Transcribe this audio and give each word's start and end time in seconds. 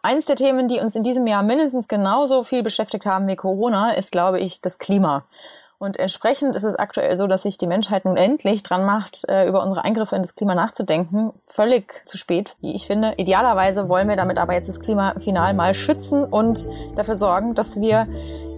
Eins 0.00 0.26
der 0.26 0.36
Themen, 0.36 0.68
die 0.68 0.78
uns 0.78 0.94
in 0.94 1.02
diesem 1.02 1.26
Jahr 1.26 1.42
mindestens 1.42 1.88
genauso 1.88 2.44
viel 2.44 2.62
beschäftigt 2.62 3.04
haben 3.04 3.26
wie 3.26 3.34
Corona, 3.34 3.94
ist, 3.94 4.12
glaube 4.12 4.38
ich, 4.38 4.60
das 4.60 4.78
Klima. 4.78 5.24
Und 5.78 5.98
entsprechend 5.98 6.54
ist 6.54 6.62
es 6.62 6.76
aktuell 6.76 7.16
so, 7.16 7.26
dass 7.26 7.42
sich 7.42 7.58
die 7.58 7.66
Menschheit 7.66 8.04
nun 8.04 8.16
endlich 8.16 8.62
dran 8.62 8.84
macht, 8.84 9.28
äh, 9.28 9.46
über 9.48 9.62
unsere 9.62 9.84
Eingriffe 9.84 10.14
in 10.14 10.22
das 10.22 10.36
Klima 10.36 10.54
nachzudenken. 10.54 11.32
Völlig 11.46 12.02
zu 12.04 12.16
spät, 12.16 12.56
wie 12.60 12.74
ich 12.74 12.86
finde. 12.86 13.14
Idealerweise 13.16 13.88
wollen 13.88 14.08
wir 14.08 14.16
damit 14.16 14.38
aber 14.38 14.54
jetzt 14.54 14.68
das 14.68 14.80
Klima 14.80 15.14
final 15.18 15.52
mal 15.54 15.74
schützen 15.74 16.24
und 16.24 16.68
dafür 16.94 17.16
sorgen, 17.16 17.54
dass 17.54 17.80
wir 17.80 18.06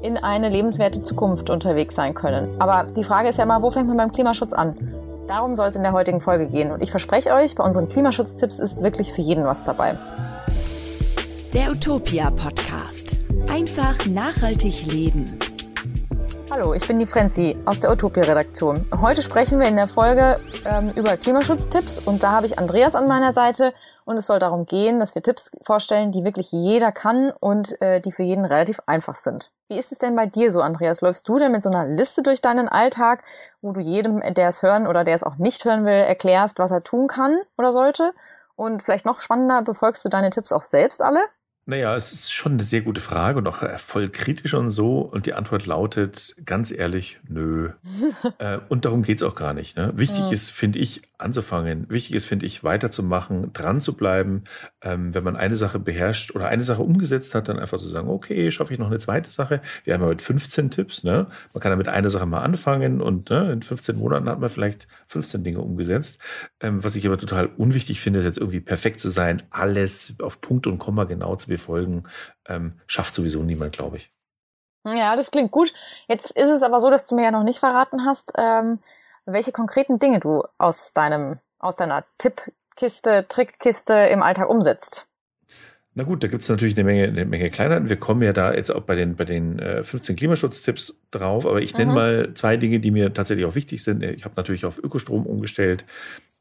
in 0.02 0.18
eine 0.18 0.50
lebenswerte 0.50 1.02
Zukunft 1.02 1.48
unterwegs 1.48 1.95
sein 1.95 2.14
können. 2.14 2.61
Aber 2.61 2.84
die 2.91 3.04
Frage 3.04 3.30
ist 3.30 3.38
ja 3.38 3.46
mal, 3.46 3.62
wo 3.62 3.70
fängt 3.70 3.88
man 3.88 3.96
beim 3.96 4.12
Klimaschutz 4.12 4.52
an? 4.52 4.95
Darum 5.27 5.57
soll 5.57 5.68
es 5.68 5.77
in 5.77 5.82
der 5.82 5.93
heutigen 5.93 6.20
Folge 6.20 6.48
gehen. 6.48 6.70
Und 6.70 6.82
ich 6.82 6.91
verspreche 6.91 7.32
euch, 7.32 7.54
bei 7.54 7.64
unseren 7.64 7.88
Klimaschutztipps 7.88 8.59
ist 8.59 8.82
wirklich 8.82 9.12
für 9.12 9.22
jeden 9.22 9.45
was 9.45 9.64
dabei. 9.64 9.98
Der 11.53 11.73
Utopia 11.73 12.30
Podcast. 12.30 13.19
Einfach 13.50 14.07
nachhaltig 14.07 14.86
leben. 14.86 15.36
Hallo, 16.49 16.75
ich 16.75 16.86
bin 16.86 17.00
die 17.00 17.07
Frenzi 17.07 17.57
aus 17.64 17.81
der 17.81 17.91
Utopia-Redaktion. 17.91 18.86
Heute 19.00 19.21
sprechen 19.21 19.58
wir 19.58 19.67
in 19.67 19.75
der 19.75 19.89
Folge 19.89 20.36
ähm, 20.64 20.93
über 20.94 21.17
Klimaschutztipps 21.17 21.99
und 21.99 22.22
da 22.22 22.31
habe 22.31 22.46
ich 22.46 22.57
Andreas 22.57 22.94
an 22.94 23.08
meiner 23.08 23.32
Seite 23.32 23.75
und 24.05 24.17
es 24.17 24.29
soll 24.29 24.39
darum 24.39 24.64
gehen, 24.64 25.00
dass 25.00 25.17
wir 25.17 25.22
Tipps 25.22 25.50
vorstellen, 25.63 26.13
die 26.13 26.22
wirklich 26.22 26.53
jeder 26.53 26.93
kann 26.93 27.32
und 27.41 27.82
äh, 27.82 28.00
die 28.00 28.13
für 28.13 28.22
jeden 28.22 28.44
relativ 28.44 28.80
einfach 28.86 29.17
sind. 29.17 29.50
Wie 29.67 29.77
ist 29.77 29.91
es 29.91 29.99
denn 29.99 30.14
bei 30.14 30.27
dir 30.27 30.53
so, 30.53 30.61
Andreas? 30.61 31.00
Läufst 31.00 31.29
du 31.29 31.36
denn 31.36 31.50
mit 31.50 31.64
so 31.64 31.69
einer 31.69 31.85
Liste 31.85 32.22
durch 32.22 32.41
deinen 32.41 32.69
Alltag, 32.69 33.25
wo 33.61 33.72
du 33.72 33.80
jedem, 33.80 34.20
der 34.34 34.50
es 34.50 34.62
hören 34.62 34.86
oder 34.86 35.03
der 35.03 35.17
es 35.17 35.25
auch 35.25 35.36
nicht 35.36 35.64
hören 35.64 35.84
will, 35.84 35.92
erklärst, 35.94 36.61
was 36.61 36.70
er 36.70 36.84
tun 36.84 37.08
kann 37.08 37.41
oder 37.58 37.72
sollte? 37.72 38.12
Und 38.55 38.84
vielleicht 38.84 39.06
noch 39.06 39.20
spannender, 39.20 39.62
befolgst 39.62 40.05
du 40.05 40.08
deine 40.08 40.30
Tipps 40.30 40.53
auch 40.53 40.62
selbst 40.62 41.03
alle? 41.03 41.20
Naja, 41.70 41.94
es 41.94 42.12
ist 42.12 42.33
schon 42.33 42.55
eine 42.55 42.64
sehr 42.64 42.80
gute 42.80 43.00
Frage 43.00 43.38
und 43.38 43.47
auch 43.47 43.62
äh, 43.62 43.78
voll 43.78 44.08
kritisch 44.08 44.55
und 44.55 44.70
so. 44.70 44.98
Und 44.98 45.27
die 45.27 45.34
Antwort 45.34 45.66
lautet 45.66 46.34
ganz 46.44 46.72
ehrlich, 46.72 47.20
nö. 47.28 47.70
äh, 48.38 48.58
und 48.68 48.84
darum 48.84 49.04
geht's 49.04 49.22
auch 49.22 49.36
gar 49.36 49.54
nicht. 49.54 49.77
Ne? 49.77 49.92
Wichtig 49.94 50.18
ja. 50.18 50.30
ist, 50.32 50.50
finde 50.50 50.80
ich, 50.80 51.02
anzufangen. 51.20 51.86
Wichtig 51.88 52.14
ist, 52.14 52.26
finde 52.26 52.46
ich, 52.46 52.64
weiterzumachen, 52.64 53.52
dran 53.52 53.80
zu 53.80 53.94
bleiben. 53.94 54.44
Ähm, 54.82 55.14
wenn 55.14 55.24
man 55.24 55.36
eine 55.36 55.56
Sache 55.56 55.78
beherrscht 55.78 56.34
oder 56.34 56.48
eine 56.48 56.64
Sache 56.64 56.82
umgesetzt 56.82 57.34
hat, 57.34 57.48
dann 57.48 57.58
einfach 57.58 57.78
zu 57.78 57.84
so 57.84 57.90
sagen, 57.90 58.08
okay, 58.08 58.50
schaffe 58.50 58.72
ich 58.72 58.78
noch 58.78 58.88
eine 58.88 58.98
zweite 58.98 59.30
Sache. 59.30 59.60
Wir 59.84 59.94
haben 59.94 60.02
ja 60.02 60.08
mit 60.08 60.22
15 60.22 60.70
Tipps. 60.70 61.04
Ne? 61.04 61.27
Man 61.52 61.60
kann 61.60 61.70
damit 61.70 61.88
eine 61.88 62.10
Sache 62.10 62.27
mal 62.27 62.40
anfangen 62.40 63.00
und 63.00 63.30
ne, 63.30 63.52
in 63.52 63.62
15 63.62 63.96
Monaten 63.96 64.28
hat 64.28 64.40
man 64.40 64.48
vielleicht 64.48 64.88
15 65.08 65.44
Dinge 65.44 65.60
umgesetzt. 65.60 66.18
Ähm, 66.60 66.82
was 66.82 66.96
ich 66.96 67.06
aber 67.06 67.18
total 67.18 67.46
unwichtig 67.46 68.00
finde, 68.00 68.20
ist 68.20 68.24
jetzt 68.24 68.38
irgendwie 68.38 68.60
perfekt 68.60 69.00
zu 69.00 69.08
sein, 69.08 69.42
alles 69.50 70.14
auf 70.20 70.40
Punkt 70.40 70.66
und 70.66 70.78
Komma 70.78 71.05
genau 71.05 71.36
zu 71.36 71.48
befolgen, 71.48 72.05
ähm, 72.48 72.74
schafft 72.86 73.14
sowieso 73.14 73.42
niemand, 73.42 73.72
glaube 73.72 73.98
ich. 73.98 74.10
Ja, 74.84 75.14
das 75.14 75.30
klingt 75.30 75.50
gut. 75.50 75.72
Jetzt 76.08 76.30
ist 76.30 76.48
es 76.48 76.62
aber 76.62 76.80
so, 76.80 76.90
dass 76.90 77.06
du 77.06 77.14
mir 77.14 77.24
ja 77.24 77.30
noch 77.30 77.42
nicht 77.42 77.58
verraten 77.58 78.05
hast, 78.06 78.32
ähm, 78.38 78.78
welche 79.33 79.53
konkreten 79.53 79.98
Dinge 79.98 80.20
du 80.20 80.45
aus 80.59 80.92
deinem, 80.92 81.39
aus 81.59 81.77
deiner 81.77 82.05
Tippkiste, 82.19 83.27
Trickkiste 83.28 83.95
im 83.95 84.23
Alltag 84.23 84.48
umsetzt. 84.48 85.06
Na 85.95 86.05
gut, 86.05 86.23
da 86.23 86.28
gibt 86.28 86.45
es 86.45 86.48
natürlich 86.48 86.77
eine 86.77 86.84
Menge, 86.84 87.05
eine 87.05 87.25
Menge 87.25 87.51
Kleinheiten. 87.51 87.89
Wir 87.89 87.97
kommen 87.97 88.23
ja 88.23 88.33
da 88.33 88.55
jetzt 88.55 88.70
auch 88.70 88.83
bei 88.83 88.95
den, 88.95 89.17
bei 89.17 89.25
den 89.25 89.58
äh, 89.58 89.83
15 89.83 90.14
Klimaschutztipps 90.14 91.01
drauf, 91.11 91.47
aber 91.47 91.61
ich 91.62 91.77
nenne 91.77 91.91
mhm. 91.91 91.95
mal 91.95 92.34
zwei 92.34 92.56
Dinge, 92.56 92.78
die 92.78 92.92
mir 92.92 93.12
tatsächlich 93.12 93.45
auch 93.45 93.56
wichtig 93.56 93.83
sind. 93.83 94.05
Ich 94.05 94.25
habe 94.25 94.34
natürlich 94.36 94.64
auf 94.64 94.78
Ökostrom 94.78 95.27
umgestellt 95.27 95.84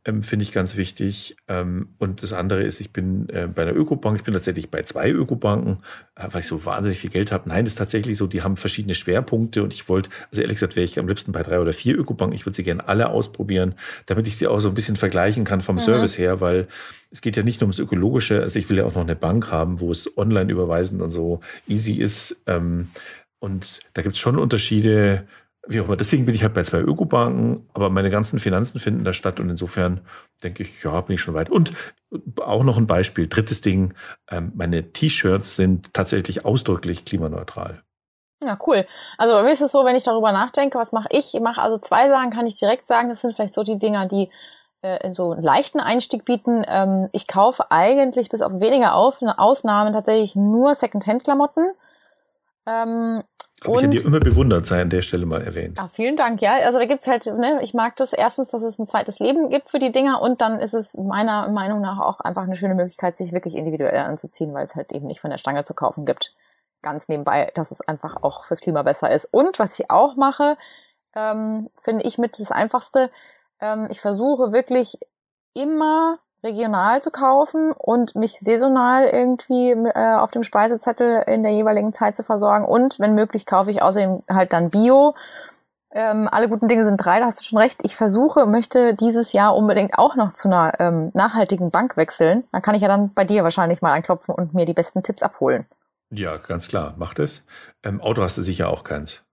ähm, 0.06 0.24
finde 0.24 0.44
ich 0.44 0.52
ganz 0.52 0.78
wichtig. 0.78 1.36
Ähm, 1.48 1.90
und 1.98 2.24
das 2.24 2.32
andere 2.32 2.64
ist, 2.64 2.80
ich 2.80 2.94
bin 2.94 3.28
äh, 3.30 3.48
bei 3.54 3.64
einer 3.64 3.76
Ökobank, 3.76 4.18
ich 4.18 4.24
bin 4.24 4.34
tatsächlich 4.34 4.72
bei 4.72 4.84
zwei 4.84 5.12
Ökobanken, 5.12 5.80
äh, 6.16 6.28
weil 6.32 6.42
ich 6.42 6.48
so 6.48 6.66
wahnsinnig 6.66 7.00
viel 7.00 7.10
Geld 7.10 7.32
habe. 7.32 7.50
Nein, 7.50 7.66
das 7.66 7.74
ist 7.74 7.78
tatsächlich 7.78 8.18
so, 8.18 8.26
die 8.26 8.42
haben 8.42 8.56
verschiedene 8.56 8.96
Schwerpunkte 8.96 9.62
und 9.62 9.74
ich 9.74 9.90
wollte, 9.90 10.10
also 10.32 10.42
ehrlich 10.42 10.56
gesagt, 10.56 10.76
wäre 10.76 10.86
ich 10.86 10.98
am 11.00 11.08
liebsten 11.08 11.34
bei 11.34 11.44
drei 11.44 11.60
oder 11.60 11.74
vier 11.74 11.98
Ökobanken. 11.98 12.36
Ich 12.36 12.46
würde 12.46 12.56
sie 12.56 12.64
gerne 12.64 12.88
alle 12.88 13.10
ausprobieren, 13.10 13.76
damit 14.06 14.26
ich 14.28 14.38
sie 14.38 14.48
auch 14.48 14.60
so 14.60 14.70
ein 14.70 14.74
bisschen 14.74 14.96
vergleichen 14.96 15.44
kann 15.44 15.62
vom 15.62 15.76
mhm. 15.76 15.82
Service 15.82 16.18
her, 16.18 16.40
weil 16.40 16.68
es 17.12 17.22
geht 17.22 17.36
ja 17.36 17.44
nicht 17.44 17.60
nur 17.60 17.66
ums 17.66 17.80
Ökologische. 17.80 18.42
Also 18.42 18.58
ich 18.58 18.70
will 18.70 18.78
ja 18.78 18.86
auch 18.86 18.96
noch 18.96 19.04
eine 19.04 19.16
Bank 19.16 19.52
haben, 19.52 19.82
wo 19.82 19.92
es 19.92 20.18
online 20.18 20.52
überweisen 20.52 21.02
und 21.02 21.12
so 21.12 21.42
easy 21.68 21.94
ist. 21.94 22.38
Ähm, 22.48 22.88
und 23.40 23.82
da 23.94 24.02
gibt 24.02 24.16
es 24.16 24.22
schon 24.22 24.38
Unterschiede 24.38 25.26
wie 25.68 25.82
auch 25.82 25.86
immer. 25.86 25.98
Deswegen 25.98 26.26
bin 26.26 26.36
ich 26.36 26.44
halt 26.44 26.54
bei 26.54 26.64
zwei 26.64 26.80
Ökobanken, 26.80 27.68
aber 27.74 27.90
meine 27.90 28.10
ganzen 28.10 28.40
Finanzen 28.40 28.80
finden 28.80 29.04
da 29.04 29.14
statt 29.14 29.40
und 29.40 29.50
insofern 29.50 30.02
denke 30.44 30.64
ich, 30.64 30.84
ja, 30.84 31.00
bin 31.02 31.16
ich 31.16 31.22
schon 31.22 31.34
weit. 31.34 31.50
Und 31.50 31.74
auch 32.42 32.64
noch 32.64 32.78
ein 32.78 32.88
Beispiel, 32.88 33.28
drittes 33.28 33.62
Ding, 33.62 33.94
ähm, 34.32 34.52
meine 34.56 34.92
T-Shirts 34.92 35.56
sind 35.56 35.94
tatsächlich 35.94 36.46
ausdrücklich 36.46 37.06
klimaneutral. 37.06 37.84
Ja, 38.44 38.58
cool. 38.66 38.86
Also 39.18 39.34
bei 39.34 39.44
mir 39.44 39.52
ist 39.52 39.62
es 39.62 39.72
so, 39.72 39.84
wenn 39.84 39.98
ich 39.98 40.06
darüber 40.06 40.32
nachdenke, 40.32 40.78
was 40.78 40.94
mache 40.94 41.10
ich? 41.12 41.36
Ich 41.36 41.42
mache 41.42 41.62
also 41.62 41.78
zwei 41.78 42.08
Sachen, 42.08 42.30
kann 42.30 42.48
ich 42.48 42.58
direkt 42.58 42.88
sagen. 42.88 43.10
Das 43.10 43.22
sind 43.22 43.36
vielleicht 43.36 43.54
so 43.54 43.64
die 43.64 43.78
Dinger, 43.78 44.06
die 44.06 44.30
äh, 44.82 45.12
so 45.12 45.34
einen 45.34 45.44
leichten 45.44 45.82
Einstieg 45.82 46.24
bieten. 46.24 46.64
Ähm, 46.66 47.10
ich 47.12 47.28
kaufe 47.28 47.70
eigentlich 47.70 48.30
bis 48.30 48.42
auf 48.42 48.62
wenige 48.62 48.94
Ausnahmen 48.94 49.92
tatsächlich 49.92 50.38
nur 50.38 50.74
Secondhand-Klamotten. 50.74 51.74
Ähm, 52.66 53.24
habe 53.66 53.76
ich 53.76 53.82
ja 53.82 53.88
dir 53.88 54.06
immer 54.06 54.20
bewundert, 54.20 54.66
sei 54.66 54.82
an 54.82 54.90
der 54.90 55.02
Stelle 55.02 55.26
mal 55.26 55.42
erwähnt. 55.42 55.80
Ah, 55.80 55.88
vielen 55.88 56.16
Dank, 56.16 56.42
ja. 56.42 56.58
Also 56.66 56.80
da 56.80 56.86
gibt's 56.86 57.08
halt, 57.08 57.26
ne, 57.26 57.60
ich 57.62 57.74
mag 57.74 57.96
das 57.98 58.14
erstens, 58.14 58.50
dass 58.50 58.62
es 58.62 58.80
ein 58.80 58.88
zweites 58.88 59.20
Leben 59.20 59.50
gibt 59.50 59.70
für 59.70 59.80
die 59.80 59.92
Dinger 59.92 60.22
und 60.22 60.42
dann 60.42 60.60
ist 60.60 60.74
es 60.74 60.96
meiner 60.96 61.48
Meinung 61.50 61.82
nach 61.82 62.00
auch 62.00 62.20
einfach 62.20 62.44
eine 62.44 62.56
schöne 62.56 62.76
Möglichkeit, 62.76 63.18
sich 63.18 63.34
wirklich 63.34 63.56
individuell 63.56 64.00
anzuziehen, 64.00 64.54
weil 64.54 64.66
es 64.66 64.76
halt 64.76 64.92
eben 64.92 65.08
nicht 65.08 65.20
von 65.20 65.32
der 65.32 65.38
Stange 65.38 65.64
zu 65.64 65.74
kaufen 65.74 66.06
gibt. 66.06 66.34
Ganz 66.82 67.10
nebenbei, 67.10 67.52
dass 67.56 67.72
es 67.72 67.82
einfach 67.82 68.24
auch 68.24 68.46
fürs 68.46 68.62
Klima 68.62 68.84
besser 68.84 69.12
ist. 69.12 69.26
Und 69.26 69.60
was 69.60 69.78
ich 69.80 69.90
auch 69.90 70.16
mache, 70.16 70.58
ähm, 71.16 71.70
finde 71.76 72.06
ich 72.06 72.18
mit 72.18 72.40
das 72.40 72.52
Einfachste, 72.52 73.12
ähm, 73.60 73.88
ich 73.90 74.00
versuche 74.00 74.52
wirklich 74.54 74.98
immer 75.54 76.20
regional 76.44 77.02
zu 77.02 77.12
kaufen 77.12 77.72
und 77.72 78.16
mich 78.16 78.40
saisonal 78.40 79.06
irgendwie 79.06 79.72
äh, 79.72 80.16
auf 80.16 80.32
dem 80.32 80.44
Speisezettel 80.44 81.24
in 81.28 81.44
der 81.44 81.52
jeweiligen 81.52 81.94
Zeit 81.94 82.16
zu 82.16 82.24
versorgen. 82.24 82.66
Und 82.66 83.00
wenn 83.00 83.16
möglich 83.16 83.46
kaufe 83.46 83.72
ich 83.72 83.82
außerdem 83.82 84.24
halt 84.30 84.54
dann 84.54 84.70
Bio. 84.70 85.16
Ähm, 85.92 86.30
alle 86.32 86.48
guten 86.48 86.68
Dinge 86.68 86.86
sind 86.86 86.98
drei, 86.98 87.20
da 87.20 87.26
hast 87.26 87.40
du 87.40 87.44
schon 87.44 87.58
recht. 87.58 87.80
Ich 87.84 87.96
versuche, 87.96 88.46
möchte 88.46 88.94
dieses 88.94 89.34
Jahr 89.34 89.56
unbedingt 89.56 89.98
auch 89.98 90.16
noch 90.16 90.32
zu 90.32 90.48
einer 90.48 90.80
ähm, 90.80 91.10
nachhaltigen 91.14 91.72
Bank 91.72 91.98
wechseln. 91.98 92.44
Dann 92.52 92.62
kann 92.62 92.76
ich 92.76 92.84
ja 92.84 92.88
dann 92.88 93.14
bei 93.14 93.26
dir 93.26 93.44
wahrscheinlich 93.44 93.82
mal 93.82 93.94
anklopfen 93.94 94.36
und 94.36 94.54
mir 94.54 94.66
die 94.66 94.74
besten 94.74 95.02
Tipps 95.02 95.24
abholen. 95.24 95.66
Ja, 96.12 96.38
ganz 96.38 96.68
klar, 96.68 96.94
mach 96.98 97.14
das. 97.14 97.44
Ähm, 97.84 98.02
Auto 98.02 98.22
hast 98.22 98.38
du 98.38 98.42
sicher 98.42 98.70
auch 98.70 98.84
keins. 98.84 99.24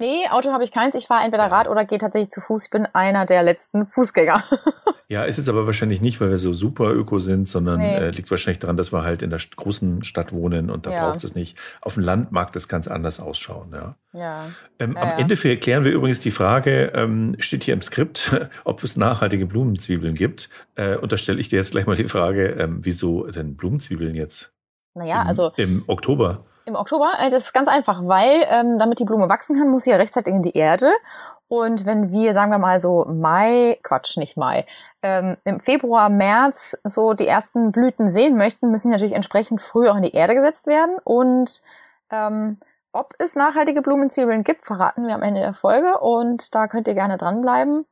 Nee, 0.00 0.28
Auto 0.30 0.52
habe 0.52 0.62
ich 0.62 0.70
keins. 0.70 0.94
Ich 0.94 1.06
fahre 1.06 1.24
entweder 1.24 1.50
Rad 1.50 1.68
oder 1.68 1.84
gehe 1.84 1.98
tatsächlich 1.98 2.30
zu 2.30 2.40
Fuß. 2.40 2.66
Ich 2.66 2.70
bin 2.70 2.86
einer 2.92 3.26
der 3.26 3.42
letzten 3.42 3.84
Fußgänger. 3.84 4.44
ja, 5.08 5.24
ist 5.24 5.38
jetzt 5.38 5.48
aber 5.48 5.66
wahrscheinlich 5.66 6.00
nicht, 6.00 6.20
weil 6.20 6.30
wir 6.30 6.38
so 6.38 6.54
super 6.54 6.92
öko 6.92 7.18
sind, 7.18 7.48
sondern 7.48 7.78
nee. 7.78 7.96
äh, 7.96 8.10
liegt 8.10 8.30
wahrscheinlich 8.30 8.60
daran, 8.60 8.76
dass 8.76 8.92
wir 8.92 9.02
halt 9.02 9.22
in 9.22 9.30
der 9.30 9.40
großen 9.56 10.04
Stadt 10.04 10.32
wohnen 10.32 10.70
und 10.70 10.86
da 10.86 10.92
ja. 10.92 11.04
braucht 11.04 11.24
es 11.24 11.34
nicht. 11.34 11.58
Auf 11.80 11.94
dem 11.94 12.04
Land 12.04 12.30
mag 12.30 12.52
das 12.52 12.68
ganz 12.68 12.86
anders 12.86 13.18
ausschauen. 13.18 13.72
Ja. 13.72 13.96
ja. 14.12 14.44
Ähm, 14.78 14.94
ja 14.94 15.02
am 15.02 15.18
Ende 15.18 15.36
klären 15.56 15.84
wir 15.84 15.90
übrigens 15.90 16.20
die 16.20 16.30
Frage, 16.30 16.92
ähm, 16.94 17.34
steht 17.40 17.64
hier 17.64 17.74
im 17.74 17.82
Skript, 17.82 18.36
ob 18.64 18.84
es 18.84 18.96
nachhaltige 18.96 19.46
Blumenzwiebeln 19.46 20.14
gibt. 20.14 20.48
Äh, 20.76 20.96
und 20.96 21.10
da 21.10 21.16
stelle 21.16 21.40
ich 21.40 21.48
dir 21.48 21.56
jetzt 21.56 21.72
gleich 21.72 21.86
mal 21.86 21.96
die 21.96 22.04
Frage, 22.04 22.50
ähm, 22.50 22.78
wieso 22.82 23.26
denn 23.26 23.56
Blumenzwiebeln 23.56 24.14
jetzt? 24.14 24.52
Naja, 24.94 25.22
Im, 25.22 25.28
also. 25.28 25.52
Im 25.56 25.82
Oktober. 25.88 26.44
Im 26.68 26.76
Oktober? 26.76 27.14
Äh, 27.18 27.30
das 27.30 27.44
ist 27.44 27.54
ganz 27.54 27.66
einfach, 27.66 28.02
weil 28.04 28.46
ähm, 28.50 28.78
damit 28.78 28.98
die 28.98 29.06
Blume 29.06 29.30
wachsen 29.30 29.56
kann, 29.56 29.70
muss 29.70 29.84
sie 29.84 29.90
ja 29.90 29.96
rechtzeitig 29.96 30.34
in 30.34 30.42
die 30.42 30.54
Erde. 30.56 30.92
Und 31.48 31.86
wenn 31.86 32.12
wir, 32.12 32.34
sagen 32.34 32.50
wir 32.50 32.58
mal 32.58 32.78
so 32.78 33.06
Mai, 33.06 33.78
Quatsch, 33.82 34.18
nicht 34.18 34.36
Mai, 34.36 34.66
ähm, 35.02 35.38
im 35.44 35.60
Februar, 35.60 36.10
März 36.10 36.76
so 36.84 37.14
die 37.14 37.26
ersten 37.26 37.72
Blüten 37.72 38.08
sehen 38.08 38.36
möchten, 38.36 38.70
müssen 38.70 38.90
natürlich 38.90 39.14
entsprechend 39.14 39.62
früh 39.62 39.88
auch 39.88 39.96
in 39.96 40.02
die 40.02 40.12
Erde 40.12 40.34
gesetzt 40.34 40.66
werden. 40.66 40.98
Und 41.04 41.62
ähm, 42.10 42.58
ob 42.92 43.14
es 43.18 43.34
nachhaltige 43.34 43.80
Blumenzwiebeln 43.80 44.44
gibt, 44.44 44.66
verraten 44.66 45.06
wir 45.06 45.14
am 45.14 45.22
Ende 45.22 45.40
der 45.40 45.54
Folge. 45.54 45.98
Und 45.98 46.54
da 46.54 46.68
könnt 46.68 46.86
ihr 46.86 46.94
gerne 46.94 47.16
dranbleiben. 47.16 47.86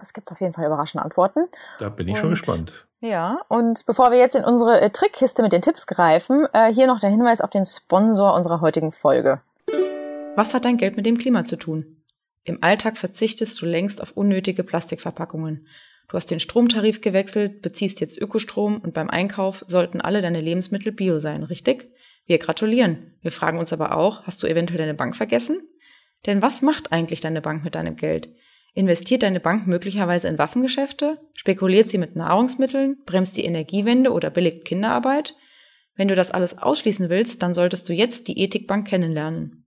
Es 0.00 0.12
gibt 0.12 0.30
auf 0.30 0.40
jeden 0.40 0.52
Fall 0.52 0.66
überraschende 0.66 1.04
Antworten. 1.04 1.46
Da 1.78 1.88
bin 1.88 2.08
ich 2.08 2.14
und, 2.14 2.20
schon 2.20 2.30
gespannt. 2.30 2.86
Ja, 3.00 3.40
und 3.48 3.86
bevor 3.86 4.10
wir 4.10 4.18
jetzt 4.18 4.36
in 4.36 4.44
unsere 4.44 4.80
äh, 4.80 4.90
Trickkiste 4.90 5.42
mit 5.42 5.52
den 5.52 5.62
Tipps 5.62 5.86
greifen, 5.86 6.46
äh, 6.52 6.72
hier 6.72 6.86
noch 6.86 7.00
der 7.00 7.10
Hinweis 7.10 7.40
auf 7.40 7.50
den 7.50 7.64
Sponsor 7.64 8.34
unserer 8.34 8.60
heutigen 8.60 8.92
Folge. 8.92 9.40
Was 10.34 10.52
hat 10.54 10.64
dein 10.64 10.76
Geld 10.76 10.96
mit 10.96 11.06
dem 11.06 11.18
Klima 11.18 11.44
zu 11.44 11.56
tun? 11.56 12.02
Im 12.44 12.62
Alltag 12.62 12.96
verzichtest 12.96 13.60
du 13.60 13.66
längst 13.66 14.02
auf 14.02 14.12
unnötige 14.12 14.64
Plastikverpackungen. 14.64 15.66
Du 16.08 16.16
hast 16.16 16.30
den 16.30 16.40
Stromtarif 16.40 17.00
gewechselt, 17.00 17.62
beziehst 17.62 18.00
jetzt 18.00 18.20
Ökostrom 18.20 18.78
und 18.78 18.94
beim 18.94 19.10
Einkauf 19.10 19.64
sollten 19.66 20.00
alle 20.00 20.22
deine 20.22 20.40
Lebensmittel 20.40 20.92
bio 20.92 21.18
sein, 21.18 21.42
richtig? 21.42 21.90
Wir 22.26 22.38
gratulieren. 22.38 23.14
Wir 23.22 23.32
fragen 23.32 23.58
uns 23.58 23.72
aber 23.72 23.96
auch, 23.96 24.22
hast 24.24 24.42
du 24.42 24.46
eventuell 24.46 24.78
deine 24.78 24.94
Bank 24.94 25.16
vergessen? 25.16 25.62
Denn 26.26 26.42
was 26.42 26.62
macht 26.62 26.92
eigentlich 26.92 27.20
deine 27.20 27.40
Bank 27.40 27.64
mit 27.64 27.74
deinem 27.74 27.96
Geld? 27.96 28.28
Investiert 28.76 29.22
deine 29.22 29.40
Bank 29.40 29.66
möglicherweise 29.66 30.28
in 30.28 30.38
Waffengeschäfte? 30.38 31.18
Spekuliert 31.32 31.88
sie 31.88 31.96
mit 31.96 32.14
Nahrungsmitteln? 32.14 32.98
Bremst 33.06 33.38
die 33.38 33.46
Energiewende 33.46 34.12
oder 34.12 34.28
billigt 34.28 34.66
Kinderarbeit? 34.66 35.34
Wenn 35.94 36.08
du 36.08 36.14
das 36.14 36.30
alles 36.30 36.58
ausschließen 36.58 37.08
willst, 37.08 37.42
dann 37.42 37.54
solltest 37.54 37.88
du 37.88 37.94
jetzt 37.94 38.28
die 38.28 38.38
Ethikbank 38.38 38.86
kennenlernen. 38.86 39.64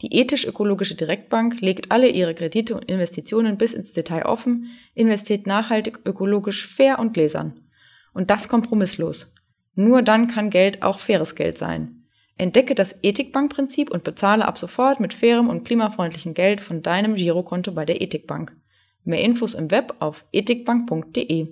Die 0.00 0.14
ethisch-ökologische 0.14 0.94
Direktbank 0.94 1.60
legt 1.60 1.92
alle 1.92 2.08
ihre 2.08 2.34
Kredite 2.34 2.74
und 2.74 2.86
Investitionen 2.86 3.58
bis 3.58 3.74
ins 3.74 3.92
Detail 3.92 4.24
offen, 4.24 4.70
investiert 4.94 5.46
nachhaltig, 5.46 6.00
ökologisch, 6.06 6.66
fair 6.66 7.00
und 7.00 7.12
gläsern. 7.12 7.68
Und 8.14 8.30
das 8.30 8.48
kompromisslos. 8.48 9.34
Nur 9.74 10.00
dann 10.00 10.26
kann 10.26 10.48
Geld 10.48 10.82
auch 10.82 10.98
faires 10.98 11.34
Geld 11.34 11.58
sein. 11.58 11.97
Entdecke 12.38 12.74
das 12.74 12.94
Ethikbankprinzip 13.02 13.90
und 13.90 14.04
bezahle 14.04 14.46
ab 14.46 14.58
sofort 14.58 15.00
mit 15.00 15.12
fairem 15.12 15.48
und 15.48 15.64
klimafreundlichem 15.64 16.34
Geld 16.34 16.60
von 16.60 16.82
deinem 16.82 17.16
Girokonto 17.16 17.72
bei 17.72 17.84
der 17.84 18.00
Ethikbank. 18.00 18.56
Mehr 19.04 19.20
Infos 19.20 19.54
im 19.54 19.70
Web 19.70 19.96
auf 19.98 20.24
ethikbank.de. 20.32 21.48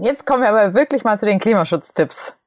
Jetzt 0.00 0.26
kommen 0.26 0.42
wir 0.42 0.50
aber 0.50 0.74
wirklich 0.74 1.02
mal 1.02 1.18
zu 1.18 1.26
den 1.26 1.40
Klimaschutztipps. 1.40 2.38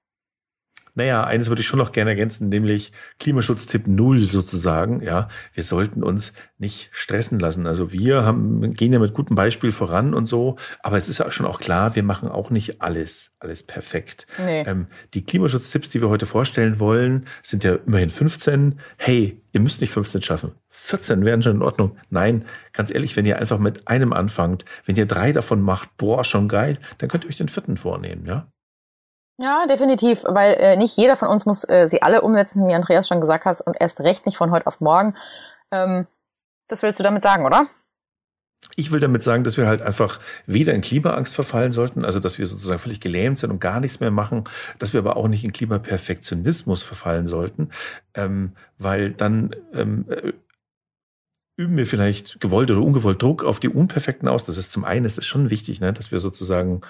Naja, 1.01 1.23
eines 1.23 1.49
würde 1.49 1.61
ich 1.61 1.67
schon 1.67 1.79
noch 1.79 1.93
gerne 1.93 2.11
ergänzen, 2.11 2.49
nämlich 2.49 2.91
Klimaschutztipp 3.19 3.87
Null 3.87 4.19
sozusagen. 4.19 5.01
Ja, 5.01 5.29
wir 5.55 5.63
sollten 5.63 6.03
uns 6.03 6.33
nicht 6.59 6.89
stressen 6.91 7.39
lassen. 7.39 7.65
Also 7.65 7.91
wir 7.91 8.23
haben, 8.23 8.71
gehen 8.75 8.93
ja 8.93 8.99
mit 8.99 9.15
gutem 9.15 9.35
Beispiel 9.35 9.71
voran 9.71 10.13
und 10.13 10.27
so, 10.27 10.57
aber 10.83 10.97
es 10.97 11.09
ist 11.09 11.17
ja 11.17 11.31
schon 11.31 11.47
auch 11.47 11.59
klar, 11.59 11.95
wir 11.95 12.03
machen 12.03 12.29
auch 12.29 12.51
nicht 12.51 12.83
alles, 12.83 13.33
alles 13.39 13.63
perfekt. 13.63 14.27
Nee. 14.37 14.61
Ähm, 14.61 14.85
die 15.15 15.25
Klimaschutztipps, 15.25 15.89
die 15.89 16.01
wir 16.01 16.09
heute 16.09 16.27
vorstellen 16.27 16.79
wollen, 16.79 17.25
sind 17.41 17.63
ja 17.63 17.79
immerhin 17.87 18.11
15. 18.11 18.79
Hey, 18.97 19.41
ihr 19.53 19.59
müsst 19.59 19.81
nicht 19.81 19.93
15 19.93 20.21
schaffen. 20.21 20.51
14 20.69 21.25
wären 21.25 21.41
schon 21.41 21.55
in 21.55 21.63
Ordnung. 21.63 21.97
Nein, 22.11 22.45
ganz 22.73 22.93
ehrlich, 22.93 23.17
wenn 23.17 23.25
ihr 23.25 23.39
einfach 23.39 23.57
mit 23.57 23.87
einem 23.87 24.13
anfangt, 24.13 24.65
wenn 24.85 24.97
ihr 24.97 25.07
drei 25.07 25.31
davon 25.31 25.61
macht, 25.61 25.97
boah, 25.97 26.23
schon 26.23 26.47
geil, 26.47 26.77
dann 26.99 27.09
könnt 27.09 27.23
ihr 27.23 27.29
euch 27.29 27.37
den 27.37 27.49
vierten 27.49 27.77
vornehmen, 27.77 28.27
ja? 28.27 28.51
Ja, 29.41 29.65
definitiv, 29.65 30.23
weil 30.27 30.53
äh, 30.53 30.77
nicht 30.77 30.95
jeder 30.97 31.15
von 31.15 31.27
uns 31.27 31.47
muss 31.47 31.67
äh, 31.67 31.87
sie 31.87 32.03
alle 32.03 32.21
umsetzen, 32.21 32.67
wie 32.67 32.75
Andreas 32.75 33.07
schon 33.07 33.19
gesagt 33.19 33.45
hat, 33.45 33.59
und 33.61 33.75
erst 33.79 33.99
recht 34.01 34.27
nicht 34.27 34.37
von 34.37 34.51
heute 34.51 34.67
auf 34.67 34.81
morgen. 34.81 35.15
Ähm, 35.71 36.05
das 36.67 36.83
willst 36.83 36.99
du 36.99 37.03
damit 37.03 37.23
sagen, 37.23 37.43
oder? 37.43 37.65
Ich 38.75 38.91
will 38.91 38.99
damit 38.99 39.23
sagen, 39.23 39.43
dass 39.43 39.57
wir 39.57 39.67
halt 39.67 39.81
einfach 39.81 40.19
weder 40.45 40.75
in 40.75 40.81
Klimaangst 40.81 41.33
verfallen 41.33 41.71
sollten, 41.71 42.05
also 42.05 42.19
dass 42.19 42.37
wir 42.37 42.45
sozusagen 42.45 42.77
völlig 42.77 42.99
gelähmt 42.99 43.39
sind 43.39 43.49
und 43.49 43.59
gar 43.59 43.79
nichts 43.79 43.99
mehr 43.99 44.11
machen, 44.11 44.43
dass 44.77 44.93
wir 44.93 44.99
aber 44.99 45.17
auch 45.17 45.27
nicht 45.27 45.43
in 45.43 45.53
Klimaperfektionismus 45.53 46.83
verfallen 46.83 47.25
sollten, 47.25 47.71
ähm, 48.13 48.51
weil 48.77 49.09
dann 49.09 49.55
ähm, 49.73 50.05
äh, 50.07 50.33
üben 51.57 51.77
wir 51.77 51.87
vielleicht 51.87 52.39
gewollt 52.39 52.69
oder 52.69 52.81
ungewollt 52.81 53.19
Druck 53.19 53.43
auf 53.43 53.59
die 53.59 53.69
Unperfekten 53.69 54.27
aus. 54.27 54.43
Das 54.43 54.57
ist 54.57 54.71
zum 54.71 54.85
einen, 54.85 55.05
es 55.05 55.17
ist 55.17 55.25
schon 55.25 55.49
wichtig, 55.49 55.81
ne, 55.81 55.91
dass 55.93 56.11
wir 56.11 56.19
sozusagen 56.19 56.81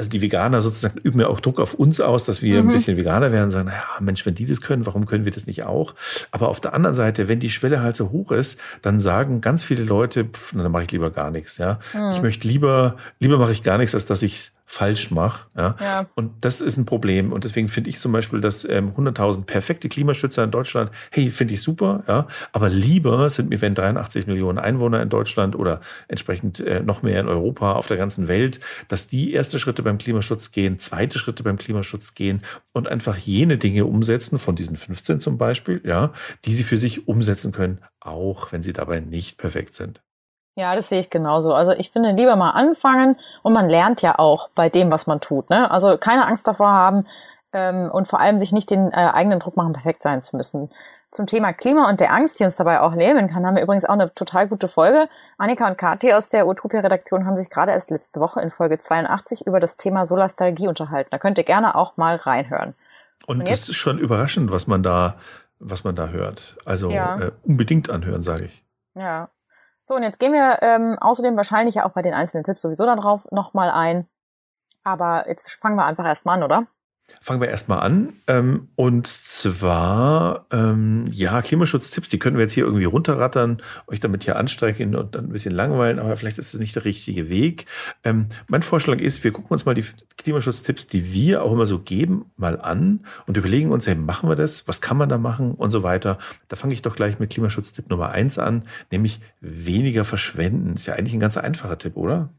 also 0.00 0.08
die 0.08 0.22
Veganer 0.22 0.62
sozusagen 0.62 0.98
üben 1.02 1.20
ja 1.20 1.28
auch 1.28 1.40
Druck 1.40 1.60
auf 1.60 1.74
uns 1.74 2.00
aus, 2.00 2.24
dass 2.24 2.40
wir 2.40 2.62
mhm. 2.62 2.70
ein 2.70 2.72
bisschen 2.72 2.96
Veganer 2.96 3.32
werden 3.32 3.44
und 3.44 3.50
sagen, 3.50 3.68
naja, 3.68 3.84
Mensch, 4.00 4.24
wenn 4.24 4.34
die 4.34 4.46
das 4.46 4.62
können, 4.62 4.86
warum 4.86 5.04
können 5.04 5.26
wir 5.26 5.32
das 5.32 5.46
nicht 5.46 5.64
auch? 5.64 5.94
Aber 6.30 6.48
auf 6.48 6.58
der 6.58 6.72
anderen 6.72 6.94
Seite, 6.94 7.28
wenn 7.28 7.38
die 7.38 7.50
Schwelle 7.50 7.82
halt 7.82 7.96
so 7.96 8.10
hoch 8.10 8.32
ist, 8.32 8.58
dann 8.80 8.98
sagen 8.98 9.42
ganz 9.42 9.62
viele 9.62 9.84
Leute, 9.84 10.24
pff, 10.24 10.52
dann 10.56 10.72
mache 10.72 10.84
ich 10.84 10.90
lieber 10.90 11.10
gar 11.10 11.30
nichts, 11.30 11.58
ja. 11.58 11.78
Mhm. 11.92 12.12
Ich 12.12 12.22
möchte 12.22 12.48
lieber, 12.48 12.96
lieber 13.18 13.36
mache 13.36 13.52
ich 13.52 13.62
gar 13.62 13.76
nichts, 13.76 13.94
als 13.94 14.06
dass 14.06 14.22
ich 14.22 14.52
falsch 14.70 15.10
mache. 15.10 15.48
Ja? 15.56 15.76
ja? 15.80 16.06
Und 16.14 16.44
das 16.44 16.60
ist 16.60 16.76
ein 16.76 16.86
Problem. 16.86 17.32
Und 17.32 17.42
deswegen 17.42 17.66
finde 17.66 17.90
ich 17.90 17.98
zum 17.98 18.12
Beispiel, 18.12 18.40
dass 18.40 18.64
ähm, 18.64 18.92
100.000 18.96 19.42
perfekte 19.42 19.88
Klimaschützer 19.88 20.44
in 20.44 20.52
Deutschland, 20.52 20.92
hey, 21.10 21.28
finde 21.28 21.54
ich 21.54 21.60
super, 21.60 22.04
ja. 22.06 22.28
Aber 22.52 22.68
lieber 22.68 23.28
sind 23.30 23.48
mir, 23.48 23.60
wenn 23.60 23.74
83 23.74 24.28
Millionen 24.28 24.60
Einwohner 24.60 25.02
in 25.02 25.08
Deutschland 25.08 25.56
oder 25.56 25.80
entsprechend 26.06 26.60
äh, 26.60 26.84
noch 26.84 27.02
mehr 27.02 27.18
in 27.18 27.26
Europa, 27.26 27.72
auf 27.72 27.88
der 27.88 27.96
ganzen 27.96 28.28
Welt, 28.28 28.60
dass 28.86 29.08
die 29.08 29.32
erste 29.32 29.58
Schritte 29.58 29.82
beim 29.82 29.98
Klimaschutz 29.98 30.52
gehen, 30.52 30.78
zweite 30.78 31.18
Schritte 31.18 31.42
beim 31.42 31.58
Klimaschutz 31.58 32.14
gehen 32.14 32.42
und 32.72 32.86
einfach 32.86 33.16
jene 33.16 33.58
Dinge 33.58 33.86
umsetzen, 33.86 34.38
von 34.38 34.54
diesen 34.54 34.76
15 34.76 35.18
zum 35.18 35.36
Beispiel, 35.36 35.80
ja, 35.84 36.12
die 36.44 36.52
sie 36.52 36.62
für 36.62 36.76
sich 36.76 37.08
umsetzen 37.08 37.50
können, 37.50 37.80
auch 37.98 38.52
wenn 38.52 38.62
sie 38.62 38.72
dabei 38.72 39.00
nicht 39.00 39.36
perfekt 39.36 39.74
sind. 39.74 40.00
Ja, 40.56 40.74
das 40.74 40.88
sehe 40.88 41.00
ich 41.00 41.10
genauso. 41.10 41.54
Also 41.54 41.72
ich 41.72 41.90
finde 41.90 42.10
lieber 42.10 42.36
mal 42.36 42.50
anfangen 42.50 43.16
und 43.42 43.52
man 43.52 43.68
lernt 43.68 44.02
ja 44.02 44.18
auch 44.18 44.50
bei 44.54 44.68
dem, 44.68 44.90
was 44.90 45.06
man 45.06 45.20
tut. 45.20 45.48
Ne? 45.48 45.70
Also 45.70 45.96
keine 45.96 46.26
Angst 46.26 46.46
davor 46.46 46.72
haben 46.72 47.06
ähm, 47.52 47.90
und 47.90 48.08
vor 48.08 48.20
allem 48.20 48.36
sich 48.36 48.52
nicht 48.52 48.70
den 48.70 48.92
äh, 48.92 49.10
eigenen 49.12 49.40
Druck 49.40 49.56
machen, 49.56 49.72
perfekt 49.72 50.02
sein 50.02 50.22
zu 50.22 50.36
müssen. 50.36 50.68
Zum 51.12 51.26
Thema 51.26 51.52
Klima 51.52 51.88
und 51.88 51.98
der 51.98 52.12
Angst, 52.12 52.38
die 52.38 52.44
uns 52.44 52.56
dabei 52.56 52.80
auch 52.80 52.94
lähmen 52.94 53.28
kann, 53.28 53.44
haben 53.44 53.56
wir 53.56 53.62
übrigens 53.62 53.84
auch 53.84 53.94
eine 53.94 54.14
total 54.14 54.46
gute 54.46 54.68
Folge. 54.68 55.08
Annika 55.38 55.66
und 55.66 55.76
Kathi 55.76 56.12
aus 56.12 56.28
der 56.28 56.46
Utopia-Redaktion 56.46 57.26
haben 57.26 57.36
sich 57.36 57.50
gerade 57.50 57.72
erst 57.72 57.90
letzte 57.90 58.20
Woche 58.20 58.40
in 58.40 58.50
Folge 58.50 58.78
82 58.78 59.46
über 59.46 59.58
das 59.58 59.76
Thema 59.76 60.04
Solastalgie 60.04 60.68
unterhalten. 60.68 61.08
Da 61.10 61.18
könnt 61.18 61.38
ihr 61.38 61.44
gerne 61.44 61.74
auch 61.74 61.96
mal 61.96 62.14
reinhören. 62.16 62.74
Und, 63.26 63.40
und 63.40 63.50
das 63.50 63.68
ist 63.68 63.76
schon 63.76 63.98
überraschend, 63.98 64.52
was 64.52 64.68
man 64.68 64.84
da, 64.84 65.16
was 65.58 65.82
man 65.82 65.96
da 65.96 66.08
hört. 66.08 66.56
Also 66.64 66.90
ja. 66.90 67.18
äh, 67.18 67.30
unbedingt 67.42 67.90
anhören, 67.90 68.22
sage 68.22 68.44
ich. 68.44 68.64
Ja, 68.94 69.30
so, 69.90 69.96
und 69.96 70.04
jetzt 70.04 70.20
gehen 70.20 70.32
wir 70.32 70.62
ähm, 70.62 70.96
außerdem 71.00 71.36
wahrscheinlich 71.36 71.74
ja 71.74 71.84
auch 71.84 71.90
bei 71.90 72.02
den 72.02 72.14
einzelnen 72.14 72.44
Tipps 72.44 72.62
sowieso 72.62 72.86
darauf 72.86 73.28
nochmal 73.32 73.70
ein. 73.70 74.06
Aber 74.84 75.28
jetzt 75.28 75.50
fangen 75.50 75.74
wir 75.74 75.84
einfach 75.84 76.04
erstmal 76.04 76.36
an, 76.36 76.44
oder? 76.44 76.66
Fangen 77.20 77.40
wir 77.40 77.48
erstmal 77.48 77.80
an. 77.80 78.12
Ähm, 78.26 78.68
und 78.76 79.06
zwar, 79.06 80.46
ähm, 80.52 81.06
ja, 81.10 81.42
Klimaschutztipps, 81.42 82.08
die 82.08 82.18
können 82.18 82.36
wir 82.36 82.42
jetzt 82.42 82.52
hier 82.52 82.64
irgendwie 82.64 82.84
runterrattern, 82.84 83.62
euch 83.86 84.00
damit 84.00 84.24
hier 84.24 84.36
anstrengen 84.36 84.94
und 84.94 85.14
dann 85.14 85.26
ein 85.26 85.32
bisschen 85.32 85.54
langweilen, 85.54 85.98
aber 85.98 86.16
vielleicht 86.16 86.38
ist 86.38 86.54
es 86.54 86.60
nicht 86.60 86.74
der 86.76 86.84
richtige 86.84 87.28
Weg. 87.28 87.66
Ähm, 88.04 88.26
mein 88.48 88.62
Vorschlag 88.62 89.00
ist, 89.00 89.24
wir 89.24 89.32
gucken 89.32 89.50
uns 89.50 89.66
mal 89.66 89.74
die 89.74 89.84
Klimaschutztipps, 90.16 90.86
die 90.86 91.12
wir 91.12 91.42
auch 91.42 91.52
immer 91.52 91.66
so 91.66 91.78
geben, 91.78 92.30
mal 92.36 92.60
an 92.60 93.06
und 93.26 93.36
überlegen 93.36 93.70
uns, 93.72 93.86
hey, 93.86 93.94
machen 93.94 94.28
wir 94.28 94.36
das? 94.36 94.66
Was 94.68 94.80
kann 94.80 94.96
man 94.96 95.08
da 95.08 95.18
machen? 95.18 95.54
Und 95.54 95.70
so 95.70 95.82
weiter. 95.82 96.18
Da 96.48 96.56
fange 96.56 96.74
ich 96.74 96.82
doch 96.82 96.96
gleich 96.96 97.18
mit 97.18 97.30
Klimaschutztipp 97.30 97.90
Nummer 97.90 98.10
eins 98.10 98.38
an, 98.38 98.64
nämlich 98.90 99.20
weniger 99.40 100.04
verschwenden. 100.04 100.74
Ist 100.74 100.86
ja 100.86 100.94
eigentlich 100.94 101.14
ein 101.14 101.20
ganz 101.20 101.36
einfacher 101.36 101.78
Tipp, 101.78 101.96
oder? 101.96 102.30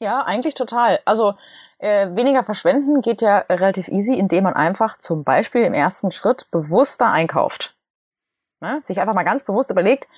Ja, 0.00 0.22
eigentlich 0.22 0.54
total. 0.54 0.98
Also 1.04 1.34
äh, 1.82 2.14
weniger 2.14 2.44
verschwenden 2.44 3.02
geht 3.02 3.22
ja 3.22 3.38
relativ 3.50 3.88
easy, 3.88 4.14
indem 4.14 4.44
man 4.44 4.54
einfach 4.54 4.96
zum 4.98 5.24
Beispiel 5.24 5.62
im 5.62 5.74
ersten 5.74 6.12
Schritt 6.12 6.50
bewusster 6.50 7.10
einkauft. 7.10 7.76
Ne? 8.60 8.80
Sich 8.84 9.00
einfach 9.00 9.14
mal 9.14 9.24
ganz 9.24 9.42
bewusst 9.44 9.70
überlegt, 9.70 10.08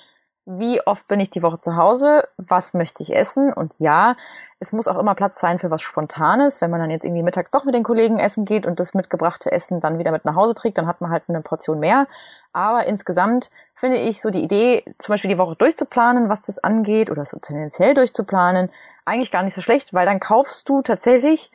wie 0.47 0.87
oft 0.87 1.09
bin 1.09 1.21
ich 1.21 1.31
die 1.31 1.43
Woche 1.43 1.59
zu 1.63 1.77
Hause, 1.77 2.29
was 2.37 2.75
möchte 2.75 3.03
ich 3.03 3.17
essen 3.17 3.51
und 3.51 3.79
ja, 3.79 4.15
es 4.61 4.73
muss 4.73 4.89
auch 4.89 4.99
immer 4.99 5.15
Platz 5.15 5.41
sein 5.41 5.59
für 5.59 5.71
was 5.71 5.81
Spontanes. 5.81 6.61
Wenn 6.61 6.71
man 6.71 6.81
dann 6.81 6.91
jetzt 6.91 7.05
irgendwie 7.05 7.23
mittags 7.23 7.51
doch 7.51 7.65
mit 7.65 7.75
den 7.75 7.83
Kollegen 7.83 8.19
essen 8.19 8.45
geht 8.45 8.67
und 8.67 8.79
das 8.79 8.93
mitgebrachte 8.93 9.51
Essen 9.51 9.81
dann 9.81 9.99
wieder 9.99 10.11
mit 10.11 10.27
nach 10.27 10.35
Hause 10.35 10.55
trägt, 10.55 10.77
dann 10.77 10.87
hat 10.87 11.01
man 11.01 11.11
halt 11.11 11.25
eine 11.29 11.41
Portion 11.41 11.81
mehr. 11.81 12.07
Aber 12.53 12.87
insgesamt 12.87 13.51
finde 13.75 13.99
ich 13.99 14.21
so 14.21 14.29
die 14.29 14.43
Idee, 14.43 14.85
zum 14.99 15.15
Beispiel 15.15 15.31
die 15.31 15.39
Woche 15.39 15.57
durchzuplanen, 15.57 16.29
was 16.29 16.43
das 16.43 16.59
angeht 16.59 17.11
oder 17.11 17.25
so 17.25 17.39
tendenziell 17.39 17.95
durchzuplanen, 17.95 18.71
eigentlich 19.07 19.31
gar 19.31 19.43
nicht 19.43 19.55
so 19.55 19.63
schlecht, 19.63 19.95
weil 19.95 20.05
dann 20.05 20.21
kaufst 20.21 20.69
du 20.69 20.83
tatsächlich 20.83 21.51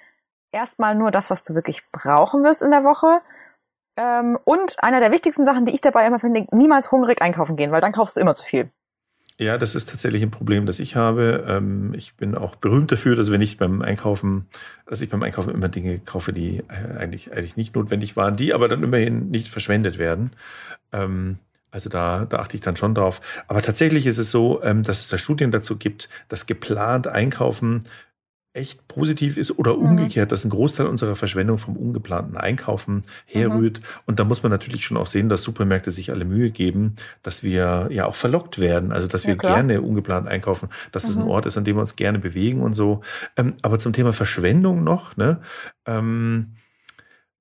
erstmal 0.51 0.95
nur 0.95 1.11
das, 1.11 1.29
was 1.29 1.43
du 1.43 1.55
wirklich 1.55 1.83
brauchen 1.91 2.43
wirst 2.43 2.61
in 2.61 2.71
der 2.71 2.83
Woche. 2.83 3.21
Ähm, 3.97 4.37
und 4.43 4.81
einer 4.81 4.99
der 4.99 5.11
wichtigsten 5.11 5.45
Sachen, 5.45 5.65
die 5.65 5.73
ich 5.73 5.81
dabei 5.81 6.05
immer 6.05 6.19
finde, 6.19 6.47
niemals 6.51 6.91
hungrig 6.91 7.21
einkaufen 7.21 7.57
gehen, 7.57 7.71
weil 7.71 7.81
dann 7.81 7.91
kaufst 7.91 8.15
du 8.15 8.21
immer 8.21 8.35
zu 8.35 8.43
viel. 8.43 8.69
Ja, 9.37 9.57
das 9.57 9.73
ist 9.73 9.89
tatsächlich 9.89 10.21
ein 10.21 10.31
Problem, 10.31 10.65
das 10.65 10.81
ich 10.81 10.97
habe. 10.97 11.45
Ähm, 11.47 11.93
ich 11.93 12.15
bin 12.15 12.35
auch 12.35 12.57
berühmt 12.57 12.91
dafür, 12.91 13.15
dass 13.15 13.31
wenn 13.31 13.39
ich 13.39 13.57
beim 13.57 13.81
Einkaufen, 13.81 14.47
dass 14.85 14.99
ich 14.99 15.09
beim 15.09 15.23
Einkaufen 15.23 15.53
immer 15.53 15.69
Dinge 15.69 15.99
kaufe, 15.99 16.33
die 16.33 16.57
äh, 16.67 16.97
eigentlich, 16.97 17.31
eigentlich 17.31 17.55
nicht 17.55 17.73
notwendig 17.73 18.17
waren, 18.17 18.35
die 18.35 18.53
aber 18.53 18.67
dann 18.67 18.83
immerhin 18.83 19.29
nicht 19.29 19.47
verschwendet 19.47 19.97
werden. 19.97 20.31
Ähm, 20.91 21.39
also 21.71 21.89
da, 21.89 22.25
da 22.25 22.39
achte 22.39 22.55
ich 22.55 22.61
dann 22.61 22.75
schon 22.75 22.95
drauf. 22.95 23.21
Aber 23.47 23.61
tatsächlich 23.61 24.07
ist 24.07 24.17
es 24.17 24.29
so, 24.29 24.61
ähm, 24.61 24.83
dass 24.83 24.99
es 24.99 25.07
da 25.07 25.17
Studien 25.17 25.51
dazu 25.51 25.77
gibt, 25.77 26.09
dass 26.27 26.45
geplant 26.45 27.07
Einkaufen 27.07 27.85
echt 28.53 28.87
positiv 28.87 29.37
ist 29.37 29.57
oder 29.59 29.75
mhm. 29.75 29.83
umgekehrt, 29.83 30.31
dass 30.31 30.43
ein 30.43 30.49
Großteil 30.49 30.87
unserer 30.87 31.15
Verschwendung 31.15 31.57
vom 31.57 31.77
ungeplanten 31.77 32.35
Einkaufen 32.35 33.03
herrührt. 33.25 33.79
Mhm. 33.79 33.85
Und 34.07 34.19
da 34.19 34.23
muss 34.23 34.41
man 34.41 34.51
natürlich 34.51 34.85
schon 34.85 34.97
auch 34.97 35.05
sehen, 35.05 35.29
dass 35.29 35.43
Supermärkte 35.43 35.91
sich 35.91 36.11
alle 36.11 36.25
Mühe 36.25 36.49
geben, 36.49 36.95
dass 37.21 37.43
wir 37.43 37.87
ja 37.91 38.05
auch 38.05 38.15
verlockt 38.15 38.59
werden, 38.59 38.91
also 38.91 39.07
dass 39.07 39.27
wir 39.27 39.35
ja, 39.35 39.55
gerne 39.55 39.81
ungeplant 39.81 40.27
einkaufen, 40.27 40.69
dass 40.91 41.03
mhm. 41.03 41.09
es 41.09 41.17
ein 41.17 41.23
mhm. 41.23 41.29
Ort 41.29 41.45
ist, 41.45 41.57
an 41.57 41.63
dem 41.63 41.77
wir 41.77 41.81
uns 41.81 41.95
gerne 41.95 42.19
bewegen 42.19 42.61
und 42.61 42.73
so. 42.73 43.01
Ähm, 43.37 43.55
aber 43.61 43.77
zum 43.77 43.93
Thema 43.93 44.13
Verschwendung 44.13 44.83
noch, 44.83 45.15
ne? 45.15 45.41
Ähm, 45.85 46.55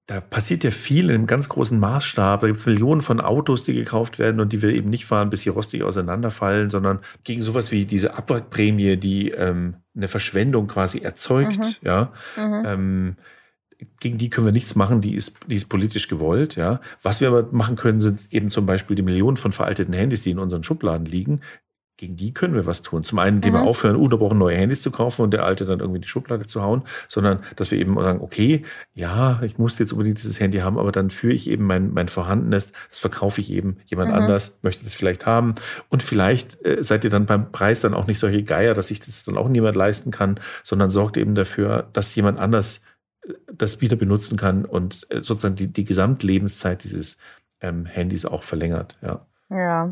da 0.08 0.22
passiert 0.22 0.64
ja 0.64 0.70
viel 0.70 1.10
in 1.10 1.16
einem 1.16 1.26
ganz 1.26 1.50
großen 1.50 1.78
Maßstab. 1.78 2.40
Da 2.40 2.46
gibt 2.46 2.58
es 2.58 2.64
Millionen 2.64 3.02
von 3.02 3.20
Autos, 3.20 3.62
die 3.62 3.74
gekauft 3.74 4.18
werden 4.18 4.40
und 4.40 4.54
die 4.54 4.62
wir 4.62 4.70
eben 4.70 4.88
nicht 4.88 5.04
fahren, 5.04 5.28
bis 5.28 5.42
sie 5.42 5.50
rostig 5.50 5.82
auseinanderfallen, 5.82 6.70
sondern 6.70 7.00
gegen 7.24 7.42
sowas 7.42 7.72
wie 7.72 7.84
diese 7.84 8.14
Abwrackprämie, 8.14 8.96
die 8.96 9.32
ähm, 9.32 9.76
eine 9.98 10.08
Verschwendung 10.08 10.66
quasi 10.66 11.00
erzeugt, 11.00 11.58
mhm. 11.58 11.74
ja. 11.82 12.12
Mhm. 12.36 12.62
Ähm, 12.64 13.16
gegen 14.00 14.18
die 14.18 14.28
können 14.28 14.46
wir 14.46 14.52
nichts 14.52 14.74
machen, 14.74 15.00
die 15.00 15.14
ist, 15.14 15.38
die 15.46 15.54
ist 15.54 15.68
politisch 15.68 16.08
gewollt, 16.08 16.56
ja. 16.56 16.80
Was 17.02 17.20
wir 17.20 17.28
aber 17.28 17.48
machen 17.52 17.76
können, 17.76 18.00
sind 18.00 18.32
eben 18.32 18.50
zum 18.50 18.66
Beispiel 18.66 18.96
die 18.96 19.02
Millionen 19.02 19.36
von 19.36 19.52
veralteten 19.52 19.94
Handys, 19.94 20.22
die 20.22 20.30
in 20.30 20.38
unseren 20.38 20.64
Schubladen 20.64 21.06
liegen. 21.06 21.42
Gegen 21.98 22.16
die 22.16 22.32
können 22.32 22.54
wir 22.54 22.64
was 22.64 22.82
tun. 22.82 23.02
Zum 23.02 23.18
einen, 23.18 23.38
indem 23.38 23.54
mhm. 23.54 23.56
wir 23.58 23.62
aufhören, 23.64 23.96
unterbrochen 23.96 24.38
neue 24.38 24.56
Handys 24.56 24.82
zu 24.82 24.92
kaufen 24.92 25.22
und 25.22 25.32
der 25.32 25.44
alte 25.44 25.66
dann 25.66 25.80
irgendwie 25.80 25.98
in 25.98 26.02
die 26.02 26.08
Schublade 26.08 26.46
zu 26.46 26.62
hauen, 26.62 26.84
sondern 27.08 27.40
dass 27.56 27.72
wir 27.72 27.78
eben 27.78 27.96
sagen, 27.96 28.20
okay, 28.20 28.62
ja, 28.94 29.40
ich 29.42 29.58
muss 29.58 29.78
jetzt 29.80 29.92
unbedingt 29.92 30.18
dieses 30.18 30.38
Handy 30.38 30.58
haben, 30.58 30.78
aber 30.78 30.92
dann 30.92 31.10
führe 31.10 31.34
ich 31.34 31.50
eben 31.50 31.64
mein, 31.64 31.92
mein 31.92 32.08
vorhandenes, 32.08 32.72
das 32.88 33.00
verkaufe 33.00 33.40
ich 33.40 33.52
eben 33.52 33.78
jemand 33.86 34.10
mhm. 34.10 34.16
anders, 34.16 34.58
möchte 34.62 34.84
das 34.84 34.94
vielleicht 34.94 35.26
haben. 35.26 35.56
Und 35.88 36.04
vielleicht 36.04 36.64
äh, 36.64 36.82
seid 36.84 37.02
ihr 37.02 37.10
dann 37.10 37.26
beim 37.26 37.50
Preis 37.50 37.80
dann 37.80 37.94
auch 37.94 38.06
nicht 38.06 38.20
solche 38.20 38.44
Geier, 38.44 38.74
dass 38.74 38.86
sich 38.86 39.00
das 39.00 39.24
dann 39.24 39.36
auch 39.36 39.48
niemand 39.48 39.74
leisten 39.74 40.12
kann, 40.12 40.38
sondern 40.62 40.90
sorgt 40.90 41.16
eben 41.16 41.34
dafür, 41.34 41.88
dass 41.92 42.14
jemand 42.14 42.38
anders 42.38 42.82
äh, 43.26 43.32
das 43.52 43.80
wieder 43.80 43.96
benutzen 43.96 44.38
kann 44.38 44.64
und 44.64 45.04
äh, 45.10 45.20
sozusagen 45.20 45.56
die, 45.56 45.66
die 45.66 45.84
Gesamtlebenszeit 45.84 46.84
dieses 46.84 47.18
ähm, 47.60 47.86
Handys 47.86 48.24
auch 48.24 48.44
verlängert, 48.44 48.96
ja. 49.02 49.26
Ja, 49.50 49.90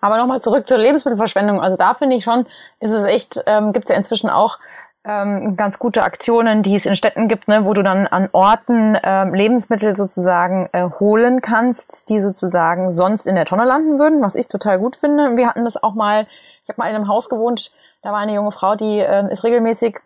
aber 0.00 0.16
nochmal 0.16 0.40
zurück 0.40 0.66
zur 0.66 0.78
Lebensmittelverschwendung. 0.78 1.60
Also 1.60 1.76
da 1.76 1.94
finde 1.94 2.16
ich 2.16 2.24
schon, 2.24 2.46
ist 2.80 2.90
es 2.90 3.04
echt, 3.04 3.42
ähm, 3.46 3.72
gibt 3.72 3.86
es 3.86 3.90
ja 3.90 3.96
inzwischen 3.96 4.30
auch 4.30 4.58
ähm, 5.04 5.56
ganz 5.56 5.78
gute 5.78 6.02
Aktionen, 6.02 6.62
die 6.62 6.76
es 6.76 6.86
in 6.86 6.94
Städten 6.94 7.28
gibt, 7.28 7.46
ne, 7.46 7.66
wo 7.66 7.74
du 7.74 7.82
dann 7.82 8.06
an 8.06 8.30
Orten 8.32 8.98
ähm, 9.02 9.34
Lebensmittel 9.34 9.94
sozusagen 9.94 10.70
äh, 10.72 10.88
holen 10.98 11.42
kannst, 11.42 12.08
die 12.08 12.20
sozusagen 12.20 12.88
sonst 12.88 13.26
in 13.26 13.34
der 13.34 13.44
Tonne 13.44 13.64
landen 13.64 13.98
würden, 13.98 14.22
was 14.22 14.34
ich 14.34 14.48
total 14.48 14.78
gut 14.78 14.96
finde. 14.96 15.36
Wir 15.36 15.48
hatten 15.48 15.64
das 15.64 15.82
auch 15.82 15.94
mal, 15.94 16.26
ich 16.62 16.70
habe 16.70 16.80
mal 16.80 16.88
in 16.88 16.96
einem 16.96 17.08
Haus 17.08 17.28
gewohnt, 17.28 17.72
da 18.00 18.12
war 18.12 18.20
eine 18.20 18.34
junge 18.34 18.52
Frau, 18.52 18.74
die 18.74 19.00
äh, 19.00 19.30
ist 19.30 19.44
regelmäßig 19.44 20.00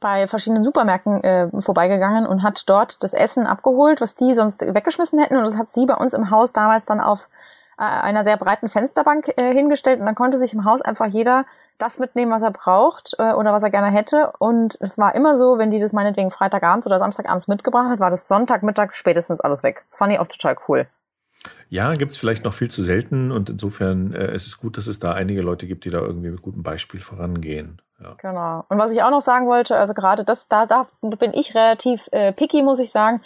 bei 0.00 0.26
verschiedenen 0.26 0.64
Supermärkten 0.64 1.22
äh, 1.22 1.48
vorbeigegangen 1.60 2.26
und 2.26 2.42
hat 2.42 2.68
dort 2.68 3.02
das 3.02 3.14
Essen 3.14 3.46
abgeholt, 3.46 4.00
was 4.00 4.14
die 4.14 4.34
sonst 4.34 4.62
weggeschmissen 4.62 5.18
hätten. 5.18 5.36
Und 5.36 5.46
das 5.46 5.56
hat 5.56 5.72
sie 5.72 5.86
bei 5.86 5.94
uns 5.94 6.14
im 6.14 6.30
Haus 6.30 6.52
damals 6.52 6.84
dann 6.84 7.00
auf 7.00 7.28
einer 7.84 8.24
sehr 8.24 8.36
breiten 8.36 8.68
Fensterbank 8.68 9.32
äh, 9.36 9.52
hingestellt 9.52 10.00
und 10.00 10.06
dann 10.06 10.14
konnte 10.14 10.36
sich 10.36 10.52
im 10.52 10.64
Haus 10.64 10.82
einfach 10.82 11.06
jeder 11.06 11.44
das 11.78 11.98
mitnehmen, 11.98 12.32
was 12.32 12.42
er 12.42 12.50
braucht 12.50 13.14
äh, 13.18 13.32
oder 13.32 13.52
was 13.52 13.62
er 13.62 13.70
gerne 13.70 13.90
hätte. 13.90 14.32
Und 14.38 14.76
es 14.80 14.98
war 14.98 15.14
immer 15.14 15.36
so, 15.36 15.58
wenn 15.58 15.70
die 15.70 15.78
das 15.78 15.92
meinetwegen 15.92 16.30
Freitagabends 16.30 16.86
oder 16.86 16.98
Samstagabends 16.98 17.46
mitgebracht 17.46 17.88
hat, 17.88 18.00
war 18.00 18.10
das 18.10 18.26
Sonntagmittags 18.26 18.96
spätestens 18.96 19.40
alles 19.40 19.62
weg. 19.62 19.84
Das 19.90 19.98
fand 19.98 20.12
ich 20.12 20.18
auch 20.18 20.26
total 20.26 20.56
cool. 20.68 20.86
Ja, 21.68 21.94
gibt 21.94 22.12
es 22.12 22.18
vielleicht 22.18 22.44
noch 22.44 22.54
viel 22.54 22.70
zu 22.70 22.82
selten 22.82 23.30
und 23.30 23.50
insofern 23.50 24.12
äh, 24.12 24.34
ist 24.34 24.46
es 24.46 24.58
gut, 24.58 24.76
dass 24.76 24.86
es 24.86 24.98
da 24.98 25.12
einige 25.12 25.42
Leute 25.42 25.66
gibt, 25.66 25.84
die 25.84 25.90
da 25.90 25.98
irgendwie 25.98 26.30
mit 26.30 26.42
gutem 26.42 26.62
Beispiel 26.62 27.00
vorangehen. 27.00 27.80
Ja. 28.00 28.14
Genau. 28.18 28.64
Und 28.68 28.78
was 28.78 28.92
ich 28.92 29.02
auch 29.02 29.10
noch 29.10 29.20
sagen 29.20 29.46
wollte, 29.46 29.76
also 29.76 29.94
gerade 29.94 30.24
das, 30.24 30.48
da, 30.48 30.66
da 30.66 30.88
bin 31.00 31.32
ich 31.34 31.54
relativ 31.54 32.08
äh, 32.12 32.32
picky, 32.32 32.62
muss 32.62 32.78
ich 32.78 32.90
sagen, 32.90 33.20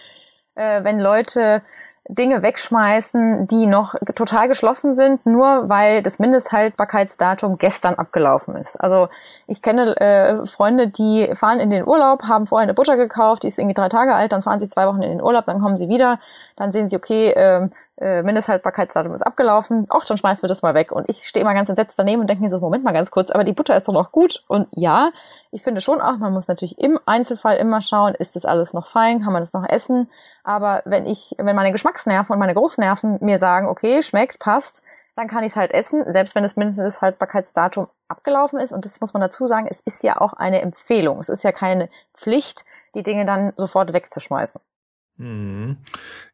äh, 0.55 0.83
wenn 0.85 0.99
Leute 0.99 1.63
Dinge 2.09 2.43
wegschmeißen, 2.43 3.47
die 3.47 3.67
noch 3.67 3.95
total 4.15 4.49
geschlossen 4.49 4.93
sind, 4.93 5.25
nur 5.25 5.69
weil 5.69 6.03
das 6.03 6.19
Mindesthaltbarkeitsdatum 6.19 7.59
gestern 7.59 7.95
abgelaufen 7.95 8.57
ist. 8.57 8.77
Also 8.77 9.09
ich 9.47 9.63
kenne 9.63 9.97
äh, 10.01 10.45
Freunde, 10.45 10.89
die 10.89 11.31
fahren 11.35 11.61
in 11.61 11.71
den 11.71 11.87
Urlaub, 11.87 12.25
haben 12.25 12.47
vorher 12.47 12.65
eine 12.65 12.75
Butter 12.75 12.97
gekauft, 12.97 13.45
die 13.45 13.49
ist 13.49 13.59
irgendwie 13.59 13.75
drei 13.75 13.89
Tage 13.89 14.15
alt, 14.15 14.33
dann 14.33 14.43
fahren 14.43 14.59
sie 14.59 14.69
zwei 14.69 14.87
Wochen 14.89 15.03
in 15.03 15.11
den 15.11 15.23
Urlaub, 15.23 15.47
dann 15.47 15.61
kommen 15.61 15.77
sie 15.77 15.89
wieder, 15.89 16.19
dann 16.57 16.73
sehen 16.73 16.91
sie, 16.91 16.97
okay, 16.97 17.31
äh, 17.31 17.69
äh, 17.99 18.23
Mindesthaltbarkeitsdatum 18.23 19.13
ist 19.15 19.23
abgelaufen, 19.23 19.87
auch 19.91 20.05
dann 20.05 20.17
schmeißen 20.17 20.43
wir 20.43 20.49
das 20.49 20.63
mal 20.63 20.75
weg. 20.75 20.93
Und 20.93 21.09
ich 21.09 21.27
stehe 21.27 21.43
immer 21.43 21.55
ganz 21.55 21.69
entsetzt 21.69 21.99
daneben 21.99 22.21
und 22.21 22.31
denke 22.31 22.43
mir 22.43 22.49
so, 22.49 22.59
Moment 22.59 22.85
mal 22.85 22.93
ganz 22.93 23.11
kurz, 23.11 23.31
aber 23.31 23.45
die 23.45 23.53
Butter 23.53 23.77
ist 23.77 23.87
doch 23.87 23.93
noch 23.93 24.13
gut. 24.13 24.45
Und 24.49 24.69
ja, 24.73 25.11
ich 25.51 25.63
finde 25.63 25.81
schon 25.81 26.01
auch, 26.01 26.17
man 26.19 26.33
muss 26.33 26.49
natürlich 26.49 26.79
im 26.79 26.99
Einzelfall 27.07 27.57
immer 27.57 27.81
schauen, 27.81 28.15
ist 28.15 28.35
das 28.35 28.45
alles 28.45 28.73
noch 28.73 28.87
fein, 28.87 29.23
kann 29.23 29.33
man 29.33 29.43
das 29.43 29.53
noch 29.53 29.69
essen. 29.69 30.11
Aber 30.43 30.83
wenn 30.85 31.07
ich, 31.07 31.35
wenn 31.39 31.55
meine 31.55 31.73
Geschmacksnerven 31.73 32.33
und 32.33 32.39
meine 32.41 32.55
Großnerven 32.55 33.19
mir 33.21 33.39
sagen, 33.39 33.69
okay, 33.69 34.03
schmeckt, 34.03 34.39
passt, 34.39 34.83
dann 35.15 35.29
kann 35.29 35.45
ich 35.45 35.53
es 35.53 35.57
halt 35.57 35.73
essen, 35.73 36.11
selbst 36.11 36.35
wenn 36.35 36.43
das 36.43 36.57
Mindesthaltbarkeitsdatum 36.57 37.89
abgelaufen 38.09 38.59
ist. 38.59 38.73
Und 38.73 38.87
das 38.87 39.01
muss 39.01 39.13
man 39.13 39.21
dazu 39.21 39.47
sagen, 39.47 39.67
es 39.69 39.81
ist 39.81 40.03
ja 40.03 40.21
auch 40.21 40.33
eine 40.33 40.63
Empfehlung. 40.63 41.19
Es 41.19 41.29
ist 41.29 41.45
ja 41.45 41.53
keine 41.53 41.91
Pflicht, 42.15 42.65
die 42.95 43.03
Dinge 43.03 43.27
dann 43.27 43.53
sofort 43.57 43.93
wegzuschmeißen. 43.93 44.61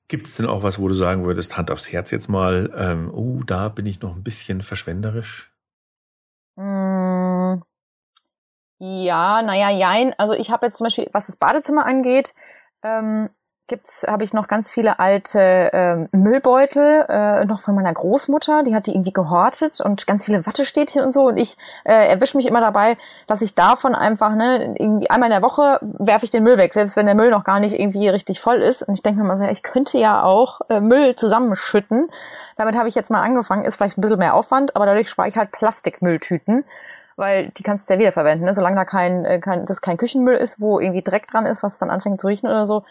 Gibt 0.08 0.26
es 0.26 0.36
denn 0.36 0.46
auch 0.46 0.62
was, 0.62 0.78
wo 0.78 0.88
du 0.88 0.94
sagen 0.94 1.26
würdest, 1.26 1.58
Hand 1.58 1.70
aufs 1.70 1.92
Herz 1.92 2.10
jetzt 2.10 2.28
mal, 2.28 2.72
ähm, 2.74 3.10
oh, 3.12 3.42
da 3.44 3.68
bin 3.68 3.84
ich 3.84 4.00
noch 4.00 4.16
ein 4.16 4.22
bisschen 4.22 4.62
verschwenderisch? 4.62 5.52
Mm, 6.56 7.62
ja, 8.78 9.42
naja, 9.42 9.70
jein. 9.70 10.14
Also 10.18 10.32
ich 10.32 10.50
habe 10.50 10.66
jetzt 10.66 10.78
zum 10.78 10.84
Beispiel, 10.84 11.08
was 11.12 11.26
das 11.26 11.36
Badezimmer 11.36 11.84
angeht, 11.84 12.34
ähm, 12.82 13.28
gibt's 13.68 14.04
habe 14.08 14.24
ich 14.24 14.34
noch 14.34 14.48
ganz 14.48 14.70
viele 14.70 14.98
alte 14.98 15.70
ähm, 15.72 16.08
Müllbeutel 16.12 17.04
äh, 17.08 17.44
noch 17.44 17.60
von 17.60 17.74
meiner 17.74 17.92
Großmutter, 17.92 18.62
die 18.64 18.74
hat 18.74 18.86
die 18.86 18.92
irgendwie 18.92 19.12
gehortet 19.12 19.80
und 19.80 20.06
ganz 20.06 20.24
viele 20.24 20.46
Wattestäbchen 20.46 21.02
und 21.02 21.12
so 21.12 21.28
und 21.28 21.36
ich 21.36 21.56
äh, 21.84 22.08
erwische 22.08 22.36
mich 22.36 22.46
immer 22.46 22.60
dabei, 22.60 22.96
dass 23.26 23.42
ich 23.42 23.54
davon 23.54 23.94
einfach 23.94 24.34
ne 24.34 24.74
irgendwie 24.78 25.10
einmal 25.10 25.28
in 25.28 25.34
der 25.34 25.42
Woche 25.42 25.78
werfe 25.82 26.24
ich 26.24 26.30
den 26.30 26.42
Müll 26.42 26.58
weg, 26.58 26.74
selbst 26.74 26.96
wenn 26.96 27.06
der 27.06 27.14
Müll 27.14 27.30
noch 27.30 27.44
gar 27.44 27.60
nicht 27.60 27.78
irgendwie 27.78 28.08
richtig 28.08 28.40
voll 28.40 28.56
ist 28.56 28.82
und 28.82 28.94
ich 28.94 29.02
denke 29.02 29.20
mir 29.20 29.26
mal 29.26 29.36
so, 29.36 29.44
ja, 29.44 29.50
ich 29.50 29.62
könnte 29.62 29.98
ja 29.98 30.22
auch 30.22 30.60
äh, 30.68 30.80
Müll 30.80 31.14
zusammenschütten. 31.14 32.08
Damit 32.56 32.76
habe 32.76 32.88
ich 32.88 32.94
jetzt 32.94 33.10
mal 33.10 33.22
angefangen, 33.22 33.64
ist 33.64 33.76
vielleicht 33.76 33.98
ein 33.98 34.00
bisschen 34.00 34.18
mehr 34.18 34.34
Aufwand, 34.34 34.74
aber 34.74 34.86
dadurch 34.86 35.08
spare 35.08 35.28
ich 35.28 35.36
halt 35.36 35.52
Plastikmülltüten 35.52 36.64
weil 37.16 37.48
die 37.58 37.64
kannst 37.64 37.90
du 37.90 37.94
ja 37.94 37.98
wiederverwenden, 37.98 38.46
ne? 38.46 38.54
solange 38.54 38.76
da 38.76 38.84
kein, 38.84 39.24
äh, 39.24 39.40
kein 39.40 39.66
das 39.66 39.80
kein 39.80 39.96
Küchenmüll 39.96 40.36
ist, 40.36 40.60
wo 40.60 40.78
irgendwie 40.78 41.02
Dreck 41.02 41.26
dran 41.26 41.46
ist, 41.46 41.64
was 41.64 41.78
dann 41.78 41.90
anfängt 41.90 42.20
zu 42.20 42.28
riechen 42.28 42.46
oder 42.46 42.64
so, 42.64 42.84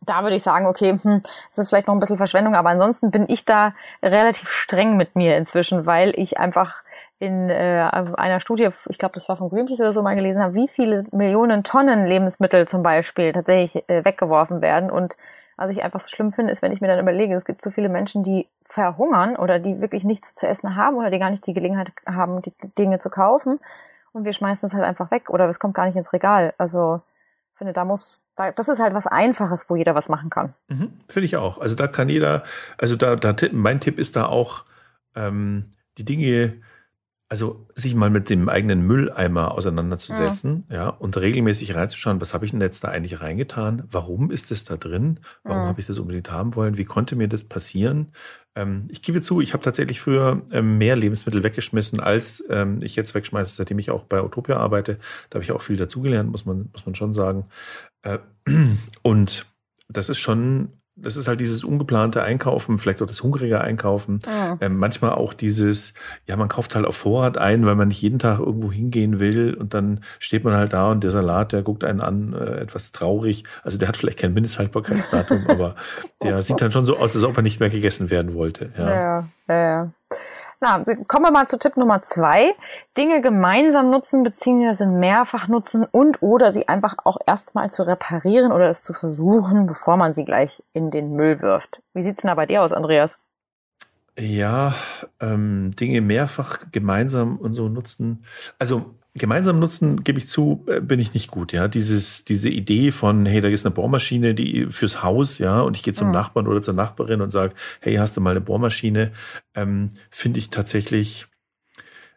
da 0.00 0.22
würde 0.22 0.36
ich 0.36 0.42
sagen, 0.42 0.66
okay, 0.66 0.98
hm, 1.00 1.22
das 1.50 1.58
ist 1.58 1.68
vielleicht 1.68 1.86
noch 1.86 1.94
ein 1.94 2.00
bisschen 2.00 2.16
Verschwendung, 2.16 2.54
aber 2.54 2.70
ansonsten 2.70 3.10
bin 3.10 3.26
ich 3.28 3.44
da 3.44 3.74
relativ 4.02 4.48
streng 4.48 4.96
mit 4.96 5.16
mir 5.16 5.36
inzwischen, 5.36 5.86
weil 5.86 6.12
ich 6.16 6.38
einfach 6.38 6.82
in 7.18 7.48
äh, 7.48 7.88
einer 8.16 8.40
Studie, 8.40 8.68
ich 8.88 8.98
glaube, 8.98 9.14
das 9.14 9.28
war 9.28 9.36
von 9.36 9.48
Greenpeace 9.48 9.80
oder 9.80 9.92
so 9.92 10.02
mal 10.02 10.16
gelesen 10.16 10.42
habe, 10.42 10.54
wie 10.54 10.68
viele 10.68 11.06
Millionen 11.12 11.64
Tonnen 11.64 12.04
Lebensmittel 12.04 12.68
zum 12.68 12.82
Beispiel 12.82 13.32
tatsächlich 13.32 13.88
äh, 13.88 14.04
weggeworfen 14.04 14.60
werden. 14.60 14.90
Und 14.90 15.16
was 15.56 15.70
ich 15.70 15.82
einfach 15.82 16.00
so 16.00 16.08
schlimm 16.08 16.30
finde, 16.30 16.52
ist, 16.52 16.60
wenn 16.60 16.72
ich 16.72 16.82
mir 16.82 16.88
dann 16.88 16.98
überlege, 16.98 17.34
es 17.34 17.46
gibt 17.46 17.62
so 17.62 17.70
viele 17.70 17.88
Menschen, 17.88 18.22
die 18.22 18.46
verhungern 18.60 19.36
oder 19.36 19.58
die 19.58 19.80
wirklich 19.80 20.04
nichts 20.04 20.34
zu 20.34 20.46
essen 20.46 20.76
haben 20.76 20.96
oder 20.96 21.10
die 21.10 21.18
gar 21.18 21.30
nicht 21.30 21.46
die 21.46 21.54
Gelegenheit 21.54 21.90
haben, 22.06 22.42
die 22.42 22.52
Dinge 22.78 22.98
zu 22.98 23.08
kaufen. 23.08 23.60
Und 24.12 24.26
wir 24.26 24.34
schmeißen 24.34 24.66
es 24.66 24.74
halt 24.74 24.84
einfach 24.84 25.10
weg 25.10 25.30
oder 25.30 25.48
es 25.48 25.58
kommt 25.58 25.74
gar 25.74 25.86
nicht 25.86 25.96
ins 25.96 26.12
Regal. 26.12 26.52
Also 26.58 27.00
finde, 27.56 27.72
da 27.72 27.84
muss, 27.84 28.24
da, 28.36 28.52
das 28.52 28.68
ist 28.68 28.80
halt 28.80 28.94
was 28.94 29.06
Einfaches, 29.06 29.68
wo 29.68 29.76
jeder 29.76 29.94
was 29.94 30.08
machen 30.08 30.30
kann. 30.30 30.54
Mhm, 30.68 30.92
finde 31.08 31.24
ich 31.24 31.36
auch. 31.36 31.58
Also 31.58 31.74
da 31.74 31.88
kann 31.88 32.08
jeder, 32.08 32.44
also 32.78 32.96
da, 32.96 33.16
da 33.16 33.34
mein 33.52 33.80
Tipp 33.80 33.98
ist 33.98 34.14
da 34.16 34.26
auch, 34.26 34.64
ähm, 35.14 35.72
die 35.98 36.04
Dinge 36.04 36.60
also 37.28 37.66
sich 37.74 37.94
mal 37.96 38.10
mit 38.10 38.30
dem 38.30 38.48
eigenen 38.48 38.82
Mülleimer 38.82 39.52
auseinanderzusetzen, 39.52 40.64
ja, 40.68 40.76
ja 40.76 40.88
und 40.88 41.16
regelmäßig 41.16 41.74
reinzuschauen, 41.74 42.20
was 42.20 42.34
habe 42.34 42.44
ich 42.44 42.52
denn 42.52 42.60
jetzt 42.60 42.84
da 42.84 42.88
eigentlich 42.88 43.20
reingetan? 43.20 43.82
Warum 43.90 44.30
ist 44.30 44.52
das 44.52 44.62
da 44.62 44.76
drin? 44.76 45.18
Warum 45.42 45.62
mhm. 45.62 45.66
habe 45.66 45.80
ich 45.80 45.86
das 45.86 45.98
unbedingt 45.98 46.30
haben 46.30 46.54
wollen? 46.54 46.76
Wie 46.76 46.84
konnte 46.84 47.16
mir 47.16 47.26
das 47.26 47.42
passieren? 47.42 48.12
Ähm, 48.54 48.86
ich 48.90 49.02
gebe 49.02 49.20
zu, 49.22 49.40
ich 49.40 49.54
habe 49.54 49.64
tatsächlich 49.64 50.00
früher 50.00 50.42
ähm, 50.52 50.78
mehr 50.78 50.94
Lebensmittel 50.94 51.42
weggeschmissen, 51.42 51.98
als 51.98 52.44
ähm, 52.48 52.80
ich 52.82 52.94
jetzt 52.94 53.14
wegschmeiße, 53.14 53.56
seitdem 53.56 53.80
ich 53.80 53.90
auch 53.90 54.04
bei 54.04 54.22
Utopia 54.22 54.58
arbeite. 54.58 54.98
Da 55.28 55.36
habe 55.36 55.44
ich 55.44 55.50
auch 55.50 55.62
viel 55.62 55.76
dazugelernt, 55.76 56.30
muss 56.30 56.46
man, 56.46 56.70
muss 56.72 56.86
man 56.86 56.94
schon 56.94 57.12
sagen. 57.12 57.48
Äh, 58.02 58.18
und 59.02 59.46
das 59.88 60.08
ist 60.08 60.20
schon 60.20 60.72
das 60.96 61.18
ist 61.18 61.28
halt 61.28 61.40
dieses 61.40 61.62
ungeplante 61.62 62.22
Einkaufen, 62.22 62.78
vielleicht 62.78 63.02
auch 63.02 63.06
das 63.06 63.22
hungrige 63.22 63.60
Einkaufen. 63.60 64.14
Mhm. 64.26 64.58
Ähm, 64.60 64.76
manchmal 64.78 65.12
auch 65.12 65.34
dieses, 65.34 65.92
ja, 66.26 66.36
man 66.36 66.48
kauft 66.48 66.74
halt 66.74 66.86
auf 66.86 66.96
Vorrat 66.96 67.36
ein, 67.36 67.66
weil 67.66 67.74
man 67.74 67.88
nicht 67.88 68.00
jeden 68.00 68.18
Tag 68.18 68.40
irgendwo 68.40 68.72
hingehen 68.72 69.20
will 69.20 69.54
und 69.54 69.74
dann 69.74 70.00
steht 70.18 70.44
man 70.44 70.54
halt 70.54 70.72
da 70.72 70.90
und 70.90 71.04
der 71.04 71.10
Salat, 71.10 71.52
der 71.52 71.62
guckt 71.62 71.84
einen 71.84 72.00
an, 72.00 72.32
äh, 72.32 72.60
etwas 72.60 72.92
traurig. 72.92 73.44
Also 73.62 73.76
der 73.76 73.88
hat 73.88 73.98
vielleicht 73.98 74.18
kein 74.18 74.32
Mindesthaltbarkeitsdatum, 74.32 75.46
aber 75.48 75.74
der 76.22 76.40
sieht 76.40 76.60
dann 76.62 76.72
schon 76.72 76.86
so 76.86 76.96
aus, 76.96 77.14
als 77.14 77.24
ob 77.24 77.36
er 77.36 77.42
nicht 77.42 77.60
mehr 77.60 77.70
gegessen 77.70 78.10
werden 78.10 78.32
wollte. 78.32 78.72
Ja, 78.78 78.90
ja, 78.90 79.28
ja. 79.48 79.54
ja. 79.54 79.92
Na, 80.60 80.82
kommen 81.06 81.26
wir 81.26 81.32
mal 81.32 81.48
zu 81.48 81.58
Tipp 81.58 81.76
Nummer 81.76 82.02
zwei. 82.02 82.54
Dinge 82.96 83.20
gemeinsam 83.20 83.90
nutzen 83.90 84.22
bzw. 84.22 84.86
mehrfach 84.86 85.48
nutzen 85.48 85.84
und 85.84 86.22
oder 86.22 86.52
sie 86.52 86.68
einfach 86.68 86.96
auch 87.04 87.18
erstmal 87.26 87.68
zu 87.68 87.86
reparieren 87.86 88.52
oder 88.52 88.70
es 88.70 88.82
zu 88.82 88.94
versuchen, 88.94 89.66
bevor 89.66 89.96
man 89.96 90.14
sie 90.14 90.24
gleich 90.24 90.62
in 90.72 90.90
den 90.90 91.12
Müll 91.12 91.40
wirft. 91.42 91.82
Wie 91.92 92.02
sieht's 92.02 92.22
denn 92.22 92.28
da 92.28 92.34
bei 92.34 92.46
dir 92.46 92.62
aus, 92.62 92.72
Andreas? 92.72 93.18
Ja, 94.18 94.74
ähm, 95.20 95.76
Dinge 95.76 96.00
mehrfach 96.00 96.60
gemeinsam 96.72 97.36
und 97.36 97.52
so 97.52 97.68
nutzen. 97.68 98.24
Also 98.58 98.95
gemeinsam 99.16 99.58
nutzen, 99.58 100.04
gebe 100.04 100.18
ich 100.18 100.28
zu, 100.28 100.64
äh, 100.68 100.80
bin 100.80 101.00
ich 101.00 101.14
nicht 101.14 101.30
gut. 101.30 101.52
Ja, 101.52 101.68
dieses, 101.68 102.24
diese 102.24 102.48
Idee 102.48 102.92
von, 102.92 103.26
hey, 103.26 103.40
da 103.40 103.48
ist 103.48 103.66
eine 103.66 103.74
Bohrmaschine, 103.74 104.34
die 104.34 104.66
fürs 104.70 105.02
Haus, 105.02 105.38
ja, 105.38 105.60
und 105.60 105.76
ich 105.76 105.82
gehe 105.82 105.94
zum 105.94 106.08
mhm. 106.08 106.14
Nachbarn 106.14 106.46
oder 106.46 106.62
zur 106.62 106.74
Nachbarin 106.74 107.20
und 107.20 107.30
sage, 107.30 107.54
hey, 107.80 107.96
hast 107.96 108.16
du 108.16 108.20
mal 108.20 108.30
eine 108.30 108.40
Bohrmaschine? 108.40 109.12
Ähm, 109.54 109.90
finde 110.10 110.38
ich 110.38 110.50
tatsächlich, 110.50 111.26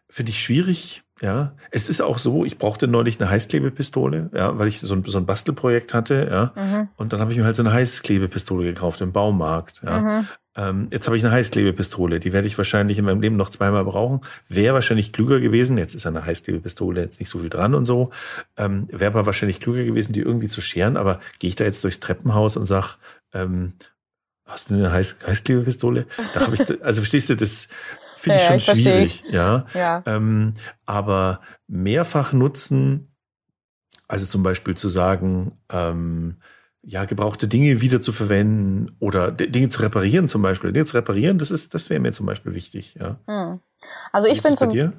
finde 0.08 0.30
ich 0.30 0.42
schwierig. 0.42 1.02
Ja, 1.22 1.54
es 1.70 1.90
ist 1.90 2.00
auch 2.00 2.16
so, 2.16 2.46
ich 2.46 2.56
brauchte 2.56 2.88
neulich 2.88 3.20
eine 3.20 3.28
Heißklebepistole, 3.28 4.30
ja, 4.34 4.58
weil 4.58 4.68
ich 4.68 4.80
so 4.80 4.94
ein, 4.94 5.04
so 5.04 5.18
ein 5.18 5.26
Bastelprojekt 5.26 5.92
hatte, 5.92 6.28
ja. 6.30 6.62
Mhm. 6.62 6.88
Und 6.96 7.12
dann 7.12 7.20
habe 7.20 7.30
ich 7.30 7.36
mir 7.36 7.44
halt 7.44 7.56
so 7.56 7.62
eine 7.62 7.72
Heißklebepistole 7.72 8.64
gekauft 8.64 9.02
im 9.02 9.12
Baumarkt. 9.12 9.82
Ja. 9.84 10.00
Mhm. 10.00 10.28
Ähm, 10.56 10.88
jetzt 10.90 11.06
habe 11.06 11.16
ich 11.16 11.24
eine 11.24 11.32
Heißklebepistole, 11.32 12.18
die 12.18 12.32
werde 12.32 12.48
ich 12.48 12.58
wahrscheinlich 12.58 12.98
in 12.98 13.04
meinem 13.04 13.20
Leben 13.20 13.36
noch 13.36 13.50
zweimal 13.50 13.84
brauchen. 13.84 14.20
Wäre 14.48 14.74
wahrscheinlich 14.74 15.12
klüger 15.12 15.38
gewesen, 15.38 15.78
jetzt 15.78 15.94
ist 15.94 16.06
eine 16.06 16.24
Heißklebepistole 16.24 17.00
jetzt 17.00 17.20
nicht 17.20 17.28
so 17.28 17.38
viel 17.38 17.50
dran 17.50 17.74
und 17.74 17.86
so, 17.86 18.10
ähm, 18.56 18.88
wäre 18.90 19.12
aber 19.12 19.26
wahrscheinlich 19.26 19.60
klüger 19.60 19.84
gewesen, 19.84 20.12
die 20.12 20.20
irgendwie 20.20 20.48
zu 20.48 20.60
scheren, 20.60 20.96
aber 20.96 21.20
gehe 21.38 21.48
ich 21.48 21.56
da 21.56 21.64
jetzt 21.64 21.84
durchs 21.84 22.00
Treppenhaus 22.00 22.56
und 22.56 22.66
sage, 22.66 22.96
ähm, 23.32 23.74
hast 24.44 24.70
du 24.70 24.74
eine 24.74 24.90
Heiß 24.90 25.20
Heißklebepistole? 25.24 26.06
Da 26.34 26.40
habe 26.40 26.56
ich, 26.56 26.62
also 26.82 27.02
verstehst 27.02 27.30
du, 27.30 27.36
das 27.36 27.68
finde 28.16 28.38
ich 28.38 28.42
ja, 28.42 28.48
schon 28.48 28.74
ich 28.74 28.82
schwierig. 28.82 29.24
Ich. 29.26 29.32
Ja. 29.32 29.66
ja. 29.72 30.02
Ähm, 30.06 30.54
aber 30.84 31.40
mehrfach 31.68 32.32
nutzen, 32.32 33.14
also 34.08 34.26
zum 34.26 34.42
Beispiel 34.42 34.76
zu 34.76 34.88
sagen, 34.88 35.52
ähm, 35.70 36.38
ja, 36.82 37.04
gebrauchte 37.04 37.46
Dinge 37.46 37.80
wieder 37.80 38.00
zu 38.00 38.12
verwenden 38.12 38.96
oder 39.00 39.30
Dinge 39.30 39.68
zu 39.68 39.82
reparieren 39.82 40.28
zum 40.28 40.42
Beispiel. 40.42 40.72
Dinge 40.72 40.86
zu 40.86 40.96
reparieren, 40.96 41.38
das 41.38 41.50
ist, 41.50 41.74
das 41.74 41.90
wäre 41.90 42.00
mir 42.00 42.12
zum 42.12 42.26
Beispiel 42.26 42.54
wichtig, 42.54 42.96
ja. 43.00 43.16
Hm. 43.26 43.60
Also 44.12 44.28
ich 44.28 44.42
bin 44.42 44.56
zum, 44.56 44.70
dir? 44.70 44.92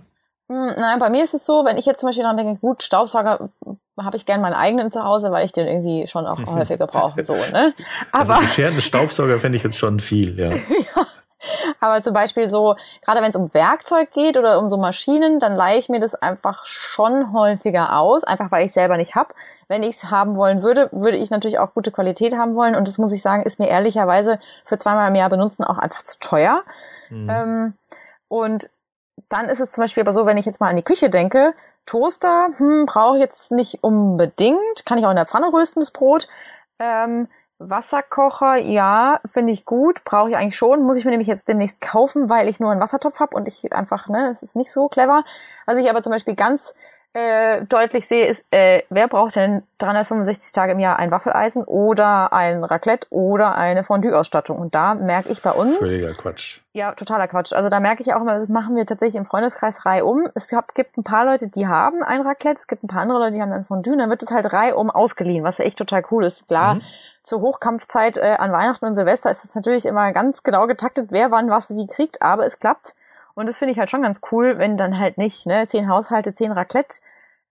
Hm, 0.47 0.73
nein, 0.77 1.00
bei 1.00 1.09
mir 1.09 1.23
ist 1.23 1.33
es 1.33 1.45
so, 1.45 1.65
wenn 1.65 1.77
ich 1.77 1.85
jetzt 1.85 2.01
zum 2.01 2.09
Beispiel 2.09 2.23
dann 2.23 2.38
denke, 2.38 2.59
gut, 2.59 2.83
Staubsauger 2.83 3.50
habe 4.00 4.17
ich 4.17 4.25
gern 4.25 4.41
meinen 4.41 4.53
eigenen 4.53 4.91
zu 4.91 5.03
Hause, 5.03 5.31
weil 5.31 5.45
ich 5.45 5.51
den 5.51 5.67
irgendwie 5.67 6.07
schon 6.07 6.25
auch 6.27 6.38
häufiger 6.45 6.88
brauche, 6.88 7.23
so, 7.23 7.33
ne? 7.33 7.73
Also 8.11 8.33
Aber 8.33 8.41
also 8.41 8.41
gescherten 8.41 8.81
Staubsauger 8.81 9.39
fände 9.39 9.57
ich 9.57 9.63
jetzt 9.63 9.77
schon 9.77 10.00
viel, 10.00 10.38
ja. 10.38 10.50
ja. 10.95 11.07
Aber 11.79 12.01
zum 12.01 12.13
Beispiel 12.13 12.48
so, 12.48 12.75
gerade 13.03 13.21
wenn 13.21 13.31
es 13.31 13.36
um 13.36 13.53
Werkzeug 13.53 14.12
geht 14.12 14.38
oder 14.38 14.60
um 14.60 14.69
so 14.69 14.77
Maschinen, 14.77 15.39
dann 15.39 15.55
leihe 15.55 15.79
ich 15.79 15.89
mir 15.89 16.00
das 16.00 16.15
einfach 16.15 16.65
schon 16.65 17.33
häufiger 17.33 17.98
aus, 17.98 18.24
einfach 18.24 18.51
weil 18.51 18.65
ich 18.65 18.74
selber 18.74 18.98
nicht 18.98 19.15
hab. 19.15 19.33
Wenn 19.67 19.83
ich 19.83 19.95
es 19.95 20.12
haben 20.12 20.36
wollen 20.36 20.63
würde, 20.63 20.89
würde 20.91 21.17
ich 21.17 21.31
natürlich 21.31 21.60
auch 21.60 21.74
gute 21.74 21.91
Qualität 21.91 22.36
haben 22.36 22.55
wollen. 22.55 22.75
Und 22.75 22.88
das 22.88 22.98
muss 22.98 23.12
ich 23.12 23.21
sagen, 23.21 23.43
ist 23.43 23.60
mir 23.60 23.69
ehrlicherweise 23.69 24.39
für 24.65 24.77
zweimal 24.77 25.10
im 25.10 25.15
Jahr 25.15 25.29
benutzen 25.29 25.63
auch 25.63 25.77
einfach 25.77 26.03
zu 26.03 26.19
teuer. 26.19 26.63
Mhm. 27.10 27.29
Ähm, 27.29 27.74
und 28.27 28.69
dann 29.29 29.50
ist 29.50 29.60
es 29.60 29.71
zum 29.71 29.83
Beispiel 29.83 30.01
aber 30.01 30.13
so, 30.13 30.25
wenn 30.25 30.38
ich 30.38 30.45
jetzt 30.45 30.62
mal 30.62 30.69
an 30.69 30.75
die 30.75 30.83
Küche 30.83 31.10
denke, 31.10 31.53
Toaster, 31.86 32.50
hm, 32.57 32.86
brauche 32.86 33.17
ich 33.17 33.21
jetzt 33.21 33.51
nicht 33.51 33.83
unbedingt, 33.83 34.86
kann 34.86 34.98
ich 34.98 35.05
auch 35.05 35.10
in 35.10 35.15
der 35.15 35.25
Pfanne 35.25 35.51
rösten, 35.51 35.79
das 35.79 35.91
Brot. 35.91 36.27
Ähm, 36.79 37.27
Wasserkocher, 37.70 38.58
ja, 38.58 39.20
finde 39.25 39.53
ich 39.53 39.65
gut, 39.65 40.03
brauche 40.03 40.30
ich 40.32 40.36
eigentlich 40.36 40.56
schon. 40.56 40.84
Muss 40.84 40.98
ich 40.98 41.06
mir 41.06 41.12
nämlich 41.12 41.27
jetzt 41.27 41.48
demnächst 41.48 41.80
kaufen, 41.82 42.30
weil 42.30 42.50
ich 42.50 42.60
nur 42.60 42.72
einen 42.72 42.82
Wassertopf 42.82 43.20
habe 43.20 43.36
und 43.36 43.48
ich 43.48 43.72
einfach, 43.74 44.08
ne, 44.08 44.30
das 44.30 44.44
ist 44.44 44.56
nicht 44.56 44.72
so 44.72 44.88
clever. 44.88 45.24
Was 45.65 45.77
ich 45.77 45.89
aber 45.89 46.01
zum 46.01 46.12
Beispiel 46.12 46.36
ganz 46.36 46.74
äh, 47.13 47.63
deutlich 47.65 48.08
sehe, 48.08 48.25
ist, 48.25 48.46
äh, 48.51 48.84
wer 48.89 49.08
braucht 49.08 49.36
denn 49.36 49.63
365 49.80 50.53
Tage 50.53 50.72
im 50.72 50.80
Jahr 50.80 50.98
ein 50.98 51.12
Waffeleisen 51.12 51.63
oder 51.63 52.32
ein 52.32 52.63
Raclette 52.63 53.06
oder 53.10 53.56
eine 53.56 53.84
Fondue-Ausstattung? 53.84 54.58
Und 54.58 54.74
da 54.74 54.96
merke 54.96 55.30
ich 55.30 55.41
bei 55.41 55.51
uns. 55.51 55.77
Völliger 55.77 56.13
Quatsch. 56.13 56.62
Ja, 56.74 56.94
totaler 56.94 57.27
Quatsch. 57.27 57.51
Also 57.53 57.70
da 57.70 57.80
merke 57.80 58.01
ich 58.01 58.13
auch 58.13 58.22
immer, 58.22 58.34
das 58.34 58.48
machen 58.48 58.75
wir 58.75 58.86
tatsächlich 58.86 59.18
im 59.18 59.25
Freundeskreis 59.25 59.86
reihum. 59.86 60.30
Es 60.36 60.53
gibt 60.74 60.98
ein 60.98 61.03
paar 61.03 61.25
Leute, 61.25 61.50
die 61.50 61.68
haben 61.68 62.01
ein 62.01 62.22
Raclette, 62.22 62.60
es 62.60 62.68
gibt 62.68 62.84
ein 62.84 62.88
paar 62.88 63.01
andere 63.01 63.20
Leute, 63.20 63.34
die 63.34 63.41
haben 63.41 63.51
ein 63.51 63.65
Fondue, 63.65 63.98
dann 63.98 64.10
wird 64.10 64.24
es 64.24 64.32
halt 64.32 64.51
reihum 64.53 64.89
ausgeliehen, 64.89 65.44
was 65.44 65.58
ja 65.58 65.65
echt 65.65 65.77
total 65.77 66.03
cool 66.12 66.24
ist. 66.24 66.48
Klar. 66.48 66.75
Mhm 66.75 66.82
zur 67.24 67.42
Hochkampfzeit 67.42 68.18
äh, 68.18 68.36
an 68.40 68.51
Weihnachten 68.51 68.86
und 68.86 68.94
Silvester 68.94 69.30
ist 69.30 69.46
es 69.46 69.56
natürlich 69.56 69.86
immer 69.86 70.12
ganz 70.12 70.44
genau 70.44 70.68
getaktet, 70.68 71.12
wer 71.12 71.32
wann 71.32 71.50
was 71.50 71.75
wie 71.75 71.88
kriegt, 71.88 72.22
aber 72.22 72.46
es 72.46 72.60
klappt. 72.60 72.94
Und 73.34 73.48
das 73.48 73.58
finde 73.58 73.72
ich 73.72 73.80
halt 73.80 73.90
schon 73.90 74.01
ganz 74.01 74.22
cool, 74.32 74.58
wenn 74.58 74.78
dann 74.78 75.00
halt 75.00 75.18
nicht, 75.18 75.46
ne, 75.46 75.68
zehn 75.68 75.88
Haushalte, 75.88 76.34
zehn 76.34 76.51
Raclette 76.51 76.98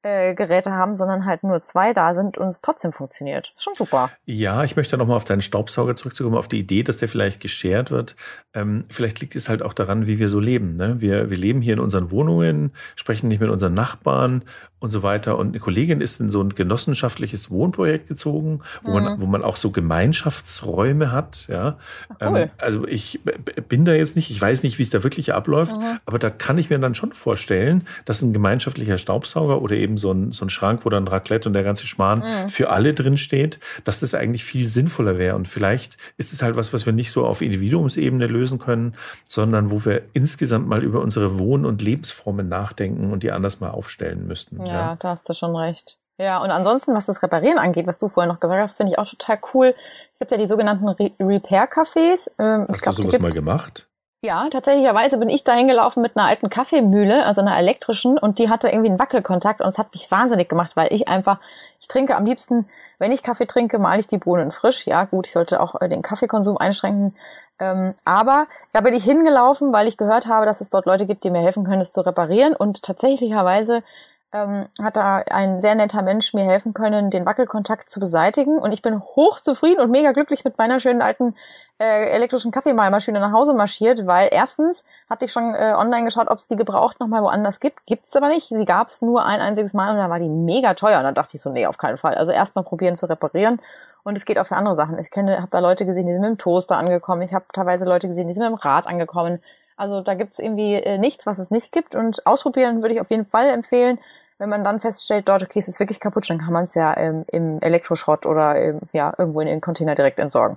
äh, 0.02 0.34
Geräte 0.34 0.72
haben, 0.72 0.94
sondern 0.94 1.26
halt 1.26 1.42
nur 1.42 1.60
zwei 1.60 1.92
da 1.92 2.14
sind 2.14 2.38
und 2.38 2.48
es 2.48 2.62
trotzdem 2.62 2.92
funktioniert. 2.92 3.52
Ist 3.54 3.62
schon 3.62 3.74
super. 3.74 4.10
Ja, 4.24 4.64
ich 4.64 4.76
möchte 4.76 4.96
nochmal 4.96 5.16
auf 5.16 5.24
deinen 5.24 5.42
Staubsauger 5.42 5.94
zurückzukommen, 5.96 6.36
auf 6.36 6.48
die 6.48 6.58
Idee, 6.58 6.82
dass 6.82 6.96
der 6.96 7.08
vielleicht 7.08 7.40
geschert 7.40 7.90
wird. 7.90 8.16
Ähm, 8.54 8.86
vielleicht 8.88 9.20
liegt 9.20 9.36
es 9.36 9.48
halt 9.48 9.62
auch 9.62 9.74
daran, 9.74 10.06
wie 10.06 10.18
wir 10.18 10.28
so 10.28 10.40
leben. 10.40 10.76
Ne? 10.76 11.00
Wir, 11.00 11.30
wir 11.30 11.36
leben 11.36 11.60
hier 11.60 11.74
in 11.74 11.80
unseren 11.80 12.10
Wohnungen, 12.10 12.72
sprechen 12.96 13.28
nicht 13.28 13.40
mit 13.40 13.50
unseren 13.50 13.74
Nachbarn 13.74 14.44
und 14.80 14.90
so 14.90 15.02
weiter. 15.02 15.38
Und 15.38 15.48
eine 15.48 15.60
Kollegin 15.60 16.00
ist 16.00 16.20
in 16.20 16.30
so 16.30 16.42
ein 16.42 16.54
genossenschaftliches 16.54 17.50
Wohnprojekt 17.50 18.08
gezogen, 18.08 18.60
wo, 18.82 18.88
mhm. 18.98 19.04
man, 19.04 19.20
wo 19.20 19.26
man 19.26 19.44
auch 19.44 19.56
so 19.56 19.70
Gemeinschaftsräume 19.70 21.12
hat. 21.12 21.46
Ja? 21.48 21.76
Ach, 22.08 22.28
cool. 22.28 22.38
Ähm, 22.40 22.50
also 22.56 22.88
ich 22.88 23.20
bin 23.68 23.84
da 23.84 23.92
jetzt 23.92 24.16
nicht, 24.16 24.30
ich 24.30 24.40
weiß 24.40 24.62
nicht, 24.62 24.78
wie 24.78 24.82
es 24.82 24.90
da 24.90 25.02
wirklich 25.02 25.34
abläuft, 25.34 25.76
mhm. 25.76 25.98
aber 26.06 26.18
da 26.18 26.30
kann 26.30 26.56
ich 26.56 26.70
mir 26.70 26.78
dann 26.78 26.94
schon 26.94 27.12
vorstellen, 27.12 27.86
dass 28.06 28.22
ein 28.22 28.32
gemeinschaftlicher 28.32 28.96
Staubsauger 28.96 29.60
oder 29.60 29.76
eben 29.76 29.98
so 29.98 30.12
ein, 30.12 30.32
so 30.32 30.46
ein 30.46 30.50
Schrank, 30.50 30.86
wo 30.86 30.88
dann 30.88 31.06
Raclette 31.06 31.48
und 31.48 31.52
der 31.52 31.62
ganze 31.62 31.86
Schmarrn 31.86 32.20
mhm. 32.20 32.48
für 32.48 32.70
alle 32.70 32.94
drin 32.94 33.18
steht, 33.18 33.60
dass 33.84 34.00
das 34.00 34.14
eigentlich 34.14 34.44
viel 34.44 34.66
sinnvoller 34.66 35.18
wäre. 35.18 35.36
Und 35.36 35.46
vielleicht 35.46 35.98
ist 36.16 36.32
es 36.32 36.42
halt 36.42 36.56
was, 36.56 36.72
was 36.72 36.86
wir 36.86 36.94
nicht 36.94 37.10
so 37.10 37.26
auf 37.26 37.42
Individuumsebene 37.42 38.26
lösen 38.26 38.58
können, 38.58 38.94
sondern 39.28 39.70
wo 39.70 39.84
wir 39.84 40.02
insgesamt 40.14 40.68
mal 40.68 40.82
über 40.82 41.02
unsere 41.02 41.38
Wohn- 41.38 41.66
und 41.66 41.82
Lebensformen 41.82 42.48
nachdenken 42.48 43.12
und 43.12 43.22
die 43.22 43.30
anders 43.30 43.60
mal 43.60 43.68
aufstellen 43.68 44.26
müssten. 44.26 44.64
Ja, 44.64 44.69
ja, 44.72 44.96
da 44.98 45.08
hast 45.10 45.28
du 45.28 45.34
schon 45.34 45.54
recht. 45.56 45.98
Ja, 46.18 46.38
und 46.38 46.50
ansonsten, 46.50 46.94
was 46.94 47.06
das 47.06 47.22
Reparieren 47.22 47.58
angeht, 47.58 47.86
was 47.86 47.98
du 47.98 48.08
vorhin 48.08 48.30
noch 48.30 48.40
gesagt 48.40 48.60
hast, 48.60 48.76
finde 48.76 48.92
ich 48.92 48.98
auch 48.98 49.08
total 49.08 49.38
cool. 49.54 49.74
Es 50.12 50.18
gibt 50.18 50.30
ja 50.30 50.36
die 50.36 50.46
sogenannten 50.46 50.86
Re 50.86 51.12
Repair-Cafés. 51.18 52.30
Ähm, 52.38 52.66
hast 52.68 52.82
glaub, 52.82 52.96
du 52.96 53.02
sowas 53.04 53.18
mal 53.20 53.32
gemacht? 53.32 53.86
Ja, 54.22 54.46
tatsächlicherweise 54.50 55.16
bin 55.16 55.30
ich 55.30 55.44
da 55.44 55.54
hingelaufen 55.54 56.02
mit 56.02 56.14
einer 56.14 56.26
alten 56.26 56.50
Kaffeemühle, 56.50 57.24
also 57.24 57.40
einer 57.40 57.56
elektrischen, 57.56 58.18
und 58.18 58.38
die 58.38 58.50
hatte 58.50 58.68
irgendwie 58.68 58.90
einen 58.90 58.98
Wackelkontakt 58.98 59.62
und 59.62 59.66
es 59.66 59.78
hat 59.78 59.94
mich 59.94 60.10
wahnsinnig 60.10 60.50
gemacht, 60.50 60.76
weil 60.76 60.92
ich 60.92 61.08
einfach, 61.08 61.38
ich 61.80 61.88
trinke 61.88 62.14
am 62.14 62.26
liebsten, 62.26 62.68
wenn 62.98 63.12
ich 63.12 63.22
Kaffee 63.22 63.46
trinke, 63.46 63.78
male 63.78 63.98
ich 63.98 64.08
die 64.08 64.18
Bohnen 64.18 64.50
frisch. 64.50 64.86
Ja, 64.86 65.04
gut, 65.06 65.26
ich 65.26 65.32
sollte 65.32 65.58
auch 65.58 65.80
äh, 65.80 65.88
den 65.88 66.02
Kaffeekonsum 66.02 66.58
einschränken. 66.58 67.16
Ähm, 67.58 67.94
aber 68.04 68.46
da 68.74 68.82
bin 68.82 68.92
ich 68.92 69.04
hingelaufen, 69.04 69.72
weil 69.72 69.88
ich 69.88 69.96
gehört 69.96 70.26
habe, 70.26 70.44
dass 70.44 70.60
es 70.60 70.68
dort 70.68 70.84
Leute 70.84 71.06
gibt, 71.06 71.24
die 71.24 71.30
mir 71.30 71.40
helfen 71.40 71.64
können, 71.64 71.80
es 71.80 71.92
zu 71.92 72.02
reparieren. 72.02 72.54
Und 72.54 72.82
tatsächlicherweise 72.82 73.82
ähm, 74.32 74.68
hat 74.80 74.96
da 74.96 75.16
ein 75.30 75.60
sehr 75.60 75.74
netter 75.74 76.02
Mensch 76.02 76.32
mir 76.34 76.44
helfen 76.44 76.72
können, 76.72 77.10
den 77.10 77.26
Wackelkontakt 77.26 77.90
zu 77.90 77.98
beseitigen. 77.98 78.58
Und 78.58 78.72
ich 78.72 78.82
bin 78.82 79.00
hochzufrieden 79.00 79.82
und 79.82 79.90
mega 79.90 80.12
glücklich 80.12 80.44
mit 80.44 80.56
meiner 80.56 80.78
schönen 80.78 81.02
alten 81.02 81.34
äh, 81.80 82.10
elektrischen 82.10 82.52
Kaffeemahlmaschine 82.52 83.18
nach 83.18 83.32
Hause 83.32 83.54
marschiert, 83.54 84.06
weil 84.06 84.28
erstens 84.30 84.84
hatte 85.08 85.24
ich 85.24 85.32
schon 85.32 85.54
äh, 85.54 85.74
online 85.76 86.04
geschaut, 86.04 86.28
ob 86.28 86.38
es 86.38 86.46
die 86.46 86.56
gebraucht 86.56 87.00
nochmal 87.00 87.22
woanders 87.22 87.58
gibt. 87.58 87.86
Gibt's 87.86 88.14
aber 88.14 88.28
nicht. 88.28 88.48
Sie 88.48 88.64
gab 88.64 88.88
es 88.88 89.02
nur 89.02 89.24
ein 89.24 89.40
einziges 89.40 89.74
Mal 89.74 89.90
und 89.90 89.96
da 89.96 90.08
war 90.08 90.20
die 90.20 90.28
mega 90.28 90.74
teuer. 90.74 90.98
Und 90.98 91.04
dann 91.04 91.14
dachte 91.14 91.36
ich 91.36 91.42
so, 91.42 91.50
nee, 91.50 91.66
auf 91.66 91.78
keinen 91.78 91.96
Fall. 91.96 92.14
Also 92.14 92.30
erstmal 92.30 92.64
probieren 92.64 92.94
zu 92.94 93.06
reparieren. 93.06 93.60
Und 94.04 94.16
es 94.16 94.24
geht 94.24 94.38
auch 94.38 94.46
für 94.46 94.56
andere 94.56 94.76
Sachen. 94.76 94.98
Ich 94.98 95.10
kenne, 95.10 95.38
habe 95.38 95.50
da 95.50 95.58
Leute 95.58 95.86
gesehen, 95.86 96.06
die 96.06 96.12
sind 96.12 96.22
mit 96.22 96.30
dem 96.30 96.38
Toaster 96.38 96.76
angekommen. 96.76 97.22
Ich 97.22 97.34
habe 97.34 97.46
teilweise 97.52 97.84
Leute 97.84 98.08
gesehen, 98.08 98.28
die 98.28 98.34
sind 98.34 98.44
mit 98.44 98.52
dem 98.52 98.62
Rad 98.62 98.86
angekommen. 98.86 99.40
Also 99.80 100.02
da 100.02 100.12
gibt's 100.12 100.38
irgendwie 100.38 100.74
äh, 100.74 100.98
nichts, 100.98 101.24
was 101.24 101.38
es 101.38 101.50
nicht 101.50 101.72
gibt. 101.72 101.94
Und 101.94 102.26
ausprobieren 102.26 102.82
würde 102.82 102.94
ich 102.94 103.00
auf 103.00 103.10
jeden 103.10 103.24
Fall 103.24 103.48
empfehlen. 103.48 103.98
Wenn 104.40 104.48
man 104.48 104.64
dann 104.64 104.80
feststellt, 104.80 105.28
dort, 105.28 105.42
okay, 105.42 105.58
es 105.58 105.68
ist 105.68 105.80
wirklich 105.80 106.00
kaputt, 106.00 106.30
dann 106.30 106.38
kann 106.38 106.54
man 106.54 106.64
es 106.64 106.74
ja 106.74 106.96
ähm, 106.96 107.26
im 107.30 107.60
Elektroschrott 107.60 108.24
oder 108.24 108.56
ähm, 108.56 108.80
ja, 108.94 109.12
irgendwo 109.18 109.42
in 109.42 109.46
den 109.46 109.60
Container 109.60 109.94
direkt 109.94 110.18
entsorgen. 110.18 110.56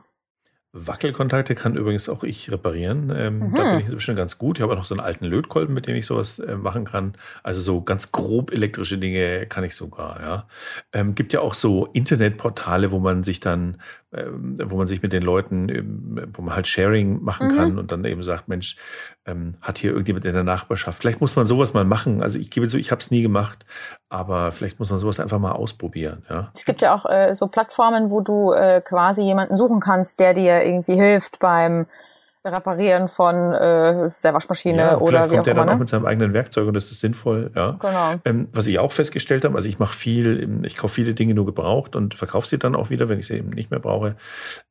Wackelkontakte 0.71 1.53
kann 1.53 1.75
übrigens 1.75 2.07
auch 2.07 2.23
ich 2.23 2.49
reparieren. 2.49 3.13
Ähm, 3.15 3.39
mhm. 3.39 3.55
Da 3.55 3.63
bin 3.63 3.79
ich 3.79 3.85
inzwischen 3.85 4.15
ganz 4.15 4.37
gut. 4.37 4.57
Ich 4.57 4.63
habe 4.63 4.71
auch 4.71 4.77
noch 4.77 4.85
so 4.85 4.95
einen 4.95 5.05
alten 5.05 5.25
Lötkolben, 5.25 5.75
mit 5.75 5.85
dem 5.85 5.97
ich 5.97 6.05
sowas 6.05 6.39
äh, 6.39 6.55
machen 6.55 6.85
kann. 6.85 7.15
Also 7.43 7.59
so 7.59 7.81
ganz 7.81 8.13
grob 8.13 8.53
elektrische 8.53 8.97
Dinge 8.97 9.47
kann 9.47 9.65
ich 9.65 9.75
sogar, 9.75 10.21
ja. 10.21 10.47
Ähm, 10.93 11.13
gibt 11.13 11.33
ja 11.33 11.41
auch 11.41 11.53
so 11.53 11.87
Internetportale, 11.87 12.93
wo 12.93 12.99
man 12.99 13.23
sich 13.23 13.41
dann 13.41 13.81
ähm, 14.15 14.57
wo 14.65 14.77
man 14.77 14.87
sich 14.87 15.01
mit 15.01 15.13
den 15.13 15.23
Leuten, 15.23 15.69
ähm, 15.69 16.27
wo 16.33 16.41
man 16.41 16.55
halt 16.55 16.67
Sharing 16.67 17.23
machen 17.23 17.47
mhm. 17.47 17.55
kann 17.57 17.79
und 17.79 17.91
dann 17.91 18.05
eben 18.05 18.23
sagt, 18.23 18.47
Mensch, 18.47 18.77
ähm, 19.25 19.55
hat 19.61 19.77
hier 19.77 19.91
irgendjemand 19.91 20.25
in 20.25 20.33
der 20.33 20.43
Nachbarschaft. 20.43 20.99
Vielleicht 20.99 21.21
muss 21.21 21.35
man 21.35 21.45
sowas 21.45 21.73
mal 21.73 21.85
machen. 21.85 22.21
Also 22.21 22.37
ich 22.39 22.51
gebe 22.51 22.67
zu, 22.67 22.77
ich 22.77 22.91
habe 22.91 22.99
es 22.99 23.11
nie 23.11 23.21
gemacht, 23.21 23.65
aber 24.09 24.51
vielleicht 24.51 24.79
muss 24.79 24.89
man 24.89 24.99
sowas 24.99 25.19
einfach 25.19 25.39
mal 25.39 25.53
ausprobieren. 25.53 26.23
Ja. 26.29 26.51
Es 26.55 26.65
gibt 26.65 26.81
ja 26.81 26.93
auch 26.93 27.05
äh, 27.05 27.33
so 27.33 27.47
Plattformen, 27.47 28.11
wo 28.11 28.21
du 28.21 28.53
äh, 28.53 28.81
quasi 28.81 29.21
jemanden 29.21 29.57
suchen 29.57 29.79
kannst, 29.79 30.19
der 30.19 30.33
dir 30.33 30.63
irgendwie 30.63 30.95
hilft 30.95 31.39
beim 31.39 31.87
Reparieren 32.45 33.07
von 33.07 33.53
äh, 33.53 34.09
der 34.21 34.33
Waschmaschine 34.33 34.77
ja, 34.77 34.97
oder 34.97 35.25
wie 35.25 35.35
kommt 35.35 35.39
auch 35.39 35.43
der 35.43 35.53
immer, 35.53 35.61
dann 35.61 35.67
ne? 35.67 35.73
auch 35.75 35.79
mit 35.79 35.87
seinem 35.87 36.05
eigenen 36.05 36.33
Werkzeug 36.33 36.67
und 36.67 36.73
das 36.73 36.91
ist 36.91 36.99
sinnvoll. 36.99 37.51
Ja. 37.55 37.77
Genau. 37.79 38.15
Ähm, 38.25 38.49
was 38.51 38.67
ich 38.67 38.79
auch 38.79 38.91
festgestellt 38.91 39.45
habe, 39.45 39.55
also 39.55 39.69
ich 39.69 39.79
mache 39.79 39.95
viel, 39.95 40.61
ich 40.65 40.75
kaufe 40.75 40.95
viele 40.95 41.13
Dinge 41.13 41.35
nur 41.35 41.45
gebraucht 41.45 41.95
und 41.95 42.15
verkaufe 42.15 42.45
sie 42.45 42.59
dann 42.59 42.75
auch 42.75 42.89
wieder, 42.89 43.07
wenn 43.07 43.17
ich 43.17 43.27
sie 43.27 43.37
eben 43.37 43.51
nicht 43.51 43.71
mehr 43.71 43.79
brauche. 43.79 44.17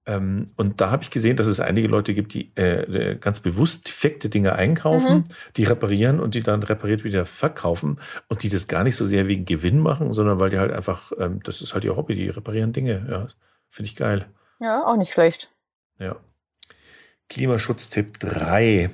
Ähm, 0.05 0.47
und 0.57 0.81
da 0.83 0.91
habe 0.91 1.03
ich 1.03 1.11
gesehen, 1.11 1.37
dass 1.37 1.47
es 1.47 1.61
einige 1.61 1.89
Leute 1.89 2.13
gibt, 2.13 2.35
die 2.35 2.55
äh, 2.57 3.17
ganz 3.17 3.41
bewusst 3.41 3.89
defekte 3.89 4.29
Dinge 4.29 4.55
einkaufen, 4.55 5.19
mhm. 5.19 5.25
die 5.57 5.65
reparieren 5.65 6.21
und 6.21 6.35
die 6.35 6.43
dann 6.43 6.63
repariert 6.63 7.05
wieder 7.05 7.25
verkaufen 7.25 8.01
und 8.29 8.43
die 8.43 8.51
das 8.51 8.69
gar 8.69 8.85
nicht 8.85 8.97
so 8.97 9.05
sehr 9.05 9.29
wegen 9.29 9.45
Gewinn 9.45 9.79
machen, 9.79 10.13
sondern 10.13 10.41
weil 10.41 10.51
die 10.51 10.59
halt 10.59 10.73
einfach, 10.73 11.13
ähm, 11.19 11.41
das 11.45 11.63
ist 11.63 11.73
halt 11.73 11.85
ihr 11.85 11.97
Hobby, 11.97 12.15
die 12.15 12.29
reparieren 12.29 12.73
Dinge. 12.73 13.07
Ja, 13.09 13.29
finde 13.71 13.87
ich 13.89 13.97
geil. 13.97 14.27
Ja, 14.61 14.85
auch 14.85 14.97
nicht 14.97 15.13
schlecht. 15.13 15.51
Ja. 15.99 16.17
Klimaschutztipp 17.33 18.19
3. 18.21 18.91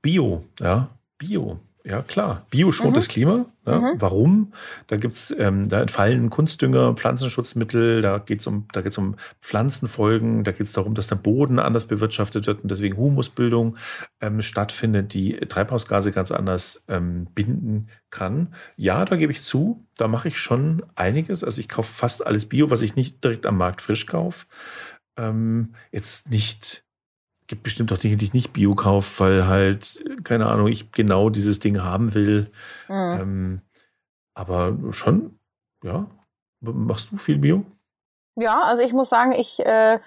Bio, 0.00 0.44
ja, 0.60 0.90
Bio. 1.18 1.58
Ja, 1.84 2.00
klar. 2.02 2.46
Bio 2.50 2.70
schont 2.70 2.92
mhm. 2.92 2.94
das 2.94 3.08
Klima. 3.08 3.46
Ja, 3.66 3.80
mhm. 3.80 4.00
Warum? 4.00 4.52
Da 4.86 4.96
gibt's, 4.96 5.34
ähm, 5.36 5.68
da 5.68 5.80
entfallen 5.80 6.30
Kunstdünger, 6.30 6.94
Pflanzenschutzmittel, 6.94 8.00
da 8.00 8.18
geht's 8.18 8.46
um, 8.46 8.68
da 8.72 8.80
geht's 8.80 8.96
um 8.96 9.16
Pflanzenfolgen, 9.40 10.44
da 10.44 10.52
geht's 10.52 10.72
darum, 10.72 10.94
dass 10.94 11.08
der 11.08 11.16
Boden 11.16 11.58
anders 11.58 11.86
bewirtschaftet 11.86 12.46
wird 12.46 12.62
und 12.62 12.70
deswegen 12.70 12.96
Humusbildung 12.96 13.76
ähm, 14.20 14.40
stattfindet, 14.40 15.12
die 15.12 15.32
Treibhausgase 15.34 16.12
ganz 16.12 16.30
anders 16.30 16.84
ähm, 16.86 17.26
binden 17.34 17.88
kann. 18.10 18.54
Ja, 18.76 19.04
da 19.04 19.16
gebe 19.16 19.32
ich 19.32 19.42
zu, 19.42 19.84
da 19.96 20.06
mache 20.06 20.28
ich 20.28 20.38
schon 20.38 20.84
einiges. 20.94 21.42
Also 21.42 21.60
ich 21.60 21.68
kaufe 21.68 21.92
fast 21.92 22.24
alles 22.24 22.48
Bio, 22.48 22.70
was 22.70 22.82
ich 22.82 22.94
nicht 22.94 23.24
direkt 23.24 23.46
am 23.46 23.56
Markt 23.56 23.82
frisch 23.82 24.06
kaufe. 24.06 24.46
Ähm, 25.16 25.74
jetzt 25.90 26.30
nicht 26.30 26.84
gibt 27.52 27.64
bestimmt 27.64 27.92
auch 27.92 27.98
Dinge, 27.98 28.16
die 28.16 28.24
ich 28.24 28.32
nicht 28.32 28.54
Bio 28.54 28.74
kaufe, 28.74 29.22
weil 29.22 29.46
halt, 29.46 30.02
keine 30.24 30.46
Ahnung, 30.46 30.68
ich 30.68 30.90
genau 30.90 31.28
dieses 31.28 31.60
Ding 31.60 31.82
haben 31.82 32.14
will. 32.14 32.50
Mhm. 32.88 33.20
Ähm, 33.20 33.60
aber 34.34 34.74
schon, 34.90 35.38
ja. 35.84 36.06
Machst 36.62 37.12
du 37.12 37.18
viel 37.18 37.36
Bio? 37.36 37.64
Ja, 38.36 38.62
also 38.62 38.82
ich 38.82 38.94
muss 38.94 39.10
sagen, 39.10 39.32
ich 39.32 39.60
äh, 39.66 39.98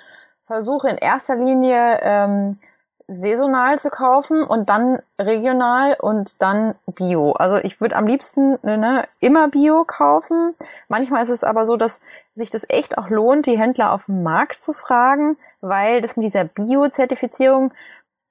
versuche 0.43 0.89
in 0.89 0.97
erster 0.97 1.36
Linie 1.36 1.99
ähm, 2.01 2.58
saisonal 3.08 3.77
zu 3.77 3.91
kaufen 3.91 4.43
und 4.43 4.69
dann 4.69 4.99
regional 5.19 5.95
und 5.99 6.41
dann 6.41 6.73
Bio. 6.88 7.34
Also 7.34 7.58
ich 7.58 7.79
würde 7.79 7.95
am 7.95 8.08
liebsten 8.08 8.58
ne, 8.63 9.08
immer 9.19 9.49
Bio 9.49 9.84
kaufen. 9.86 10.55
Manchmal 10.88 11.21
ist 11.21 11.29
es 11.29 11.43
aber 11.43 11.67
so, 11.67 11.77
dass 11.77 12.01
sich 12.34 12.49
das 12.49 12.67
echt 12.67 12.97
auch 12.97 13.10
lohnt, 13.10 13.45
die 13.45 13.60
Händler 13.60 13.91
auf 13.91 14.05
dem 14.05 14.23
Markt 14.23 14.60
zu 14.60 14.73
fragen, 14.73 15.38
weil 15.67 16.01
das 16.01 16.17
mit 16.17 16.25
dieser 16.25 16.45
Bio-Zertifizierung 16.45 17.73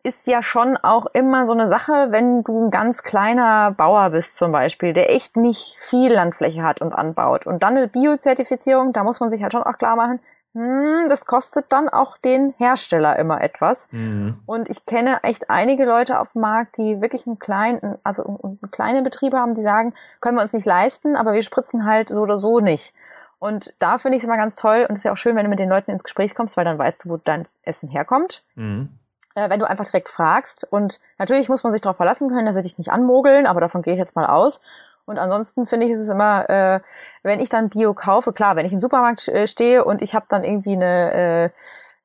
ist 0.02 0.26
ja 0.26 0.42
schon 0.42 0.76
auch 0.76 1.06
immer 1.14 1.46
so 1.46 1.52
eine 1.52 1.66
Sache, 1.66 2.08
wenn 2.10 2.44
du 2.44 2.66
ein 2.66 2.70
ganz 2.70 3.02
kleiner 3.02 3.70
Bauer 3.70 4.10
bist 4.10 4.36
zum 4.36 4.52
Beispiel, 4.52 4.92
der 4.92 5.14
echt 5.14 5.36
nicht 5.36 5.78
viel 5.80 6.12
Landfläche 6.12 6.62
hat 6.62 6.82
und 6.82 6.92
anbaut. 6.92 7.46
Und 7.46 7.62
dann 7.62 7.76
eine 7.76 7.88
Bio-Zertifizierung, 7.88 8.92
da 8.92 9.02
muss 9.02 9.20
man 9.20 9.30
sich 9.30 9.42
halt 9.42 9.52
schon 9.52 9.62
auch 9.62 9.78
klar 9.78 9.96
machen, 9.96 10.20
hm, 10.54 11.08
das 11.08 11.24
kostet 11.24 11.66
dann 11.70 11.88
auch 11.88 12.16
den 12.16 12.54
Hersteller 12.58 13.18
immer 13.18 13.40
etwas. 13.40 13.88
Mhm. 13.90 14.36
Und 14.46 14.68
ich 14.68 14.86
kenne 14.86 15.18
echt 15.24 15.50
einige 15.50 15.84
Leute 15.84 16.20
auf 16.20 16.32
dem 16.32 16.42
Markt, 16.42 16.76
die 16.76 17.00
wirklich 17.00 17.26
einen 17.26 17.40
kleinen, 17.40 17.98
also 18.04 18.38
einen 18.42 18.70
kleinen 18.70 19.02
Betrieb 19.02 19.32
haben, 19.32 19.54
die 19.54 19.62
sagen, 19.62 19.94
können 20.20 20.36
wir 20.36 20.42
uns 20.42 20.52
nicht 20.52 20.66
leisten, 20.66 21.16
aber 21.16 21.32
wir 21.32 21.42
spritzen 21.42 21.86
halt 21.86 22.10
so 22.10 22.22
oder 22.22 22.38
so 22.38 22.60
nicht. 22.60 22.94
Und 23.38 23.74
da 23.78 23.98
finde 23.98 24.16
ich 24.16 24.22
es 24.22 24.26
immer 24.26 24.36
ganz 24.36 24.56
toll 24.56 24.86
und 24.88 24.92
es 24.92 25.00
ist 25.00 25.04
ja 25.04 25.12
auch 25.12 25.16
schön, 25.16 25.36
wenn 25.36 25.44
du 25.44 25.50
mit 25.50 25.58
den 25.58 25.68
Leuten 25.68 25.90
ins 25.90 26.04
Gespräch 26.04 26.34
kommst, 26.34 26.56
weil 26.56 26.64
dann 26.64 26.78
weißt 26.78 27.04
du, 27.04 27.10
wo 27.10 27.16
dein 27.16 27.46
Essen 27.62 27.88
herkommt. 27.88 28.42
Mhm. 28.54 28.88
Äh, 29.34 29.50
wenn 29.50 29.60
du 29.60 29.68
einfach 29.68 29.84
direkt 29.84 30.08
fragst. 30.08 30.66
Und 30.70 31.00
natürlich 31.18 31.48
muss 31.48 31.64
man 31.64 31.72
sich 31.72 31.80
darauf 31.80 31.96
verlassen 31.96 32.28
können, 32.28 32.46
dass 32.46 32.54
sie 32.54 32.62
dich 32.62 32.78
nicht 32.78 32.92
anmogeln, 32.92 33.46
aber 33.46 33.60
davon 33.60 33.82
gehe 33.82 33.92
ich 33.92 33.98
jetzt 33.98 34.16
mal 34.16 34.26
aus. 34.26 34.60
Und 35.06 35.18
ansonsten 35.18 35.66
finde 35.66 35.86
ich, 35.86 35.92
ist 35.92 35.98
es 35.98 36.08
immer, 36.08 36.48
äh, 36.48 36.80
wenn 37.22 37.40
ich 37.40 37.48
dann 37.48 37.68
Bio 37.68 37.94
kaufe, 37.94 38.32
klar, 38.32 38.56
wenn 38.56 38.64
ich 38.64 38.72
im 38.72 38.80
Supermarkt 38.80 39.28
äh, 39.28 39.46
stehe 39.46 39.84
und 39.84 40.02
ich 40.02 40.14
habe 40.14 40.26
dann 40.28 40.44
irgendwie 40.44 40.72
eine 40.72 41.50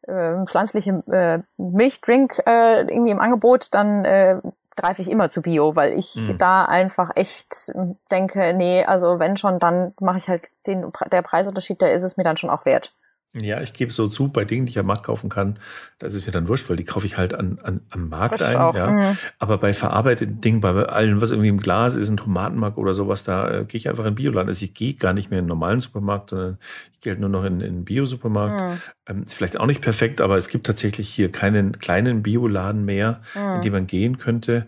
äh, 0.07 0.11
äh, 0.11 0.45
pflanzliche 0.45 1.03
äh, 1.11 1.39
Milchdrink 1.57 2.39
äh, 2.45 2.81
irgendwie 2.81 3.11
im 3.11 3.21
Angebot, 3.21 3.73
dann 3.73 4.03
äh, 4.05 4.41
greife 4.79 5.01
ich 5.01 5.11
immer 5.11 5.29
zu 5.29 5.41
Bio, 5.41 5.75
weil 5.75 5.97
ich 5.97 6.15
mhm. 6.15 6.37
da 6.37 6.65
einfach 6.65 7.11
echt 7.15 7.71
denke, 8.11 8.53
nee, 8.53 8.83
also 8.83 9.19
wenn 9.19 9.37
schon, 9.37 9.59
dann 9.59 9.93
mache 9.99 10.17
ich 10.17 10.29
halt 10.29 10.49
den 10.67 10.91
der 11.11 11.21
Preisunterschied, 11.21 11.81
der 11.81 11.93
ist 11.93 12.03
es 12.03 12.17
mir 12.17 12.23
dann 12.23 12.37
schon 12.37 12.49
auch 12.49 12.65
wert. 12.65 12.93
Ja, 13.33 13.61
ich 13.61 13.73
gebe 13.73 13.93
so 13.93 14.07
zu, 14.07 14.29
bei 14.29 14.43
Dingen, 14.43 14.65
die 14.65 14.71
ich 14.71 14.79
am 14.79 14.87
Markt 14.87 15.03
kaufen 15.03 15.29
kann, 15.29 15.59
da 15.99 16.07
ist 16.07 16.15
es 16.15 16.25
mir 16.25 16.31
dann 16.31 16.47
wurscht, 16.47 16.67
weil 16.67 16.77
die 16.77 16.83
kaufe 16.83 17.05
ich 17.05 17.15
halt 17.15 17.35
an, 17.35 17.59
an, 17.61 17.81
am 17.91 18.09
Markt 18.09 18.41
ein. 18.41 18.55
Auch. 18.55 18.75
Ja. 18.75 18.89
Mhm. 18.89 19.17
Aber 19.37 19.59
bei 19.59 19.71
verarbeiteten 19.73 20.41
Dingen, 20.41 20.61
bei 20.61 20.71
allem, 20.71 21.21
was 21.21 21.29
irgendwie 21.29 21.49
im 21.49 21.59
Glas 21.59 21.95
ist, 21.95 22.09
ein 22.09 22.17
Tomatenmark 22.17 22.79
oder 22.79 22.95
sowas, 22.95 23.23
da 23.23 23.51
äh, 23.51 23.65
gehe 23.65 23.77
ich 23.77 23.87
einfach 23.87 24.05
in 24.05 24.15
Bioland. 24.15 24.49
Also 24.49 24.65
ich 24.65 24.73
gehe 24.73 24.95
gar 24.95 25.13
nicht 25.13 25.29
mehr 25.29 25.37
in 25.37 25.43
einen 25.43 25.49
normalen 25.49 25.79
Supermarkt, 25.79 26.31
sondern 26.31 26.57
ich 26.91 27.01
gehe 27.01 27.11
halt 27.11 27.19
nur 27.19 27.29
noch 27.29 27.43
in, 27.43 27.61
in 27.61 27.67
einen 27.67 27.85
Bio-Supermarkt. 27.85 28.61
Mhm. 28.61 28.81
Ähm, 29.07 29.23
ist 29.23 29.35
vielleicht 29.35 29.59
auch 29.59 29.67
nicht 29.67 29.81
perfekt, 29.81 30.21
aber 30.21 30.37
es 30.37 30.49
gibt 30.49 30.65
tatsächlich 30.65 31.07
hier 31.07 31.31
keinen 31.31 31.77
kleinen 31.77 32.23
Bioladen 32.23 32.83
mehr, 32.83 33.21
mhm. 33.35 33.55
in 33.55 33.61
den 33.61 33.73
man 33.73 33.85
gehen 33.85 34.17
könnte. 34.17 34.65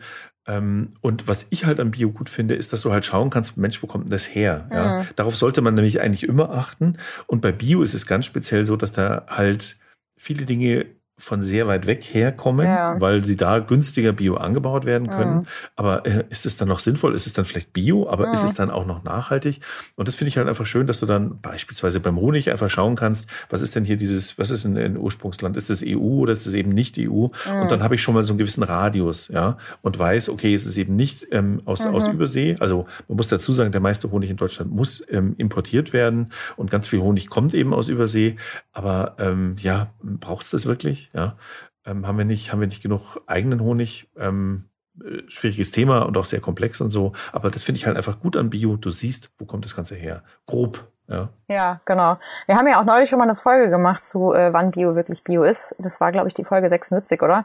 Ähm, 0.47 0.93
und 1.01 1.27
was 1.27 1.47
ich 1.51 1.65
halt 1.65 1.80
an 1.80 1.91
Bio 1.91 2.12
gut 2.12 2.30
finde, 2.30 2.56
ist, 2.56 2.73
dass 2.73 2.82
du 2.82 2.91
halt 2.91 3.06
schauen 3.06 3.30
kannst, 3.30 3.58
Mensch, 3.58 3.82
wo 3.84 3.88
kommt 3.88 4.06
denn 4.06 4.12
das 4.12 4.34
her? 4.34 4.67
Ja. 4.71 5.06
Darauf 5.15 5.36
sollte 5.36 5.62
man 5.62 5.75
nämlich 5.75 6.01
eigentlich 6.01 6.23
immer 6.23 6.51
achten. 6.51 6.97
Und 7.27 7.41
bei 7.41 7.51
Bio 7.51 7.82
ist 7.84 7.93
es 7.93 8.08
ganz 8.08 8.25
speziell 8.25 8.65
so, 8.65 8.75
dass 8.75 8.91
da 8.91 9.25
halt 9.27 9.77
viele 10.17 10.45
Dinge 10.45 10.88
von 11.21 11.41
sehr 11.43 11.67
weit 11.67 11.86
weg 11.88 12.03
herkommen, 12.03 12.65
ja. 12.65 12.99
weil 12.99 13.23
sie 13.23 13.38
da 13.38 13.60
günstiger 13.60 14.12
Bio 14.12 14.36
angebaut 14.36 14.86
werden 14.86 15.07
können. 15.10 15.36
Mhm. 15.36 15.45
Aber 15.75 16.05
äh, 16.05 16.23
ist 16.29 16.45
es 16.45 16.57
dann 16.57 16.67
noch 16.67 16.79
sinnvoll? 16.79 17.15
Ist 17.15 17.27
es 17.27 17.34
dann 17.34 17.45
vielleicht 17.45 17.73
Bio, 17.73 18.10
aber 18.10 18.27
mhm. 18.27 18.34
ist 18.34 18.43
es 18.43 18.53
dann 18.55 18.71
auch 18.71 18.86
noch 18.86 19.03
nachhaltig? 19.03 19.62
Und 19.95 20.07
das 20.07 20.15
finde 20.15 20.29
ich 20.29 20.38
halt 20.38 20.47
einfach 20.47 20.65
schön, 20.65 20.88
dass 20.88 20.99
du 20.99 21.05
dann 21.05 21.39
beispielsweise 21.41 21.99
beim 21.99 22.17
Honig 22.17 22.49
einfach 22.51 22.69
schauen 22.69 22.95
kannst, 22.95 23.29
was 23.49 23.62
ist 23.62 23.75
denn 23.75 23.86
hier 23.86 23.97
dieses, 23.97 24.39
was 24.39 24.49
ist 24.49 24.65
ein, 24.65 24.97
Ursprungsland? 24.97 25.57
Ist 25.57 25.69
es 25.69 25.84
EU 25.86 25.97
oder 25.97 26.34
ist 26.34 26.45
es 26.47 26.53
eben 26.53 26.71
nicht 26.71 26.97
EU? 26.97 27.03
Mhm. 27.03 27.62
Und 27.62 27.71
dann 27.71 27.84
habe 27.84 27.95
ich 27.95 28.01
schon 28.01 28.15
mal 28.15 28.23
so 28.23 28.34
einen 28.34 28.39
gewissen 28.39 28.63
Radius, 28.63 29.27
ja, 29.27 29.57
und 29.81 29.99
weiß, 29.99 30.29
okay, 30.29 30.53
es 30.53 30.65
ist 30.65 30.77
eben 30.77 30.95
nicht 30.95 31.27
ähm, 31.31 31.62
aus, 31.65 31.86
aus 31.86 32.07
mhm. 32.07 32.13
Übersee. 32.13 32.55
Also 32.60 32.88
man 33.07 33.17
muss 33.17 33.27
dazu 33.27 33.53
sagen, 33.53 33.71
der 33.71 33.81
meiste 33.81 34.12
Honig 34.12 34.29
in 34.31 34.38
Deutschland 34.38 34.71
muss 34.71 35.03
ähm, 35.10 35.36
importiert 35.38 35.93
werden 35.93 36.31
und 36.57 36.71
ganz 36.71 36.88
viel 36.88 36.99
Honig 36.99 37.29
kommt 37.29 37.53
eben 37.53 37.73
aus 37.73 37.89
Übersee. 37.89 38.38
Aber 38.73 39.15
ähm, 39.19 39.55
ja, 39.60 39.91
braucht 40.01 40.45
es 40.45 40.49
das 40.51 40.65
wirklich? 40.65 41.11
Ja, 41.13 41.38
ähm, 41.86 42.08
haben 42.08 42.17
wir 42.17 42.26
nicht, 42.26 42.52
haben 42.52 42.60
wir 42.60 42.67
nicht 42.67 42.84
genug 42.84 43.17
eigenen 43.28 43.62
Honig? 43.62 44.10
Ähm, 44.17 44.69
äh, 45.00 45.24
schwieriges 45.28 45.71
Thema 45.71 46.02
und 46.04 46.17
auch 46.17 46.26
sehr 46.26 46.41
komplex 46.41 46.82
und 46.82 46.91
so. 46.91 47.13
Aber 47.32 47.50
das 47.50 47.63
finde 47.63 47.78
ich 47.78 47.86
halt 47.86 47.97
einfach 47.97 48.19
gut 48.19 48.36
an 48.36 48.50
Bio. 48.50 48.76
Du 48.78 48.89
siehst, 48.89 49.32
wo 49.38 49.45
kommt 49.45 49.65
das 49.65 49.76
Ganze 49.76 49.95
her? 49.95 50.24
Grob. 50.45 50.88
Ja. 51.08 51.30
ja, 51.50 51.82
genau. 51.84 52.17
Wir 52.45 52.56
haben 52.56 52.67
ja 52.67 52.80
auch 52.80 52.86
neulich 52.86 53.10
schon 53.10 53.19
mal 53.19 53.26
eine 53.26 53.36
Folge 53.36 53.69
gemacht 53.69 54.04
zu, 54.04 54.34
äh, 54.34 54.54
wann 54.54 54.71
Bio 54.71 54.95
wirklich 54.95 55.24
Bio 55.26 55.43
ist. 55.43 55.76
Das 55.78 56.00
war, 56.00 56.12
glaube 56.13 56.28
ich, 56.28 56.34
die 56.34 56.45
Folge 56.45 56.69
76, 56.69 57.21
oder? 57.21 57.43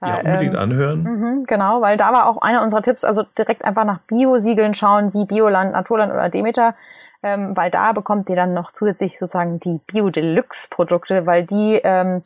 Da, 0.00 0.08
ja, 0.08 0.16
unbedingt 0.18 0.54
ähm, 0.54 0.60
anhören. 0.60 1.02
Mh, 1.02 1.42
genau, 1.48 1.80
weil 1.80 1.96
da 1.96 2.12
war 2.12 2.28
auch 2.28 2.40
einer 2.40 2.62
unserer 2.62 2.82
Tipps, 2.82 3.02
also 3.02 3.24
direkt 3.36 3.64
einfach 3.64 3.84
nach 3.84 3.98
Bio-Siegeln 4.06 4.72
schauen, 4.72 5.12
wie 5.14 5.24
Bioland, 5.24 5.72
Naturland 5.72 6.12
oder 6.12 6.28
Demeter, 6.28 6.76
ähm, 7.24 7.56
weil 7.56 7.70
da 7.72 7.92
bekommt 7.92 8.30
ihr 8.30 8.36
dann 8.36 8.54
noch 8.54 8.70
zusätzlich 8.70 9.18
sozusagen 9.18 9.58
die 9.58 9.80
Bio-Deluxe-Produkte, 9.88 11.26
weil 11.26 11.42
die 11.42 11.80
ähm, 11.82 12.22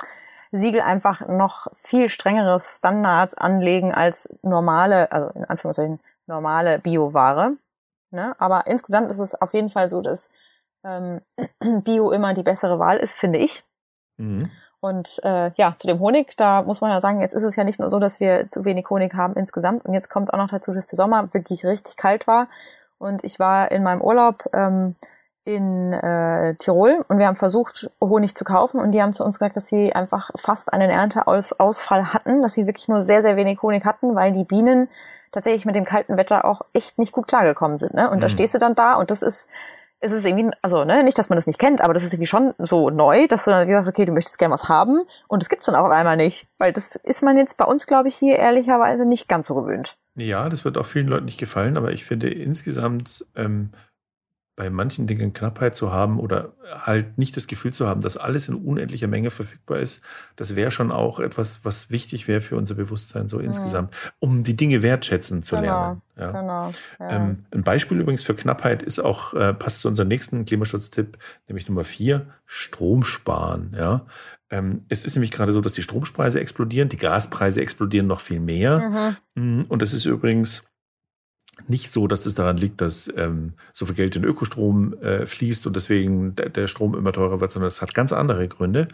Siegel 0.52 0.82
einfach 0.82 1.26
noch 1.26 1.68
viel 1.74 2.08
strengere 2.08 2.60
Standards 2.60 3.34
anlegen 3.34 3.92
als 3.92 4.34
normale, 4.42 5.10
also 5.10 5.30
in 5.30 5.44
Anführungszeichen 5.44 5.98
normale 6.26 6.78
Bioware. 6.78 7.56
Ne? 8.10 8.36
Aber 8.38 8.66
insgesamt 8.66 9.10
ist 9.10 9.18
es 9.18 9.34
auf 9.40 9.54
jeden 9.54 9.70
Fall 9.70 9.88
so, 9.88 10.02
dass 10.02 10.30
ähm, 10.84 11.20
Bio 11.84 12.10
immer 12.12 12.34
die 12.34 12.42
bessere 12.42 12.78
Wahl 12.78 12.98
ist, 12.98 13.16
finde 13.16 13.38
ich. 13.38 13.64
Mhm. 14.18 14.50
Und 14.80 15.20
äh, 15.22 15.52
ja, 15.54 15.74
zu 15.78 15.86
dem 15.86 16.00
Honig, 16.00 16.36
da 16.36 16.62
muss 16.62 16.80
man 16.80 16.90
ja 16.90 17.00
sagen, 17.00 17.20
jetzt 17.20 17.34
ist 17.34 17.44
es 17.44 17.56
ja 17.56 17.64
nicht 17.64 17.78
nur 17.78 17.88
so, 17.88 17.98
dass 17.98 18.20
wir 18.20 18.48
zu 18.48 18.64
wenig 18.64 18.90
Honig 18.90 19.14
haben 19.14 19.34
insgesamt. 19.34 19.86
Und 19.86 19.94
jetzt 19.94 20.10
kommt 20.10 20.34
auch 20.34 20.38
noch 20.38 20.50
dazu, 20.50 20.72
dass 20.72 20.88
der 20.88 20.96
Sommer 20.96 21.32
wirklich 21.32 21.64
richtig 21.64 21.96
kalt 21.96 22.26
war. 22.26 22.48
Und 22.98 23.24
ich 23.24 23.38
war 23.38 23.70
in 23.70 23.84
meinem 23.84 24.00
Urlaub 24.00 24.50
ähm, 24.52 24.96
in 25.44 25.92
äh, 25.92 26.54
Tirol 26.56 27.04
und 27.08 27.18
wir 27.18 27.26
haben 27.26 27.36
versucht, 27.36 27.90
Honig 28.00 28.36
zu 28.36 28.44
kaufen 28.44 28.80
und 28.80 28.92
die 28.92 29.02
haben 29.02 29.12
zu 29.12 29.24
uns 29.24 29.38
gesagt, 29.38 29.56
dass 29.56 29.66
sie 29.66 29.92
einfach 29.92 30.30
fast 30.36 30.72
einen 30.72 30.90
Ernteausfall 30.90 32.12
hatten, 32.12 32.42
dass 32.42 32.54
sie 32.54 32.66
wirklich 32.66 32.88
nur 32.88 33.00
sehr, 33.00 33.22
sehr 33.22 33.36
wenig 33.36 33.60
Honig 33.62 33.84
hatten, 33.84 34.14
weil 34.14 34.32
die 34.32 34.44
Bienen 34.44 34.88
tatsächlich 35.32 35.66
mit 35.66 35.74
dem 35.74 35.84
kalten 35.84 36.16
Wetter 36.16 36.44
auch 36.44 36.62
echt 36.72 36.98
nicht 36.98 37.12
gut 37.12 37.26
klargekommen 37.26 37.76
sind. 37.76 37.94
Ne? 37.94 38.08
Und 38.08 38.16
mhm. 38.16 38.20
da 38.20 38.28
stehst 38.28 38.54
du 38.54 38.58
dann 38.58 38.74
da 38.74 38.94
und 38.94 39.10
das 39.10 39.22
ist, 39.22 39.48
es 39.98 40.12
ist 40.12 40.24
irgendwie, 40.24 40.50
also 40.62 40.84
ne, 40.84 41.02
nicht, 41.02 41.18
dass 41.18 41.28
man 41.28 41.36
das 41.36 41.46
nicht 41.46 41.58
kennt, 41.58 41.80
aber 41.80 41.94
das 41.94 42.02
ist 42.02 42.12
irgendwie 42.12 42.26
schon 42.26 42.54
so 42.58 42.90
neu, 42.90 43.26
dass 43.26 43.44
du 43.44 43.50
dann 43.50 43.66
gesagt 43.66 43.88
okay, 43.88 44.04
du 44.04 44.12
möchtest 44.12 44.38
gerne 44.38 44.52
was 44.52 44.68
haben 44.68 45.02
und 45.28 45.42
das 45.42 45.48
gibt's 45.48 45.66
dann 45.66 45.74
auch 45.74 45.90
einmal 45.90 46.16
nicht. 46.16 46.46
Weil 46.58 46.72
das 46.72 46.96
ist 46.96 47.22
man 47.22 47.36
jetzt 47.36 47.56
bei 47.56 47.64
uns, 47.64 47.86
glaube 47.86 48.08
ich, 48.08 48.14
hier 48.14 48.36
ehrlicherweise 48.36 49.06
nicht 49.06 49.28
ganz 49.28 49.46
so 49.48 49.54
gewöhnt. 49.54 49.96
Ja, 50.14 50.48
das 50.48 50.64
wird 50.64 50.76
auch 50.76 50.86
vielen 50.86 51.08
Leuten 51.08 51.24
nicht 51.24 51.38
gefallen, 51.38 51.76
aber 51.76 51.92
ich 51.92 52.04
finde 52.04 52.28
insgesamt 52.28 53.24
ähm, 53.34 53.70
bei 54.54 54.68
manchen 54.68 55.06
Dingen 55.06 55.32
Knappheit 55.32 55.74
zu 55.74 55.92
haben 55.92 56.20
oder 56.20 56.52
halt 56.70 57.16
nicht 57.16 57.36
das 57.36 57.46
Gefühl 57.46 57.72
zu 57.72 57.86
haben, 57.86 58.02
dass 58.02 58.18
alles 58.18 58.48
in 58.48 58.54
unendlicher 58.54 59.06
Menge 59.06 59.30
verfügbar 59.30 59.78
ist, 59.78 60.02
das 60.36 60.54
wäre 60.54 60.70
schon 60.70 60.92
auch 60.92 61.20
etwas, 61.20 61.64
was 61.64 61.90
wichtig 61.90 62.28
wäre 62.28 62.42
für 62.42 62.56
unser 62.56 62.74
Bewusstsein 62.74 63.28
so 63.28 63.38
mhm. 63.38 63.44
insgesamt, 63.44 63.94
um 64.18 64.44
die 64.44 64.54
Dinge 64.54 64.82
wertschätzen 64.82 65.42
zu 65.42 65.56
genau, 65.56 65.66
lernen. 65.66 66.02
Ja. 66.18 66.30
Genau, 66.30 66.72
ja. 67.00 67.10
Ähm, 67.10 67.46
ein 67.50 67.62
Beispiel 67.62 67.98
übrigens 67.98 68.22
für 68.22 68.34
Knappheit 68.34 68.82
ist 68.82 68.98
auch, 68.98 69.32
äh, 69.32 69.54
passt 69.54 69.80
zu 69.80 69.88
unserem 69.88 70.08
nächsten 70.08 70.44
Klimaschutztipp, 70.44 71.16
nämlich 71.48 71.66
Nummer 71.68 71.84
vier, 71.84 72.26
Strom 72.44 73.04
sparen. 73.04 73.74
Ja? 73.74 74.04
Ähm, 74.50 74.84
es 74.90 75.06
ist 75.06 75.14
nämlich 75.16 75.30
gerade 75.30 75.54
so, 75.54 75.62
dass 75.62 75.72
die 75.72 75.82
Strompreise 75.82 76.38
explodieren, 76.38 76.90
die 76.90 76.98
Gaspreise 76.98 77.62
explodieren 77.62 78.06
noch 78.06 78.20
viel 78.20 78.38
mehr. 78.38 79.16
Mhm. 79.34 79.60
Mm, 79.60 79.64
und 79.68 79.80
das 79.80 79.94
ist 79.94 80.04
übrigens 80.04 80.62
nicht 81.68 81.92
so, 81.92 82.06
dass 82.06 82.22
das 82.22 82.34
daran 82.34 82.56
liegt, 82.56 82.80
dass 82.80 83.12
ähm, 83.16 83.54
so 83.72 83.86
viel 83.86 83.94
Geld 83.94 84.16
in 84.16 84.24
Ökostrom 84.24 84.94
äh, 85.00 85.26
fließt 85.26 85.66
und 85.66 85.76
deswegen 85.76 86.34
der, 86.34 86.48
der, 86.48 86.66
Strom 86.66 86.94
immer 86.94 87.12
teurer 87.12 87.40
wird, 87.40 87.52
sondern 87.52 87.68
es 87.68 87.82
hat 87.82 87.94
ganz 87.94 88.12
andere 88.12 88.48
Gründe. 88.48 88.88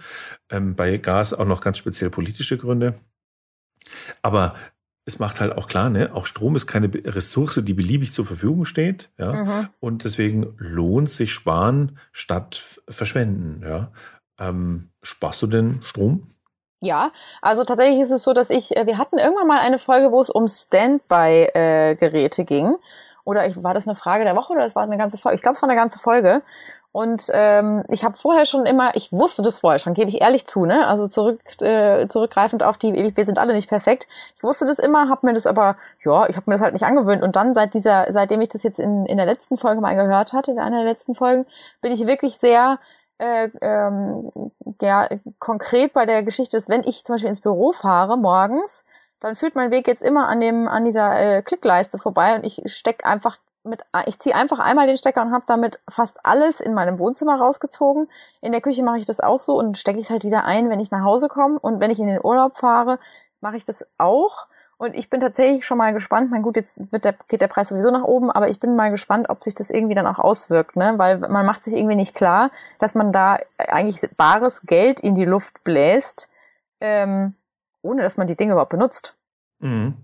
Ähm, 0.51 0.75
bei 0.75 0.97
Gas 0.99 1.33
auch 1.33 1.47
noch 1.47 1.61
ganz 1.61 1.79
speziell 1.79 2.11
politische 2.11 2.59
Gründe. 2.59 2.95
Aber 4.23 4.55
es 5.05 5.19
macht 5.19 5.41
halt 5.41 5.53
auch 5.53 5.69
klar, 5.69 5.89
ne, 5.89 6.15
auch 6.15 6.27
Strom 6.27 6.55
ist 6.55 6.67
keine 6.67 6.91
Ressource, 6.93 7.63
die 7.65 7.73
beliebig 7.73 8.13
zur 8.13 8.27
Verfügung 8.27 8.67
steht, 8.67 9.11
ja. 9.19 9.33
Mhm. 9.33 9.69
Und 9.81 10.05
deswegen 10.05 10.55
lohnt 10.59 11.09
sich 11.09 11.33
sparen 11.33 11.99
statt 12.13 12.83
verschwenden, 12.89 13.63
ja. 13.67 13.91
Ähm, 14.39 14.91
sparst 15.03 15.41
du 15.41 15.47
denn 15.47 15.81
Strom? 15.83 16.35
Ja, 16.81 17.11
also 17.43 17.65
tatsächlich 17.65 18.01
ist 18.01 18.13
es 18.13 18.23
so, 18.23 18.33
dass 18.33 18.51
ich, 18.51 18.77
äh, 18.77 18.87
wir 18.87 18.99
hatten 18.99 19.19
irgendwann 19.19 19.49
mal 19.49 19.59
eine 19.59 19.79
Folge, 19.79 20.13
wo 20.13 20.21
es 20.21 20.31
um 20.31 20.47
Standby-Geräte 20.47 22.45
ging. 22.45 22.77
Oder 23.25 23.47
ich, 23.47 23.63
war 23.63 23.75
das 23.75 23.87
eine 23.87 23.97
Frage 23.97 24.25
der 24.25 24.37
Woche 24.37 24.53
oder 24.53 24.65
es 24.65 24.77
war 24.77 24.85
eine 24.85 24.97
ganze 24.97 25.19
Folge? 25.19 25.37
Ich 25.37 25.43
glaube, 25.43 25.57
es 25.57 25.63
war 25.63 25.69
eine 25.69 25.79
ganze 25.79 25.99
Folge. 25.99 26.43
Und 26.93 27.31
ähm, 27.35 27.85
ich 27.89 28.03
habe 28.03 28.17
vorher 28.17 28.47
schon 28.47 28.65
immer, 28.65 28.97
ich 28.97 29.13
wusste 29.13 29.43
das 29.43 29.59
vorher 29.59 29.79
schon, 29.79 29.93
gebe 29.93 30.09
ich 30.09 30.23
ehrlich 30.23 30.47
zu, 30.47 30.65
ne? 30.65 30.87
Also 30.87 31.07
zurück, 31.07 31.41
äh, 31.61 32.09
zurückgreifend 32.09 32.63
auf 32.63 32.79
die, 32.79 32.95
wir 33.15 33.25
sind 33.27 33.39
alle 33.39 33.53
nicht 33.53 33.69
perfekt. 33.69 34.09
Ich 34.35 34.43
wusste 34.43 34.65
das 34.65 34.79
immer, 34.79 35.11
habe 35.11 35.27
mir 35.27 35.35
das 35.35 35.47
aber, 35.47 35.77
ja, 36.03 36.27
ich 36.29 36.37
habe 36.37 36.45
mir 36.47 36.55
das 36.55 36.63
halt 36.63 36.73
nicht 36.73 36.85
angewöhnt. 36.85 37.23
Und 37.23 37.37
dann 37.37 37.53
seit 37.53 37.75
dieser, 37.75 38.07
seitdem 38.11 38.41
ich 38.41 38.49
das 38.49 38.63
jetzt 38.63 38.79
in, 38.81 39.05
in 39.05 39.19
der 39.19 39.27
letzten 39.27 39.59
Folge 39.59 39.83
mal 39.83 39.95
gehört 39.95 40.33
hatte, 40.33 40.53
in 40.53 40.59
einer 40.59 40.79
der 40.79 40.87
letzten 40.87 41.15
Folgen, 41.15 41.45
bin 41.83 41.93
ich 41.93 42.07
wirklich 42.07 42.39
sehr 42.39 42.79
äh, 43.19 43.51
ähm, 43.61 44.31
ja, 44.81 45.09
konkret 45.39 45.93
bei 45.93 46.07
der 46.07 46.23
Geschichte 46.23 46.57
ist, 46.57 46.69
wenn 46.69 46.85
ich 46.85 47.05
zum 47.05 47.15
Beispiel 47.15 47.29
ins 47.29 47.41
Büro 47.41 47.73
fahre 47.73 48.17
morgens, 48.17 48.85
dann 49.21 49.35
führt 49.35 49.57
mein 49.57 49.71
Weg 49.71 49.89
jetzt 49.89 50.03
immer 50.03 50.29
an 50.29 50.41
dem 50.41 50.69
an 50.69 50.85
dieser 50.85 51.19
äh, 51.19 51.43
Klickleiste 51.43 51.99
vorbei 51.99 52.37
und 52.37 52.45
ich 52.45 52.63
steck 52.67 53.05
einfach 53.05 53.39
mit 53.65 53.83
ich 54.07 54.19
ziehe 54.19 54.35
einfach 54.35 54.61
einmal 54.61 54.87
den 54.87 54.97
Stecker 54.97 55.21
und 55.21 55.33
habe 55.33 55.45
damit 55.47 55.81
fast 55.89 56.25
alles 56.25 56.61
in 56.61 56.75
meinem 56.75 56.99
Wohnzimmer 56.99 57.39
rausgezogen. 57.39 58.09
In 58.41 58.53
der 58.53 58.61
Küche 58.61 58.83
mache 58.83 58.99
ich 58.99 59.05
das 59.05 59.21
auch 59.21 59.39
so 59.39 59.59
und 59.59 59.77
stecke 59.77 59.99
ich 59.99 60.07
es 60.07 60.11
halt 60.11 60.25
wieder 60.25 60.45
ein, 60.45 60.71
wenn 60.71 60.81
ich 60.81 60.91
nach 60.91 61.05
Hause 61.05 61.29
komme 61.29 61.59
und 61.59 61.81
wenn 61.81 61.91
ich 61.91 62.01
in 62.01 62.07
den 62.07 62.25
Urlaub 62.25 62.57
fahre, 62.57 62.99
mache 63.41 63.57
ich 63.57 63.65
das 63.65 63.87
auch. 63.99 64.47
Und 64.79 64.95
ich 64.95 65.11
bin 65.11 65.19
tatsächlich 65.19 65.67
schon 65.67 65.79
mal 65.79 65.93
gespannt. 65.93 66.31
Mein 66.31 66.43
gut, 66.43 66.57
jetzt 66.57 66.81
der, 66.93 67.15
geht 67.27 67.41
der 67.41 67.49
Preis 67.49 67.69
sowieso 67.69 67.91
nach 67.91 68.05
oben, 68.05 68.31
aber 68.31 68.49
ich 68.49 68.61
bin 68.61 68.77
mal 68.77 68.91
gespannt, 68.91 69.29
ob 69.29 69.43
sich 69.43 69.57
das 69.57 69.71
irgendwie 69.71 69.97
dann 69.97 70.07
auch 70.07 70.21
auswirkt, 70.21 70.77
ne? 70.77 70.95
Weil 70.97 71.19
man 71.19 71.45
macht 71.45 71.65
sich 71.65 71.75
irgendwie 71.75 71.97
nicht 71.97 72.15
klar, 72.15 72.53
dass 72.79 72.95
man 72.95 73.13
da 73.13 73.39
eigentlich 73.59 74.01
bares 74.17 74.63
Geld 74.63 75.01
in 75.01 75.17
die 75.17 75.25
Luft 75.25 75.65
bläst, 75.65 76.31
ähm, 76.81 77.35
ohne 77.83 78.03
dass 78.03 78.17
man 78.17 78.29
die 78.29 78.37
Dinge 78.37 78.53
überhaupt 78.53 78.71
benutzt. 78.71 79.19
Mhm. 79.59 79.97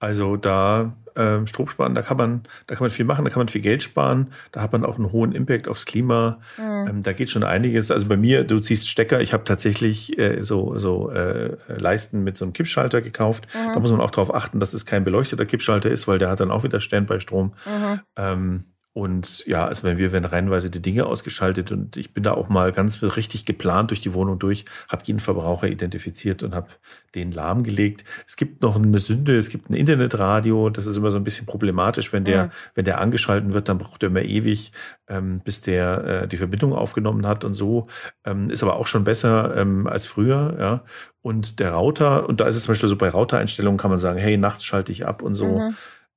Also 0.00 0.36
da 0.36 0.92
äh, 1.16 1.46
Strom 1.46 1.68
sparen, 1.68 1.94
da 1.94 2.02
kann 2.02 2.16
man, 2.16 2.42
da 2.66 2.74
kann 2.74 2.84
man 2.84 2.90
viel 2.90 3.04
machen, 3.04 3.24
da 3.24 3.30
kann 3.30 3.40
man 3.40 3.48
viel 3.48 3.60
Geld 3.60 3.82
sparen, 3.82 4.28
da 4.52 4.62
hat 4.62 4.72
man 4.72 4.84
auch 4.84 4.96
einen 4.96 5.12
hohen 5.12 5.32
Impact 5.32 5.68
aufs 5.68 5.86
Klima. 5.86 6.38
Mhm. 6.56 6.88
Ähm, 6.88 7.02
da 7.02 7.12
geht 7.12 7.30
schon 7.30 7.44
einiges. 7.44 7.90
Also 7.90 8.06
bei 8.06 8.16
mir, 8.16 8.44
du 8.44 8.60
ziehst 8.60 8.88
Stecker, 8.88 9.20
ich 9.20 9.32
habe 9.32 9.44
tatsächlich 9.44 10.18
äh, 10.18 10.42
so, 10.42 10.78
so 10.78 11.10
äh, 11.10 11.56
Leisten 11.68 12.24
mit 12.24 12.36
so 12.36 12.44
einem 12.44 12.52
Kippschalter 12.52 13.00
gekauft. 13.00 13.46
Mhm. 13.54 13.74
Da 13.74 13.80
muss 13.80 13.90
man 13.90 14.00
auch 14.00 14.10
darauf 14.10 14.34
achten, 14.34 14.60
dass 14.60 14.74
es 14.74 14.86
kein 14.86 15.04
beleuchteter 15.04 15.46
Kippschalter 15.46 15.90
ist, 15.90 16.06
weil 16.08 16.18
der 16.18 16.30
hat 16.30 16.40
dann 16.40 16.50
auch 16.50 16.64
wieder 16.64 16.80
Standby-Strom. 16.80 17.52
Mhm. 17.64 18.00
Ähm, 18.16 18.64
und 18.96 19.44
ja, 19.44 19.66
also 19.66 19.82
wenn 19.82 19.98
wir 19.98 20.10
werden 20.10 20.24
reihenweise 20.24 20.70
die 20.70 20.80
Dinge 20.80 21.04
ausgeschaltet 21.04 21.70
und 21.70 21.98
ich 21.98 22.14
bin 22.14 22.22
da 22.22 22.32
auch 22.32 22.48
mal 22.48 22.72
ganz 22.72 23.02
richtig 23.02 23.44
geplant 23.44 23.90
durch 23.90 24.00
die 24.00 24.14
Wohnung 24.14 24.38
durch, 24.38 24.64
habe 24.88 25.02
jeden 25.04 25.20
Verbraucher 25.20 25.68
identifiziert 25.68 26.42
und 26.42 26.54
habe 26.54 26.68
den 27.14 27.30
lahmgelegt. 27.30 28.06
Es 28.26 28.36
gibt 28.36 28.62
noch 28.62 28.74
eine 28.74 28.98
Sünde, 28.98 29.36
es 29.36 29.50
gibt 29.50 29.68
ein 29.68 29.74
Internetradio, 29.74 30.70
das 30.70 30.86
ist 30.86 30.96
immer 30.96 31.10
so 31.10 31.18
ein 31.18 31.24
bisschen 31.24 31.44
problematisch, 31.44 32.10
wenn 32.14 32.24
der, 32.24 32.46
mhm. 32.46 32.50
wenn 32.74 32.84
der 32.86 32.98
angeschalten 32.98 33.52
wird, 33.52 33.68
dann 33.68 33.76
braucht 33.76 34.02
er 34.02 34.08
immer 34.08 34.22
ewig, 34.22 34.72
ähm, 35.08 35.42
bis 35.44 35.60
der 35.60 36.22
äh, 36.22 36.26
die 36.26 36.38
Verbindung 36.38 36.72
aufgenommen 36.72 37.26
hat 37.26 37.44
und 37.44 37.52
so. 37.52 37.88
Ähm, 38.24 38.48
ist 38.48 38.62
aber 38.62 38.76
auch 38.76 38.86
schon 38.86 39.04
besser 39.04 39.58
ähm, 39.58 39.86
als 39.86 40.06
früher, 40.06 40.56
ja. 40.58 40.84
Und 41.20 41.60
der 41.60 41.74
Router, 41.74 42.26
und 42.30 42.40
da 42.40 42.46
ist 42.46 42.56
es 42.56 42.62
zum 42.62 42.72
Beispiel 42.72 42.88
so 42.88 42.96
bei 42.96 43.10
Router-Einstellungen 43.10 43.76
kann 43.76 43.90
man 43.90 43.98
sagen, 43.98 44.18
hey, 44.18 44.38
nachts 44.38 44.64
schalte 44.64 44.90
ich 44.90 45.04
ab 45.04 45.20
und 45.20 45.34
so. 45.34 45.58
Mhm 45.58 45.74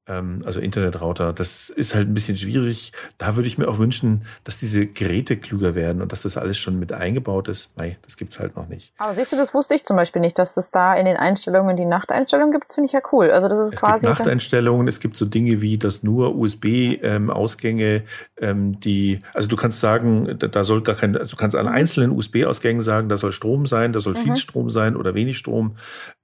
also 0.10 0.60
Internetrouter, 0.60 1.34
das 1.34 1.70
ist 1.70 1.94
halt 1.96 2.10
ein 2.10 2.14
bisschen 2.14 2.38
schwierig. 2.38 2.94
Da 3.18 3.36
würde 3.36 3.48
ich 3.48 3.58
mir 3.58 3.68
auch 3.68 3.78
wünschen, 3.78 4.26
dass 4.44 4.58
diese 4.58 4.88
Geräte 4.88 5.38
klüger 5.38 5.76
werden 5.76 6.02
und 6.02 6.12
dass 6.12 6.24
das 6.24 6.38
alles 6.38 6.58
schon 6.58 6.80
mit 6.80 6.92
eingebaut 6.92 7.48
ist. 7.48 7.78
Mei, 7.78 7.98
das 8.04 8.18
gibt's 8.18 8.40
halt 8.40 8.56
noch 8.56 8.68
nicht. 8.68 8.94
Aber 8.98 9.14
siehst 9.14 9.32
du, 9.32 9.38
das 9.38 9.54
wusste 9.54 9.76
ich 9.76 9.86
zum 9.86 9.96
Beispiel 9.96 10.22
nicht, 10.22 10.40
dass 10.40 10.58
es 10.58 10.72
da 10.72 10.96
in 10.96 11.06
den 11.06 11.18
Einstellungen 11.18 11.78
die 11.78 11.86
Nachteinstellungen 11.86 12.52
gibt, 12.52 12.74
finde 12.74 12.88
ich 12.88 12.94
ja 12.94 13.02
cool. 13.12 13.30
Also 13.32 13.48
das 13.48 13.60
ist 13.60 13.74
es 13.74 13.80
quasi. 13.80 14.08
Gibt 14.08 14.20
Nachteinstellungen, 14.20 14.88
es 14.88 15.00
gibt 15.00 15.18
so 15.18 15.26
Dinge 15.26 15.62
wie, 15.62 15.78
dass 15.78 16.04
nur 16.04 16.36
USB-Ausgänge, 16.36 18.04
ähm, 18.38 18.80
die, 18.80 19.20
also 19.34 19.48
du 19.48 19.56
kannst 19.56 19.80
sagen, 19.80 20.38
da, 20.40 20.48
da 20.48 20.64
soll 20.64 20.82
gar 20.82 20.96
kein, 20.96 21.16
also 21.16 21.32
du 21.32 21.36
kannst 21.36 21.56
an 21.56 21.68
einzelnen 21.68 22.12
USB-Ausgängen 22.12 22.82
sagen, 22.82 23.10
da 23.10 23.18
soll 23.18 23.32
Strom 23.32 23.68
sein, 23.68 23.94
da 23.94 24.00
soll 24.00 24.14
mhm. 24.14 24.20
viel 24.20 24.36
Strom 24.38 24.70
sein 24.70 24.96
oder 24.96 25.14
wenig 25.14 25.38
Strom. 25.38 25.76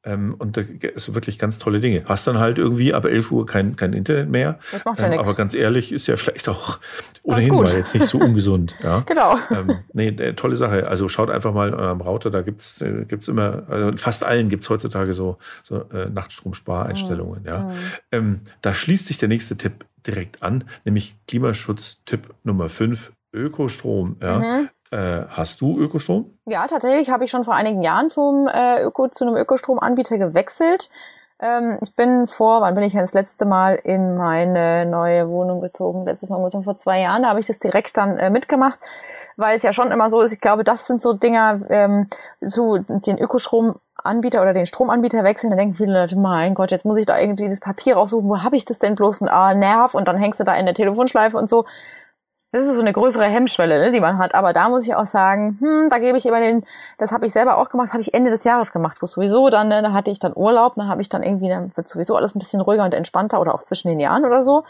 Ähm, 0.06 0.36
und 0.38 0.56
da 0.56 0.62
ist 0.62 1.16
wirklich 1.16 1.40
ganz 1.40 1.58
tolle 1.58 1.80
Dinge. 1.80 2.04
Hast 2.06 2.28
dann 2.28 2.38
halt 2.38 2.60
irgendwie 2.60 2.94
ab 2.94 3.06
11 3.06 3.32
Uhr 3.32 3.46
kein, 3.46 3.76
kein 3.76 3.94
Internet 3.94 4.30
mehr. 4.30 4.60
Das 4.72 4.86
macht 4.86 5.00
ja 5.00 5.06
ähm, 5.06 5.12
nichts. 5.14 5.28
Aber 5.28 5.36
ganz 5.36 5.56
ehrlich, 5.56 5.92
ist 5.92 6.06
ja 6.08 6.16
vielleicht 6.16 6.48
auch 6.48 6.80
ohnehin 7.24 7.56
mal 7.56 7.68
jetzt 7.74 7.94
nicht 7.96 8.08
so 8.08 8.20
ungesund. 8.20 8.76
Ja? 8.86 9.00
genau. 9.00 9.40
Ähm, 9.50 9.80
nee, 9.94 10.10
äh, 10.10 10.34
tolle 10.34 10.58
Sache. 10.58 10.88
Also 10.88 11.08
schaut 11.08 11.32
einfach 11.32 11.54
mal 11.54 11.70
in 11.70 11.74
eurem 11.74 12.02
Router, 12.02 12.30
da 12.30 12.42
gibt's 12.42 12.82
äh, 12.82 13.06
gibt's 13.08 13.28
immer, 13.28 13.64
also 13.68 13.98
fast 13.98 14.24
allen 14.24 14.48
gibt's 14.48 14.70
heutzutage 14.70 15.14
so, 15.14 15.38
so 15.64 15.86
äh, 15.92 16.08
Nachtstromspareinstellungen. 16.10 17.42
Mhm. 17.42 17.48
Ja? 17.48 17.60
Mhm. 17.60 17.74
Ähm, 18.12 18.40
da 18.62 18.76
schließt 18.76 19.08
sich 19.08 19.18
der 19.18 19.30
nächste 19.30 19.58
Tipp 19.58 19.86
direkt 20.06 20.44
an, 20.44 20.66
nämlich 20.84 21.16
Klimaschutz-Tipp 21.28 22.34
Nummer 22.44 22.70
5, 22.70 23.12
Ökostrom. 23.34 24.18
Ja? 24.22 24.40
Mhm. 24.40 24.70
Äh, 24.92 25.24
hast 25.30 25.62
du 25.62 25.80
Ökostrom? 25.80 26.38
Ja, 26.46 26.68
tatsächlich 26.68 27.10
habe 27.10 27.26
ich 27.26 27.32
schon 27.32 27.44
vor 27.44 27.56
einigen 27.56 27.82
Jahren 27.82 28.10
zum 28.10 28.48
äh, 28.48 28.82
Öko, 28.82 29.08
zu 29.08 29.26
einem 29.26 29.36
Ökostromanbieter 29.36 30.18
gewechselt. 30.18 30.90
Ähm, 31.40 31.78
ich 31.82 31.94
bin 31.96 32.28
vor, 32.28 32.62
wann 32.62 32.76
bin 32.76 32.84
ich 32.84 32.94
das 32.94 33.14
letzte 33.14 33.46
Mal 33.46 33.76
in 33.76 34.16
meine 34.16 34.86
neue 34.86 35.28
Wohnung 35.28 35.60
gezogen? 35.60 36.06
Letztes 36.06 36.30
Mal 36.30 36.40
muss 36.40 36.54
ich 36.54 36.64
vor 36.64 36.78
zwei 36.78 37.02
Jahren, 37.02 37.24
da 37.24 37.30
habe 37.30 37.42
ich 37.42 37.48
das 37.48 37.60
direkt 37.60 37.98
dann 37.98 38.18
äh, 38.18 38.30
mitgemacht, 38.30 38.80
weil 39.36 39.58
es 39.58 39.64
ja 39.64 39.74
schon 39.74 39.92
immer 39.92 40.10
so 40.10 40.22
ist, 40.22 40.32
ich 40.32 40.40
glaube, 40.40 40.64
das 40.64 40.88
sind 40.88 41.02
so 41.02 41.12
Dinger, 41.12 41.60
ähm, 41.70 42.08
so 42.40 42.78
den 42.78 43.18
Ökostromanbieter 43.20 44.42
oder 44.42 44.54
den 44.54 44.66
Stromanbieter 44.66 45.26
wechseln, 45.26 45.50
da 45.50 45.58
denken 45.58 45.74
viele 45.74 46.00
Leute, 46.00 46.18
mein 46.18 46.54
Gott, 46.54 46.72
jetzt 46.72 46.86
muss 46.86 46.98
ich 46.98 47.06
da 47.06 47.20
irgendwie 47.20 47.50
das 47.50 47.60
Papier 47.60 47.96
raussuchen, 47.96 48.30
wo 48.30 48.42
habe 48.42 48.56
ich 48.56 48.64
das 48.64 48.80
denn 48.80 48.96
bloß? 48.96 49.20
Und 49.22 49.28
ah, 49.28 49.54
Nerv 49.54 49.94
und 49.94 50.08
dann 50.08 50.18
hängst 50.18 50.40
du 50.40 50.46
da 50.46 50.54
in 50.54 50.66
der 50.66 50.76
Telefonschleife 50.76 51.38
und 51.38 51.50
so. 51.50 51.66
Das 52.56 52.68
ist 52.68 52.76
so 52.76 52.80
eine 52.80 52.94
größere 52.94 53.26
Hemmschwelle, 53.26 53.80
ne, 53.80 53.92
die 53.92 54.00
man 54.00 54.18
hat. 54.18 54.34
Aber 54.34 54.54
da 54.54 54.70
muss 54.70 54.88
ich 54.88 54.96
auch 54.96 55.06
sagen, 55.06 55.58
hm, 55.60 55.90
da 55.90 55.98
gebe 55.98 56.18
ich 56.18 56.26
immer 56.26 56.40
den, 56.40 56.66
das 56.98 57.12
habe 57.12 57.26
ich 57.26 57.34
selber 57.34 57.58
auch 57.58 57.68
gemacht, 57.68 57.88
das 57.88 57.94
habe 57.94 58.02
ich 58.02 58.14
Ende 58.14 58.30
des 58.30 58.46
Jahres 58.46 58.72
gemacht, 58.72 59.02
wo 59.02 59.08
sowieso 59.08 59.50
dann, 59.50 59.68
ne, 59.68 59.82
da 59.82 59.92
hatte 59.92 60.10
ich 60.10 60.20
dann 60.20 60.32
Urlaub, 60.34 60.76
da 60.76 60.86
habe 60.86 61.02
ich 61.02 61.10
dann 61.10 61.22
irgendwie, 61.22 61.50
dann 61.50 61.76
wird 61.76 61.90
sowieso 61.90 62.16
alles 62.16 62.34
ein 62.34 62.40
bisschen 62.40 62.62
ruhiger 62.62 62.86
und 62.86 62.94
entspannter 62.94 63.42
oder 63.42 63.54
auch 63.54 63.64
zwischen 63.64 63.90
den 63.90 64.00
Jahren 64.00 64.24
oder 64.24 64.42
so. 64.42 64.64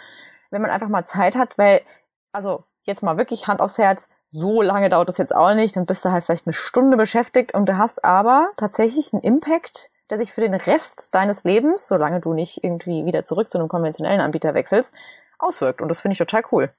Wenn 0.49 0.63
man 0.63 0.71
einfach 0.71 0.89
mal 0.89 1.05
Zeit 1.05 1.35
hat, 1.35 1.59
weil, 1.59 1.83
also 2.31 2.63
jetzt 2.85 3.03
mal 3.03 3.17
wirklich 3.17 3.47
Hand 3.47 3.59
aufs 3.59 3.77
Herz, 3.77 4.09
so 4.31 4.63
lange 4.63 4.89
dauert 4.89 5.09
das 5.09 5.19
jetzt 5.19 5.35
auch 5.35 5.53
nicht, 5.53 5.75
dann 5.75 5.85
bist 5.85 6.03
du 6.03 6.11
halt 6.11 6.23
vielleicht 6.23 6.47
eine 6.47 6.53
Stunde 6.53 6.97
beschäftigt 6.97 7.53
und 7.53 7.69
du 7.69 7.77
hast 7.77 8.03
aber 8.03 8.49
tatsächlich 8.57 9.13
einen 9.13 9.21
Impact, 9.21 9.91
der 10.09 10.17
sich 10.17 10.33
für 10.33 10.41
den 10.41 10.55
Rest 10.55 11.13
deines 11.13 11.43
Lebens, 11.43 11.87
solange 11.87 12.19
du 12.19 12.33
nicht 12.33 12.63
irgendwie 12.63 13.05
wieder 13.05 13.23
zurück 13.23 13.51
zu 13.51 13.59
einem 13.59 13.67
konventionellen 13.67 14.21
Anbieter 14.21 14.55
wechselst, 14.55 14.95
auswirkt. 15.37 15.83
Und 15.83 15.89
das 15.89 16.01
finde 16.01 16.13
ich 16.13 16.17
total 16.17 16.41
cool. 16.51 16.71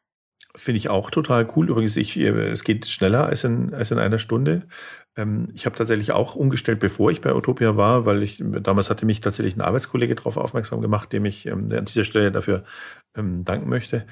Finde 0.57 0.79
ich 0.79 0.89
auch 0.89 1.11
total 1.11 1.47
cool. 1.55 1.69
Übrigens, 1.69 1.97
ich, 1.97 2.19
äh, 2.19 2.29
es 2.29 2.65
geht 2.65 2.87
schneller 2.87 3.27
als 3.27 3.45
in, 3.45 3.75
als 3.75 3.91
in 3.91 3.99
einer 3.99 4.19
Stunde. 4.19 4.67
Ähm, 5.17 5.49
ich 5.55 5.67
habe 5.67 5.77
tatsächlich 5.77 6.13
auch 6.13 6.35
umgestellt, 6.35 6.81
bevor 6.81 7.11
ich 7.11 7.21
bei 7.21 7.35
Utopia 7.35 7.77
war, 7.77 8.07
weil 8.07 8.23
ich 8.23 8.43
damals 8.43 8.91
hatte 8.91 9.07
mich 9.07 9.21
tatsächlich 9.21 9.57
ein 9.57 9.61
Arbeitskollege 9.61 10.15
darauf 10.15 10.37
aufmerksam 10.37 10.81
gemacht, 10.81 11.13
dem 11.13 11.25
ich 11.27 11.47
ähm, 11.47 11.69
an 11.71 11.85
dieser 11.85 12.05
Stelle 12.05 12.33
dafür 12.33 12.65
ähm, 13.17 13.45
danken 13.45 13.69
möchte. 13.69 14.07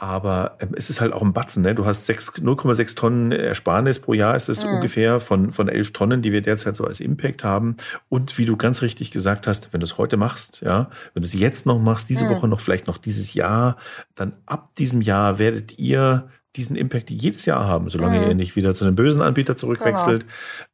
Aber 0.00 0.56
ähm, 0.60 0.70
es 0.74 0.88
ist 0.88 1.02
halt 1.02 1.12
auch 1.12 1.20
ein 1.20 1.34
Batzen. 1.34 1.62
Ne? 1.62 1.74
Du 1.74 1.84
hast 1.84 2.08
0,6 2.08 2.96
Tonnen 2.96 3.32
Ersparnis 3.32 3.98
pro 3.98 4.14
Jahr, 4.14 4.34
ist 4.34 4.48
das 4.48 4.64
mhm. 4.64 4.76
ungefähr 4.76 5.20
von, 5.20 5.52
von 5.52 5.68
11 5.68 5.92
Tonnen, 5.92 6.22
die 6.22 6.32
wir 6.32 6.40
derzeit 6.40 6.74
so 6.74 6.84
als 6.84 7.00
Impact 7.00 7.44
haben. 7.44 7.76
Und 8.08 8.38
wie 8.38 8.46
du 8.46 8.56
ganz 8.56 8.80
richtig 8.80 9.10
gesagt 9.10 9.46
hast, 9.46 9.74
wenn 9.74 9.80
du 9.80 9.84
es 9.84 9.98
heute 9.98 10.16
machst, 10.16 10.62
ja, 10.62 10.88
wenn 11.12 11.22
du 11.22 11.26
es 11.26 11.34
jetzt 11.34 11.66
noch 11.66 11.78
machst, 11.78 12.08
diese 12.08 12.24
mhm. 12.24 12.30
Woche 12.30 12.48
noch, 12.48 12.60
vielleicht 12.60 12.86
noch 12.86 12.96
dieses 12.96 13.34
Jahr, 13.34 13.76
dann 14.14 14.32
ab 14.46 14.74
diesem 14.76 15.02
Jahr 15.02 15.38
werdet 15.38 15.78
ihr 15.78 16.30
diesen 16.56 16.76
Impact 16.76 17.10
jedes 17.10 17.44
Jahr 17.44 17.66
haben, 17.66 17.90
solange 17.90 18.20
mhm. 18.20 18.28
ihr 18.28 18.34
nicht 18.34 18.56
wieder 18.56 18.74
zu 18.74 18.86
einem 18.86 18.96
bösen 18.96 19.20
Anbieter 19.20 19.56
zurückwechselt. 19.56 20.24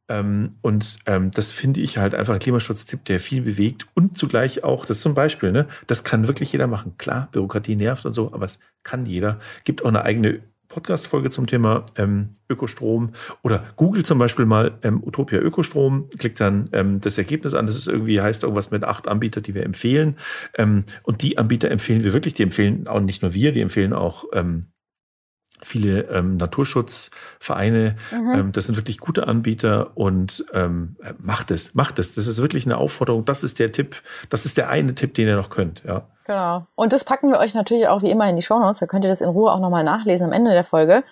Ähm, 0.08 0.56
und 0.62 0.98
ähm, 1.06 1.30
das 1.32 1.52
finde 1.52 1.80
ich 1.80 1.98
halt 1.98 2.14
einfach 2.14 2.34
ein 2.34 2.40
Klimaschutztipp, 2.40 3.04
der 3.04 3.20
viel 3.20 3.42
bewegt 3.42 3.86
und 3.94 4.16
zugleich 4.16 4.62
auch, 4.62 4.84
das 4.84 5.00
zum 5.00 5.14
Beispiel, 5.14 5.52
ne, 5.52 5.66
das 5.86 6.04
kann 6.04 6.28
wirklich 6.28 6.52
jeder 6.52 6.66
machen. 6.66 6.94
Klar, 6.98 7.28
Bürokratie 7.32 7.76
nervt 7.76 8.06
und 8.06 8.12
so, 8.12 8.32
aber 8.32 8.44
es 8.44 8.60
kann 8.82 9.06
jeder. 9.06 9.40
Gibt 9.64 9.84
auch 9.84 9.88
eine 9.88 10.02
eigene 10.02 10.40
Podcast-Folge 10.68 11.30
zum 11.30 11.46
Thema 11.46 11.86
ähm, 11.96 12.30
Ökostrom 12.48 13.12
oder 13.42 13.64
Google 13.76 14.04
zum 14.04 14.18
Beispiel 14.18 14.46
mal 14.46 14.78
ähm, 14.82 15.02
Utopia 15.04 15.38
Ökostrom, 15.38 16.08
klickt 16.18 16.40
dann 16.40 16.68
ähm, 16.72 17.00
das 17.00 17.18
Ergebnis 17.18 17.54
an. 17.54 17.66
Das 17.66 17.76
ist 17.76 17.88
irgendwie, 17.88 18.20
heißt 18.20 18.42
irgendwas 18.42 18.70
mit 18.70 18.84
acht 18.84 19.08
Anbietern, 19.08 19.42
die 19.42 19.54
wir 19.54 19.64
empfehlen. 19.64 20.16
Ähm, 20.54 20.84
und 21.02 21.22
die 21.22 21.38
Anbieter 21.38 21.70
empfehlen 21.70 22.04
wir 22.04 22.12
wirklich, 22.12 22.34
die 22.34 22.42
empfehlen 22.42 22.88
auch 22.88 23.00
nicht 23.00 23.22
nur 23.22 23.34
wir, 23.34 23.52
die 23.52 23.60
empfehlen 23.60 23.92
auch 23.92 24.24
ähm, 24.32 24.66
viele 25.66 26.02
ähm, 26.10 26.36
Naturschutzvereine. 26.36 27.96
Mhm. 28.12 28.34
Ähm, 28.34 28.52
das 28.52 28.66
sind 28.66 28.76
wirklich 28.76 28.98
gute 28.98 29.28
Anbieter 29.28 29.90
und 29.94 30.46
ähm, 30.54 30.96
macht 31.18 31.50
es, 31.50 31.74
macht 31.74 31.98
es. 31.98 32.14
Das 32.14 32.26
ist 32.26 32.40
wirklich 32.40 32.66
eine 32.66 32.78
Aufforderung. 32.78 33.24
Das 33.24 33.42
ist 33.42 33.58
der 33.58 33.72
Tipp, 33.72 34.02
das 34.30 34.46
ist 34.46 34.56
der 34.56 34.70
eine 34.70 34.94
Tipp, 34.94 35.14
den 35.14 35.28
ihr 35.28 35.36
noch 35.36 35.50
könnt. 35.50 35.82
Ja. 35.84 36.02
Genau. 36.24 36.66
Und 36.74 36.92
das 36.92 37.04
packen 37.04 37.30
wir 37.30 37.38
euch 37.38 37.54
natürlich 37.54 37.88
auch 37.88 38.02
wie 38.02 38.10
immer 38.10 38.28
in 38.28 38.36
die 38.36 38.42
Shownotes. 38.42 38.80
Da 38.80 38.86
könnt 38.86 39.04
ihr 39.04 39.10
das 39.10 39.20
in 39.20 39.28
Ruhe 39.28 39.52
auch 39.52 39.60
nochmal 39.60 39.84
nachlesen 39.84 40.26
am 40.26 40.32
Ende 40.32 40.52
der 40.52 40.64
Folge. 40.64 41.04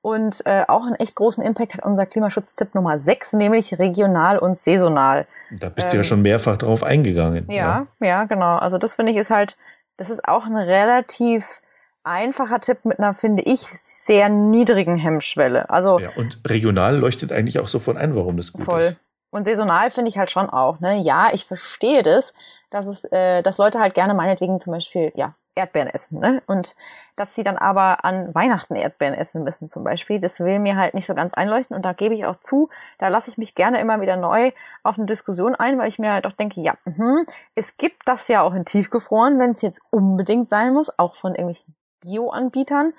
Und 0.00 0.44
äh, 0.44 0.64
auch 0.68 0.84
einen 0.84 0.96
echt 0.96 1.14
großen 1.14 1.42
Impact 1.42 1.74
hat 1.74 1.84
unser 1.84 2.04
Klimaschutztipp 2.04 2.74
Nummer 2.74 2.98
6, 2.98 3.34
nämlich 3.34 3.78
regional 3.78 4.38
und 4.38 4.58
saisonal. 4.58 5.26
Da 5.50 5.70
bist 5.70 5.88
du 5.88 5.96
ja 5.96 6.00
ähm, 6.00 6.04
schon 6.04 6.20
mehrfach 6.20 6.58
drauf 6.58 6.82
eingegangen. 6.82 7.50
Ja, 7.50 7.86
ja, 8.00 8.06
ja, 8.06 8.24
genau. 8.24 8.56
Also 8.56 8.76
das 8.76 8.94
finde 8.94 9.12
ich 9.12 9.18
ist 9.18 9.30
halt, 9.30 9.56
das 9.96 10.10
ist 10.10 10.28
auch 10.28 10.44
ein 10.44 10.56
relativ 10.56 11.62
einfacher 12.04 12.60
Tipp 12.60 12.84
mit 12.84 12.98
einer, 12.98 13.14
finde 13.14 13.42
ich, 13.42 13.60
sehr 13.60 14.28
niedrigen 14.28 14.96
Hemmschwelle. 14.96 15.68
Also 15.70 15.98
ja, 15.98 16.10
und 16.16 16.38
regional 16.46 16.96
leuchtet 16.96 17.32
eigentlich 17.32 17.58
auch 17.58 17.68
sofort 17.68 17.96
ein, 17.96 18.14
warum 18.14 18.36
das 18.36 18.52
gut 18.52 18.64
voll. 18.64 18.80
ist. 18.80 18.96
Und 19.32 19.44
saisonal 19.44 19.90
finde 19.90 20.10
ich 20.10 20.18
halt 20.18 20.30
schon 20.30 20.48
auch. 20.48 20.78
Ne? 20.80 21.00
Ja, 21.00 21.30
ich 21.32 21.44
verstehe 21.44 22.02
das, 22.02 22.34
dass 22.70 22.86
es, 22.86 23.04
äh, 23.10 23.42
dass 23.42 23.58
Leute 23.58 23.80
halt 23.80 23.94
gerne 23.94 24.14
meinetwegen 24.14 24.60
zum 24.60 24.72
Beispiel 24.72 25.12
ja 25.16 25.34
Erdbeeren 25.56 25.88
essen, 25.88 26.18
ne? 26.18 26.42
Und 26.46 26.74
dass 27.16 27.34
sie 27.36 27.44
dann 27.44 27.56
aber 27.56 28.04
an 28.04 28.34
Weihnachten 28.34 28.74
Erdbeeren 28.74 29.14
essen 29.14 29.44
müssen 29.44 29.68
zum 29.68 29.84
Beispiel, 29.84 30.18
das 30.18 30.40
will 30.40 30.58
mir 30.58 30.76
halt 30.76 30.94
nicht 30.94 31.06
so 31.06 31.14
ganz 31.14 31.34
einleuchten. 31.34 31.76
Und 31.76 31.84
da 31.84 31.92
gebe 31.92 32.14
ich 32.14 32.26
auch 32.26 32.36
zu, 32.36 32.70
da 32.98 33.06
lasse 33.06 33.30
ich 33.30 33.38
mich 33.38 33.54
gerne 33.54 33.80
immer 33.80 34.00
wieder 34.00 34.16
neu 34.16 34.50
auf 34.82 34.98
eine 34.98 35.06
Diskussion 35.06 35.54
ein, 35.54 35.78
weil 35.78 35.88
ich 35.88 36.00
mir 36.00 36.12
halt 36.12 36.26
auch 36.26 36.32
denke, 36.32 36.60
ja, 36.60 36.74
mh, 36.84 37.24
es 37.54 37.76
gibt 37.76 38.02
das 38.06 38.26
ja 38.26 38.42
auch 38.42 38.54
in 38.54 38.64
tiefgefroren, 38.64 39.38
wenn 39.38 39.52
es 39.52 39.62
jetzt 39.62 39.80
unbedingt 39.90 40.50
sein 40.50 40.72
muss, 40.72 40.98
auch 40.98 41.14
von 41.14 41.32
irgendwelchen 41.36 41.74
Bio-Anbietern. 42.04 42.92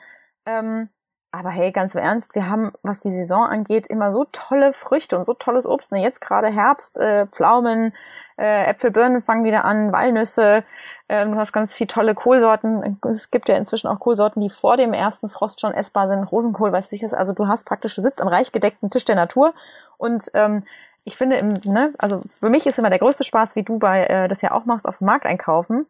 Ähm, 0.45 0.89
aber 1.31 1.49
hey, 1.49 1.73
ganz 1.73 1.93
im 1.95 2.01
Ernst, 2.01 2.33
wir 2.35 2.49
haben, 2.49 2.71
was 2.81 2.99
die 2.99 3.11
Saison 3.11 3.45
angeht, 3.45 3.87
immer 3.87 4.13
so 4.13 4.25
tolle 4.31 4.71
Früchte 4.71 5.17
und 5.17 5.25
so 5.25 5.33
tolles 5.33 5.67
Obst. 5.67 5.91
Ne, 5.91 6.01
jetzt 6.01 6.21
gerade 6.21 6.47
Herbst, 6.47 6.97
äh, 6.97 7.27
Pflaumen, 7.27 7.93
äh, 8.37 8.63
Äpfel, 8.67 8.91
Birnen 8.91 9.21
fangen 9.21 9.43
wieder 9.43 9.65
an, 9.65 9.91
Walnüsse. 9.91 10.63
Ähm, 11.09 11.33
du 11.33 11.37
hast 11.37 11.51
ganz 11.51 11.75
viele 11.75 11.89
tolle 11.89 12.15
Kohlsorten. 12.15 12.99
Es 13.09 13.31
gibt 13.31 13.49
ja 13.49 13.57
inzwischen 13.57 13.87
auch 13.87 13.99
Kohlsorten, 13.99 14.41
die 14.41 14.49
vor 14.49 14.77
dem 14.77 14.93
ersten 14.93 15.27
Frost 15.27 15.59
schon 15.59 15.73
essbar 15.73 16.07
sind. 16.07 16.23
Rosenkohl, 16.23 16.71
weißt 16.71 16.93
du, 16.93 17.03
was. 17.03 17.13
Also 17.13 17.33
du 17.33 17.49
hast 17.49 17.65
praktisch, 17.65 17.95
du 17.95 18.01
sitzt 18.01 18.21
am 18.21 18.29
reich 18.29 18.53
gedeckten 18.53 18.89
Tisch 18.89 19.03
der 19.03 19.15
Natur 19.15 19.53
und 19.97 20.31
ähm, 20.35 20.63
ich 21.03 21.17
finde, 21.17 21.35
im, 21.35 21.49
ne, 21.65 21.93
also 21.97 22.21
für 22.27 22.49
mich 22.49 22.65
ist 22.65 22.79
immer 22.79 22.89
der 22.89 22.99
größte 22.99 23.25
Spaß, 23.25 23.57
wie 23.57 23.63
du 23.63 23.77
bei 23.77 24.05
äh, 24.05 24.27
das 24.29 24.41
ja 24.41 24.51
auch 24.51 24.63
machst, 24.63 24.87
auf 24.87 24.99
dem 24.99 25.07
Markt 25.07 25.25
einkaufen. 25.25 25.85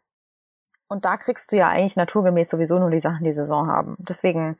Und 0.88 1.06
da 1.06 1.17
kriegst 1.17 1.52
du 1.52 1.56
ja 1.56 1.69
eigentlich 1.69 1.95
naturgemäß 1.95 2.50
sowieso 2.50 2.80
nur 2.80 2.91
die 2.91 3.00
Sachen, 3.00 3.24
die 3.24 3.34
Saison 3.34 3.67
haben. 3.67 3.95
Deswegen 4.00 4.58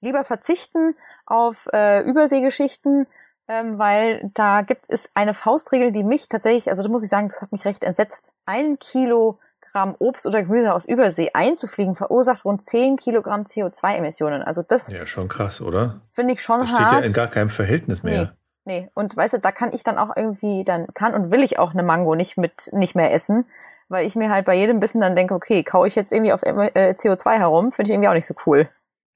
lieber 0.00 0.24
verzichten 0.24 0.94
auf 1.26 1.68
äh, 1.72 2.00
Überseegeschichten, 2.02 3.06
ähm, 3.48 3.78
weil 3.78 4.30
da 4.34 4.62
gibt 4.62 4.84
es 4.88 5.10
eine 5.14 5.34
Faustregel, 5.34 5.92
die 5.92 6.04
mich 6.04 6.28
tatsächlich, 6.28 6.68
also 6.68 6.82
da 6.82 6.88
muss 6.88 7.02
ich 7.02 7.10
sagen, 7.10 7.28
das 7.28 7.42
hat 7.42 7.52
mich 7.52 7.64
recht 7.64 7.84
entsetzt. 7.84 8.34
Ein 8.46 8.78
Kilogramm 8.78 9.94
Obst 9.98 10.26
oder 10.26 10.42
Gemüse 10.42 10.74
aus 10.74 10.86
Übersee 10.86 11.30
einzufliegen 11.34 11.94
verursacht 11.94 12.44
rund 12.44 12.64
10 12.64 12.96
Kilogramm 12.96 13.42
CO2-Emissionen. 13.42 14.42
Also 14.42 14.62
das. 14.62 14.90
Ja, 14.90 15.06
schon 15.06 15.28
krass, 15.28 15.60
oder? 15.60 16.00
Finde 16.12 16.34
ich 16.34 16.42
schon 16.42 16.60
das 16.60 16.72
hart. 16.72 16.90
steht 16.90 17.00
ja 17.00 17.06
in 17.06 17.12
gar 17.12 17.28
keinem 17.28 17.50
Verhältnis 17.50 18.02
mehr. 18.02 18.22
Nee. 18.22 18.30
Nee, 18.64 18.90
und 18.92 19.16
weißt 19.16 19.32
du, 19.32 19.38
da 19.38 19.50
kann 19.50 19.72
ich 19.72 19.82
dann 19.82 19.96
auch 19.96 20.14
irgendwie, 20.14 20.62
dann 20.62 20.88
kann 20.92 21.14
und 21.14 21.32
will 21.32 21.42
ich 21.42 21.58
auch 21.58 21.72
eine 21.72 21.82
Mango 21.82 22.14
nicht 22.14 22.36
mit, 22.36 22.68
nicht 22.74 22.94
mehr 22.94 23.14
essen, 23.14 23.46
weil 23.88 24.06
ich 24.06 24.16
mir 24.16 24.30
halt 24.30 24.44
bei 24.44 24.54
jedem 24.54 24.80
Bissen 24.80 25.00
dann 25.00 25.16
denke, 25.16 25.34
okay, 25.34 25.62
kau 25.62 25.84
ich 25.84 25.94
jetzt 25.94 26.12
irgendwie 26.12 26.32
auf 26.32 26.42
äh, 26.42 26.94
CO2 26.96 27.38
herum, 27.38 27.72
finde 27.72 27.90
ich 27.90 27.94
irgendwie 27.94 28.08
auch 28.08 28.14
nicht 28.14 28.26
so 28.26 28.34
cool. 28.46 28.68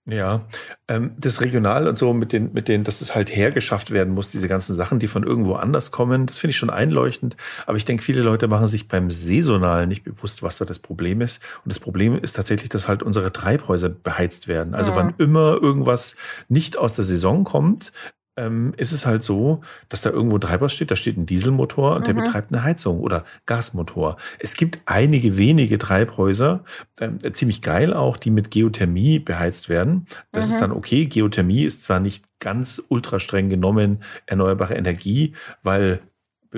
Ja, 0.04 0.46
ähm, 0.88 1.12
das 1.16 1.40
Regional 1.40 1.86
und 1.86 1.96
so 1.96 2.12
mit 2.12 2.32
den, 2.32 2.52
mit 2.52 2.66
den, 2.66 2.82
dass 2.82 3.00
es 3.02 3.14
halt 3.14 3.34
hergeschafft 3.34 3.92
werden 3.92 4.14
muss, 4.14 4.28
diese 4.28 4.48
ganzen 4.48 4.74
Sachen, 4.74 4.98
die 4.98 5.06
von 5.06 5.22
irgendwo 5.22 5.54
anders 5.54 5.92
kommen, 5.92 6.26
das 6.26 6.40
finde 6.40 6.50
ich 6.50 6.56
schon 6.56 6.70
einleuchtend. 6.70 7.36
Aber 7.66 7.76
ich 7.76 7.84
denke, 7.84 8.02
viele 8.02 8.22
Leute 8.22 8.48
machen 8.48 8.66
sich 8.66 8.88
beim 8.88 9.12
Saisonal 9.12 9.86
nicht 9.86 10.02
bewusst, 10.02 10.42
was 10.42 10.58
da 10.58 10.64
das 10.64 10.80
Problem 10.80 11.20
ist. 11.20 11.40
Und 11.64 11.72
das 11.72 11.78
Problem 11.78 12.18
ist 12.18 12.32
tatsächlich, 12.32 12.68
dass 12.68 12.88
halt 12.88 13.04
unsere 13.04 13.32
Treibhäuser 13.32 13.90
beheizt 13.90 14.48
werden. 14.48 14.74
Also 14.74 14.90
ja. 14.90 14.96
wann 14.96 15.14
immer 15.18 15.62
irgendwas 15.62 16.16
nicht 16.48 16.76
aus 16.76 16.94
der 16.94 17.04
Saison 17.04 17.44
kommt, 17.44 17.92
ähm, 18.36 18.72
ist 18.76 18.92
es 18.92 19.04
halt 19.04 19.22
so, 19.22 19.60
dass 19.88 20.02
da 20.02 20.10
irgendwo 20.10 20.36
ein 20.36 20.40
Treibhaus 20.40 20.72
steht, 20.72 20.90
da 20.90 20.96
steht 20.96 21.18
ein 21.18 21.26
Dieselmotor 21.26 21.96
und 21.96 22.06
der 22.06 22.14
mhm. 22.14 22.24
betreibt 22.24 22.52
eine 22.52 22.62
Heizung 22.62 23.00
oder 23.00 23.24
Gasmotor. 23.46 24.16
Es 24.38 24.54
gibt 24.54 24.80
einige 24.86 25.36
wenige 25.36 25.78
Treibhäuser, 25.78 26.64
ähm, 27.00 27.18
ziemlich 27.34 27.62
geil 27.62 27.92
auch, 27.92 28.16
die 28.16 28.30
mit 28.30 28.50
Geothermie 28.50 29.18
beheizt 29.18 29.68
werden. 29.68 30.06
Das 30.32 30.46
mhm. 30.46 30.52
ist 30.52 30.60
dann 30.60 30.72
okay. 30.72 31.06
Geothermie 31.06 31.64
ist 31.64 31.82
zwar 31.82 32.00
nicht 32.00 32.24
ganz 32.38 32.82
ultra 32.88 33.20
streng 33.20 33.48
genommen 33.48 34.02
erneuerbare 34.26 34.74
Energie, 34.74 35.34
weil 35.62 36.00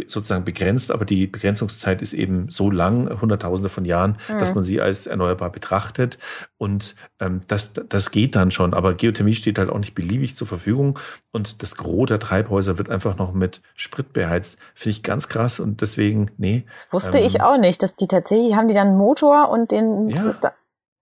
sozusagen 0.06 0.44
begrenzt, 0.44 0.90
aber 0.90 1.04
die 1.04 1.26
Begrenzungszeit 1.26 2.02
ist 2.02 2.12
eben 2.12 2.50
so 2.50 2.70
lang, 2.70 3.20
Hunderttausende 3.20 3.68
von 3.68 3.84
Jahren, 3.84 4.18
mhm. 4.28 4.38
dass 4.38 4.54
man 4.54 4.64
sie 4.64 4.80
als 4.80 5.06
erneuerbar 5.06 5.50
betrachtet. 5.50 6.18
Und 6.58 6.96
ähm, 7.20 7.40
das, 7.48 7.72
das 7.72 8.10
geht 8.10 8.36
dann 8.36 8.50
schon. 8.50 8.74
Aber 8.74 8.94
Geothermie 8.94 9.34
steht 9.34 9.58
halt 9.58 9.70
auch 9.70 9.78
nicht 9.78 9.94
beliebig 9.94 10.36
zur 10.36 10.46
Verfügung. 10.46 10.98
Und 11.32 11.62
das 11.62 11.76
Gros 11.76 12.06
der 12.06 12.18
Treibhäuser 12.18 12.78
wird 12.78 12.90
einfach 12.90 13.16
noch 13.16 13.32
mit 13.32 13.62
Sprit 13.74 14.12
beheizt. 14.12 14.58
Finde 14.74 14.96
ich 14.96 15.02
ganz 15.02 15.28
krass. 15.28 15.60
Und 15.60 15.80
deswegen, 15.80 16.30
nee. 16.36 16.64
Das 16.68 16.92
wusste 16.92 17.18
ähm, 17.18 17.26
ich 17.26 17.40
auch 17.40 17.58
nicht, 17.58 17.82
dass 17.82 17.96
die 17.96 18.08
tatsächlich 18.08 18.54
haben 18.54 18.68
die 18.68 18.74
dann 18.74 18.88
einen 18.88 18.98
Motor 18.98 19.48
und 19.50 19.70
den, 19.70 20.08
ja. 20.08 20.16
das 20.16 20.26
ist 20.26 20.44
da. 20.44 20.52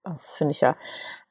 Das 0.04 0.34
finde 0.34 0.50
ich 0.52 0.60
ja. 0.60 0.76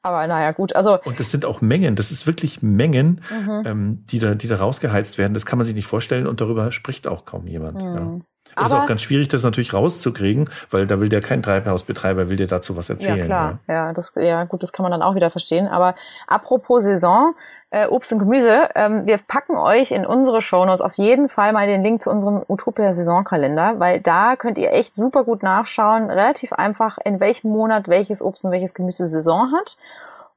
Aber 0.03 0.25
naja, 0.27 0.51
gut, 0.51 0.75
also. 0.75 0.99
Und 1.03 1.19
das 1.19 1.29
sind 1.29 1.45
auch 1.45 1.61
Mengen, 1.61 1.95
das 1.95 2.11
ist 2.11 2.25
wirklich 2.25 2.61
Mengen, 2.61 3.21
mhm. 3.29 3.63
ähm, 3.65 4.05
die, 4.07 4.19
da, 4.19 4.33
die 4.33 4.47
da 4.47 4.55
rausgeheizt 4.55 5.17
werden. 5.17 5.33
Das 5.33 5.45
kann 5.45 5.59
man 5.59 5.65
sich 5.65 5.75
nicht 5.75 5.85
vorstellen 5.85 6.27
und 6.27 6.41
darüber 6.41 6.71
spricht 6.71 7.07
auch 7.07 7.25
kaum 7.25 7.47
jemand. 7.47 7.83
Mhm. 7.83 7.95
Ja. 7.95 8.21
Und 8.55 8.65
es 8.65 8.73
ist 8.73 8.79
auch 8.79 8.87
ganz 8.87 9.01
schwierig, 9.03 9.29
das 9.29 9.43
natürlich 9.43 9.73
rauszukriegen, 9.73 10.49
weil 10.71 10.85
da 10.85 10.99
will 10.99 11.07
der 11.07 11.21
kein 11.21 11.41
Treibhausbetreiber, 11.41 12.29
will 12.29 12.37
dir 12.37 12.47
dazu 12.47 12.75
was 12.75 12.89
erzählen. 12.89 13.19
Ja, 13.19 13.25
klar. 13.25 13.59
Ja. 13.67 13.73
ja, 13.73 13.93
das, 13.93 14.13
ja, 14.15 14.43
gut, 14.43 14.63
das 14.63 14.73
kann 14.73 14.83
man 14.83 14.91
dann 14.91 15.01
auch 15.01 15.15
wieder 15.15 15.29
verstehen. 15.29 15.67
Aber 15.67 15.95
apropos 16.27 16.83
Saison, 16.83 17.35
äh, 17.71 17.87
Obst 17.87 18.13
und 18.13 18.19
Gemüse. 18.19 18.69
Ähm, 18.75 19.05
wir 19.05 19.17
packen 19.17 19.57
euch 19.57 19.91
in 19.91 20.05
unsere 20.05 20.41
Shownotes 20.41 20.81
auf 20.81 20.95
jeden 20.95 21.29
Fall 21.29 21.53
mal 21.53 21.65
den 21.65 21.83
Link 21.83 22.01
zu 22.01 22.11
unserem 22.11 22.43
Utopia 22.47 22.93
Saisonkalender, 22.93 23.79
weil 23.79 24.01
da 24.01 24.35
könnt 24.35 24.57
ihr 24.57 24.71
echt 24.73 24.95
super 24.95 25.23
gut 25.23 25.41
nachschauen, 25.41 26.09
relativ 26.09 26.53
einfach, 26.53 26.97
in 27.03 27.19
welchem 27.19 27.51
Monat 27.51 27.87
welches 27.87 28.21
Obst 28.21 28.45
und 28.45 28.51
welches 28.51 28.73
Gemüse 28.73 29.07
Saison 29.07 29.51
hat. 29.53 29.77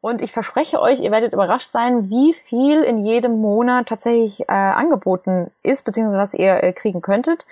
Und 0.00 0.20
ich 0.22 0.32
verspreche 0.32 0.80
euch, 0.80 1.00
ihr 1.00 1.10
werdet 1.10 1.32
überrascht 1.32 1.70
sein, 1.70 2.10
wie 2.10 2.34
viel 2.34 2.82
in 2.82 2.98
jedem 2.98 3.40
Monat 3.40 3.88
tatsächlich 3.88 4.42
äh, 4.42 4.52
angeboten 4.52 5.50
ist, 5.62 5.84
beziehungsweise 5.84 6.18
was 6.18 6.34
ihr 6.34 6.62
äh, 6.62 6.72
kriegen 6.72 7.00
könntet. 7.00 7.46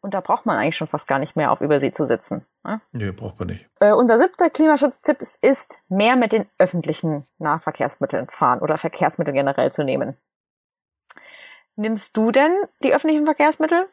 Und 0.00 0.14
da 0.14 0.20
braucht 0.20 0.46
man 0.46 0.56
eigentlich 0.56 0.76
schon 0.76 0.86
fast 0.86 1.08
gar 1.08 1.18
nicht 1.18 1.34
mehr 1.34 1.50
auf 1.50 1.60
Übersee 1.60 1.90
zu 1.90 2.04
sitzen. 2.04 2.44
Ne? 2.64 2.80
Nee, 2.92 3.10
braucht 3.10 3.38
man 3.38 3.48
nicht. 3.48 3.68
Äh, 3.80 3.92
unser 3.92 4.18
siebter 4.18 4.48
Klimaschutztipp 4.48 5.18
ist, 5.42 5.78
mehr 5.88 6.16
mit 6.16 6.32
den 6.32 6.46
öffentlichen 6.58 7.26
Nahverkehrsmitteln 7.38 8.28
fahren 8.28 8.60
oder 8.60 8.78
Verkehrsmittel 8.78 9.34
generell 9.34 9.72
zu 9.72 9.82
nehmen. 9.82 10.16
Nimmst 11.74 12.16
du 12.16 12.30
denn 12.30 12.52
die 12.82 12.94
öffentlichen 12.94 13.24
Verkehrsmittel 13.24 13.86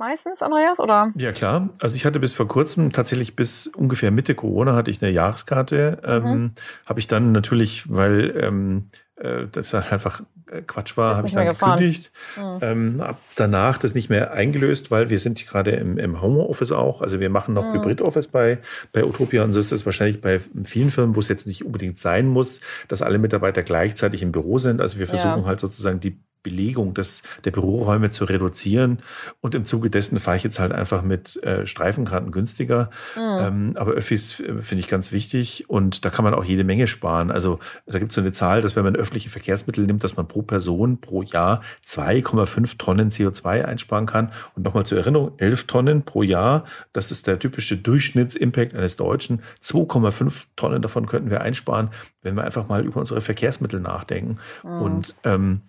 meistens, 0.00 0.42
Andreas, 0.42 0.80
oder? 0.80 1.12
Ja, 1.14 1.30
klar. 1.30 1.68
Also 1.80 1.94
ich 1.94 2.04
hatte 2.04 2.18
bis 2.18 2.32
vor 2.32 2.48
kurzem, 2.48 2.90
tatsächlich 2.90 3.36
bis 3.36 3.68
ungefähr 3.68 4.10
Mitte 4.10 4.34
Corona, 4.34 4.74
hatte 4.74 4.90
ich 4.90 5.00
eine 5.00 5.12
Jahreskarte. 5.12 6.00
Mhm. 6.02 6.26
Ähm, 6.26 6.52
Habe 6.86 7.00
ich 7.00 7.06
dann 7.06 7.32
natürlich, 7.32 7.90
weil 7.90 8.36
ähm, 8.36 8.88
äh, 9.16 9.46
das 9.52 9.72
einfach 9.74 10.20
äh, 10.20 10.24
Quatsch 10.66 10.96
war, 10.96 11.16
habe 11.16 11.26
ich 11.26 11.34
dann 11.34 11.46
gekündigt. 11.46 12.10
Mhm. 12.36 12.58
Ähm, 12.60 12.96
hab 13.00 13.20
danach 13.36 13.78
das 13.78 13.94
nicht 13.94 14.10
mehr 14.10 14.32
eingelöst, 14.32 14.90
weil 14.90 15.10
wir 15.10 15.18
sind 15.18 15.46
gerade 15.46 15.72
im, 15.72 15.98
im 15.98 16.20
Homeoffice 16.20 16.72
auch. 16.72 17.02
Also 17.02 17.20
wir 17.20 17.30
machen 17.30 17.54
noch 17.54 17.64
mhm. 17.64 17.74
Hybrid-Office 17.74 18.28
bei, 18.28 18.58
bei 18.92 19.04
Utopia 19.04 19.44
und 19.44 19.52
so 19.52 19.60
ist 19.60 19.72
es 19.72 19.86
wahrscheinlich 19.86 20.20
bei 20.20 20.40
vielen 20.64 20.90
Firmen, 20.90 21.14
wo 21.14 21.20
es 21.20 21.28
jetzt 21.28 21.46
nicht 21.46 21.64
unbedingt 21.64 21.98
sein 21.98 22.26
muss, 22.26 22.60
dass 22.88 23.02
alle 23.02 23.18
Mitarbeiter 23.18 23.62
gleichzeitig 23.62 24.22
im 24.22 24.32
Büro 24.32 24.58
sind. 24.58 24.80
Also 24.80 24.98
wir 24.98 25.06
versuchen 25.06 25.42
ja. 25.42 25.44
halt 25.44 25.60
sozusagen 25.60 26.00
die 26.00 26.18
Belegung 26.42 26.94
des, 26.94 27.22
der 27.44 27.50
Büroräume 27.50 28.10
zu 28.10 28.24
reduzieren. 28.24 28.98
Und 29.40 29.54
im 29.54 29.64
Zuge 29.64 29.90
dessen 29.90 30.18
fahre 30.20 30.36
ich 30.36 30.44
jetzt 30.44 30.58
halt 30.58 30.72
einfach 30.72 31.02
mit 31.02 31.42
äh, 31.42 31.66
Streifenkarten 31.66 32.32
günstiger. 32.32 32.90
Mhm. 33.16 33.38
Ähm, 33.40 33.72
aber 33.76 33.92
Öffis 33.92 34.40
äh, 34.40 34.62
finde 34.62 34.80
ich 34.80 34.88
ganz 34.88 35.12
wichtig 35.12 35.68
und 35.68 36.04
da 36.04 36.10
kann 36.10 36.24
man 36.24 36.34
auch 36.34 36.44
jede 36.44 36.64
Menge 36.64 36.86
sparen. 36.86 37.30
Also 37.30 37.58
da 37.86 37.98
gibt 37.98 38.12
es 38.12 38.14
so 38.14 38.20
eine 38.20 38.32
Zahl, 38.32 38.62
dass 38.62 38.76
wenn 38.76 38.84
man 38.84 38.96
öffentliche 38.96 39.28
Verkehrsmittel 39.28 39.84
nimmt, 39.86 40.04
dass 40.04 40.16
man 40.16 40.28
pro 40.28 40.42
Person 40.42 41.00
pro 41.00 41.22
Jahr 41.22 41.60
2,5 41.86 42.78
Tonnen 42.78 43.10
CO2 43.10 43.64
einsparen 43.64 44.06
kann. 44.06 44.32
Und 44.54 44.64
nochmal 44.64 44.86
zur 44.86 44.98
Erinnerung, 44.98 45.32
11 45.38 45.66
Tonnen 45.66 46.02
pro 46.04 46.22
Jahr, 46.22 46.64
das 46.92 47.10
ist 47.10 47.26
der 47.26 47.38
typische 47.38 47.76
Durchschnittsimpact 47.76 48.74
eines 48.74 48.96
Deutschen. 48.96 49.42
2,5 49.62 50.46
Tonnen 50.56 50.82
davon 50.82 51.06
könnten 51.06 51.30
wir 51.30 51.40
einsparen, 51.40 51.90
wenn 52.22 52.36
wir 52.36 52.44
einfach 52.44 52.68
mal 52.68 52.84
über 52.84 53.00
unsere 53.00 53.20
Verkehrsmittel 53.20 53.80
nachdenken. 53.80 54.38
Mhm. 54.62 54.82
Und 54.82 55.14
ähm, 55.24 55.60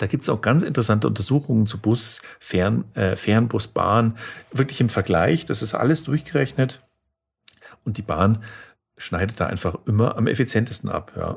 da 0.00 0.06
gibt 0.06 0.22
es 0.22 0.30
auch 0.30 0.40
ganz 0.40 0.62
interessante 0.62 1.06
Untersuchungen 1.06 1.66
zu 1.66 1.78
Bus, 1.78 2.22
Fern, 2.38 2.84
äh, 2.94 3.16
Fernbus, 3.16 3.68
Bahn. 3.68 4.16
Wirklich 4.50 4.80
im 4.80 4.88
Vergleich, 4.88 5.44
das 5.44 5.60
ist 5.60 5.74
alles 5.74 6.04
durchgerechnet. 6.04 6.80
Und 7.84 7.98
die 7.98 8.02
Bahn 8.02 8.42
schneidet 8.96 9.40
da 9.40 9.46
einfach 9.46 9.76
immer 9.86 10.16
am 10.16 10.26
effizientesten 10.26 10.90
ab. 10.90 11.12
Ja. 11.16 11.36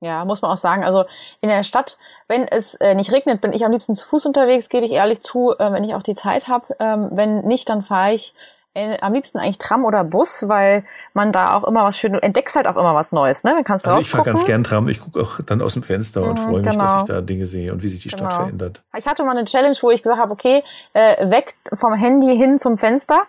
Ja, 0.00 0.24
muss 0.24 0.40
man 0.40 0.50
auch 0.50 0.56
sagen. 0.56 0.84
Also 0.84 1.04
in 1.42 1.50
der 1.50 1.62
Stadt, 1.64 1.98
wenn 2.28 2.48
es 2.48 2.74
äh, 2.76 2.94
nicht 2.94 3.12
regnet, 3.12 3.42
bin 3.42 3.52
ich 3.52 3.64
am 3.64 3.72
liebsten 3.72 3.94
zu 3.94 4.04
Fuß 4.06 4.24
unterwegs, 4.24 4.70
gebe 4.70 4.86
ich 4.86 4.92
ehrlich 4.92 5.20
zu, 5.20 5.54
äh, 5.58 5.72
wenn 5.72 5.84
ich 5.84 5.94
auch 5.94 6.02
die 6.02 6.14
Zeit 6.14 6.48
habe. 6.48 6.74
Ähm, 6.80 7.10
wenn 7.12 7.42
nicht, 7.42 7.68
dann 7.68 7.82
fahre 7.82 8.14
ich 8.14 8.34
äh, 8.74 8.98
am 9.00 9.12
liebsten 9.12 9.38
eigentlich 9.38 9.58
Tram 9.58 9.84
oder 9.84 10.02
Bus, 10.02 10.48
weil 10.48 10.84
man 11.12 11.30
da 11.30 11.54
auch 11.54 11.64
immer 11.64 11.84
was 11.84 11.96
schön, 11.98 12.14
entdeckst 12.14 12.56
halt 12.56 12.66
auch 12.66 12.76
immer 12.76 12.94
was 12.94 13.12
Neues, 13.12 13.44
ne? 13.44 13.54
Man 13.54 13.64
kannst 13.64 13.86
also 13.86 14.00
ich 14.00 14.08
fahre 14.08 14.24
ganz 14.24 14.44
gern 14.46 14.64
Tram, 14.64 14.88
ich 14.88 15.00
gucke 15.00 15.20
auch 15.20 15.40
dann 15.44 15.60
aus 15.60 15.74
dem 15.74 15.82
Fenster 15.82 16.22
und 16.22 16.38
mhm, 16.38 16.44
freue 16.44 16.62
mich, 16.62 16.70
genau. 16.70 16.84
dass 16.84 16.98
ich 16.98 17.04
da 17.04 17.20
Dinge 17.20 17.44
sehe 17.46 17.72
und 17.72 17.82
wie 17.82 17.88
sich 17.88 18.02
die 18.02 18.08
genau. 18.08 18.30
Stadt 18.30 18.42
verändert. 18.44 18.82
Ich 18.96 19.06
hatte 19.06 19.24
mal 19.24 19.36
eine 19.36 19.44
Challenge, 19.44 19.76
wo 19.82 19.90
ich 19.90 20.02
gesagt 20.02 20.20
habe, 20.20 20.32
okay, 20.32 20.62
äh, 20.94 21.30
weg 21.30 21.54
vom 21.74 21.92
Handy 21.92 22.36
hin 22.36 22.56
zum 22.56 22.78
Fenster, 22.78 23.22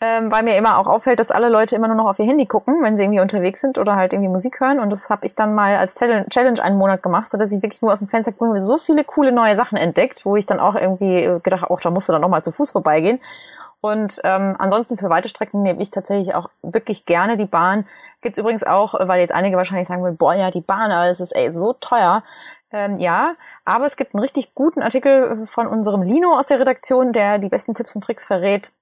ähm, 0.00 0.30
weil 0.30 0.44
mir 0.44 0.56
immer 0.56 0.78
auch 0.78 0.86
auffällt, 0.86 1.18
dass 1.18 1.32
alle 1.32 1.48
Leute 1.48 1.74
immer 1.74 1.88
nur 1.88 1.96
noch 1.96 2.06
auf 2.06 2.18
ihr 2.20 2.26
Handy 2.26 2.46
gucken, 2.46 2.82
wenn 2.82 2.96
sie 2.96 3.02
irgendwie 3.02 3.20
unterwegs 3.20 3.60
sind 3.60 3.78
oder 3.78 3.96
halt 3.96 4.12
irgendwie 4.12 4.30
Musik 4.30 4.60
hören. 4.60 4.78
Und 4.78 4.90
das 4.90 5.10
habe 5.10 5.26
ich 5.26 5.34
dann 5.34 5.56
mal 5.56 5.76
als 5.76 5.96
Challenge 5.96 6.62
einen 6.62 6.78
Monat 6.78 7.02
gemacht, 7.02 7.32
so 7.32 7.38
dass 7.38 7.50
ich 7.50 7.62
wirklich 7.62 7.82
nur 7.82 7.92
aus 7.92 7.98
dem 7.98 8.08
Fenster 8.08 8.30
gucke, 8.30 8.60
so 8.60 8.78
viele 8.78 9.02
coole 9.02 9.32
neue 9.32 9.56
Sachen 9.56 9.76
entdeckt, 9.76 10.24
wo 10.24 10.36
ich 10.36 10.46
dann 10.46 10.60
auch 10.60 10.76
irgendwie 10.76 11.40
gedacht, 11.42 11.62
habe, 11.62 11.72
oh, 11.72 11.78
da 11.82 11.90
musst 11.90 12.08
du 12.08 12.12
dann 12.12 12.22
noch 12.22 12.28
mal 12.28 12.42
zu 12.42 12.52
Fuß 12.52 12.70
vorbeigehen. 12.70 13.18
Und 13.84 14.18
ähm, 14.24 14.56
ansonsten 14.58 14.96
für 14.96 15.10
weite 15.10 15.28
Strecken 15.28 15.60
nehme 15.60 15.82
ich 15.82 15.90
tatsächlich 15.90 16.34
auch 16.34 16.48
wirklich 16.62 17.04
gerne 17.04 17.36
die 17.36 17.44
Bahn. 17.44 17.86
Gibt's 18.22 18.38
übrigens 18.38 18.64
auch, 18.64 18.94
weil 18.98 19.20
jetzt 19.20 19.30
einige 19.30 19.58
wahrscheinlich 19.58 19.88
sagen 19.88 20.02
würden, 20.02 20.16
boah, 20.16 20.32
ja, 20.32 20.50
die 20.50 20.62
Bahn, 20.62 20.90
aber 20.90 21.04
es 21.10 21.20
ist 21.20 21.32
ey, 21.32 21.54
so 21.54 21.74
teuer. 21.74 22.22
Ähm, 22.70 22.96
ja, 22.96 23.34
aber 23.66 23.84
es 23.84 23.96
gibt 23.96 24.14
einen 24.14 24.22
richtig 24.22 24.54
guten 24.54 24.80
Artikel 24.80 25.44
von 25.44 25.66
unserem 25.66 26.00
Lino 26.00 26.34
aus 26.34 26.46
der 26.46 26.60
Redaktion, 26.60 27.12
der 27.12 27.38
die 27.38 27.50
besten 27.50 27.74
Tipps 27.74 27.94
und 27.94 28.02
Tricks 28.02 28.24
verrät, 28.26 28.72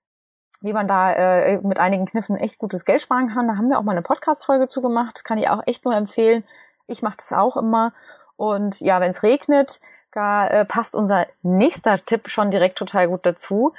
wie 0.60 0.72
man 0.72 0.86
da 0.86 1.12
äh, 1.12 1.58
mit 1.64 1.80
einigen 1.80 2.06
Kniffen 2.06 2.36
echt 2.36 2.60
gutes 2.60 2.84
Geld 2.84 3.02
sparen 3.02 3.26
kann. 3.26 3.48
Da 3.48 3.56
haben 3.56 3.70
wir 3.70 3.80
auch 3.80 3.82
mal 3.82 3.90
eine 3.90 4.02
Podcast-Folge 4.02 4.68
zu 4.68 4.82
gemacht. 4.82 5.24
Kann 5.24 5.36
ich 5.36 5.50
auch 5.50 5.66
echt 5.66 5.84
nur 5.84 5.96
empfehlen. 5.96 6.44
Ich 6.86 7.02
mache 7.02 7.16
das 7.16 7.32
auch 7.32 7.56
immer. 7.56 7.92
Und 8.36 8.78
ja, 8.78 9.00
wenn 9.00 9.10
es 9.10 9.24
regnet, 9.24 9.80
da 10.12 10.46
äh, 10.46 10.64
passt 10.64 10.94
unser 10.94 11.26
nächster 11.42 11.96
Tipp 11.96 12.28
schon 12.28 12.52
direkt 12.52 12.78
total 12.78 13.08
gut 13.08 13.26
dazu 13.26 13.72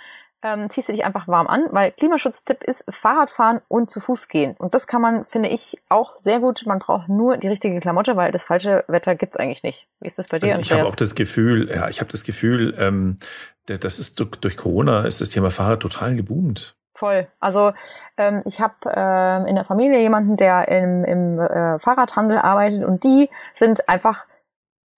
ähm, 0.43 0.69
ziehst 0.69 0.89
du 0.89 0.93
dich 0.93 1.05
einfach 1.05 1.27
warm 1.27 1.47
an, 1.47 1.67
weil 1.71 1.91
Klimaschutztipp 1.91 2.63
ist 2.63 2.83
Fahrradfahren 2.89 3.61
und 3.69 3.89
zu 3.89 3.99
Fuß 3.99 4.27
gehen. 4.27 4.55
Und 4.57 4.75
das 4.75 4.87
kann 4.87 5.01
man, 5.01 5.23
finde 5.23 5.49
ich, 5.49 5.77
auch 5.89 6.17
sehr 6.17 6.39
gut. 6.39 6.63
Man 6.65 6.79
braucht 6.79 7.07
nur 7.07 7.37
die 7.37 7.47
richtige 7.47 7.79
Klamotte, 7.79 8.17
weil 8.17 8.31
das 8.31 8.45
falsche 8.45 8.83
Wetter 8.87 9.15
gibt's 9.15 9.37
eigentlich 9.37 9.63
nicht. 9.63 9.87
Wie 10.01 10.07
ist 10.07 10.19
das 10.19 10.27
bei 10.27 10.39
dir? 10.39 10.55
Also 10.55 10.59
ich 10.59 10.71
habe 10.71 10.85
auch 10.85 10.95
das 10.95 11.15
Gefühl, 11.15 11.69
ja, 11.69 11.87
ich 11.87 12.01
habe 12.01 12.11
das 12.11 12.23
Gefühl, 12.23 12.75
ähm, 12.77 13.17
das 13.65 13.99
ist 13.99 14.19
durch 14.19 14.57
Corona 14.57 15.05
ist 15.05 15.21
das 15.21 15.29
Thema 15.29 15.49
Fahrrad 15.49 15.79
total 15.79 16.15
geboomt. 16.15 16.75
Voll. 16.95 17.27
Also 17.39 17.73
ähm, 18.17 18.41
ich 18.45 18.61
habe 18.61 18.75
ähm, 18.85 19.47
in 19.47 19.55
der 19.55 19.63
Familie 19.63 19.99
jemanden, 19.99 20.37
der 20.37 20.67
im, 20.67 21.03
im 21.05 21.39
äh, 21.39 21.79
Fahrradhandel 21.79 22.37
arbeitet 22.37 22.83
und 22.83 23.03
die 23.03 23.29
sind 23.53 23.89
einfach 23.89 24.25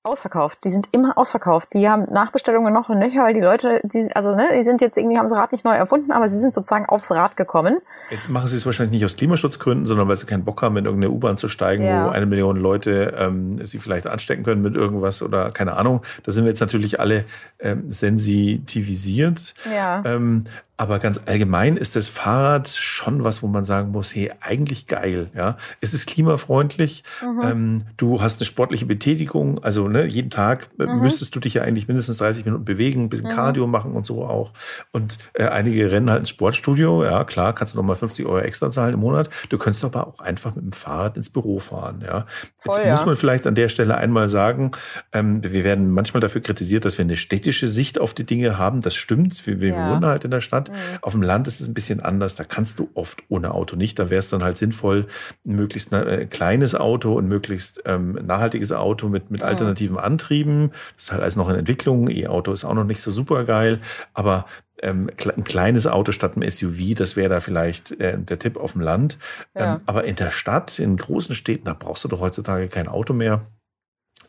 Ausverkauft. 0.06 0.60
Die 0.64 0.70
sind 0.70 0.90
immer 0.92 1.18
ausverkauft. 1.18 1.74
Die 1.74 1.90
haben 1.90 2.06
Nachbestellungen 2.12 2.74
noch 2.74 2.90
und 2.90 3.00
nöcher, 3.00 3.24
weil 3.24 3.34
die 3.34 3.42
Leute, 3.42 3.82
die, 3.84 4.10
also 4.16 4.36
ne, 4.36 4.50
die 4.56 4.64
sind 4.64 4.82
jetzt 4.82 4.98
irgendwie, 4.98 5.18
haben 5.18 5.28
das 5.28 5.38
Rad 5.38 5.52
nicht 5.52 5.66
neu 5.66 5.74
erfunden, 5.74 6.12
aber 6.12 6.30
sie 6.30 6.40
sind 6.40 6.54
sozusagen 6.54 6.86
aufs 6.86 7.12
Rad 7.12 7.36
gekommen. 7.36 7.80
Jetzt 8.12 8.30
machen 8.30 8.48
sie 8.48 8.56
es 8.56 8.66
wahrscheinlich 8.66 8.94
nicht 8.94 9.06
aus 9.06 9.18
Klimaschutzgründen, 9.18 9.86
sondern 9.86 10.08
weil 10.08 10.16
sie 10.16 10.26
keinen 10.26 10.46
Bock 10.46 10.62
haben, 10.62 10.78
in 10.78 10.86
irgendeine 10.86 11.12
U-Bahn 11.12 11.38
zu 11.38 11.48
steigen, 11.48 11.84
ja. 11.84 12.06
wo 12.06 12.10
eine 12.10 12.26
Million 12.26 12.58
Leute 12.58 13.16
ähm, 13.18 13.66
sie 13.66 13.80
vielleicht 13.80 14.08
anstecken 14.08 14.44
können 14.44 14.62
mit 14.62 14.76
irgendwas 14.76 15.24
oder 15.24 15.52
keine 15.52 15.74
Ahnung. 15.74 16.02
Da 16.24 16.32
sind 16.32 16.46
wir 16.46 16.50
jetzt 16.50 16.62
natürlich 16.62 17.00
alle 17.00 17.26
ähm, 17.60 17.92
sensitivisiert. 17.92 19.54
Ja. 19.74 20.04
Ähm, 20.06 20.46
aber 20.78 21.00
ganz 21.00 21.22
allgemein 21.26 21.78
ist 21.78 21.96
das 21.96 22.10
Fahrrad 22.10 22.68
schon 22.68 23.24
was, 23.24 23.42
wo 23.42 23.48
man 23.48 23.64
sagen 23.64 23.92
muss, 23.92 24.14
hey, 24.14 24.32
eigentlich 24.42 24.88
geil, 24.88 25.30
ja. 25.34 25.58
Es 25.80 25.94
ist 25.94 26.08
klimafreundlich. 26.08 27.04
Mhm. 27.22 27.42
Ähm, 27.44 27.84
du 27.98 28.22
hast 28.22 28.42
eine 28.42 28.46
sportliche 28.46 28.86
Betätigung, 28.86 29.64
also 29.64 29.88
ne, 29.88 30.06
jeden 30.06 30.30
Tag 30.30 30.70
äh, 30.80 30.86
mhm. 30.86 31.02
müsstest 31.02 31.36
du 31.36 31.40
dich 31.40 31.54
ja 31.54 31.64
eigentlich 31.64 31.88
mindestens 31.88 32.18
30 32.18 32.46
Minuten 32.46 32.66
bewegen, 32.66 33.04
ein 33.04 33.10
bisschen 33.10 33.28
mhm. 33.28 33.36
Cardio 33.36 33.68
machen 33.68 33.94
und 33.94 34.06
so 34.06 34.26
auch. 34.26 34.52
Und 34.92 35.18
äh, 35.34 35.46
einige 35.46 35.92
rennen 35.92 36.10
halt 36.10 36.20
ins 36.20 36.30
Sportstudio, 36.30 37.04
ja 37.04 37.24
klar, 37.24 37.54
kannst 37.54 37.74
du 37.74 37.78
nochmal 37.78 37.96
50 37.96 38.26
Euro 38.26 38.40
extra 38.40 38.70
zahlen 38.70 38.96
im 38.96 39.00
Monat. 39.00 39.30
Du 39.50 39.58
könntest 39.58 39.86
aber 39.86 40.08
auch 40.08 40.20
einfach 40.20 40.56
mit 40.56 40.66
dem 40.66 40.74
Fahrrad 40.74 41.16
ins 41.16 41.30
Büro 41.30 41.60
fahren, 41.60 42.04
ja. 42.06 42.26
Voll, 42.58 42.76
Jetzt 42.78 42.86
ja. 42.86 42.92
muss 42.92 43.06
man 43.06 43.16
vielleicht 43.16 43.48
an 43.48 43.56
der 43.56 43.70
Stelle 43.70 43.98
einmal 43.98 44.28
sagen, 44.28 44.72
ähm, 45.14 45.42
wir 45.44 45.64
werden 45.64 45.92
manchmal 45.92 46.22
dafür 46.22 46.42
kritisiert, 46.42 46.86
dass 46.86 46.98
wir 46.98 47.06
eine 47.06 47.18
städtische 47.18 47.68
Sicht 47.68 48.00
auf 48.00 48.14
die 48.14 48.26
Dinge 48.26 48.58
haben. 48.58 48.82
Das 48.82 48.96
stimmt. 48.96 49.46
Wir, 49.48 49.62
wir 49.62 49.70
ja. 49.70 49.92
wohnen 49.92 50.06
halt 50.06 50.26
in 50.26 50.32
der 50.32 50.42
Stadt. 50.42 50.65
Mhm. 50.70 51.00
Auf 51.02 51.14
dem 51.14 51.22
Land 51.22 51.48
ist 51.48 51.62
es 51.62 51.68
ein 51.68 51.74
bisschen 51.74 52.00
anders. 52.00 52.36
Da 52.36 52.44
kannst 52.44 52.80
du 52.80 52.90
oft 52.94 53.24
ohne 53.30 53.54
Auto 53.54 53.76
nicht. 53.76 54.00
Da 54.00 54.10
wäre 54.10 54.20
es 54.20 54.30
dann 54.30 54.44
halt 54.44 54.58
sinnvoll, 54.58 55.08
ein 55.46 55.56
möglichst 55.56 55.94
äh, 55.94 56.26
kleines 56.26 56.76
Auto 56.76 57.14
und 57.14 57.28
möglichst 57.28 57.82
ähm, 57.86 58.14
nachhaltiges 58.14 58.72
Auto 58.72 59.10
mit, 59.10 59.32
mit 59.32 59.42
mhm. 59.42 59.48
alternativen 59.48 59.98
Antrieben. 59.98 60.72
Das 60.96 61.06
ist 61.06 61.12
halt 61.12 61.22
alles 61.22 61.36
noch 61.36 61.50
in 61.50 61.56
Entwicklung. 61.56 62.10
E-Auto 62.10 62.52
ist 62.52 62.66
auch 62.66 62.74
noch 62.74 62.84
nicht 62.84 63.02
so 63.02 63.12
super 63.12 63.44
geil. 63.46 63.80
Aber 64.14 64.46
ähm, 64.82 65.10
ein 65.38 65.44
kleines 65.44 65.88
Auto 65.88 66.12
statt 66.12 66.36
einem 66.36 66.50
SUV, 66.50 66.96
das 66.96 67.16
wäre 67.16 67.30
da 67.30 67.40
vielleicht 67.40 67.92
äh, 68.00 68.18
der 68.18 68.40
Tipp 68.40 68.58
auf 68.58 68.74
dem 68.74 68.82
Land. 68.82 69.18
Ja. 69.56 69.76
Ähm, 69.76 69.82
aber 69.86 70.04
in 70.04 70.16
der 70.16 70.32
Stadt, 70.32 70.80
in 70.80 70.98
großen 70.98 71.36
Städten, 71.36 71.66
da 71.66 71.74
brauchst 71.74 72.04
du 72.04 72.08
doch 72.08 72.22
heutzutage 72.22 72.68
kein 72.68 72.88
Auto 72.88 73.14
mehr. 73.14 73.46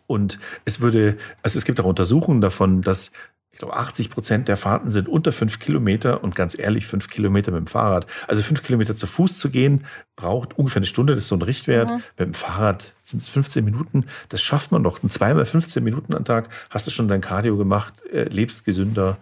Und 0.06 0.38
es 0.64 0.80
würde, 0.80 1.16
also 1.42 1.58
es 1.58 1.64
gibt 1.64 1.80
auch 1.80 1.84
Untersuchungen 1.84 2.40
davon, 2.40 2.82
dass 2.82 3.10
ich 3.56 3.60
glaube, 3.60 3.74
80 3.74 4.10
Prozent 4.10 4.48
der 4.48 4.58
Fahrten 4.58 4.90
sind 4.90 5.08
unter 5.08 5.32
fünf 5.32 5.60
Kilometer 5.60 6.22
und 6.22 6.34
ganz 6.34 6.58
ehrlich, 6.58 6.86
fünf 6.86 7.08
Kilometer 7.08 7.52
mit 7.52 7.60
dem 7.60 7.66
Fahrrad. 7.66 8.06
Also 8.28 8.42
fünf 8.42 8.62
Kilometer 8.62 8.94
zu 8.94 9.06
Fuß 9.06 9.38
zu 9.38 9.48
gehen, 9.48 9.86
braucht 10.14 10.58
ungefähr 10.58 10.80
eine 10.80 10.86
Stunde, 10.86 11.14
das 11.14 11.24
ist 11.24 11.28
so 11.28 11.36
ein 11.36 11.42
Richtwert. 11.42 11.90
Mhm. 11.90 12.02
Mit 12.18 12.26
dem 12.26 12.34
Fahrrad 12.34 12.94
sind 12.98 13.22
es 13.22 13.30
15 13.30 13.64
Minuten. 13.64 14.04
Das 14.28 14.42
schafft 14.42 14.72
man 14.72 14.82
noch. 14.82 15.02
Und 15.02 15.10
zweimal 15.10 15.46
15 15.46 15.82
Minuten 15.82 16.14
am 16.14 16.26
Tag 16.26 16.50
hast 16.68 16.86
du 16.86 16.90
schon 16.90 17.08
dein 17.08 17.22
Cardio 17.22 17.56
gemacht, 17.56 18.04
äh, 18.12 18.24
lebst 18.24 18.66
gesünder. 18.66 19.16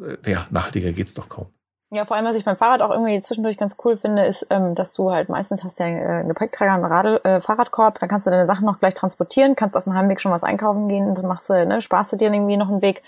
Äh, 0.00 0.30
ja, 0.30 0.46
nachhaltiger 0.50 0.92
geht's 0.92 1.14
doch 1.14 1.28
kaum. 1.28 1.48
Ja, 1.90 2.04
vor 2.04 2.16
allem, 2.16 2.26
was 2.26 2.36
ich 2.36 2.44
beim 2.44 2.56
Fahrrad 2.56 2.80
auch 2.80 2.92
irgendwie 2.92 3.20
zwischendurch 3.20 3.58
ganz 3.58 3.76
cool 3.84 3.96
finde, 3.96 4.24
ist, 4.24 4.46
ähm, 4.50 4.76
dass 4.76 4.92
du 4.92 5.10
halt 5.10 5.28
meistens 5.28 5.64
hast 5.64 5.80
ja 5.80 5.86
äh, 5.86 6.20
einen 6.20 6.28
Gepäckträger, 6.28 6.74
einen 6.74 6.84
Radl, 6.84 7.20
äh, 7.24 7.40
Fahrradkorb, 7.40 7.98
dann 7.98 8.08
kannst 8.08 8.28
du 8.28 8.30
deine 8.30 8.46
Sachen 8.46 8.66
noch 8.66 8.78
gleich 8.78 8.94
transportieren, 8.94 9.56
kannst 9.56 9.76
auf 9.76 9.82
dem 9.82 9.94
Heimweg 9.94 10.20
schon 10.20 10.30
was 10.30 10.44
einkaufen 10.44 10.88
gehen, 10.88 11.12
dann 11.16 11.26
machst 11.26 11.50
du, 11.50 11.66
ne, 11.66 11.80
sparst 11.80 12.12
du 12.12 12.16
dir 12.16 12.32
irgendwie 12.32 12.56
noch 12.56 12.68
einen 12.68 12.82
Weg. 12.82 13.02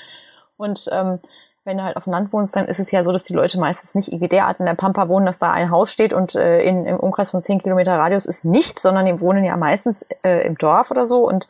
Und 0.57 0.89
ähm, 0.93 1.19
wenn 1.65 1.79
du 1.79 1.85
halt 1.85 1.97
auf 1.97 2.05
dem 2.05 2.13
Land 2.13 2.33
wohnst, 2.33 2.55
dann 2.55 2.67
ist 2.67 2.79
es 2.79 2.91
ja 2.93 3.03
so, 3.03 3.13
dass 3.13 3.25
die 3.25 3.35
Leute 3.35 3.59
meistens 3.59 3.95
nicht 3.95 4.21
wie 4.21 4.29
derart 4.29 4.61
in 4.61 4.67
der 4.67 4.75
Pampa 4.75 5.09
wohnen, 5.09 5.27
dass 5.27 5.39
da 5.39 5.51
ein 5.51 5.71
Haus 5.71 5.91
steht 5.91 6.13
und 6.13 6.35
äh, 6.37 6.63
in, 6.63 6.87
im 6.87 6.97
Umkreis 6.97 7.33
von 7.33 7.43
10 7.43 7.59
Kilometer 7.59 7.99
Radius 7.99 8.25
ist 8.25 8.45
nichts, 8.45 8.83
sondern 8.83 9.07
die 9.07 9.21
wohnen 9.21 9.45
ja 9.45 9.57
meistens 9.57 10.07
äh, 10.23 10.47
im 10.47 10.57
Dorf 10.57 10.91
oder 10.91 11.07
so. 11.07 11.27
Und 11.27 11.49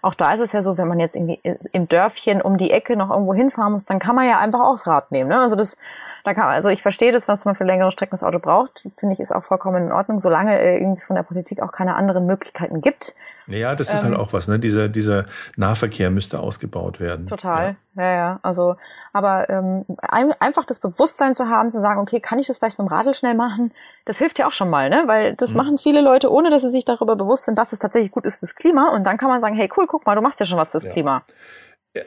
auch 0.00 0.14
da 0.14 0.32
ist 0.32 0.40
es 0.40 0.52
ja 0.52 0.62
so, 0.62 0.78
wenn 0.78 0.88
man 0.88 1.00
jetzt 1.00 1.16
irgendwie 1.16 1.40
im 1.72 1.88
Dörfchen 1.88 2.40
um 2.40 2.56
die 2.56 2.70
Ecke 2.70 2.96
noch 2.96 3.10
irgendwo 3.10 3.34
hinfahren 3.34 3.72
muss, 3.72 3.84
dann 3.84 3.98
kann 3.98 4.16
man 4.16 4.26
ja 4.26 4.38
einfach 4.38 4.60
auch 4.60 4.72
das 4.72 4.86
Rad 4.86 5.10
nehmen. 5.10 5.28
Ne? 5.28 5.40
Also 5.40 5.54
das, 5.54 5.76
da 6.24 6.34
kann, 6.34 6.44
also 6.44 6.68
ich 6.68 6.82
verstehe 6.82 7.12
das, 7.12 7.28
was 7.28 7.44
man 7.44 7.54
für 7.54 7.64
längere 7.64 7.90
Strecken 7.90 8.12
das 8.12 8.22
Auto 8.22 8.38
braucht, 8.38 8.88
finde 8.96 9.14
ich 9.14 9.20
ist 9.20 9.34
auch 9.34 9.44
vollkommen 9.44 9.86
in 9.86 9.92
Ordnung, 9.92 10.20
solange 10.20 10.58
äh, 10.58 10.78
irgendwie 10.78 11.00
von 11.00 11.16
der 11.16 11.22
Politik 11.22 11.62
auch 11.62 11.72
keine 11.72 11.94
anderen 11.96 12.26
Möglichkeiten 12.26 12.80
gibt. 12.80 13.14
Ja, 13.46 13.74
das 13.74 13.88
ist 13.88 14.02
halt 14.02 14.12
ähm, 14.12 14.18
halt 14.18 14.28
auch 14.28 14.32
was, 14.32 14.46
ne? 14.46 14.58
Dieser, 14.58 14.88
dieser 14.88 15.24
Nahverkehr 15.56 16.10
müsste 16.10 16.40
ausgebaut 16.40 17.00
werden. 17.00 17.26
Total, 17.26 17.76
ja, 17.96 18.02
ja. 18.02 18.12
ja. 18.12 18.40
Also, 18.42 18.76
aber 19.12 19.48
ähm, 19.48 19.84
ein, 20.00 20.32
einfach 20.38 20.64
das 20.64 20.78
Bewusstsein 20.80 21.32
zu 21.32 21.48
haben, 21.48 21.70
zu 21.70 21.80
sagen, 21.80 22.00
okay, 22.00 22.20
kann 22.20 22.38
ich 22.38 22.46
das 22.46 22.58
vielleicht 22.58 22.78
mit 22.78 22.88
dem 22.88 22.92
Radl 22.92 23.14
schnell 23.14 23.34
machen, 23.34 23.72
das 24.04 24.18
hilft 24.18 24.38
ja 24.38 24.46
auch 24.46 24.52
schon 24.52 24.68
mal, 24.68 24.90
ne? 24.90 25.04
Weil 25.06 25.34
das 25.34 25.52
mhm. 25.52 25.56
machen 25.58 25.78
viele 25.78 26.02
Leute, 26.02 26.30
ohne 26.30 26.50
dass 26.50 26.62
sie 26.62 26.70
sich 26.70 26.84
darüber 26.84 27.16
bewusst 27.16 27.44
sind, 27.44 27.58
dass 27.58 27.72
es 27.72 27.78
tatsächlich 27.78 28.12
gut 28.12 28.24
ist 28.26 28.40
fürs 28.40 28.54
Klima. 28.54 28.90
Und 28.90 29.06
dann 29.06 29.16
kann 29.16 29.30
man 29.30 29.40
sagen, 29.40 29.54
hey, 29.54 29.70
cool, 29.76 29.86
guck 29.86 30.04
mal, 30.04 30.14
du 30.14 30.22
machst 30.22 30.40
ja 30.40 30.46
schon 30.46 30.58
was 30.58 30.72
fürs 30.72 30.84
ja. 30.84 30.92
Klima. 30.92 31.22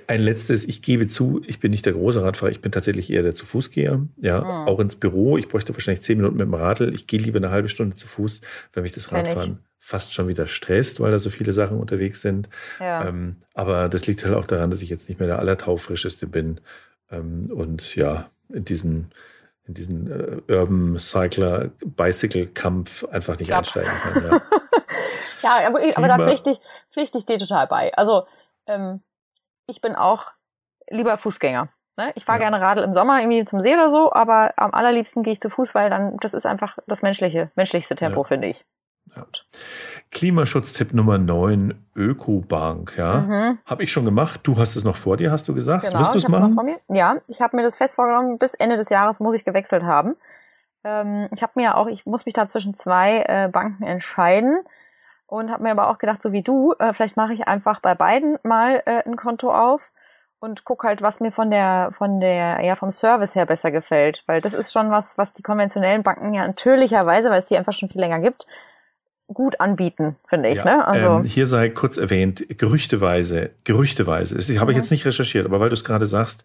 Ein 0.07 0.21
letztes, 0.21 0.65
ich 0.65 0.82
gebe 0.82 1.07
zu, 1.07 1.41
ich 1.47 1.59
bin 1.59 1.71
nicht 1.71 1.86
der 1.86 1.93
große 1.93 2.21
Radfahrer, 2.21 2.51
ich 2.51 2.61
bin 2.61 2.71
tatsächlich 2.71 3.11
eher 3.11 3.23
der 3.23 3.34
zu 3.34 3.45
Fußgeher. 3.45 4.01
Ja, 4.17 4.41
mhm. 4.41 4.67
auch 4.67 4.79
ins 4.79 4.95
Büro. 4.95 5.38
Ich 5.38 5.47
bräuchte 5.49 5.73
wahrscheinlich 5.73 6.03
zehn 6.03 6.17
Minuten 6.17 6.38
mit 6.38 6.45
dem 6.45 6.53
Radl. 6.53 6.93
Ich 6.93 7.07
gehe 7.07 7.19
lieber 7.19 7.38
eine 7.38 7.49
halbe 7.49 7.67
Stunde 7.67 7.95
zu 7.95 8.07
Fuß, 8.07 8.41
wenn 8.73 8.84
mich 8.84 8.91
das 8.91 9.11
Radfahren 9.11 9.59
fast 9.79 10.13
schon 10.13 10.27
wieder 10.27 10.45
stresst, 10.45 10.99
weil 10.99 11.11
da 11.11 11.19
so 11.19 11.32
viele 11.32 11.51
Sachen 11.51 11.79
unterwegs 11.79 12.21
sind. 12.21 12.47
Ja. 12.79 13.07
Ähm, 13.07 13.38
aber 13.55 13.89
das 13.89 14.05
liegt 14.05 14.23
halt 14.23 14.36
auch 14.36 14.45
daran, 14.45 14.69
dass 14.69 14.84
ich 14.84 14.89
jetzt 14.89 15.09
nicht 15.09 15.19
mehr 15.19 15.27
der 15.27 15.39
allertaufrischeste 15.39 16.27
bin. 16.27 16.61
Ähm, 17.09 17.41
und 17.51 17.95
ja, 17.95 18.29
in 18.49 18.63
diesen, 18.63 19.11
in 19.65 19.73
diesen 19.73 20.11
äh, 20.47 20.53
Urban 20.53 20.99
Cycler 20.99 21.71
Bicycle 21.84 22.47
Kampf 22.47 23.03
einfach 23.05 23.39
nicht 23.39 23.47
Klapp. 23.47 23.59
einsteigen 23.59 23.91
kann. 23.91 24.23
Ja, 24.23 24.41
ja 25.61 25.67
aber, 25.67 25.82
aber 25.95 26.07
da 26.07 26.17
pflichte 26.19 26.51
ich, 26.51 26.59
pflichte 26.91 27.17
ich 27.17 27.25
dir 27.25 27.39
total 27.39 27.65
bei. 27.65 27.91
Also 27.95 28.27
ähm, 28.67 29.01
ich 29.72 29.82
bin 29.82 29.95
auch 29.95 30.28
lieber 30.89 31.17
Fußgänger. 31.17 31.69
Ne? 31.97 32.11
Ich 32.15 32.26
fahre 32.26 32.39
ja. 32.39 32.49
gerne 32.49 32.63
Radl 32.63 32.84
im 32.84 32.93
Sommer 32.93 33.19
irgendwie 33.19 33.45
zum 33.45 33.59
See 33.59 33.74
oder 33.74 33.89
so, 33.89 34.13
aber 34.13 34.53
am 34.57 34.74
allerliebsten 34.74 35.24
gehe 35.24 35.34
ich 35.34 35.41
zu 35.41 35.49
Fuß, 35.49 35.74
weil 35.74 35.89
dann 35.89 36.17
das 36.17 36.34
ist 36.34 36.45
einfach 36.45 36.78
das 36.88 37.01
menschliche, 37.01 37.51
menschlichste 37.55 37.95
Tempo, 37.95 38.22
ja. 38.22 38.24
finde 38.26 38.47
ich. 38.47 38.65
Ja. 39.15 39.26
Klimaschutztipp 40.11 40.93
Nummer 40.93 41.17
9, 41.17 41.86
Ökobank, 41.95 42.95
ja. 42.97 43.22
Mhm. 43.22 43.59
Habe 43.65 43.84
ich 43.84 43.91
schon 43.91 44.05
gemacht. 44.05 44.41
Du 44.43 44.57
hast 44.57 44.76
es 44.76 44.84
noch 44.84 44.95
vor 44.95 45.17
dir, 45.17 45.32
hast 45.32 45.47
du 45.47 45.53
gesagt. 45.53 45.86
Genau, 45.86 45.99
Wirst 45.99 46.13
du 46.13 46.17
es 46.17 46.28
machen? 46.28 46.78
Ja, 46.89 47.17
ich 47.28 47.41
habe 47.41 47.57
mir 47.57 47.63
das 47.63 47.76
fest 47.76 47.95
vorgenommen, 47.95 48.38
bis 48.38 48.53
Ende 48.53 48.78
des 48.78 48.89
Jahres 48.89 49.19
muss 49.19 49.34
ich 49.34 49.43
gewechselt 49.43 49.84
haben. 49.84 50.15
Ähm, 50.84 51.30
ich 51.34 51.41
habe 51.43 51.53
mir 51.55 51.76
auch, 51.78 51.88
ich 51.88 52.05
muss 52.05 52.26
mich 52.26 52.34
da 52.34 52.47
zwischen 52.47 52.74
zwei 52.74 53.24
äh, 53.28 53.49
Banken 53.49 53.84
entscheiden. 53.84 54.63
Und 55.32 55.49
habe 55.49 55.63
mir 55.63 55.71
aber 55.71 55.89
auch 55.89 55.97
gedacht, 55.97 56.21
so 56.21 56.34
wie 56.34 56.41
du, 56.41 56.73
äh, 56.77 56.91
vielleicht 56.91 57.15
mache 57.15 57.32
ich 57.32 57.47
einfach 57.47 57.79
bei 57.79 57.95
beiden 57.95 58.38
mal 58.43 58.84
äh, 58.86 59.01
ein 59.05 59.15
Konto 59.15 59.53
auf 59.53 59.93
und 60.39 60.65
guck 60.65 60.84
halt, 60.84 61.01
was 61.01 61.21
mir 61.21 61.32
von 61.32 61.49
der 61.49 61.88
von 61.91 62.19
der 62.19 62.59
ja 62.61 62.75
vom 62.75 62.89
Service 62.89 63.34
her 63.34 63.45
besser 63.45 63.71
gefällt, 63.71 64.23
weil 64.27 64.41
das 64.41 64.53
ist 64.53 64.73
schon 64.73 64.91
was, 64.91 65.17
was 65.17 65.32
die 65.32 65.41
konventionellen 65.41 66.03
Banken 66.03 66.34
ja 66.34 66.45
natürlicherweise, 66.45 67.29
weil 67.29 67.39
es 67.39 67.45
die 67.45 67.55
einfach 67.55 67.71
schon 67.71 67.88
viel 67.88 68.01
länger 68.01 68.19
gibt, 68.19 68.45
gut 69.27 69.61
anbieten, 69.61 70.17
finde 70.27 70.49
ich. 70.49 70.57
Ja, 70.57 70.65
ne? 70.65 70.86
also 70.86 71.07
ähm, 71.07 71.23
hier 71.23 71.47
sei 71.47 71.69
kurz 71.69 71.97
erwähnt, 71.97 72.45
gerüchteweise, 72.57 73.51
gerüchteweise. 73.63 74.38
Ich 74.38 74.59
habe 74.59 74.65
mhm. 74.65 74.71
ich 74.71 74.77
jetzt 74.77 74.91
nicht 74.91 75.05
recherchiert, 75.05 75.45
aber 75.45 75.61
weil 75.61 75.69
du 75.69 75.75
es 75.75 75.86
gerade 75.86 76.07
sagst, 76.07 76.43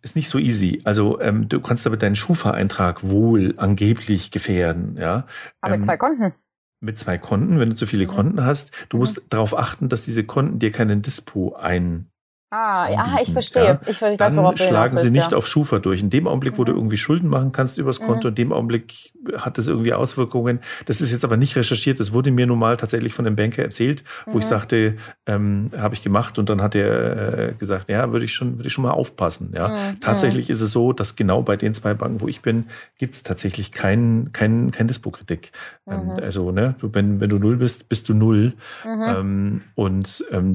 ist 0.00 0.16
nicht 0.16 0.30
so 0.30 0.38
easy. 0.38 0.80
Also 0.84 1.20
ähm, 1.20 1.50
du 1.50 1.60
kannst 1.60 1.84
damit 1.84 2.00
deinen 2.00 2.16
Schufa-Eintrag 2.16 3.06
wohl 3.06 3.52
angeblich 3.58 4.30
gefährden, 4.30 4.96
ja. 4.98 5.26
Aber 5.60 5.74
ähm, 5.74 5.80
mit 5.80 5.84
zwei 5.84 5.98
Konten 5.98 6.32
mit 6.80 6.98
zwei 6.98 7.18
Konten, 7.18 7.58
wenn 7.58 7.70
du 7.70 7.76
zu 7.76 7.86
viele. 7.86 8.06
Konten 8.06 8.44
hast. 8.44 8.72
Du 8.88 8.98
musst 8.98 9.22
darauf 9.30 9.56
achten, 9.56 9.88
dass 9.88 10.02
diese 10.02 10.24
Konten 10.24 10.58
dir 10.58 10.72
keinen 10.72 11.02
Dispo 11.02 11.54
ein 11.54 12.10
Ah, 12.50 12.88
ja, 12.90 13.18
ich 13.20 13.30
verstehe. 13.30 13.64
Ja. 13.64 13.80
Ich, 13.82 13.90
ich 13.90 14.00
weiß, 14.00 14.16
Dann 14.16 14.36
worauf 14.36 14.56
schlagen 14.56 14.96
sie 14.96 15.10
nicht 15.10 15.32
ja. 15.32 15.36
auf 15.36 15.46
Schufa 15.46 15.80
durch. 15.80 16.00
In 16.00 16.08
dem 16.08 16.26
Augenblick, 16.26 16.56
wo 16.56 16.62
mhm. 16.62 16.66
du 16.66 16.72
irgendwie 16.72 16.96
Schulden 16.96 17.28
machen 17.28 17.52
kannst 17.52 17.76
übers 17.76 18.00
Konto, 18.00 18.28
mhm. 18.28 18.30
in 18.30 18.34
dem 18.36 18.52
Augenblick 18.54 19.12
hat 19.36 19.58
das 19.58 19.68
irgendwie 19.68 19.92
Auswirkungen. 19.92 20.60
Das 20.86 21.02
ist 21.02 21.12
jetzt 21.12 21.24
aber 21.24 21.36
nicht 21.36 21.56
recherchiert. 21.56 22.00
Das 22.00 22.14
wurde 22.14 22.30
mir 22.30 22.46
nun 22.46 22.58
mal 22.58 22.78
tatsächlich 22.78 23.12
von 23.12 23.26
dem 23.26 23.36
Banker 23.36 23.62
erzählt, 23.62 24.02
wo 24.24 24.32
mhm. 24.32 24.38
ich 24.38 24.46
sagte, 24.46 24.96
ähm, 25.26 25.66
habe 25.76 25.94
ich 25.94 26.02
gemacht. 26.02 26.38
Und 26.38 26.48
dann 26.48 26.62
hat 26.62 26.74
er 26.74 27.50
äh, 27.50 27.52
gesagt, 27.52 27.90
ja, 27.90 28.12
würde 28.14 28.24
ich 28.24 28.32
schon, 28.32 28.56
würde 28.56 28.68
ich 28.68 28.72
schon 28.72 28.84
mal 28.84 28.92
aufpassen. 28.92 29.52
Ja, 29.54 29.68
mhm. 29.68 30.00
tatsächlich 30.00 30.48
ist 30.48 30.62
es 30.62 30.70
so, 30.70 30.94
dass 30.94 31.16
genau 31.16 31.42
bei 31.42 31.56
den 31.56 31.74
zwei 31.74 31.92
Banken, 31.92 32.22
wo 32.22 32.28
ich 32.28 32.40
bin, 32.40 32.64
gibt 32.96 33.14
es 33.14 33.24
tatsächlich 33.24 33.72
keinen 33.72 34.32
kein, 34.32 34.70
kein 34.70 34.88
Dispo-Kritik. 34.88 35.52
Ähm, 35.86 36.06
mhm. 36.06 36.10
also, 36.12 36.50
ne, 36.50 36.76
du, 36.80 36.94
wenn, 36.94 37.20
wenn 37.20 37.28
du 37.28 37.38
null 37.38 37.56
bist, 37.56 37.90
bist 37.90 38.08
du 38.08 38.14
null. 38.14 38.54
Mhm. 38.86 39.02
Ähm, 39.06 39.58
und 39.74 40.24
ähm, 40.30 40.54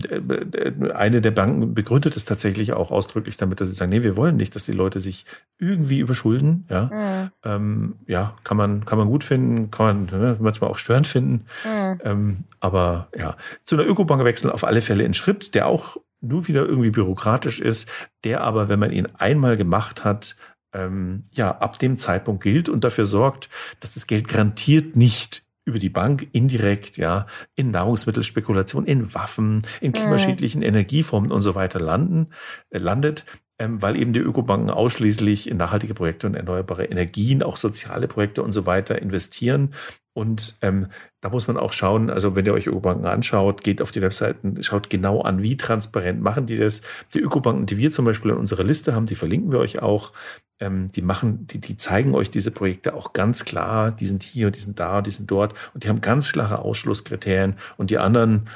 eine 0.96 1.22
der 1.22 1.32
Banken 1.32 1.83
begründet 1.84 2.16
es 2.16 2.24
tatsächlich 2.24 2.72
auch 2.72 2.92
ausdrücklich 2.92 3.36
damit, 3.36 3.60
dass 3.60 3.68
sie 3.68 3.74
sagen, 3.74 3.90
nee, 3.90 4.04
wir 4.04 4.16
wollen 4.16 4.38
nicht, 4.38 4.56
dass 4.56 4.66
die 4.66 4.72
Leute 4.72 5.02
sich 5.02 5.26
irgendwie 5.60 6.00
überschulden. 6.00 6.66
Ja, 6.70 6.86
mhm. 6.86 7.32
ähm, 7.44 7.96
ja 8.08 8.38
kann, 8.46 8.56
man, 8.56 8.86
kann 8.86 8.98
man 8.98 9.10
gut 9.10 9.26
finden, 9.26 9.70
kann 9.70 10.08
man 10.10 10.22
ne, 10.22 10.38
manchmal 10.40 10.70
auch 10.70 10.78
störend 10.78 11.08
finden. 11.08 11.46
Mhm. 11.66 12.00
Ähm, 12.06 12.38
aber 12.62 13.10
ja, 13.18 13.36
zu 13.66 13.76
einer 13.76 13.86
Ökobank 13.86 14.24
wechseln 14.24 14.50
auf 14.50 14.64
alle 14.64 14.80
Fälle 14.80 15.04
ein 15.04 15.14
Schritt, 15.14 15.56
der 15.56 15.68
auch 15.68 15.98
nur 16.22 16.48
wieder 16.48 16.66
irgendwie 16.66 16.90
bürokratisch 16.90 17.60
ist, 17.60 17.90
der 18.24 18.42
aber, 18.42 18.70
wenn 18.70 18.80
man 18.80 18.94
ihn 18.94 19.10
einmal 19.18 19.58
gemacht 19.58 20.06
hat, 20.06 20.38
ähm, 20.74 21.24
ja, 21.34 21.52
ab 21.52 21.80
dem 21.80 21.98
Zeitpunkt 21.98 22.44
gilt 22.44 22.70
und 22.70 22.86
dafür 22.86 23.06
sorgt, 23.06 23.50
dass 23.82 23.94
das 23.94 24.08
Geld 24.08 24.30
garantiert 24.30 24.96
nicht 24.96 25.44
über 25.66 25.80
die 25.80 25.90
Bank 25.90 26.28
indirekt, 26.32 26.98
ja, 26.98 27.26
in 27.56 27.72
Nahrungsmittelspekulation, 27.72 28.86
in 28.86 29.14
Waffen, 29.14 29.62
in 29.82 29.90
mhm. 29.90 29.94
klimaschädlichen 29.94 30.62
mhm. 30.62 30.68
Energieformen 30.68 31.32
und 31.32 31.42
so 31.42 31.56
weiter 31.56 31.80
landen, 31.80 32.28
äh, 32.70 32.80
landet, 32.80 33.26
ähm, 33.60 33.82
weil 33.82 33.96
eben 33.96 34.14
die 34.14 34.20
Ökobanken 34.20 34.70
ausschließlich 34.70 35.50
in 35.50 35.58
nachhaltige 35.58 35.94
Projekte 35.94 36.28
und 36.28 36.36
erneuerbare 36.36 36.86
Energien, 36.86 37.44
auch 37.44 37.58
soziale 37.58 38.08
Projekte 38.08 38.44
und 38.44 38.52
so 38.52 38.66
weiter 38.66 39.02
investieren. 39.02 39.74
Und 40.14 40.58
ähm, 40.62 40.88
da 41.22 41.30
muss 41.30 41.48
man 41.48 41.58
auch 41.58 41.74
schauen, 41.74 42.12
also 42.12 42.36
wenn 42.36 42.46
ihr 42.46 42.54
euch 42.54 42.68
Ökobanken 42.68 43.08
anschaut, 43.08 43.64
geht 43.64 43.82
auf 43.82 43.92
die 43.92 44.02
Webseiten, 44.02 44.62
schaut 44.64 44.90
genau 44.90 45.22
an, 45.22 45.42
wie 45.42 45.58
transparent 45.58 46.22
machen 46.22 46.46
die 46.46 46.58
das. 46.58 46.82
Die 47.16 47.20
Ökobanken, 47.20 47.66
die 47.66 47.78
wir 47.78 47.92
zum 47.92 48.06
Beispiel 48.06 48.32
in 48.32 48.38
unserer 48.38 48.64
Liste 48.64 48.94
haben, 48.94 49.08
die 49.08 49.16
verlinken 49.16 49.52
wir 49.52 49.60
euch 49.60 49.82
auch. 49.82 50.14
Ähm, 50.60 50.92
die 50.92 51.02
machen, 51.02 51.48
die, 51.48 51.60
die 51.60 51.78
zeigen 51.78 52.14
euch 52.14 52.30
diese 52.30 52.52
Projekte 52.52 52.94
auch 52.94 53.14
ganz 53.14 53.44
klar, 53.44 53.92
die 53.92 54.06
sind 54.06 54.22
hier, 54.22 54.52
die 54.52 54.60
sind 54.60 54.80
da, 54.80 55.02
die 55.02 55.10
sind 55.10 55.32
dort. 55.32 55.56
Und 55.74 55.84
die 55.84 55.90
haben 55.90 56.02
ganz 56.02 56.32
klare 56.32 56.60
Ausschlusskriterien. 56.60 57.56
Und 57.78 57.90
die 57.90 57.98
anderen, 57.98 58.50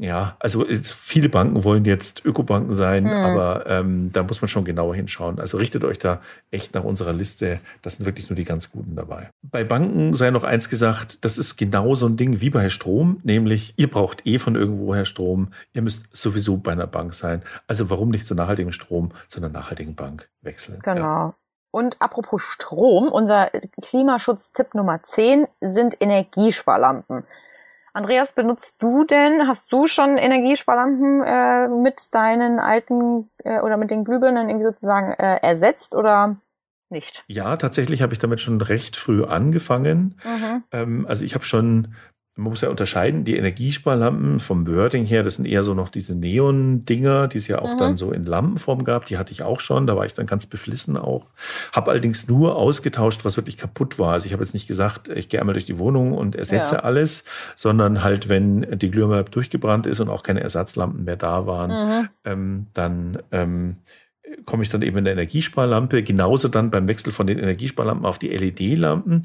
ja, 0.00 0.34
also 0.40 0.66
jetzt, 0.66 0.94
viele 0.94 1.28
Banken 1.28 1.62
wollen 1.62 1.84
jetzt 1.84 2.24
Ökobanken 2.24 2.72
sein, 2.72 3.04
mhm. 3.04 3.10
aber 3.10 3.66
ähm, 3.66 4.10
da 4.10 4.22
muss 4.22 4.40
man 4.40 4.48
schon 4.48 4.64
genauer 4.64 4.94
hinschauen. 4.94 5.38
Also 5.38 5.58
richtet 5.58 5.84
euch 5.84 5.98
da 5.98 6.22
echt 6.50 6.72
nach 6.72 6.84
unserer 6.84 7.12
Liste. 7.12 7.60
Das 7.82 7.96
sind 7.96 8.06
wirklich 8.06 8.30
nur 8.30 8.34
die 8.34 8.44
ganz 8.44 8.72
guten 8.72 8.96
dabei. 8.96 9.28
Bei 9.42 9.62
Banken 9.62 10.14
sei 10.14 10.30
noch 10.30 10.42
eins 10.42 10.70
gesagt, 10.70 11.22
das 11.22 11.36
ist 11.36 11.58
genau 11.58 11.94
so 11.94 12.06
ein 12.06 12.16
Ding 12.16 12.40
wie 12.40 12.48
bei 12.48 12.70
Strom, 12.70 13.20
nämlich 13.24 13.74
ihr 13.76 13.90
braucht 13.90 14.26
eh 14.26 14.38
von 14.38 14.56
irgendwoher 14.56 15.04
Strom. 15.04 15.52
Ihr 15.74 15.82
müsst 15.82 16.06
sowieso 16.12 16.56
bei 16.56 16.72
einer 16.72 16.86
Bank 16.86 17.12
sein. 17.12 17.42
Also 17.66 17.90
warum 17.90 18.08
nicht 18.08 18.26
zu 18.26 18.34
nachhaltigem 18.34 18.72
Strom, 18.72 19.10
zu 19.28 19.38
einer 19.38 19.50
nachhaltigen 19.50 19.96
Bank 19.96 20.30
wechseln? 20.40 20.78
Genau. 20.82 20.98
Ja. 20.98 21.34
Und 21.72 22.00
apropos 22.00 22.40
Strom, 22.40 23.08
unser 23.08 23.50
Klimaschutztipp 23.82 24.74
Nummer 24.74 25.02
10 25.02 25.46
sind 25.60 26.00
Energiesparlampen. 26.00 27.24
Andreas, 27.92 28.32
benutzt 28.32 28.76
du 28.78 29.04
denn, 29.04 29.46
hast 29.48 29.72
du 29.72 29.86
schon 29.86 30.16
Energiesparlampen 30.16 31.22
äh, 31.22 31.68
mit 31.68 32.14
deinen 32.14 32.58
alten 32.60 33.30
äh, 33.44 33.60
oder 33.60 33.76
mit 33.76 33.90
den 33.90 34.04
Glühbirnen 34.04 34.48
irgendwie 34.48 34.66
sozusagen 34.66 35.12
äh, 35.12 35.38
ersetzt 35.42 35.96
oder 35.96 36.36
nicht? 36.88 37.24
Ja, 37.26 37.56
tatsächlich 37.56 38.02
habe 38.02 38.12
ich 38.12 38.18
damit 38.18 38.40
schon 38.40 38.60
recht 38.60 38.96
früh 38.96 39.24
angefangen. 39.24 40.20
Mhm. 40.24 40.64
Ähm, 40.72 41.06
also 41.06 41.24
ich 41.24 41.34
habe 41.34 41.44
schon 41.44 41.94
man 42.40 42.50
muss 42.50 42.62
ja 42.62 42.70
unterscheiden, 42.70 43.24
die 43.24 43.36
Energiesparlampen 43.36 44.40
vom 44.40 44.66
Wording 44.66 45.04
her, 45.04 45.22
das 45.22 45.36
sind 45.36 45.44
eher 45.44 45.62
so 45.62 45.74
noch 45.74 45.90
diese 45.90 46.14
Neon-Dinger, 46.14 47.28
die 47.28 47.36
es 47.36 47.46
ja 47.48 47.58
auch 47.60 47.74
mhm. 47.74 47.78
dann 47.78 47.96
so 47.98 48.12
in 48.12 48.24
Lampenform 48.24 48.84
gab. 48.84 49.04
Die 49.04 49.18
hatte 49.18 49.32
ich 49.32 49.42
auch 49.42 49.60
schon, 49.60 49.86
da 49.86 49.94
war 49.94 50.06
ich 50.06 50.14
dann 50.14 50.24
ganz 50.24 50.46
beflissen 50.46 50.96
auch. 50.96 51.26
Habe 51.74 51.90
allerdings 51.90 52.28
nur 52.28 52.56
ausgetauscht, 52.56 53.26
was 53.26 53.36
wirklich 53.36 53.58
kaputt 53.58 53.98
war. 53.98 54.14
Also 54.14 54.26
ich 54.26 54.32
habe 54.32 54.42
jetzt 54.42 54.54
nicht 54.54 54.66
gesagt, 54.66 55.08
ich 55.08 55.28
gehe 55.28 55.38
einmal 55.38 55.52
durch 55.52 55.66
die 55.66 55.78
Wohnung 55.78 56.14
und 56.14 56.34
ersetze 56.34 56.76
ja. 56.76 56.80
alles, 56.80 57.24
sondern 57.56 58.02
halt, 58.02 58.30
wenn 58.30 58.78
die 58.78 58.90
Glühbirne 58.90 59.24
durchgebrannt 59.24 59.86
ist 59.86 60.00
und 60.00 60.08
auch 60.08 60.22
keine 60.22 60.40
Ersatzlampen 60.40 61.04
mehr 61.04 61.16
da 61.16 61.46
waren, 61.46 61.70
mhm. 61.70 62.08
ähm, 62.24 62.66
dann 62.72 63.18
ähm, 63.32 63.76
komme 64.44 64.62
ich 64.62 64.68
dann 64.68 64.82
eben 64.82 64.98
in 64.98 65.04
der 65.04 65.12
Energiesparlampe. 65.14 66.02
Genauso 66.02 66.48
dann 66.48 66.70
beim 66.70 66.88
Wechsel 66.88 67.12
von 67.12 67.26
den 67.26 67.38
Energiesparlampen 67.38 68.06
auf 68.06 68.18
die 68.18 68.28
LED-Lampen 68.28 69.22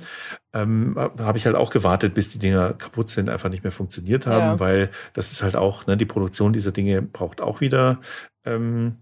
ähm, 0.54 0.96
habe 0.98 1.38
ich 1.38 1.46
halt 1.46 1.56
auch 1.56 1.70
gewartet, 1.70 2.14
bis 2.14 2.30
die 2.30 2.40
Dinger 2.40 2.74
kaputt 2.74 3.10
sind, 3.10 3.30
einfach 3.30 3.50
nicht 3.50 3.64
mehr 3.64 3.72
funktioniert 3.72 4.28
haben, 4.28 4.46
ja. 4.46 4.60
weil 4.60 4.90
das 5.14 5.32
ist 5.32 5.44
halt 5.44 5.56
auch, 5.56 5.88
ne, 5.88 5.98
die 5.98 6.06
Produktion 6.06 6.54
dieser 6.54 6.72
Dinge 6.72 7.02
braucht 7.02 7.42
auch 7.42 7.62
wieder 7.62 8.00
ähm, 8.46 8.96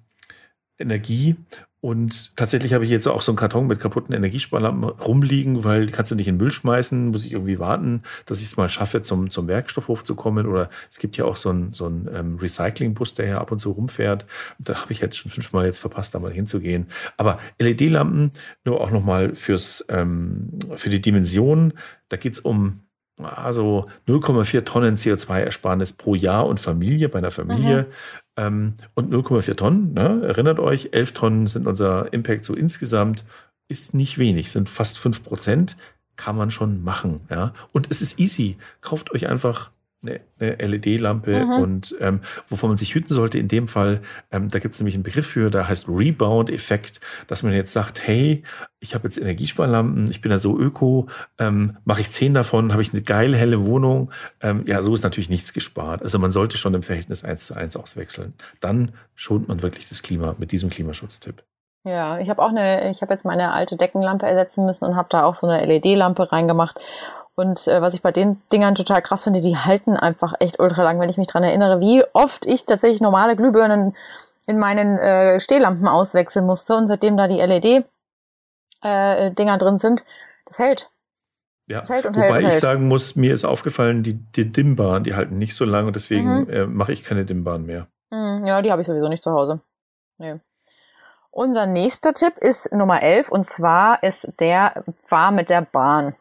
Energie. 0.77 1.35
Und 1.83 2.37
tatsächlich 2.37 2.73
habe 2.73 2.85
ich 2.85 2.89
jetzt 2.89 3.07
auch 3.07 3.21
so 3.21 3.33
einen 3.33 3.37
Karton 3.37 3.67
mit 3.67 3.81
kaputten 3.81 4.15
Energiesparlampen 4.15 4.85
rumliegen, 4.85 5.65
weil 5.65 5.87
die 5.87 5.91
kannst 5.91 6.13
du 6.13 6.15
nicht 6.15 6.29
in 6.29 6.35
den 6.35 6.41
Müll 6.41 6.49
schmeißen, 6.49 7.09
muss 7.09 7.25
ich 7.25 7.33
irgendwie 7.33 7.59
warten, 7.59 8.03
dass 8.25 8.39
ich 8.39 8.45
es 8.45 8.55
mal 8.55 8.69
schaffe, 8.69 9.03
zum, 9.03 9.29
zum 9.29 9.49
Werkstoffhof 9.49 10.01
zu 10.05 10.15
kommen. 10.15 10.47
Oder 10.47 10.69
es 10.89 10.99
gibt 10.99 11.17
ja 11.17 11.25
auch 11.25 11.35
so 11.35 11.49
einen, 11.49 11.73
so 11.73 11.87
einen 11.87 12.09
ähm, 12.13 12.37
Recyclingbus, 12.37 13.15
der 13.15 13.27
ja 13.27 13.41
ab 13.41 13.51
und 13.51 13.59
zu 13.59 13.71
rumfährt. 13.71 14.25
Da 14.59 14.75
habe 14.75 14.93
ich 14.93 15.01
jetzt 15.01 15.17
schon 15.17 15.29
fünfmal 15.29 15.65
jetzt 15.65 15.79
verpasst, 15.79 16.15
da 16.15 16.19
mal 16.19 16.31
hinzugehen. 16.31 16.87
Aber 17.17 17.37
LED-Lampen, 17.59 18.31
nur 18.63 18.79
auch 18.79 18.89
nochmal 18.89 19.35
fürs, 19.35 19.83
ähm, 19.89 20.51
für 20.77 20.89
die 20.89 21.01
Dimension, 21.01 21.73
da 22.07 22.15
geht's 22.15 22.39
um 22.39 22.79
also 23.21 23.87
0,4 24.07 24.63
Tonnen 24.63 24.95
CO2-Ersparnis 24.95 25.93
pro 25.93 26.15
Jahr 26.15 26.47
und 26.47 26.59
Familie 26.59 27.09
bei 27.09 27.19
einer 27.19 27.31
Familie. 27.31 27.87
Ähm, 28.37 28.75
und 28.95 29.13
0,4 29.13 29.55
Tonnen, 29.55 29.93
ne? 29.93 30.21
erinnert 30.23 30.59
euch, 30.59 30.89
11 30.91 31.11
Tonnen 31.13 31.47
sind 31.47 31.67
unser 31.67 32.11
Impact 32.13 32.45
so 32.45 32.55
insgesamt, 32.55 33.25
ist 33.67 33.93
nicht 33.93 34.17
wenig, 34.17 34.51
sind 34.51 34.69
fast 34.69 34.97
5 34.99 35.23
Prozent, 35.23 35.77
kann 36.15 36.35
man 36.35 36.51
schon 36.51 36.83
machen. 36.83 37.21
Ja? 37.29 37.53
Und 37.71 37.87
es 37.89 38.01
ist 38.01 38.19
easy. 38.19 38.57
Kauft 38.81 39.11
euch 39.11 39.27
einfach 39.27 39.71
eine, 40.03 40.21
eine 40.39 40.55
LED-Lampe 40.67 41.45
mhm. 41.45 41.51
und 41.51 41.95
ähm, 41.99 42.21
wovon 42.47 42.69
man 42.69 42.77
sich 42.77 42.93
hüten 42.93 43.13
sollte 43.13 43.39
in 43.39 43.47
dem 43.47 43.67
Fall, 43.67 44.01
ähm, 44.31 44.49
da 44.49 44.59
gibt 44.59 44.75
es 44.75 44.79
nämlich 44.79 44.95
einen 44.95 45.03
Begriff 45.03 45.27
für, 45.27 45.49
der 45.49 45.67
heißt 45.67 45.87
Rebound-Effekt, 45.89 46.99
dass 47.27 47.43
man 47.43 47.53
jetzt 47.53 47.73
sagt, 47.73 48.05
hey, 48.05 48.43
ich 48.79 48.93
habe 48.93 49.05
jetzt 49.05 49.17
Energiesparlampen, 49.17 50.09
ich 50.11 50.21
bin 50.21 50.31
ja 50.31 50.39
so 50.39 50.59
öko, 50.59 51.07
ähm, 51.39 51.77
mache 51.85 52.01
ich 52.01 52.11
zehn 52.11 52.33
davon, 52.33 52.73
habe 52.73 52.81
ich 52.81 52.93
eine 52.93 53.01
geile 53.01 53.37
helle 53.37 53.65
Wohnung. 53.65 54.11
Ähm, 54.41 54.63
ja, 54.67 54.83
so 54.83 54.93
ist 54.93 55.03
natürlich 55.03 55.29
nichts 55.29 55.53
gespart. 55.53 56.01
Also 56.01 56.19
man 56.19 56.31
sollte 56.31 56.57
schon 56.57 56.73
im 56.73 56.83
Verhältnis 56.83 57.23
eins 57.23 57.45
zu 57.45 57.55
eins 57.55 57.77
auswechseln. 57.77 58.33
Dann 58.59 58.91
schont 59.15 59.47
man 59.47 59.61
wirklich 59.61 59.87
das 59.87 60.03
Klima 60.03 60.35
mit 60.37 60.51
diesem 60.51 60.69
Klimaschutztipp. 60.69 61.43
Ja, 61.85 62.19
ich 62.19 62.29
habe 62.29 62.41
auch 62.41 62.49
eine, 62.49 62.89
ich 62.91 63.01
habe 63.01 63.13
jetzt 63.13 63.25
meine 63.25 63.51
alte 63.51 63.75
Deckenlampe 63.75 64.25
ersetzen 64.25 64.65
müssen 64.65 64.85
und 64.85 64.95
habe 64.95 65.09
da 65.09 65.23
auch 65.25 65.33
so 65.33 65.47
eine 65.47 65.65
LED-Lampe 65.65 66.31
reingemacht. 66.31 66.81
Und 67.35 67.67
äh, 67.67 67.81
was 67.81 67.93
ich 67.93 68.01
bei 68.01 68.11
den 68.11 68.41
Dingern 68.51 68.75
total 68.75 69.01
krass 69.01 69.23
finde, 69.23 69.41
die 69.41 69.57
halten 69.57 69.97
einfach 69.97 70.33
echt 70.39 70.59
ultra 70.59 70.83
lang, 70.83 70.99
wenn 70.99 71.09
ich 71.09 71.17
mich 71.17 71.27
dran 71.27 71.43
erinnere, 71.43 71.79
wie 71.79 72.03
oft 72.13 72.45
ich 72.45 72.65
tatsächlich 72.65 73.01
normale 73.01 73.35
Glühbirnen 73.35 73.95
in 74.45 74.59
meinen 74.59 74.97
äh, 74.97 75.39
Stehlampen 75.39 75.87
auswechseln 75.87 76.45
musste 76.45 76.75
und 76.75 76.87
seitdem 76.87 77.17
da 77.17 77.27
die 77.27 77.39
LED 77.39 77.85
äh, 78.83 79.31
Dinger 79.31 79.57
drin 79.57 79.79
sind, 79.79 80.03
das 80.45 80.59
hält. 80.59 80.91
Ja, 81.67 81.79
das 81.79 81.89
hält 81.89 82.05
und 82.05 82.15
wobei 82.15 82.25
hält 82.25 82.35
und 82.35 82.41
ich 82.41 82.49
hält. 82.49 82.61
sagen 82.61 82.87
muss, 82.87 83.15
mir 83.15 83.33
ist 83.33 83.45
aufgefallen, 83.45 84.03
die, 84.03 84.13
die 84.13 84.51
Dimmbahn, 84.51 85.03
die 85.03 85.15
halten 85.15 85.37
nicht 85.37 85.55
so 85.55 85.65
lange 85.65 85.87
und 85.87 85.95
deswegen 85.95 86.41
mhm. 86.41 86.49
äh, 86.49 86.65
mache 86.65 86.91
ich 86.91 87.03
keine 87.03 87.25
Dimmbahn 87.25 87.65
mehr. 87.65 87.87
Mhm, 88.11 88.43
ja, 88.45 88.61
die 88.61 88.71
habe 88.71 88.81
ich 88.81 88.87
sowieso 88.87 89.07
nicht 89.07 89.23
zu 89.23 89.31
Hause. 89.31 89.61
Nee. 90.19 90.39
Unser 91.31 91.65
nächster 91.65 92.13
Tipp 92.13 92.37
ist 92.37 92.71
Nummer 92.73 93.01
11 93.01 93.29
und 93.29 93.45
zwar 93.45 94.03
ist 94.03 94.27
der 94.39 94.83
Fahr 95.01 95.31
mit 95.31 95.49
der 95.49 95.61
Bahn. 95.61 96.15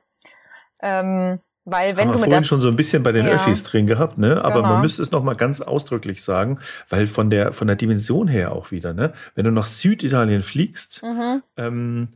Ähm, 0.82 1.38
Weil 1.64 1.96
wenn 1.96 2.08
Haben 2.08 2.14
wir 2.18 2.24
vorhin 2.24 2.42
schon 2.42 2.60
so 2.60 2.66
ein 2.66 2.74
bisschen 2.74 3.04
bei 3.04 3.12
den 3.12 3.24
Ja. 3.24 3.34
Öffis 3.34 3.62
drin 3.62 3.86
gehabt, 3.86 4.18
ne? 4.18 4.44
Aber 4.44 4.56
Genau. 4.62 4.68
man 4.74 4.80
müsste 4.80 5.00
es 5.00 5.12
noch 5.12 5.22
mal 5.22 5.36
ganz 5.36 5.60
ausdrücklich 5.60 6.24
sagen, 6.24 6.58
weil 6.88 7.06
von 7.06 7.30
der 7.30 7.52
von 7.52 7.68
der 7.68 7.76
Dimension 7.76 8.26
her 8.26 8.50
auch 8.50 8.72
wieder, 8.72 8.92
ne? 8.94 9.12
Wenn 9.36 9.44
du 9.44 9.52
nach 9.52 9.68
Süditalien 9.68 10.42
fliegst, 10.42 11.04
Mhm. 11.04 11.42
ähm, 11.56 12.08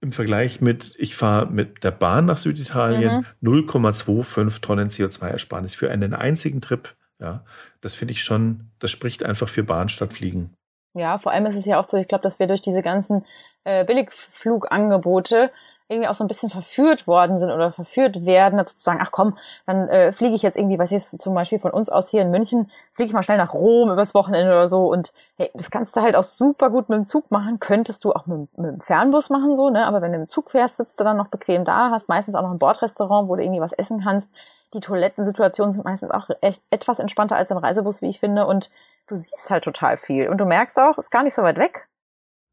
im 0.00 0.12
Vergleich 0.12 0.62
mit, 0.62 0.94
ich 0.96 1.14
fahre 1.16 1.48
mit 1.50 1.84
der 1.84 1.90
Bahn 1.90 2.24
nach 2.24 2.38
Süditalien, 2.38 3.18
Mhm. 3.18 3.26
0,25 3.42 4.60
Tonnen 4.62 4.88
CO2-Ersparnis 4.88 5.74
für 5.74 5.90
einen 5.90 6.14
einzigen 6.14 6.62
Trip. 6.62 6.94
Ja, 7.20 7.44
das 7.82 7.94
finde 7.94 8.12
ich 8.12 8.24
schon, 8.24 8.70
das 8.78 8.90
spricht 8.90 9.22
einfach 9.22 9.50
für 9.50 9.64
Bahn 9.64 9.90
statt 9.90 10.14
Fliegen. 10.14 10.54
Ja, 10.94 11.18
vor 11.18 11.32
allem 11.32 11.44
ist 11.44 11.56
es 11.56 11.66
ja 11.66 11.78
auch 11.78 11.86
so, 11.88 11.98
ich 11.98 12.08
glaube, 12.08 12.22
dass 12.22 12.38
wir 12.38 12.46
durch 12.46 12.62
diese 12.62 12.80
ganzen 12.80 13.26
äh, 13.64 13.84
Billigflugangebote 13.84 15.50
irgendwie 15.92 16.08
auch 16.08 16.14
so 16.14 16.24
ein 16.24 16.28
bisschen 16.28 16.50
verführt 16.50 17.06
worden 17.06 17.38
sind 17.38 17.50
oder 17.50 17.70
verführt 17.72 18.24
werden, 18.24 18.56
dazu 18.56 18.76
zu 18.76 18.82
sagen, 18.82 19.00
ach 19.02 19.10
komm, 19.12 19.36
dann 19.66 19.88
äh, 19.88 20.12
fliege 20.12 20.34
ich 20.34 20.42
jetzt 20.42 20.56
irgendwie, 20.56 20.78
was 20.78 20.90
jetzt 20.90 21.20
zum 21.20 21.34
Beispiel 21.34 21.58
von 21.58 21.70
uns 21.70 21.90
aus 21.90 22.08
hier 22.08 22.22
in 22.22 22.30
München, 22.30 22.70
fliege 22.92 23.08
ich 23.08 23.12
mal 23.12 23.22
schnell 23.22 23.38
nach 23.38 23.54
Rom 23.54 23.90
übers 23.90 24.14
Wochenende 24.14 24.50
oder 24.50 24.68
so 24.68 24.90
und 24.90 25.12
hey, 25.36 25.50
das 25.54 25.70
kannst 25.70 25.96
du 25.96 26.00
halt 26.00 26.16
auch 26.16 26.22
super 26.22 26.70
gut 26.70 26.88
mit 26.88 26.98
dem 26.98 27.06
Zug 27.06 27.30
machen, 27.30 27.60
könntest 27.60 28.04
du 28.04 28.12
auch 28.12 28.26
mit, 28.26 28.56
mit 28.58 28.70
dem 28.70 28.78
Fernbus 28.78 29.30
machen 29.30 29.54
so, 29.54 29.70
ne, 29.70 29.86
aber 29.86 30.02
wenn 30.02 30.12
du 30.12 30.18
im 30.18 30.28
Zug 30.28 30.50
fährst, 30.50 30.78
sitzt 30.78 30.98
du 30.98 31.04
dann 31.04 31.16
noch 31.16 31.28
bequem 31.28 31.64
da, 31.64 31.90
hast 31.90 32.08
meistens 32.08 32.34
auch 32.34 32.42
noch 32.42 32.50
ein 32.50 32.58
Bordrestaurant, 32.58 33.28
wo 33.28 33.36
du 33.36 33.42
irgendwie 33.42 33.60
was 33.60 33.72
essen 33.72 34.02
kannst. 34.02 34.30
Die 34.74 34.80
Toilettensituationen 34.80 35.72
sind 35.72 35.84
meistens 35.84 36.10
auch 36.10 36.30
echt 36.40 36.62
etwas 36.70 36.98
entspannter 36.98 37.36
als 37.36 37.50
im 37.50 37.58
Reisebus, 37.58 38.00
wie 38.00 38.08
ich 38.08 38.20
finde 38.20 38.46
und 38.46 38.70
du 39.06 39.16
siehst 39.16 39.50
halt 39.50 39.64
total 39.64 39.96
viel 39.96 40.28
und 40.28 40.40
du 40.40 40.46
merkst 40.46 40.78
auch, 40.78 40.96
ist 40.96 41.10
gar 41.10 41.22
nicht 41.22 41.34
so 41.34 41.42
weit 41.42 41.58
weg. 41.58 41.88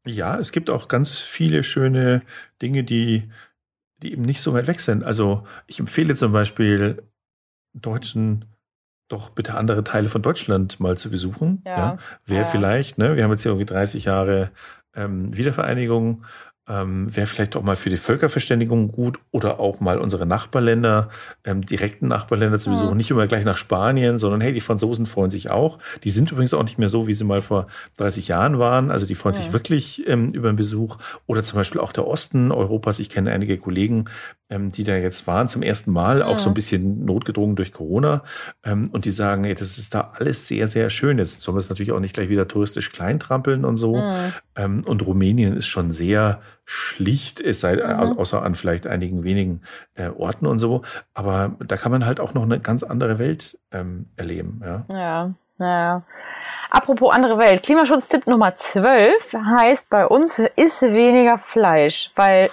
Ja, 0.06 0.38
es 0.38 0.52
gibt 0.52 0.70
auch 0.70 0.88
ganz 0.88 1.18
viele 1.18 1.62
schöne 1.62 2.22
Dinge, 2.62 2.84
die, 2.84 3.28
die 4.02 4.12
eben 4.12 4.22
nicht 4.22 4.40
so 4.40 4.52
weit 4.54 4.66
weg 4.66 4.80
sind. 4.80 5.04
Also 5.04 5.44
ich 5.66 5.78
empfehle 5.78 6.14
zum 6.16 6.32
Beispiel 6.32 7.02
Deutschen 7.74 8.46
doch 9.08 9.30
bitte 9.30 9.54
andere 9.54 9.84
Teile 9.84 10.08
von 10.08 10.22
Deutschland 10.22 10.80
mal 10.80 10.96
zu 10.96 11.10
besuchen. 11.10 11.62
Ja. 11.66 11.98
Wäre 12.24 12.42
Ja. 12.42 12.46
vielleicht, 12.46 12.96
ne, 12.98 13.16
wir 13.16 13.24
haben 13.24 13.32
jetzt 13.32 13.42
hier 13.42 13.50
irgendwie 13.52 13.66
30 13.66 14.04
Jahre 14.04 14.50
ähm, 14.94 15.36
Wiedervereinigung, 15.36 16.24
ähm, 16.70 17.14
wäre 17.14 17.26
vielleicht 17.26 17.56
auch 17.56 17.62
mal 17.62 17.74
für 17.76 17.90
die 17.90 17.96
Völkerverständigung 17.96 18.92
gut 18.92 19.18
oder 19.32 19.58
auch 19.58 19.80
mal 19.80 19.98
unsere 19.98 20.24
Nachbarländer, 20.24 21.08
ähm, 21.44 21.66
direkten 21.66 22.06
Nachbarländer 22.08 22.58
zu 22.60 22.70
Mhm. 22.70 22.74
besuchen. 22.74 22.96
Nicht 22.96 23.10
immer 23.10 23.26
gleich 23.26 23.44
nach 23.44 23.56
Spanien, 23.56 24.18
sondern 24.18 24.40
hey, 24.40 24.52
die 24.52 24.60
Franzosen 24.60 25.06
freuen 25.06 25.30
sich 25.30 25.50
auch. 25.50 25.78
Die 26.04 26.10
sind 26.10 26.30
übrigens 26.30 26.54
auch 26.54 26.62
nicht 26.62 26.78
mehr 26.78 26.88
so, 26.88 27.06
wie 27.08 27.14
sie 27.14 27.24
mal 27.24 27.42
vor 27.42 27.66
30 27.96 28.28
Jahren 28.28 28.58
waren. 28.60 28.90
Also 28.90 29.06
die 29.06 29.14
freuen 29.16 29.34
sich 29.34 29.48
Mhm. 29.48 29.52
wirklich 29.52 30.08
ähm, 30.08 30.30
über 30.32 30.50
den 30.52 30.56
Besuch. 30.56 30.98
Oder 31.26 31.42
zum 31.42 31.58
Beispiel 31.58 31.80
auch 31.80 31.92
der 31.92 32.06
Osten 32.06 32.52
Europas. 32.52 32.98
Ich 33.00 33.10
kenne 33.10 33.32
einige 33.32 33.58
Kollegen, 33.58 34.04
die 34.50 34.84
da 34.84 34.96
jetzt 34.96 35.26
waren 35.26 35.48
zum 35.48 35.62
ersten 35.62 35.92
Mal, 35.92 36.22
auch 36.22 36.38
so 36.38 36.50
ein 36.50 36.54
bisschen 36.54 37.04
notgedrungen 37.04 37.56
durch 37.56 37.72
Corona. 37.72 38.22
Ähm, 38.64 38.90
und 38.92 39.04
die 39.04 39.10
sagen, 39.10 39.44
ey, 39.44 39.54
das 39.54 39.78
ist 39.78 39.94
da 39.94 40.12
alles 40.14 40.48
sehr, 40.48 40.66
sehr 40.66 40.90
schön. 40.90 41.18
Jetzt 41.18 41.40
sollen 41.40 41.56
wir 41.56 41.60
es 41.60 41.68
natürlich 41.68 41.92
auch 41.92 42.00
nicht 42.00 42.14
gleich 42.14 42.28
wieder 42.28 42.48
touristisch 42.48 42.92
kleintrampeln 42.92 43.64
und 43.64 43.76
so. 43.76 43.96
Mhm. 43.96 44.32
Ähm, 44.56 44.84
und 44.86 45.06
Rumänien 45.06 45.56
ist 45.56 45.68
schon 45.68 45.90
sehr 45.90 46.40
schlicht, 46.64 47.40
es 47.40 47.60
sei 47.60 47.76
Mhm. 47.76 48.18
außer 48.18 48.42
an 48.42 48.54
vielleicht 48.54 48.86
einigen 48.86 49.24
wenigen 49.24 49.62
äh, 49.94 50.08
Orten 50.08 50.46
und 50.46 50.58
so. 50.58 50.82
Aber 51.14 51.56
da 51.66 51.76
kann 51.76 51.92
man 51.92 52.06
halt 52.06 52.20
auch 52.20 52.34
noch 52.34 52.42
eine 52.42 52.60
ganz 52.60 52.82
andere 52.82 53.18
Welt 53.18 53.58
ähm, 53.72 54.06
erleben. 54.16 54.60
Ja. 54.64 54.84
Ja, 54.92 55.34
naja. 55.58 56.02
Apropos 56.70 57.12
andere 57.14 57.38
Welt. 57.38 57.62
Klimaschutztipp 57.62 58.26
Nummer 58.26 58.56
12 58.56 59.34
heißt 59.34 59.90
bei 59.90 60.06
uns, 60.06 60.40
isst 60.56 60.82
weniger 60.82 61.38
Fleisch, 61.38 62.10
weil 62.14 62.50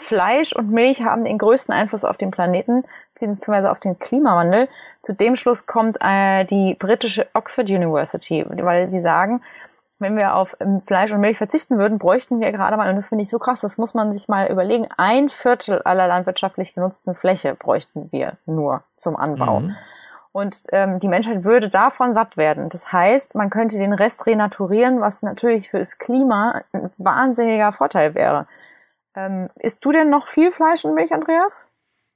Fleisch 0.00 0.52
und 0.52 0.70
Milch 0.70 1.04
haben 1.04 1.24
den 1.24 1.38
größten 1.38 1.74
Einfluss 1.74 2.04
auf 2.04 2.16
den 2.16 2.30
Planeten, 2.30 2.84
beziehungsweise 3.12 3.70
auf 3.70 3.80
den 3.80 3.98
Klimawandel. 3.98 4.68
Zu 5.02 5.12
dem 5.12 5.36
Schluss 5.36 5.66
kommt 5.66 5.98
äh, 6.00 6.44
die 6.44 6.74
britische 6.74 7.28
Oxford 7.34 7.68
University, 7.68 8.44
weil 8.48 8.88
sie 8.88 9.00
sagen, 9.00 9.42
wenn 9.98 10.16
wir 10.16 10.34
auf 10.34 10.56
ähm, 10.58 10.80
Fleisch 10.86 11.12
und 11.12 11.20
Milch 11.20 11.36
verzichten 11.36 11.76
würden, 11.76 11.98
bräuchten 11.98 12.40
wir 12.40 12.50
gerade 12.50 12.76
mal, 12.78 12.88
und 12.88 12.96
das 12.96 13.10
finde 13.10 13.22
ich 13.22 13.28
so 13.28 13.38
krass, 13.38 13.60
das 13.60 13.76
muss 13.76 13.92
man 13.92 14.12
sich 14.12 14.26
mal 14.26 14.50
überlegen, 14.50 14.88
ein 14.96 15.28
Viertel 15.28 15.82
aller 15.82 16.08
landwirtschaftlich 16.08 16.74
genutzten 16.74 17.14
Fläche 17.14 17.54
bräuchten 17.54 18.10
wir 18.10 18.38
nur 18.46 18.82
zum 18.96 19.16
Anbau. 19.16 19.60
Mhm. 19.60 19.76
Und 20.32 20.62
ähm, 20.72 20.98
die 20.98 21.08
Menschheit 21.08 21.44
würde 21.44 21.68
davon 21.68 22.12
satt 22.12 22.36
werden. 22.36 22.68
Das 22.70 22.92
heißt, 22.92 23.34
man 23.34 23.50
könnte 23.50 23.78
den 23.78 23.92
Rest 23.92 24.26
renaturieren, 24.26 25.00
was 25.00 25.22
natürlich 25.22 25.68
für 25.68 25.80
das 25.80 25.98
Klima 25.98 26.62
ein 26.72 26.90
wahnsinniger 26.98 27.72
Vorteil 27.72 28.14
wäre. 28.14 28.46
Ähm, 29.14 29.48
isst 29.60 29.84
du 29.84 29.92
denn 29.92 30.10
noch 30.10 30.26
viel 30.26 30.50
Fleisch 30.50 30.84
und 30.84 30.94
Milch, 30.94 31.12
Andreas? 31.12 31.68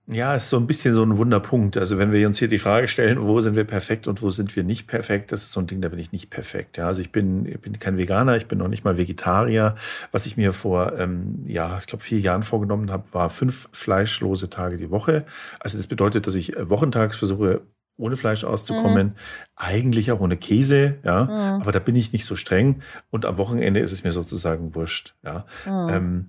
Ja, 0.07 0.35
ist 0.35 0.51
so 0.51 0.59
ein 0.59 0.67
bisschen 0.67 0.93
so 0.93 1.03
ein 1.03 1.17
Wunderpunkt. 1.17 1.79
Also 1.79 1.97
wenn 1.97 2.13
wir 2.13 2.27
uns 2.27 2.39
hier 2.39 2.49
die 2.49 2.59
Frage 2.59 2.89
stellen, 2.89 3.23
wo 3.27 3.41
sind 3.41 3.57
wir 3.57 3.65
perfekt 3.65 4.07
und 4.07 4.21
wo 4.21 4.29
sind 4.29 4.55
wir 4.55 4.63
nicht 4.63 4.87
perfekt, 4.87 5.33
das 5.33 5.45
ist 5.45 5.53
so 5.53 5.61
ein 5.61 5.67
Ding, 5.67 5.81
da 5.81 5.89
bin 5.89 5.99
ich 5.99 6.13
nicht 6.13 6.29
perfekt. 6.29 6.77
Ja, 6.77 6.89
also 6.89 7.01
ich 7.01 7.11
bin, 7.11 7.47
ich 7.47 7.59
bin 7.59 7.79
kein 7.79 7.97
Veganer, 7.97 8.37
ich 8.37 8.47
bin 8.47 8.59
noch 8.59 8.69
nicht 8.69 8.85
mal 8.85 8.99
Vegetarier. 8.99 9.77
Was 10.13 10.27
ich 10.27 10.37
mir 10.37 10.53
vor, 10.53 10.99
ähm, 10.99 11.43
ja, 11.47 11.79
ich 11.79 11.87
glaube 11.87 12.05
vier 12.05 12.21
Jahren 12.21 12.43
vorgenommen 12.43 12.91
habe, 12.91 13.05
war 13.13 13.31
fünf 13.31 13.67
fleischlose 13.73 14.51
Tage 14.51 14.77
die 14.77 14.91
Woche. 14.91 15.25
Also 15.59 15.79
das 15.79 15.87
bedeutet, 15.87 16.27
dass 16.27 16.35
ich 16.35 16.55
äh, 16.55 16.69
wochentags 16.69 17.17
versuche, 17.17 17.63
ohne 17.97 18.17
Fleisch 18.17 18.45
auszukommen, 18.45 19.17
eigentlich 19.57 20.13
auch 20.13 20.21
ohne 20.21 20.37
Käse, 20.37 20.97
ja, 21.05 21.25
Mhm. 21.25 21.63
aber 21.63 21.73
da 21.73 21.79
bin 21.79 21.97
ich 21.97 22.13
nicht 22.13 22.27
so 22.27 22.35
streng 22.37 22.83
und 23.11 23.25
am 23.25 23.39
Wochenende 23.39 23.81
ist 23.81 23.93
es 23.93 24.03
mir 24.05 24.13
sozusagen 24.13 24.75
wurscht, 24.75 25.15
ja. 25.23 25.47
Mhm. 25.65 25.89
Ähm, 25.89 26.29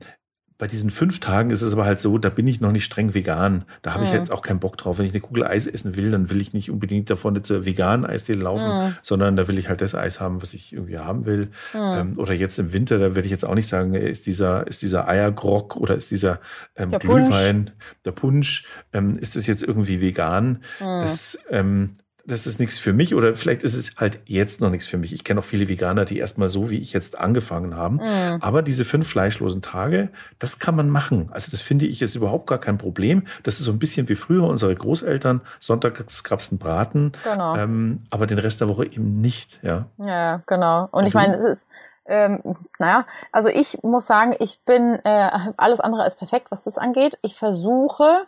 bei 0.58 0.68
diesen 0.68 0.90
fünf 0.90 1.20
Tagen 1.20 1.50
ist 1.50 1.62
es 1.62 1.74
aber 1.74 1.84
halt 1.86 2.00
so, 2.00 2.18
da 2.18 2.30
bin 2.30 2.48
ich 2.48 2.62
noch 2.62 2.72
nicht 2.72 2.86
streng 2.86 3.14
vegan. 3.14 3.66
Da 3.82 3.94
habe 3.94 4.04
ich 4.06 4.12
Mhm. 4.12 4.16
jetzt 4.16 4.32
auch 4.32 4.42
keinen 4.42 4.60
Bock 4.62 4.78
drauf. 4.78 4.98
Wenn 4.98 5.06
ich 5.06 5.12
eine 5.12 5.20
Kugel 5.20 5.44
Eis 5.44 5.68
essen 5.68 5.98
will, 5.98 6.12
dann 6.12 6.30
will 6.30 6.40
ich 6.40 6.54
nicht 6.54 6.72
unbedingt 6.72 7.10
davon 7.10 7.44
zur 7.44 7.66
veganen 7.66 8.06
Eisdiele 8.06 8.42
laufen, 8.44 8.68
Mhm. 8.90 8.96
sondern 9.02 9.36
da 9.36 9.50
will 9.50 9.58
ich 9.58 9.68
halt 9.68 9.82
das 9.82 9.96
Eis 9.96 10.22
haben, 10.22 10.42
was 10.42 10.54
ich 10.54 10.72
irgendwie 10.72 10.98
haben 10.98 11.26
will. 11.26 11.50
Mhm. 11.74 11.80
Ähm, 11.80 12.14
oder 12.20 12.34
jetzt 12.34 12.58
im 12.58 12.72
Winter, 12.72 12.98
da 13.00 13.16
werde 13.16 13.26
ich 13.26 13.32
jetzt 13.32 13.44
auch 13.44 13.56
nicht 13.56 13.68
sagen, 13.68 13.94
äh, 13.96 14.10
ist 14.10 14.28
dieser, 14.28 14.66
ist 14.66 14.82
dieser 14.82 15.08
Eiergrog 15.10 15.76
oder 15.76 15.96
ist 15.96 16.10
dieser 16.12 16.40
ähm, 16.78 16.92
Der 16.92 17.00
Punsch. 17.00 17.28
Glühwein, 17.28 17.72
der 18.06 18.12
Punsch, 18.12 18.66
ähm, 18.94 19.18
ist 19.20 19.36
das 19.36 19.48
jetzt 19.48 19.62
irgendwie 19.64 20.00
vegan? 20.00 20.64
Das, 20.80 21.38
ähm, 21.50 21.92
das 22.28 22.48
ist 22.48 22.60
nichts 22.60 22.80
für 22.80 22.94
mich 22.94 23.14
oder 23.14 23.36
vielleicht 23.36 23.64
ist 23.64 23.76
es 23.76 23.96
halt 23.98 24.20
jetzt 24.26 24.62
noch 24.62 24.70
nichts 24.70 24.88
für 24.88 24.98
mich. 24.98 25.14
Ich 25.14 25.24
kenne 25.24 25.40
auch 25.40 25.46
viele 25.46 25.68
Veganer, 25.70 26.06
die 26.06 26.18
erstmal 26.18 26.50
so 26.50 26.70
wie 26.70 26.80
ich 26.80 26.92
jetzt 26.94 27.18
angefangen 27.20 27.76
haben. 27.76 27.98
Mhm. 27.98 28.42
Aber 28.42 28.62
diese 28.62 28.86
fünf 28.86 29.08
fleischlosen 29.08 29.62
Tage, 29.62 30.10
das 30.40 30.60
kann 30.60 30.76
man 30.76 30.90
machen. 30.90 31.30
Also 31.32 31.52
das 31.52 31.62
finde 31.62 31.86
ich 31.86 32.02
ist 32.02 32.16
überhaupt 32.16 32.48
gar 32.48 32.60
kein 32.60 32.78
Problem. 32.78 33.24
Das 33.44 33.60
ist 33.60 33.66
so 33.66 33.72
ein 33.72 33.80
bisschen 33.80 34.10
wie 34.10 34.16
früher 34.16 34.44
unsere 34.44 34.76
Großeltern. 34.76 35.42
Sonntags 35.60 36.24
gab's 36.24 36.52
einen 36.52 36.60
Braten, 36.60 37.12
Genau. 37.24 37.56
ähm, 37.56 38.00
aber 38.10 38.28
den 38.28 38.40
Rest 38.40 38.62
der 38.62 38.70
Woche 38.70 38.86
eben 38.86 39.22
nicht. 39.22 39.60
Ja. 39.62 39.86
Ja, 40.04 40.42
genau. 40.48 40.84
Und 40.92 41.02
Und 41.02 41.06
ich 41.08 41.14
meine, 41.14 41.38
du? 41.38 41.44
es 41.44 41.60
ist, 41.60 41.68
ähm, 42.08 42.42
naja, 42.80 43.06
also 43.32 43.50
ich 43.50 43.80
muss 43.84 44.06
sagen, 44.06 44.36
ich 44.40 44.60
bin 44.66 45.00
äh, 45.04 45.30
alles 45.58 45.80
andere 45.80 46.04
als 46.04 46.16
perfekt, 46.18 46.48
was 46.52 46.64
das 46.64 46.78
angeht. 46.78 47.18
Ich 47.22 47.36
versuche 47.36 48.26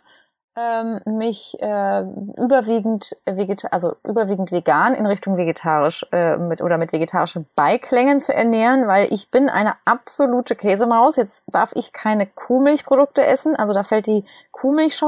ähm, 0.58 1.00
mich 1.04 1.56
äh, 1.60 2.02
überwiegend 2.36 3.16
vegeta 3.24 3.68
also 3.68 3.94
überwiegend 4.04 4.50
vegan 4.50 4.94
in 4.94 5.06
Richtung 5.06 5.36
vegetarisch 5.36 6.06
äh, 6.12 6.36
mit 6.36 6.60
oder 6.60 6.78
mit 6.78 6.92
vegetarischen 6.92 7.46
Beiklängen 7.54 8.18
zu 8.20 8.34
ernähren, 8.34 8.88
weil 8.88 9.12
ich 9.12 9.30
bin 9.30 9.48
eine 9.48 9.74
absolute 9.84 10.56
Käsemaus. 10.56 11.16
Jetzt 11.16 11.44
darf 11.46 11.72
ich 11.74 11.92
keine 11.92 12.26
Kuhmilchprodukte 12.26 13.24
essen, 13.24 13.56
also 13.56 13.72
da 13.72 13.82
fällt 13.82 14.06
die 14.06 14.24
Kuhmilch. 14.50 14.98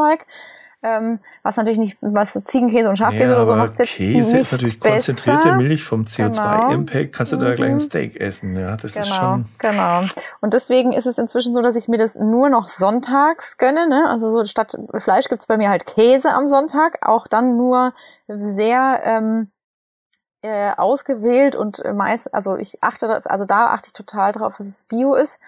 Ähm, 0.83 1.21
was 1.43 1.57
natürlich 1.59 1.79
nicht, 1.79 1.99
was 2.01 2.33
Ziegenkäse 2.47 2.89
und 2.89 2.97
Schafkäse 2.97 3.25
Ja, 3.31 3.35
oder 3.35 3.45
so 3.45 3.55
macht 3.55 3.79
jetzt 3.79 3.91
Käse 3.97 4.33
nicht 4.33 4.41
ist 4.41 4.53
natürlich 4.53 4.81
besser. 4.81 5.13
konzentrierte 5.13 5.53
Milch 5.57 5.85
vom 5.85 6.07
Genau. 6.07 6.31
CO2-Impact. 6.33 7.13
Kannst 7.15 7.33
du 7.33 7.37
da 7.37 7.55
gleich 7.55 7.69
ein 7.69 7.75
Mhm. 7.75 7.81
Steak 7.81 8.19
essen? 8.19 8.57
Ja, 8.57 8.77
das 8.77 8.97
ist 8.97 9.05
Genau, 9.05 9.15
schon. 9.15 9.45
genau. 9.59 10.03
Und 10.41 10.55
deswegen 10.55 10.95
ist 10.95 11.05
es 11.07 11.19
inzwischen 11.19 11.55
so, 11.55 11.61
dass 11.61 11.77
ich 11.77 11.89
mir 11.89 11.99
das 11.99 12.15
nur 12.15 12.49
noch 12.49 12.69
sonntags 12.71 13.59
gönne. 13.59 13.89
Ne? 13.89 14.09
Also 14.09 14.31
so 14.31 14.43
statt 14.47 14.75
Fleisch 14.97 15.29
gibt's 15.29 15.47
bei 15.47 15.59
mir 15.59 15.69
halt 15.69 15.85
Käse 15.85 16.31
am 16.33 16.47
Sonntag, 16.47 17.07
auch 17.07 17.27
dann 17.27 17.59
nur 17.59 17.93
sehr 18.27 19.03
ähm, 19.05 19.51
äh, 20.43 20.71
ausgewählt 20.75 21.57
und 21.57 21.85
äh, 21.85 21.93
meist, 21.93 22.33
also 22.33 22.57
ich 22.57 22.83
achte, 22.83 23.07
da- 23.07 23.21
also 23.27 23.45
da 23.45 23.67
achte 23.67 23.89
ich 23.89 23.93
total 23.93 24.33
drauf, 24.33 24.57
dass 24.57 24.67
es 24.67 24.85
Bio 24.85 25.15
ist. 25.15 25.41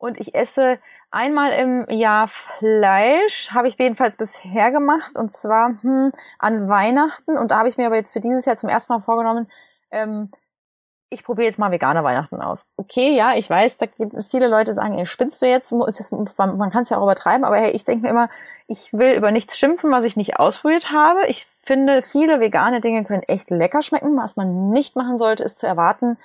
Und 0.00 0.20
ich 0.20 0.36
esse 0.36 0.78
einmal 1.10 1.52
im 1.52 1.88
Jahr 1.90 2.28
Fleisch, 2.28 3.50
habe 3.52 3.68
ich 3.68 3.78
jedenfalls 3.78 4.16
bisher 4.16 4.70
gemacht, 4.70 5.16
und 5.16 5.30
zwar 5.30 5.74
hm, 5.80 6.10
an 6.38 6.68
Weihnachten. 6.68 7.36
Und 7.36 7.50
da 7.50 7.58
habe 7.58 7.68
ich 7.68 7.76
mir 7.76 7.86
aber 7.86 7.96
jetzt 7.96 8.12
für 8.12 8.20
dieses 8.20 8.44
Jahr 8.44 8.56
zum 8.56 8.68
ersten 8.68 8.92
Mal 8.92 9.00
vorgenommen, 9.00 9.48
ähm, 9.90 10.30
ich 11.10 11.24
probiere 11.24 11.46
jetzt 11.46 11.58
mal 11.58 11.70
vegane 11.70 12.04
Weihnachten 12.04 12.40
aus. 12.42 12.66
Okay, 12.76 13.16
ja, 13.16 13.34
ich 13.34 13.48
weiß, 13.48 13.78
da 13.78 13.86
gibt 13.86 14.14
viele 14.30 14.46
Leute 14.46 14.74
sagen, 14.74 14.98
ey, 14.98 15.06
spinnst 15.06 15.40
du 15.40 15.46
jetzt? 15.46 15.72
Man 15.72 16.70
kann 16.70 16.82
es 16.82 16.90
ja 16.90 16.98
auch 16.98 17.02
übertreiben, 17.02 17.44
aber 17.44 17.56
hey, 17.56 17.70
ich 17.70 17.84
denke 17.84 18.02
mir 18.02 18.10
immer, 18.10 18.28
ich 18.66 18.92
will 18.92 19.14
über 19.14 19.30
nichts 19.30 19.58
schimpfen, 19.58 19.90
was 19.90 20.04
ich 20.04 20.16
nicht 20.16 20.38
ausprobiert 20.38 20.92
habe. 20.92 21.26
Ich 21.28 21.46
finde, 21.62 22.02
viele 22.02 22.40
vegane 22.40 22.82
Dinge 22.82 23.04
können 23.04 23.22
echt 23.22 23.50
lecker 23.50 23.80
schmecken. 23.80 24.16
Was 24.18 24.36
man 24.36 24.70
nicht 24.70 24.96
machen 24.96 25.16
sollte, 25.16 25.44
ist 25.44 25.58
zu 25.58 25.66
erwarten, 25.66 26.18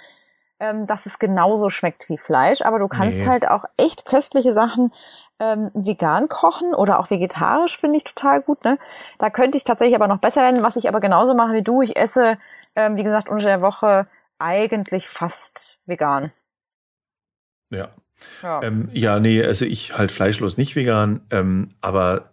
ähm, 0.64 0.88
dass 0.88 1.06
es 1.06 1.20
genauso 1.20 1.70
schmeckt 1.70 2.08
wie 2.08 2.18
Fleisch. 2.18 2.62
Aber 2.62 2.80
du 2.80 2.88
kannst 2.88 3.20
Nee. 3.20 3.28
halt 3.28 3.48
auch 3.50 3.66
echt 3.76 4.06
köstliche 4.06 4.54
Sachen 4.54 4.94
ähm, 5.40 5.72
vegan 5.74 6.30
kochen 6.30 6.74
oder 6.74 7.00
auch 7.00 7.10
vegetarisch 7.10 7.78
finde 7.78 7.98
ich 7.98 8.06
total 8.06 8.42
gut. 8.42 8.64
Ne? 8.64 8.78
Da 9.20 9.30
könnte 9.30 9.58
ich 9.58 9.66
tatsächlich 9.66 9.96
aber 9.96 10.08
noch 10.08 10.20
besser 10.20 10.42
werden. 10.42 10.64
Was 10.64 10.78
ich 10.78 10.88
aber 10.88 11.02
genauso 11.02 11.34
mache 11.34 11.54
wie 11.54 11.64
du, 11.64 11.82
ich 11.82 11.98
esse, 11.98 12.38
ähm, 12.78 12.96
wie 12.96 13.04
gesagt, 13.04 13.28
unter 13.28 13.46
der 13.46 13.62
Woche 13.62 14.08
eigentlich 14.40 15.10
fast 15.10 15.80
vegan. 15.86 16.32
Ja. 17.70 17.90
Ja. 18.42 18.64
Ähm, 18.64 18.90
ja, 18.94 19.20
nee, 19.20 19.44
also 19.44 19.66
ich 19.66 19.98
halt 19.98 20.14
fleischlos 20.14 20.56
nicht 20.56 20.78
vegan, 20.78 21.26
ähm, 21.30 21.76
aber 21.82 22.32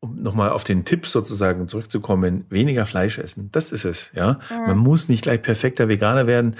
um 0.00 0.20
nochmal 0.20 0.50
auf 0.50 0.64
den 0.64 0.84
Tipp 0.84 1.06
sozusagen 1.06 1.68
zurückzukommen, 1.68 2.44
weniger 2.50 2.84
Fleisch 2.84 3.18
essen. 3.18 3.48
Das 3.52 3.72
ist 3.72 3.86
es, 3.86 4.12
ja. 4.14 4.40
Mhm. 4.50 4.66
Man 4.66 4.78
muss 4.78 5.08
nicht 5.08 5.22
gleich 5.22 5.40
perfekter 5.40 5.88
Veganer 5.88 6.26
werden 6.26 6.56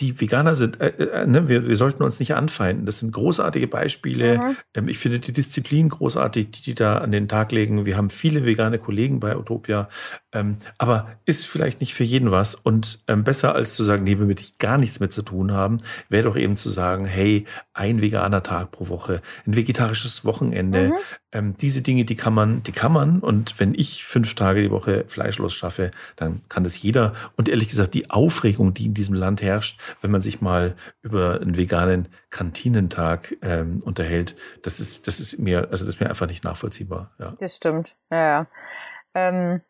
die 0.00 0.20
Veganer 0.20 0.54
sind, 0.54 0.80
äh, 0.80 0.88
äh, 0.88 1.26
ne, 1.26 1.48
wir, 1.48 1.68
wir 1.68 1.76
sollten 1.76 2.02
uns 2.02 2.18
nicht 2.18 2.34
anfeinden. 2.34 2.86
Das 2.86 2.98
sind 2.98 3.12
großartige 3.12 3.68
Beispiele. 3.68 4.38
Mhm. 4.38 4.56
Ähm, 4.74 4.88
ich 4.88 4.98
finde 4.98 5.20
die 5.20 5.32
Disziplin 5.32 5.88
großartig, 5.88 6.50
die 6.50 6.62
die 6.62 6.74
da 6.74 6.98
an 6.98 7.12
den 7.12 7.28
Tag 7.28 7.52
legen. 7.52 7.86
Wir 7.86 7.96
haben 7.96 8.10
viele 8.10 8.44
vegane 8.44 8.78
Kollegen 8.78 9.20
bei 9.20 9.36
Utopia. 9.36 9.88
Ähm, 10.32 10.56
aber 10.78 11.08
ist 11.24 11.46
vielleicht 11.46 11.80
nicht 11.80 11.94
für 11.94 12.04
jeden 12.04 12.30
was. 12.30 12.54
Und 12.54 13.04
ähm, 13.08 13.24
besser 13.24 13.54
als 13.54 13.74
zu 13.74 13.84
sagen, 13.84 14.04
nee, 14.04 14.18
wir 14.18 14.26
mit 14.26 14.58
gar 14.58 14.78
nichts 14.78 15.00
mehr 15.00 15.10
zu 15.10 15.22
tun 15.22 15.52
haben, 15.52 15.80
wäre 16.08 16.24
doch 16.24 16.36
eben 16.36 16.56
zu 16.56 16.70
sagen, 16.70 17.06
hey, 17.06 17.46
ein 17.74 18.00
veganer 18.00 18.42
Tag 18.42 18.70
pro 18.70 18.88
Woche, 18.88 19.20
ein 19.46 19.56
vegetarisches 19.56 20.24
Wochenende. 20.24 20.88
Mhm. 20.88 20.94
Ähm, 21.32 21.56
diese 21.60 21.82
Dinge, 21.82 22.04
die 22.04 22.14
kann 22.14 22.32
man, 22.32 22.62
die 22.62 22.72
kann 22.72 22.92
man. 22.92 23.18
Und 23.18 23.58
wenn 23.58 23.74
ich 23.74 24.04
fünf 24.04 24.34
Tage 24.34 24.62
die 24.62 24.70
Woche 24.70 25.04
fleischlos 25.08 25.54
schaffe, 25.54 25.90
dann 26.14 26.40
kann 26.48 26.62
das 26.62 26.80
jeder. 26.80 27.14
Und 27.36 27.48
ehrlich 27.48 27.68
gesagt, 27.68 27.94
die 27.94 28.10
Aufregung, 28.10 28.74
die 28.74 28.86
in 28.86 28.94
diesem 28.94 29.14
Land 29.14 29.42
herrscht, 29.42 29.80
wenn 30.00 30.12
man 30.12 30.22
sich 30.22 30.40
mal 30.40 30.76
über 31.02 31.40
einen 31.40 31.56
veganen 31.56 32.08
Kantinentag 32.30 33.36
ähm, 33.42 33.82
unterhält, 33.84 34.36
das 34.62 34.78
ist, 34.78 35.08
das 35.08 35.18
ist 35.18 35.38
mir, 35.38 35.68
also 35.70 35.84
das 35.84 35.94
ist 35.94 36.00
mir 36.00 36.08
einfach 36.08 36.28
nicht 36.28 36.44
nachvollziehbar. 36.44 37.10
Ja. 37.18 37.34
Das 37.40 37.56
stimmt. 37.56 37.96
Ja, 38.10 38.24
ja. 38.24 38.46
Ähm, 39.14 39.60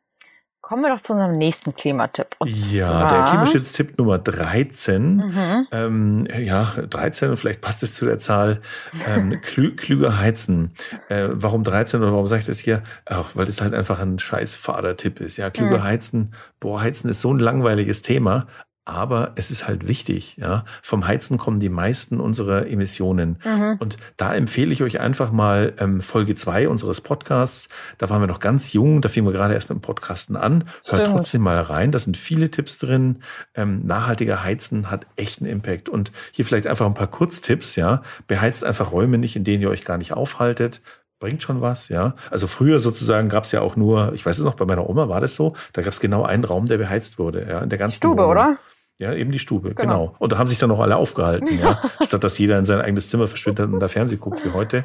kommen 0.64 0.82
wir 0.82 0.88
doch 0.94 1.00
zu 1.00 1.12
unserem 1.12 1.36
nächsten 1.36 1.74
Klimatipp. 1.74 2.28
Und 2.38 2.72
ja, 2.72 2.86
zwar... 2.86 3.08
der 3.10 3.24
Klimaschutztipp 3.24 3.98
Nummer 3.98 4.18
13. 4.18 5.16
Mhm. 5.16 5.66
Ähm, 5.70 6.28
ja, 6.38 6.72
13, 6.88 7.36
vielleicht 7.36 7.60
passt 7.60 7.82
es 7.82 7.94
zu 7.94 8.06
der 8.06 8.18
Zahl. 8.18 8.62
Ähm, 9.06 9.42
klü 9.42 9.76
klüger 9.76 10.18
heizen. 10.18 10.72
Äh, 11.10 11.28
warum 11.32 11.64
13 11.64 12.00
oder 12.00 12.12
warum 12.12 12.26
sage 12.26 12.40
ich 12.40 12.46
das 12.46 12.58
hier? 12.58 12.82
Ach, 13.04 13.32
weil 13.34 13.44
das 13.44 13.60
halt 13.60 13.74
einfach 13.74 14.00
ein 14.00 14.18
scheiß 14.18 14.54
Vater-Tipp 14.54 15.20
ist. 15.20 15.36
Ja, 15.36 15.50
klüger 15.50 15.80
mhm. 15.80 15.84
heizen. 15.84 16.34
Boah, 16.60 16.80
heizen 16.80 17.10
ist 17.10 17.20
so 17.20 17.32
ein 17.32 17.38
langweiliges 17.38 18.00
Thema 18.00 18.46
aber 18.84 19.32
es 19.36 19.50
ist 19.50 19.66
halt 19.66 19.88
wichtig. 19.88 20.36
Ja? 20.36 20.64
Vom 20.82 21.06
Heizen 21.06 21.38
kommen 21.38 21.58
die 21.58 21.68
meisten 21.68 22.20
unserer 22.20 22.66
Emissionen. 22.66 23.38
Mhm. 23.44 23.76
Und 23.78 23.96
da 24.16 24.34
empfehle 24.34 24.72
ich 24.72 24.82
euch 24.82 25.00
einfach 25.00 25.32
mal 25.32 25.72
ähm, 25.78 26.02
Folge 26.02 26.34
zwei 26.34 26.68
unseres 26.68 27.00
Podcasts. 27.00 27.68
Da 27.98 28.10
waren 28.10 28.20
wir 28.20 28.26
noch 28.26 28.40
ganz 28.40 28.72
jung, 28.72 29.00
da 29.00 29.08
fingen 29.08 29.26
wir 29.26 29.32
gerade 29.32 29.54
erst 29.54 29.70
mit 29.70 29.78
dem 29.78 29.82
Podcasten 29.82 30.36
an. 30.36 30.64
Hört 30.86 31.06
trotzdem 31.06 31.40
mal 31.40 31.58
rein, 31.58 31.92
da 31.92 31.98
sind 31.98 32.16
viele 32.16 32.50
Tipps 32.50 32.78
drin. 32.78 33.20
Ähm, 33.54 33.86
nachhaltiger 33.86 34.42
Heizen 34.42 34.90
hat 34.90 35.06
echten 35.16 35.46
Impact. 35.46 35.88
Und 35.88 36.12
hier 36.32 36.44
vielleicht 36.44 36.66
einfach 36.66 36.86
ein 36.86 36.94
paar 36.94 37.06
Kurztipps. 37.10 37.76
Ja? 37.76 38.02
Beheizt 38.26 38.64
einfach 38.64 38.92
Räume 38.92 39.16
nicht, 39.16 39.36
in 39.36 39.44
denen 39.44 39.62
ihr 39.62 39.70
euch 39.70 39.84
gar 39.84 39.98
nicht 39.98 40.12
aufhaltet 40.12 40.82
bringt 41.20 41.42
schon 41.42 41.62
was, 41.62 41.88
ja. 41.88 42.14
Also 42.30 42.46
früher 42.46 42.80
sozusagen 42.80 43.30
gab 43.30 43.44
es 43.44 43.52
ja 43.52 43.62
auch 43.62 43.76
nur, 43.76 44.12
ich 44.12 44.26
weiß 44.26 44.36
es 44.36 44.44
noch, 44.44 44.56
bei 44.56 44.66
meiner 44.66 44.90
Oma 44.90 45.08
war 45.08 45.22
das 45.22 45.34
so, 45.34 45.54
da 45.72 45.80
gab 45.80 45.94
es 45.94 46.00
genau 46.00 46.24
einen 46.24 46.44
Raum, 46.44 46.66
der 46.66 46.76
beheizt 46.76 47.18
wurde, 47.18 47.46
ja, 47.48 47.60
in 47.60 47.70
der 47.70 47.78
ganzen 47.78 47.94
Stube, 47.94 48.24
Wohnung. 48.24 48.30
oder? 48.32 48.58
Ja, 48.98 49.12
eben 49.12 49.32
die 49.32 49.40
Stube, 49.40 49.74
genau. 49.74 50.06
genau. 50.06 50.16
Und 50.18 50.32
da 50.32 50.38
haben 50.38 50.46
sich 50.46 50.58
dann 50.58 50.68
noch 50.68 50.80
alle 50.80 50.96
aufgehalten, 50.96 51.58
ja. 51.58 51.80
Statt 52.02 52.22
dass 52.22 52.38
jeder 52.38 52.58
in 52.58 52.64
sein 52.64 52.80
eigenes 52.80 53.08
Zimmer 53.08 53.26
verschwindet 53.26 53.72
und 53.72 53.80
da 53.80 53.88
Fernsehen 53.88 54.20
guckt 54.20 54.44
wie 54.44 54.50
heute. 54.50 54.84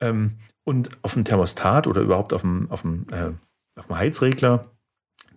Ähm, 0.00 0.38
und 0.64 0.90
auf 1.02 1.14
dem 1.14 1.24
Thermostat 1.24 1.86
oder 1.86 2.00
überhaupt 2.00 2.32
auf 2.32 2.40
dem, 2.40 2.70
auf 2.70 2.82
dem, 2.82 3.06
äh, 3.12 3.30
auf 3.78 3.86
dem 3.86 3.96
Heizregler 3.96 4.73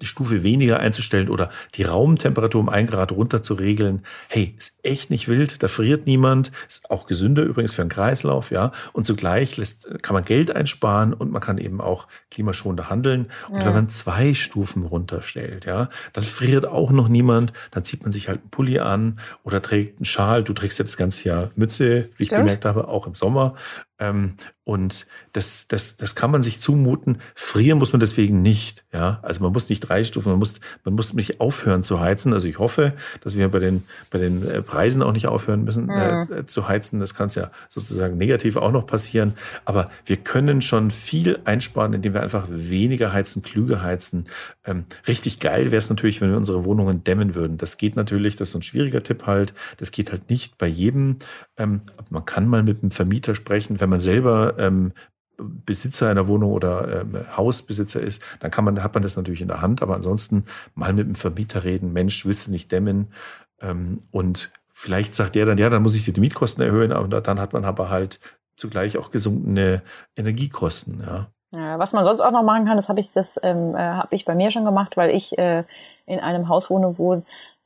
die 0.01 0.05
Stufe 0.05 0.43
weniger 0.43 0.79
einzustellen 0.79 1.29
oder 1.29 1.49
die 1.75 1.83
Raumtemperatur 1.83 2.61
um 2.61 2.69
ein 2.69 2.87
Grad 2.87 3.11
runter 3.11 3.43
zu 3.43 3.53
regeln. 3.53 4.03
Hey, 4.27 4.55
ist 4.57 4.79
echt 4.83 5.09
nicht 5.09 5.27
wild, 5.27 5.63
da 5.63 5.67
friert 5.67 6.07
niemand, 6.07 6.51
ist 6.67 6.89
auch 6.89 7.05
gesünder 7.05 7.43
übrigens 7.43 7.73
für 7.73 7.83
den 7.83 7.89
Kreislauf, 7.89 8.51
ja. 8.51 8.71
Und 8.93 9.05
zugleich 9.05 9.57
lässt, 9.57 9.87
kann 10.01 10.13
man 10.13 10.25
Geld 10.25 10.51
einsparen 10.51 11.13
und 11.13 11.31
man 11.31 11.41
kann 11.41 11.57
eben 11.57 11.81
auch 11.81 12.07
klimaschonender 12.31 12.89
handeln. 12.89 13.27
Und 13.49 13.59
ja. 13.59 13.65
wenn 13.65 13.73
man 13.73 13.89
zwei 13.89 14.33
Stufen 14.33 14.83
runterstellt, 14.83 15.65
ja, 15.65 15.89
dann 16.13 16.23
friert 16.23 16.65
auch 16.65 16.91
noch 16.91 17.07
niemand, 17.07 17.53
dann 17.71 17.83
zieht 17.83 18.03
man 18.03 18.11
sich 18.11 18.27
halt 18.27 18.41
einen 18.41 18.49
Pulli 18.49 18.79
an 18.79 19.19
oder 19.43 19.61
trägt 19.61 19.99
einen 19.99 20.05
Schal. 20.05 20.43
Du 20.43 20.53
trägst 20.53 20.79
ja 20.79 20.85
das 20.85 20.97
ganze 20.97 21.27
Jahr 21.27 21.51
Mütze, 21.55 22.09
wie 22.17 22.25
Stimmt. 22.25 22.31
ich 22.31 22.37
gemerkt 22.37 22.65
habe, 22.65 22.87
auch 22.87 23.07
im 23.07 23.15
Sommer. 23.15 23.55
Ähm, 23.99 24.35
und 24.63 25.07
das, 25.31 25.69
das, 25.69 25.95
das 25.95 26.13
kann 26.15 26.29
man 26.29 26.43
sich 26.43 26.59
zumuten. 26.59 27.19
Frieren 27.35 27.79
muss 27.79 27.93
man 27.93 28.01
deswegen 28.01 28.41
nicht. 28.41 28.83
Ja, 28.91 29.19
also 29.21 29.41
man 29.41 29.53
muss 29.53 29.69
nicht 29.69 29.79
drei 29.79 30.03
Stufen, 30.03 30.29
man 30.29 30.39
muss, 30.39 30.59
man 30.83 30.93
muss 30.93 31.13
nicht 31.13 31.39
aufhören 31.39 31.83
zu 31.83 32.01
heizen. 32.01 32.33
Also 32.33 32.49
ich 32.49 32.59
hoffe, 32.59 32.93
dass 33.21 33.37
wir 33.37 33.47
bei 33.47 33.59
den, 33.59 33.83
bei 34.11 34.19
den 34.19 34.45
äh, 34.45 34.61
Preisen 34.61 35.01
auch 35.01 35.13
nicht 35.13 35.27
aufhören 35.27 35.63
müssen 35.63 35.85
mhm. 35.85 36.27
äh, 36.31 36.45
zu 36.45 36.67
heizen. 36.67 36.99
Das 36.99 37.15
kann 37.15 37.27
es 37.27 37.35
ja 37.35 37.49
sozusagen 37.69 38.17
negativ 38.17 38.57
auch 38.57 38.73
noch 38.73 38.85
passieren. 38.85 39.35
Aber 39.63 39.89
wir 40.05 40.17
können 40.17 40.61
schon 40.61 40.91
viel 40.91 41.39
einsparen, 41.45 41.93
indem 41.93 42.13
wir 42.13 42.21
einfach 42.21 42.47
weniger 42.49 43.13
heizen, 43.13 43.43
klüger 43.43 43.81
heizen. 43.81 44.25
Ähm, 44.65 44.83
richtig 45.07 45.39
geil 45.39 45.71
wäre 45.71 45.77
es 45.77 45.89
natürlich, 45.89 46.19
wenn 46.19 46.29
wir 46.29 46.37
unsere 46.37 46.65
Wohnungen 46.65 47.05
dämmen 47.05 47.35
würden. 47.35 47.57
Das 47.57 47.77
geht 47.77 47.95
natürlich, 47.95 48.35
das 48.35 48.49
ist 48.49 48.55
ein 48.55 48.63
schwieriger 48.63 49.01
Tipp 49.01 49.25
halt. 49.25 49.53
Das 49.77 49.91
geht 49.91 50.11
halt 50.11 50.29
nicht 50.29 50.57
bei 50.57 50.67
jedem. 50.67 51.19
Ähm, 51.55 51.81
man 52.09 52.25
kann 52.25 52.47
mal 52.47 52.63
mit 52.63 52.81
einem 52.81 52.91
Vermieter 52.91 53.33
sprechen, 53.33 53.79
wenn 53.87 53.91
man 53.91 53.99
selber 54.01 54.55
ähm, 54.59 54.91
Besitzer 55.37 56.09
einer 56.09 56.27
Wohnung 56.27 56.51
oder 56.51 57.01
ähm, 57.01 57.25
Hausbesitzer 57.37 58.01
ist, 58.01 58.21
dann 58.41 58.51
kann 58.51 58.65
man, 58.65 58.83
hat 58.83 58.93
man 58.93 59.03
das 59.03 59.15
natürlich 59.15 59.39
in 59.39 59.47
der 59.47 59.61
Hand. 59.61 59.81
Aber 59.81 59.95
ansonsten 59.95 60.43
mal 60.75 60.91
mit 60.91 61.07
dem 61.07 61.15
Vermieter 61.15 61.63
reden. 61.63 61.93
Mensch, 61.93 62.25
willst 62.25 62.47
du 62.47 62.51
nicht 62.51 62.69
dämmen? 62.69 63.13
Ähm, 63.61 64.01
und 64.11 64.51
vielleicht 64.73 65.15
sagt 65.15 65.35
der 65.35 65.45
dann, 65.45 65.57
ja, 65.57 65.69
dann 65.69 65.83
muss 65.83 65.95
ich 65.95 66.03
dir 66.03 66.13
die 66.13 66.19
Mietkosten 66.19 66.61
erhöhen. 66.61 66.91
Aber 66.91 67.21
dann 67.21 67.39
hat 67.39 67.53
man 67.53 67.63
aber 67.63 67.89
halt 67.89 68.19
zugleich 68.57 68.97
auch 68.97 69.09
gesunkene 69.09 69.83
Energiekosten. 70.17 71.01
Ja. 71.05 71.79
Was 71.79 71.93
man 71.93 72.03
sonst 72.03 72.19
auch 72.19 72.31
noch 72.31 72.43
machen 72.43 72.65
kann, 72.65 72.75
das 72.75 72.89
habe 72.89 72.99
ich, 72.99 73.13
das 73.13 73.39
ähm, 73.41 73.73
äh, 73.73 74.03
ich 74.11 74.25
bei 74.25 74.35
mir 74.35 74.51
schon 74.51 74.65
gemacht, 74.65 74.97
weil 74.97 75.11
ich 75.11 75.37
äh, 75.37 75.63
in 76.05 76.19
einem 76.19 76.49
Haus 76.49 76.69
wohne, 76.69 76.97
wo 76.97 77.23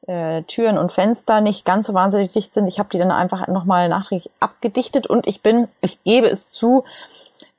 äh, 0.07 0.43
Türen 0.43 0.77
und 0.77 0.91
Fenster 0.91 1.41
nicht 1.41 1.65
ganz 1.65 1.87
so 1.87 1.93
wahnsinnig 1.93 2.31
dicht 2.31 2.53
sind. 2.53 2.67
Ich 2.67 2.79
habe 2.79 2.89
die 2.91 2.97
dann 2.97 3.11
einfach 3.11 3.47
nochmal 3.47 3.89
nachträglich 3.89 4.31
abgedichtet 4.39 5.07
und 5.07 5.27
ich 5.27 5.41
bin, 5.41 5.67
ich 5.81 6.03
gebe 6.03 6.27
es 6.27 6.49
zu, 6.49 6.83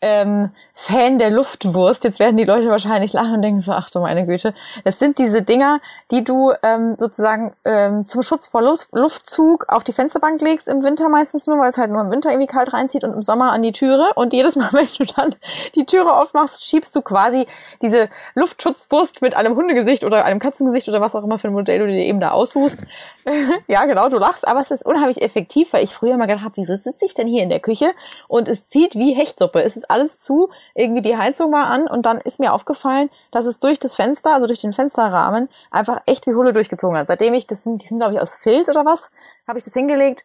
ähm, 0.01 0.51
Fan 0.83 1.19
der 1.19 1.31
Luftwurst. 1.31 2.03
Jetzt 2.03 2.19
werden 2.19 2.37
die 2.37 2.45
Leute 2.45 2.69
wahrscheinlich 2.69 3.13
lachen 3.13 3.35
und 3.35 3.43
denken 3.43 3.61
so, 3.61 3.71
ach 3.71 3.89
du 3.89 4.01
meine 4.01 4.27
Güte. 4.27 4.53
Es 4.83 4.99
sind 4.99 5.19
diese 5.19 5.43
Dinger, 5.43 5.81
die 6.11 6.25
du 6.25 6.53
ähm, 6.65 6.97
sozusagen 6.99 7.53
ähm, 7.65 8.05
zum 8.05 8.23
Schutz 8.23 8.49
vor 8.49 8.63
Luft 8.63 8.89
Luftzug 8.93 9.67
auf 9.69 9.85
die 9.85 9.93
Fensterbank 9.93 10.41
legst, 10.41 10.67
im 10.67 10.83
Winter 10.83 11.09
meistens 11.09 11.47
nur, 11.47 11.57
weil 11.59 11.71
es 11.71 11.79
halt 11.79 11.93
nur 11.93 12.01
im 12.01 12.11
Winter 12.11 12.31
irgendwie 12.31 12.49
kalt 12.49 12.73
reinzieht 12.73 13.05
und 13.05 13.13
im 13.13 13.23
Sommer 13.23 13.53
an 13.53 13.63
die 13.63 13.71
Türe. 13.71 14.11
Und 14.17 14.33
jedes 14.33 14.57
Mal, 14.57 14.71
wenn 14.73 14.89
du 14.99 15.05
dann 15.15 15.33
die 15.77 15.87
Türe 15.87 16.13
aufmachst, 16.15 16.65
schiebst 16.65 16.97
du 16.97 17.03
quasi 17.03 17.47
diese 17.81 18.09
Luftschutzwurst 18.35 19.23
mit 19.23 19.37
einem 19.37 19.55
Hundegesicht 19.55 20.03
oder 20.03 20.25
einem 20.25 20.41
Katzengesicht 20.41 20.89
oder 20.89 21.01
was 21.01 21.15
auch 21.15 21.23
immer 21.23 21.39
für 21.39 21.47
ein 21.47 21.55
Modell 21.55 21.79
du 21.79 21.87
dir 21.87 22.05
eben 22.05 22.19
da 22.19 22.33
aussuchst. 22.33 22.87
ja, 23.69 23.85
genau, 23.85 24.09
du 24.09 24.19
lachst, 24.19 24.49
aber 24.49 24.61
es 24.61 24.73
ist 24.73 24.85
unheimlich 24.85 25.23
effektiv, 25.23 25.73
weil 25.75 25.85
ich 25.85 25.95
früher 25.95 26.17
mal 26.17 26.27
gedacht 26.27 26.45
habe, 26.45 26.57
wieso 26.57 26.75
sitze 26.75 27.05
ich 27.05 27.15
denn 27.15 27.29
hier 27.29 27.45
in 27.45 27.51
der 27.51 27.61
Küche 27.61 27.93
und 28.27 28.49
es 28.49 28.67
zieht 28.67 28.97
wie 28.97 29.15
Hechtsuppe. 29.15 29.63
Es 29.63 29.77
ist 29.77 29.89
alles 29.89 30.19
zu 30.19 30.51
irgendwie 30.75 31.03
die 31.03 31.17
Heizung 31.17 31.53
war 31.53 31.67
an 31.67 31.87
und 31.87 32.07
dann 32.07 32.19
ist 32.19 32.41
mir 32.41 32.53
aufgefallen, 32.53 33.11
dass 33.31 33.47
es 33.47 33.61
durch 33.61 33.79
das 33.79 33.95
Fenster, 33.95 34.35
also 34.35 34.47
durch 34.47 34.61
den 34.61 34.73
Fensterrahmen, 34.73 35.49
einfach 35.71 36.03
echt 36.07 36.27
wie 36.27 36.35
Hulle 36.35 36.53
durchgezogen 36.53 36.97
hat. 36.97 37.09
Seitdem 37.09 37.35
ich, 37.35 37.47
das 37.47 37.65
sind, 37.65 37.83
die 37.83 37.87
sind 37.87 37.99
glaube 37.99 38.15
ich 38.15 38.21
aus 38.21 38.37
Filz 38.37 38.69
oder 38.69 38.85
was, 38.85 39.11
habe 39.47 39.59
ich 39.59 39.65
das 39.65 39.75
hingelegt. 39.75 40.25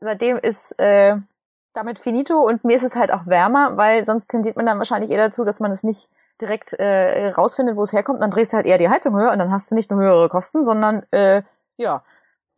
Seitdem 0.00 0.38
ist 0.38 0.78
äh, 0.78 1.16
damit 1.74 1.98
finito 1.98 2.38
und 2.40 2.64
mir 2.64 2.76
ist 2.76 2.82
es 2.84 2.96
halt 2.96 3.12
auch 3.12 3.26
wärmer, 3.26 3.76
weil 3.76 4.04
sonst 4.04 4.28
tendiert 4.28 4.56
man 4.56 4.66
dann 4.66 4.78
wahrscheinlich 4.78 5.10
eher 5.10 5.22
dazu, 5.22 5.44
dass 5.44 5.60
man 5.60 5.70
es 5.70 5.82
nicht 5.82 6.08
direkt 6.40 6.72
äh, 6.74 7.28
rausfindet, 7.30 7.76
wo 7.76 7.82
es 7.82 7.92
herkommt. 7.92 8.22
Dann 8.22 8.30
drehst 8.30 8.52
du 8.52 8.56
halt 8.56 8.66
eher 8.66 8.78
die 8.78 8.88
Heizung 8.88 9.16
höher 9.16 9.32
und 9.32 9.38
dann 9.38 9.50
hast 9.50 9.70
du 9.70 9.74
nicht 9.74 9.90
nur 9.90 10.00
höhere 10.00 10.28
Kosten, 10.28 10.64
sondern 10.64 11.04
äh, 11.10 11.42
ja, 11.76 12.02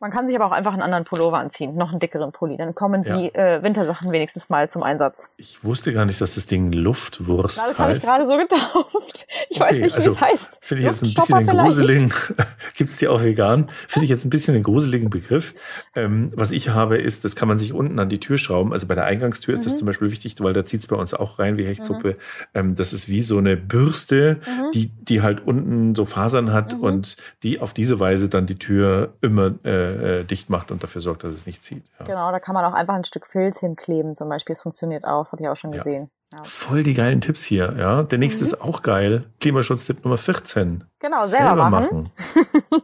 man 0.01 0.09
kann 0.09 0.25
sich 0.25 0.35
aber 0.35 0.47
auch 0.47 0.51
einfach 0.51 0.73
einen 0.73 0.81
anderen 0.81 1.05
Pullover 1.05 1.37
anziehen, 1.37 1.75
noch 1.75 1.91
einen 1.91 1.99
dickeren 1.99 2.31
Pulli. 2.31 2.57
Dann 2.57 2.73
kommen 2.73 3.03
die 3.03 3.31
ja. 3.33 3.57
äh, 3.57 3.63
Wintersachen 3.63 4.11
wenigstens 4.11 4.49
mal 4.49 4.67
zum 4.67 4.81
Einsatz. 4.81 5.35
Ich 5.37 5.63
wusste 5.63 5.93
gar 5.93 6.05
nicht, 6.05 6.19
dass 6.19 6.33
das 6.33 6.47
Ding 6.47 6.71
Luftwurst 6.71 7.57
das 7.57 7.63
heißt. 7.63 7.71
Das 7.71 7.79
habe 7.79 7.91
ich 7.93 8.01
gerade 8.01 8.27
so 8.27 8.35
getauft. 8.35 9.27
Ich 9.49 9.61
okay, 9.61 9.69
weiß 9.69 9.79
nicht, 9.79 9.91
wie 9.91 9.97
also, 9.97 10.11
es 10.11 10.21
heißt. 10.21 10.59
Finde 10.63 10.81
ich 10.81 10.89
jetzt 10.89 11.03
ein 11.03 11.13
bisschen 11.13 11.45
den 11.45 11.57
gruseligen, 11.57 12.13
gibt's 12.75 12.97
die 12.97 13.07
auch 13.07 13.23
vegan? 13.23 13.69
Finde 13.87 14.05
ich 14.05 14.09
jetzt 14.09 14.25
ein 14.25 14.31
bisschen 14.31 14.55
den 14.55 14.63
gruseligen 14.63 15.11
Begriff. 15.11 15.53
Ähm, 15.95 16.31
was 16.35 16.51
ich 16.51 16.69
habe, 16.69 16.97
ist, 16.97 17.23
das 17.23 17.35
kann 17.35 17.47
man 17.47 17.59
sich 17.59 17.71
unten 17.71 17.99
an 17.99 18.09
die 18.09 18.19
Tür 18.19 18.39
schrauben. 18.39 18.73
Also 18.73 18.87
bei 18.87 18.95
der 18.95 19.05
Eingangstür 19.05 19.53
mhm. 19.53 19.59
ist 19.59 19.65
das 19.65 19.73
mhm. 19.73 19.77
zum 19.77 19.85
Beispiel 19.85 20.09
wichtig, 20.09 20.35
weil 20.39 20.53
da 20.53 20.65
zieht's 20.65 20.87
bei 20.87 20.95
uns 20.95 21.13
auch 21.13 21.37
rein 21.37 21.57
wie 21.57 21.65
Hechtsuppe. 21.65 22.13
Mhm. 22.13 22.15
Ähm, 22.55 22.75
das 22.75 22.91
ist 22.91 23.07
wie 23.07 23.21
so 23.21 23.37
eine 23.37 23.55
Bürste, 23.55 24.39
mhm. 24.47 24.71
die, 24.71 24.87
die 24.87 25.21
halt 25.21 25.45
unten 25.45 25.93
so 25.93 26.05
Fasern 26.05 26.51
hat 26.51 26.73
mhm. 26.73 26.81
und 26.81 27.17
die 27.43 27.59
auf 27.59 27.73
diese 27.73 27.99
Weise 27.99 28.29
dann 28.29 28.47
die 28.47 28.57
Tür 28.57 29.13
immer 29.21 29.53
äh, 29.63 29.90
äh, 29.91 30.23
dicht 30.23 30.49
macht 30.49 30.71
und 30.71 30.83
dafür 30.83 31.01
sorgt, 31.01 31.23
dass 31.23 31.33
es 31.33 31.45
nicht 31.45 31.63
zieht. 31.63 31.83
Ja. 31.99 32.05
Genau, 32.05 32.31
da 32.31 32.39
kann 32.39 32.53
man 32.53 32.65
auch 32.65 32.73
einfach 32.73 32.95
ein 32.95 33.03
Stück 33.03 33.25
Filz 33.25 33.59
hinkleben 33.59 34.15
zum 34.15 34.29
Beispiel. 34.29 34.55
Das 34.55 34.61
funktioniert 34.61 35.05
auch, 35.05 35.23
das 35.23 35.31
habe 35.31 35.41
ich 35.43 35.49
auch 35.49 35.55
schon 35.55 35.71
gesehen. 35.71 36.09
Ja. 36.31 36.43
Voll 36.43 36.83
die 36.83 36.93
geilen 36.93 37.21
Tipps 37.21 37.43
hier, 37.43 37.75
ja. 37.77 38.03
Der 38.03 38.17
nächste 38.17 38.43
mhm. 38.43 38.47
ist 38.47 38.61
auch 38.61 38.81
geil. 38.81 39.25
Klimaschutztipp 39.39 40.03
Nummer 40.03 40.17
14. 40.17 40.83
Genau, 40.99 41.25
selber, 41.25 41.47
selber 41.47 41.69
machen. 41.69 42.03
machen. 42.03 42.11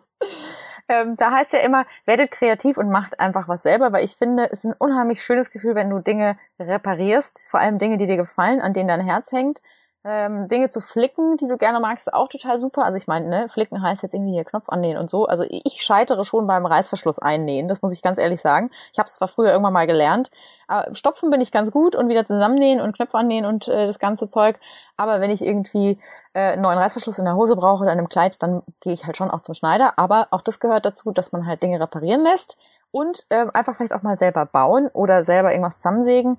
ähm, 0.89 1.16
da 1.18 1.32
heißt 1.32 1.53
ja 1.53 1.60
immer, 1.60 1.86
werdet 2.05 2.32
kreativ 2.32 2.78
und 2.78 2.89
macht 2.89 3.20
einfach 3.20 3.47
was 3.47 3.64
selber, 3.64 3.91
weil 3.93 4.03
ich 4.03 4.16
finde, 4.16 4.51
es 4.51 4.60
ist 4.60 4.66
ein 4.66 4.76
unheimlich 4.78 5.24
schönes 5.24 5.49
Gefühl, 5.49 5.76
wenn 5.76 5.89
du 5.89 5.99
Dinge 5.99 6.38
reparierst, 6.60 7.47
vor 7.49 7.60
allem 7.60 7.78
Dinge, 7.78 7.97
die 7.97 8.05
dir 8.05 8.18
gefallen, 8.18 8.62
an 8.62 8.74
denen 8.74 8.89
dein 8.89 9.01
Herz 9.01 9.32
hängt 9.32 9.62
ähm, 10.08 10.47
Dinge 10.47 10.70
zu 10.70 10.80
flicken, 10.80 11.36
die 11.36 11.47
du 11.47 11.58
gerne 11.58 11.82
magst, 11.82 12.14
auch 12.14 12.30
total 12.30 12.58
super. 12.58 12.86
Also 12.86 12.95
ich 12.95 13.08
meine, 13.08 13.28
ne, 13.28 13.49
flicken 13.49 13.82
heißt 13.82 14.03
jetzt 14.03 14.16
irgendwie 14.16 14.32
hier 14.34 14.45
Knopf 14.45 14.70
annähen 14.70 14.97
und 14.97 15.10
so. 15.10 15.26
Also 15.26 15.43
ich 15.49 15.84
scheitere 15.84 16.24
schon 16.24 16.47
beim 16.47 16.66
Reißverschluss 16.66 17.20
einnähen, 17.20 17.68
das 17.68 17.82
muss 17.82 17.91
ich 17.91 18.01
ganz 18.01 18.18
ehrlich 18.18 18.39
sagen. 18.41 18.72
Ich 18.93 18.99
habe 18.99 19.08
es 19.08 19.18
zwar 19.18 19.28
früher 19.28 19.51
irgendwann 19.51 19.74
mal 19.74 19.86
gelernt, 19.86 20.32
aber 20.68 20.95
stopfen 20.95 21.30
bin 21.30 21.41
ich 21.41 21.51
ganz 21.51 21.72
gut 21.72 21.93
und 21.93 22.08
wieder 22.08 22.26
zusammennähen 22.26 22.80
und 22.80 22.95
Knöpfe 22.95 23.18
annähen 23.18 23.45
und 23.45 23.68
äh, 23.68 23.86
das 23.86 23.99
ganze 23.99 24.30
Zeug. 24.30 24.58
Aber 24.95 25.20
wenn 25.20 25.30
ich 25.30 25.41
irgendwie 25.41 25.99
äh, 26.34 26.53
einen 26.53 26.62
neuen 26.62 26.78
Reißverschluss 26.78 27.20
in 27.20 27.26
der 27.26 27.36
Hose 27.36 27.58
brauche 27.58 27.84
oder 27.84 27.91
in 27.91 27.99
einem 27.99 28.10
Kleid, 28.10 28.41
dann 28.41 28.64
gehe 28.80 28.93
ich 28.93 29.05
halt 29.05 29.18
schon 29.18 29.30
auch 29.30 29.41
zum 29.41 29.55
Schneider. 29.55 29.93
Aber 29.97 30.28
auch 30.32 30.41
das 30.41 30.62
gehört 30.62 30.86
dazu, 30.86 31.12
dass 31.12 31.34
man 31.34 31.45
halt 31.45 31.62
Dinge 31.62 31.82
reparieren 31.82 32.24
lässt 32.24 32.58
und 32.91 33.26
äh, 33.30 33.45
einfach 33.53 33.76
vielleicht 33.76 33.93
auch 33.93 34.03
mal 34.03 34.16
selber 34.16 34.45
bauen 34.45 34.88
oder 34.93 35.26
selber 35.26 35.51
irgendwas 35.51 35.78
zusammensägen 35.78 36.38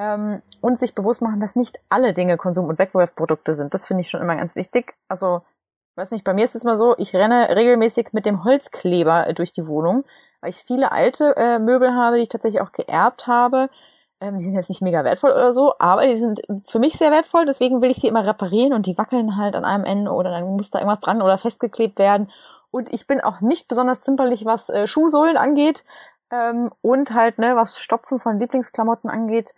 ähm, 0.00 0.40
und 0.62 0.78
sich 0.78 0.94
bewusst 0.94 1.20
machen, 1.20 1.40
dass 1.40 1.56
nicht 1.56 1.78
alle 1.90 2.12
Dinge 2.14 2.38
Konsum- 2.38 2.68
und 2.68 2.78
Wegwerfprodukte 2.78 3.52
sind. 3.52 3.74
Das 3.74 3.86
finde 3.86 4.00
ich 4.00 4.08
schon 4.08 4.22
immer 4.22 4.34
ganz 4.34 4.56
wichtig. 4.56 4.94
Also, 5.08 5.42
weiß 5.96 6.12
nicht, 6.12 6.24
bei 6.24 6.32
mir 6.32 6.44
ist 6.44 6.54
es 6.54 6.64
immer 6.64 6.78
so, 6.78 6.94
ich 6.96 7.14
renne 7.14 7.54
regelmäßig 7.54 8.08
mit 8.12 8.24
dem 8.24 8.42
Holzkleber 8.44 9.28
äh, 9.28 9.34
durch 9.34 9.52
die 9.52 9.66
Wohnung, 9.66 10.04
weil 10.40 10.50
ich 10.50 10.56
viele 10.56 10.90
alte 10.90 11.36
äh, 11.36 11.58
Möbel 11.58 11.94
habe, 11.94 12.16
die 12.16 12.22
ich 12.22 12.30
tatsächlich 12.30 12.62
auch 12.62 12.72
geerbt 12.72 13.26
habe. 13.26 13.68
Ähm, 14.22 14.38
die 14.38 14.44
sind 14.44 14.54
jetzt 14.54 14.70
nicht 14.70 14.80
mega 14.80 15.04
wertvoll 15.04 15.32
oder 15.32 15.52
so, 15.52 15.74
aber 15.78 16.06
die 16.06 16.18
sind 16.18 16.40
für 16.64 16.78
mich 16.78 16.94
sehr 16.94 17.10
wertvoll, 17.10 17.44
deswegen 17.44 17.82
will 17.82 17.90
ich 17.90 17.98
sie 17.98 18.08
immer 18.08 18.26
reparieren 18.26 18.72
und 18.72 18.86
die 18.86 18.96
wackeln 18.96 19.36
halt 19.36 19.54
an 19.54 19.66
einem 19.66 19.84
Ende 19.84 20.10
oder 20.12 20.30
dann 20.30 20.44
muss 20.56 20.70
da 20.70 20.78
irgendwas 20.78 21.00
dran 21.00 21.20
oder 21.20 21.36
festgeklebt 21.36 21.98
werden. 21.98 22.30
Und 22.70 22.90
ich 22.92 23.06
bin 23.06 23.20
auch 23.20 23.40
nicht 23.42 23.68
besonders 23.68 24.00
zimperlich, 24.00 24.46
was 24.46 24.70
äh, 24.70 24.86
Schuhsohlen 24.86 25.36
angeht. 25.36 25.84
Ähm, 26.30 26.70
und 26.80 27.12
halt, 27.12 27.38
ne, 27.38 27.56
was 27.56 27.80
Stopfen 27.80 28.18
von 28.18 28.38
Lieblingsklamotten 28.38 29.10
angeht 29.10 29.54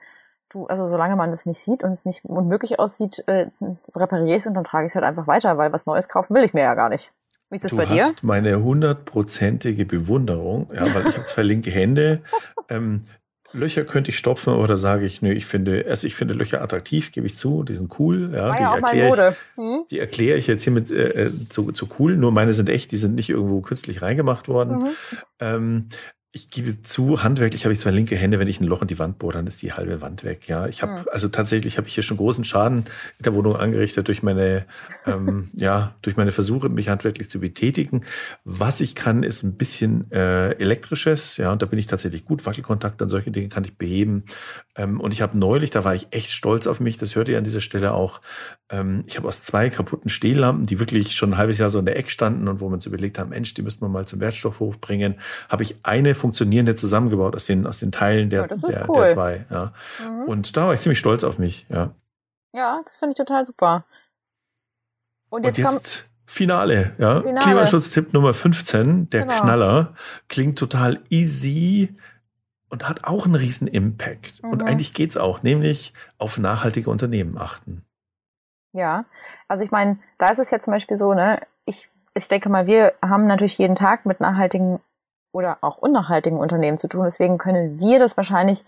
du, 0.53 0.67
also 0.67 0.87
solange 0.87 1.17
man 1.17 1.31
das 1.31 1.47
nicht 1.47 1.59
sieht 1.59 1.83
und 1.83 1.91
es 1.91 2.05
nicht 2.05 2.25
unmöglich 2.25 2.79
aussieht, 2.79 3.25
äh, 3.27 3.47
repariere 3.95 4.37
ich 4.37 4.43
es 4.43 4.47
und 4.47 4.55
dann 4.55 4.65
trage 4.65 4.87
ich 4.87 4.93
es 4.93 4.95
halt 4.95 5.05
einfach 5.05 5.27
weiter, 5.27 5.59
weil 5.59 5.73
was 5.73 5.87
Neues 5.87 6.09
kaufen 6.09 6.35
will 6.35 6.45
ich 6.45 6.55
mir 6.55 6.63
ja 6.63 6.75
gar 6.75 6.89
nicht. 6.89 7.13
Wie 7.51 7.57
ist 7.57 7.65
das 7.65 7.71
du 7.71 7.77
bei 7.77 7.85
dir? 7.85 7.97
Du 7.97 8.03
hast 8.03 8.23
meine 8.23 8.63
hundertprozentige 8.63 9.85
Bewunderung, 9.85 10.71
ja, 10.75 10.83
weil 10.95 11.07
ich 11.07 11.17
habe 11.17 11.27
zwei 11.27 11.43
linke 11.43 11.71
Hände. 11.71 12.23
Ähm, 12.69 13.03
Löcher 13.55 13.85
könnte 13.85 14.11
ich 14.11 14.19
stopfen, 14.19 14.55
aber 14.55 14.67
da 14.67 14.77
sage 14.77 15.05
ich, 15.05 15.21
nö, 15.21 15.31
ich 15.31 15.47
finde, 15.47 15.85
also 15.87 16.07
ich 16.07 16.15
finde 16.15 16.35
Löcher 16.35 16.63
attraktiv, 16.63 17.13
gebe 17.13 17.27
ich 17.27 17.37
zu, 17.37 17.63
die 17.63 17.75
sind 17.75 17.99
cool. 17.99 18.31
Ja, 18.35 18.53
die 18.53 18.63
ja 18.63 18.75
erkläre 18.77 19.31
ich, 19.31 19.57
hm? 19.57 19.85
die 19.91 19.99
erkläre 19.99 20.39
ich 20.39 20.47
jetzt 20.47 20.63
hiermit 20.63 20.91
äh, 20.91 21.27
äh, 21.27 21.49
zu, 21.49 21.73
zu 21.73 21.89
cool. 21.99 22.17
Nur 22.17 22.33
meine 22.33 22.55
sind 22.55 22.69
echt, 22.69 22.93
die 22.93 22.97
sind 22.97 23.15
nicht 23.15 23.29
irgendwo 23.29 23.61
künstlich 23.61 24.01
reingemacht 24.01 24.49
worden. 24.49 24.79
Mhm. 24.79 24.89
Ähm, 25.41 25.89
ich 26.35 26.49
gebe 26.49 26.81
zu, 26.81 27.23
handwerklich 27.23 27.67
habe 27.67 27.75
ich 27.75 27.81
zwei 27.81 27.91
linke 27.91 28.17
Hände. 28.17 28.39
Wenn 28.39 28.49
ich 28.49 28.59
ein 28.59 28.65
Loch 28.65 28.81
in 28.81 28.89
die 28.89 28.99
Wand 28.99 29.19
bohre, 29.19 29.35
dann 29.35 29.47
ist 29.47 29.61
die 29.61 29.75
halbe 29.75 30.01
Wand 30.01 30.25
weg. 30.25 30.49
Ja, 30.49 30.67
ich 30.67 30.81
habe, 30.81 31.01
mhm. 31.01 31.09
also 31.13 31.29
tatsächlich 31.29 31.77
habe 31.77 31.89
ich 31.89 31.95
hier 31.95 32.03
schon 32.03 32.17
großen 32.17 32.45
Schaden 32.45 32.87
in 33.19 33.23
der 33.23 33.35
Wohnung 33.35 33.57
angerichtet 33.57 34.09
durch 34.09 34.23
meine, 34.23 34.65
ähm, 35.07 35.51
ja, 35.53 35.95
durch 36.01 36.17
meine 36.17 36.33
Versuche, 36.33 36.71
mich 36.71 36.89
handwerklich 36.89 37.29
zu 37.29 37.41
betätigen. 37.41 38.07
Was 38.45 38.81
ich 38.81 38.95
kann, 38.95 39.25
ist 39.25 39.43
ein 39.43 39.57
bisschen 39.57 40.11
äh, 40.11 40.53
elektrisches. 40.53 41.37
Ja, 41.37 41.53
und 41.53 41.61
da 41.61 41.67
bin 41.67 41.79
ich 41.79 41.87
tatsächlich 41.87 42.25
gut. 42.25 42.47
Wackelkontakt 42.47 43.03
und 43.03 43.11
solche 43.11 43.31
Dinge 43.31 43.51
kann 43.51 43.65
ich 43.65 43.77
beheben. 43.77 44.25
Ähm, 44.75 45.01
und 45.01 45.13
ich 45.13 45.21
habe 45.21 45.37
neulich, 45.37 45.71
da 45.71 45.85
war 45.85 45.95
ich 45.95 46.09
echt 46.13 46.33
stolz 46.33 46.67
auf 46.67 46.81
mich. 46.81 46.97
Das 46.97 47.15
hört 47.15 47.29
ihr 47.29 47.37
an 47.37 47.45
dieser 47.45 47.61
Stelle 47.61 47.93
auch. 47.93 48.23
Ähm, 48.71 49.05
ich 49.07 49.19
habe 49.19 49.29
aus 49.29 49.43
zwei 49.43 49.69
kaputten 49.69 50.09
Stehlampen, 50.09 50.65
die 50.65 50.81
wirklich 50.81 51.13
schon 51.13 51.35
ein 51.35 51.37
halbes 51.37 51.59
Jahr 51.59 51.69
so 51.69 51.79
in 51.79 51.85
der 51.85 51.99
Eck 51.99 52.11
standen 52.11 52.49
und 52.49 52.61
wo 52.61 52.71
wir 52.71 52.75
uns 52.75 52.87
überlegt 52.87 53.19
haben, 53.19 53.29
Mensch, 53.29 53.53
die 53.53 53.61
müssten 53.61 53.85
wir 53.85 53.91
mal 53.91 54.07
zum 54.07 54.21
Wertstoffhof 54.21 54.81
bringen, 54.81 55.17
habe 55.51 55.63
ich 55.63 55.77
eine 55.83 56.15
funktionierende 56.23 56.77
zusammengebaut 56.77 57.35
aus 57.35 57.45
den, 57.45 57.67
aus 57.67 57.79
den 57.79 57.93
Teilen 57.93 58.31
der, 58.31 58.43
ja, 58.43 58.47
der, 58.47 58.89
cool. 58.89 59.01
der, 59.03 59.09
zwei. 59.09 59.47
Ja. 59.51 59.73
Mhm. 60.01 60.23
Und 60.29 60.57
da 60.57 60.67
war 60.67 60.75
ich 60.75 60.81
ziemlich 60.81 61.01
stolz 61.01 61.25
auf 61.25 61.39
mich. 61.39 61.67
Ja, 61.69 61.91
ja 62.53 62.81
das 62.83 62.97
finde 62.97 63.13
ich 63.13 63.19
total 63.19 63.45
super. 63.45 63.85
Und 65.29 65.45
jetzt, 65.45 65.59
Und 65.59 65.65
jetzt 65.65 66.07
Finale, 66.27 66.93
ja. 66.99 67.21
Finale. 67.21 67.41
Klimaschutztipp 67.41 68.13
Nummer 68.13 68.33
15, 68.33 69.11
der 69.11 69.23
genau. 69.23 69.41
Knaller, 69.41 69.91
klingt 70.29 70.59
total 70.59 71.01
easy 71.11 71.95
und 72.69 72.89
hat 72.89 73.05
auch 73.05 73.27
einen 73.27 73.35
riesen 73.35 73.67
Impact. 73.67 74.43
Mhm. 74.43 74.51
Und 74.51 74.63
eigentlich 74.63 74.95
geht 74.95 75.11
es 75.11 75.17
auch, 75.17 75.43
nämlich 75.43 75.93
auf 76.19 76.39
nachhaltige 76.39 76.89
Unternehmen 76.89 77.37
achten. 77.37 77.85
Ja, 78.73 79.05
also 79.49 79.65
ich 79.65 79.71
meine, 79.71 79.99
da 80.17 80.31
ist 80.31 80.39
es 80.39 80.51
ja 80.51 80.61
zum 80.61 80.73
Beispiel 80.73 80.97
so, 80.97 81.13
ne, 81.13 81.43
ich, 81.67 81.91
ich 82.15 82.29
denke 82.29 82.49
mal, 82.49 82.67
wir 82.67 82.95
haben 83.03 83.27
natürlich 83.27 83.59
jeden 83.59 83.75
Tag 83.75 84.07
mit 84.07 84.21
nachhaltigen 84.21 84.81
oder 85.33 85.59
auch 85.63 85.79
unnachhaltigen 85.79 86.39
Unternehmen 86.39 86.79
zu 86.79 86.89
tun. 86.89 87.05
Deswegen 87.05 87.39
können 87.39 87.81
wir 87.81 87.99
das 87.99 88.17
wahrscheinlich 88.17 88.65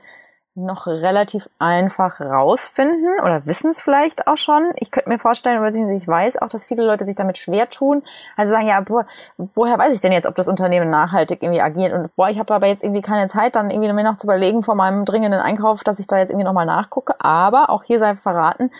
noch 0.56 0.86
relativ 0.86 1.48
einfach 1.58 2.20
rausfinden 2.20 3.18
oder 3.24 3.44
wissen 3.44 3.70
es 3.70 3.82
vielleicht 3.82 4.28
auch 4.28 4.36
schon. 4.36 4.70
Ich 4.76 4.92
könnte 4.92 5.08
mir 5.08 5.18
vorstellen, 5.18 5.58
oder 5.58 5.68
ich 5.68 6.06
weiß 6.06 6.40
auch, 6.40 6.48
dass 6.48 6.66
viele 6.66 6.84
Leute 6.84 7.04
sich 7.04 7.16
damit 7.16 7.38
schwer 7.38 7.68
tun. 7.70 8.02
Also 8.36 8.52
sagen, 8.52 8.68
ja, 8.68 8.80
boah, 8.80 9.04
woher 9.36 9.78
weiß 9.78 9.92
ich 9.92 10.00
denn 10.00 10.12
jetzt, 10.12 10.26
ob 10.26 10.36
das 10.36 10.46
Unternehmen 10.46 10.90
nachhaltig 10.90 11.42
irgendwie 11.42 11.60
agiert? 11.60 11.92
Und 11.92 12.14
boah, 12.14 12.28
ich 12.28 12.38
habe 12.38 12.54
aber 12.54 12.68
jetzt 12.68 12.84
irgendwie 12.84 13.02
keine 13.02 13.26
Zeit, 13.26 13.56
dann 13.56 13.70
irgendwie 13.70 13.92
mir 13.92 14.04
noch 14.04 14.16
zu 14.16 14.28
überlegen 14.28 14.62
vor 14.62 14.76
meinem 14.76 15.04
dringenden 15.04 15.40
Einkauf, 15.40 15.82
dass 15.82 15.98
ich 15.98 16.06
da 16.06 16.18
jetzt 16.18 16.30
irgendwie 16.30 16.46
nochmal 16.46 16.66
nachgucke. 16.66 17.14
Aber 17.18 17.70
auch 17.70 17.82
hier 17.82 17.98
sei 17.98 18.14
verraten, 18.14 18.70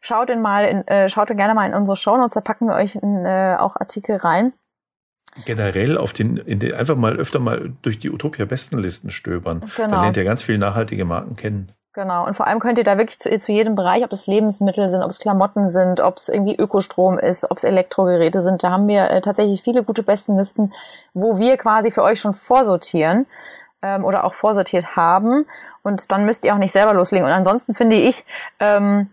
schaut 0.00 0.28
in 0.28 0.42
mal, 0.42 0.64
in, 0.64 0.88
äh, 0.88 1.08
schaut 1.08 1.28
gerne 1.28 1.54
mal 1.54 1.68
in 1.68 1.74
unsere 1.74 1.94
Shownotes, 1.94 2.34
da 2.34 2.40
packen 2.40 2.66
wir 2.66 2.74
euch 2.74 2.96
in, 2.96 3.24
äh, 3.24 3.56
auch 3.60 3.76
Artikel 3.76 4.16
rein 4.16 4.52
generell 5.44 5.98
auf 5.98 6.12
den, 6.12 6.36
in 6.36 6.58
den, 6.58 6.74
einfach 6.74 6.96
mal 6.96 7.16
öfter 7.16 7.38
mal 7.38 7.72
durch 7.82 7.98
die 7.98 8.10
Utopia 8.10 8.44
Bestenlisten 8.44 9.10
stöbern. 9.10 9.64
Genau. 9.76 9.88
Da 9.88 10.02
lernt 10.02 10.16
ihr 10.16 10.24
ganz 10.24 10.42
viele 10.42 10.58
nachhaltige 10.58 11.04
Marken 11.04 11.36
kennen. 11.36 11.72
Genau. 11.94 12.26
Und 12.26 12.34
vor 12.34 12.46
allem 12.46 12.58
könnt 12.58 12.78
ihr 12.78 12.84
da 12.84 12.96
wirklich 12.96 13.18
zu, 13.18 13.36
zu 13.38 13.52
jedem 13.52 13.74
Bereich, 13.74 14.02
ob 14.02 14.12
es 14.12 14.26
Lebensmittel 14.26 14.88
sind, 14.88 15.02
ob 15.02 15.10
es 15.10 15.18
Klamotten 15.18 15.68
sind, 15.68 16.00
ob 16.00 16.16
es 16.16 16.28
irgendwie 16.28 16.56
Ökostrom 16.56 17.18
ist, 17.18 17.50
ob 17.50 17.58
es 17.58 17.64
Elektrogeräte 17.64 18.40
sind, 18.40 18.62
da 18.62 18.70
haben 18.70 18.88
wir 18.88 19.10
äh, 19.10 19.20
tatsächlich 19.20 19.62
viele 19.62 19.82
gute 19.82 20.02
Bestenlisten, 20.02 20.72
wo 21.12 21.38
wir 21.38 21.56
quasi 21.58 21.90
für 21.90 22.02
euch 22.02 22.18
schon 22.18 22.32
vorsortieren 22.32 23.26
ähm, 23.82 24.04
oder 24.04 24.24
auch 24.24 24.32
vorsortiert 24.32 24.96
haben. 24.96 25.44
Und 25.82 26.12
dann 26.12 26.24
müsst 26.24 26.46
ihr 26.46 26.54
auch 26.54 26.58
nicht 26.58 26.72
selber 26.72 26.94
loslegen. 26.94 27.26
Und 27.26 27.32
ansonsten 27.32 27.74
finde 27.74 27.96
ich, 27.96 28.24
ähm, 28.58 29.10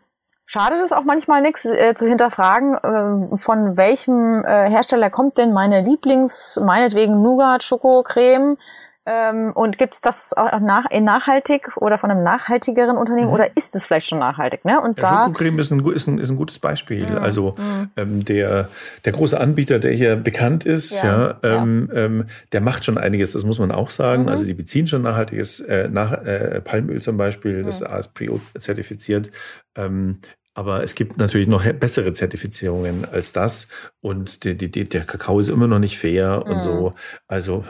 Schade 0.51 0.77
das 0.79 0.93
auch 0.93 1.03
manchmal 1.03 1.43
nichts 1.43 1.63
äh, 1.63 1.93
zu 1.93 2.07
hinterfragen, 2.07 2.73
äh, 2.73 3.37
von 3.37 3.77
welchem 3.77 4.43
äh, 4.43 4.67
Hersteller 4.67 5.11
kommt 5.11 5.37
denn 5.37 5.53
meine 5.53 5.83
Lieblings, 5.83 6.59
meinetwegen 6.65 7.21
Nougat, 7.21 7.61
Schokocreme 7.61 8.57
ähm, 9.05 9.51
und 9.53 9.77
gibt 9.77 9.93
es 9.93 10.01
das 10.01 10.33
auch 10.35 10.59
nach, 10.59 10.89
in 10.89 11.03
nachhaltig 11.03 11.77
oder 11.77 11.99
von 11.99 12.09
einem 12.09 12.23
nachhaltigeren 12.23 12.97
Unternehmen 12.97 13.27
mhm. 13.27 13.33
oder 13.33 13.57
ist 13.57 13.75
es 13.75 13.85
vielleicht 13.85 14.07
schon 14.07 14.17
nachhaltig? 14.17 14.65
Ne? 14.65 14.81
Und 14.81 14.97
ja, 14.97 15.09
da 15.09 15.25
Schokocreme 15.25 15.59
ist 15.59 15.71
ein, 15.71 15.85
ist, 15.87 16.07
ein, 16.07 16.17
ist 16.17 16.31
ein 16.31 16.37
gutes 16.37 16.57
Beispiel. 16.57 17.07
Mhm. 17.07 17.17
Also 17.19 17.55
mhm. 17.55 17.91
ähm, 17.95 18.25
der, 18.25 18.69
der 19.05 19.13
große 19.13 19.39
Anbieter, 19.39 19.77
der 19.77 19.91
hier 19.91 20.15
bekannt 20.15 20.65
ist, 20.65 20.91
ja, 20.91 21.37
ja, 21.43 21.61
ähm. 21.61 21.91
Ähm, 21.93 22.25
der 22.53 22.61
macht 22.61 22.85
schon 22.85 22.97
einiges, 22.97 23.33
das 23.33 23.45
muss 23.45 23.59
man 23.59 23.71
auch 23.71 23.91
sagen. 23.91 24.23
Mhm. 24.23 24.29
Also 24.29 24.45
die 24.45 24.55
beziehen 24.55 24.87
schon 24.87 25.03
nachhaltiges 25.03 25.59
äh, 25.59 25.89
nach, 25.89 26.11
äh, 26.11 26.59
Palmöl 26.61 27.03
zum 27.03 27.17
Beispiel, 27.17 27.61
das 27.61 27.83
ASPO 27.83 28.41
zertifiziert. 28.57 29.29
Ähm, 29.75 30.19
aber 30.59 30.83
es 30.83 30.93
gibt 30.93 31.17
natürlich 31.17 31.47
noch 31.47 31.63
bessere 31.71 32.11
Zertifizierungen 32.11 33.05
als 33.05 33.31
das. 33.31 33.69
Und 34.01 34.43
die, 34.43 34.57
die, 34.57 34.89
der 34.89 35.05
Kakao 35.05 35.39
ist 35.39 35.47
immer 35.47 35.67
noch 35.67 35.79
nicht 35.79 35.97
fair 35.97 36.43
und 36.45 36.57
mhm. 36.57 36.61
so. 36.61 36.93
Also, 37.29 37.63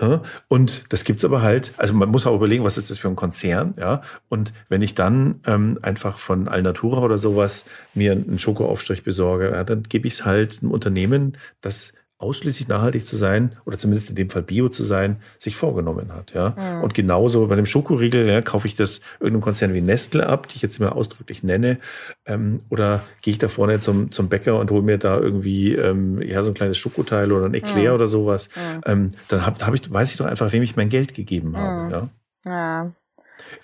und 0.47 0.91
das 0.91 1.03
gibt's 1.03 1.23
aber 1.23 1.43
halt. 1.43 1.71
Also 1.77 1.93
man 1.93 2.09
muss 2.09 2.25
auch 2.25 2.35
überlegen, 2.35 2.63
was 2.63 2.79
ist 2.79 2.89
das 2.89 2.97
für 2.97 3.07
ein 3.07 3.15
Konzern, 3.15 3.75
ja. 3.77 4.01
Und 4.27 4.53
wenn 4.69 4.81
ich 4.81 4.95
dann 4.95 5.39
ähm, 5.45 5.77
einfach 5.83 6.17
von 6.17 6.47
Alnatura 6.47 7.01
oder 7.01 7.19
sowas 7.19 7.65
mir 7.93 8.13
einen 8.13 8.39
Schokoaufstrich 8.39 9.03
besorge, 9.03 9.51
ja, 9.51 9.63
dann 9.63 9.83
gebe 9.83 10.07
ich 10.07 10.15
es 10.15 10.25
halt 10.25 10.57
einem 10.63 10.71
Unternehmen, 10.71 11.37
das 11.61 11.93
ausschließlich 12.19 12.67
nachhaltig 12.67 13.05
zu 13.05 13.15
sein 13.15 13.53
oder 13.65 13.77
zumindest 13.77 14.09
in 14.09 14.15
dem 14.15 14.29
Fall 14.29 14.43
Bio 14.43 14.67
zu 14.67 14.83
sein, 14.83 15.21
sich 15.37 15.55
vorgenommen 15.55 16.13
hat. 16.13 16.33
Ja? 16.33 16.53
Mhm. 16.57 16.83
Und 16.83 16.93
genauso 16.93 17.47
bei 17.47 17.55
dem 17.55 17.65
Schokoriegel 17.65 18.27
ja, 18.27 18.41
kaufe 18.41 18.67
ich 18.67 18.75
das 18.75 18.99
irgendeinem 19.21 19.41
Konzern 19.41 19.73
wie 19.73 19.81
Nestle 19.81 20.27
ab, 20.27 20.47
die 20.49 20.57
ich 20.57 20.61
jetzt 20.61 20.79
immer 20.79 20.97
ausdrücklich 20.97 21.43
nenne, 21.43 21.79
ähm, 22.25 22.59
oder 22.69 23.01
gehe 23.21 23.31
ich 23.31 23.37
da 23.37 23.47
vorne 23.47 23.79
zum, 23.79 24.11
zum 24.11 24.27
Bäcker 24.27 24.59
und 24.59 24.69
hole 24.69 24.81
mir 24.81 24.97
da 24.97 25.17
irgendwie 25.17 25.73
ähm, 25.75 26.21
ja, 26.21 26.43
so 26.43 26.51
ein 26.51 26.55
kleines 26.55 26.77
Schokoteil 26.77 27.31
oder 27.31 27.45
ein 27.45 27.53
Eclair 27.53 27.91
mhm. 27.91 27.95
oder 27.95 28.07
sowas. 28.07 28.49
Mhm. 28.53 28.81
Ähm, 28.85 29.11
dann 29.29 29.45
hab, 29.45 29.65
hab 29.65 29.73
ich, 29.73 29.91
weiß 29.91 30.11
ich 30.11 30.17
doch 30.17 30.25
einfach, 30.25 30.51
wem 30.51 30.61
ich 30.61 30.75
mein 30.75 30.89
Geld 30.89 31.13
gegeben 31.13 31.55
habe. 31.55 31.85
Mhm. 31.85 31.91
Ja? 31.91 32.09
ja. 32.45 32.91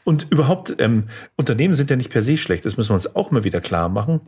Und 0.05 0.27
überhaupt, 0.31 0.75
ähm, 0.79 1.09
Unternehmen 1.35 1.73
sind 1.73 1.89
ja 1.89 1.97
nicht 1.97 2.09
per 2.09 2.21
se 2.21 2.37
schlecht, 2.37 2.65
das 2.65 2.77
müssen 2.77 2.91
wir 2.91 2.95
uns 2.95 3.17
auch 3.17 3.31
mal 3.31 3.43
wieder 3.43 3.59
klar 3.59 3.89
machen 3.89 4.21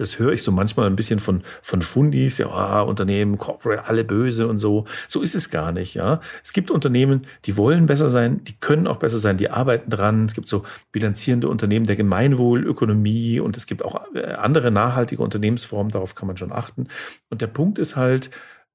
das 0.00 0.18
höre 0.18 0.32
ich 0.32 0.42
so 0.42 0.50
manchmal 0.50 0.86
ein 0.86 0.96
bisschen 0.96 1.18
von, 1.18 1.42
von 1.60 1.82
Fundis, 1.82 2.38
ja, 2.38 2.48
ah, 2.48 2.80
Unternehmen, 2.82 3.36
Corporate, 3.36 3.86
alle 3.86 4.02
böse 4.02 4.48
und 4.48 4.56
so. 4.56 4.86
So 5.08 5.20
ist 5.20 5.34
es 5.34 5.50
gar 5.50 5.72
nicht, 5.72 5.94
ja. 5.94 6.20
Es 6.42 6.54
gibt 6.54 6.70
Unternehmen, 6.70 7.26
die 7.44 7.58
wollen 7.58 7.84
besser 7.84 8.08
sein, 8.08 8.42
die 8.44 8.54
können 8.58 8.86
auch 8.86 8.96
besser 8.96 9.18
sein, 9.18 9.36
die 9.36 9.50
arbeiten 9.50 9.90
dran. 9.90 10.24
Es 10.24 10.34
gibt 10.34 10.48
so 10.48 10.64
bilanzierende 10.90 11.48
Unternehmen 11.48 11.84
der 11.84 11.96
Gemeinwohlökonomie 11.96 13.40
und 13.40 13.58
es 13.58 13.66
gibt 13.66 13.84
auch 13.84 14.06
äh, 14.14 14.32
andere 14.32 14.70
nachhaltige 14.70 15.22
Unternehmensformen, 15.22 15.92
darauf 15.92 16.14
kann 16.14 16.26
man 16.26 16.38
schon 16.38 16.52
achten. 16.52 16.88
Und 17.28 17.42
der 17.42 17.48
Punkt 17.48 17.78
ist 17.78 17.96
halt, 17.96 18.30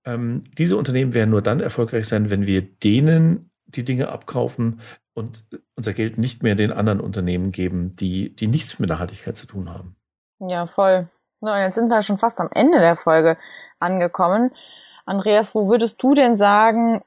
ähm, 0.05 0.43
diese 0.59 0.78
Unternehmen 0.78 1.15
werden 1.15 1.32
nur 1.32 1.41
dann 1.41 1.59
erfolgreich 1.59 2.07
sein, 2.07 2.30
wenn 2.30 2.45
wir 2.45 2.61
denen 2.61 3.49
die 3.65 3.84
Dinge 3.84 4.09
abkaufen 4.09 4.80
und 5.15 5.43
unser 5.76 5.93
Geld 5.93 6.19
nicht 6.19 6.43
mehr 6.43 6.53
den 6.53 6.71
anderen 6.71 6.99
Unternehmen 6.99 7.51
geben, 7.51 7.93
die, 7.95 8.36
die 8.36 8.45
nichts 8.45 8.78
mit 8.78 8.89
Nachhaltigkeit 8.89 9.36
zu 9.36 9.47
tun 9.47 9.73
haben. 9.73 9.95
Ja, 10.39 10.67
voll. 10.67 11.09
So, 11.46 11.52
und 11.52 11.60
jetzt 11.60 11.76
sind 11.76 11.89
wir 11.89 12.02
schon 12.02 12.18
fast 12.18 12.39
am 12.39 12.50
Ende 12.52 12.80
der 12.80 12.96
Folge 12.96 13.38
angekommen. 13.80 14.52
Andreas, 15.06 15.54
wo 15.54 15.70
würdest 15.70 16.02
du 16.02 16.16
denn 16.16 16.36
sagen, 16.38 17.04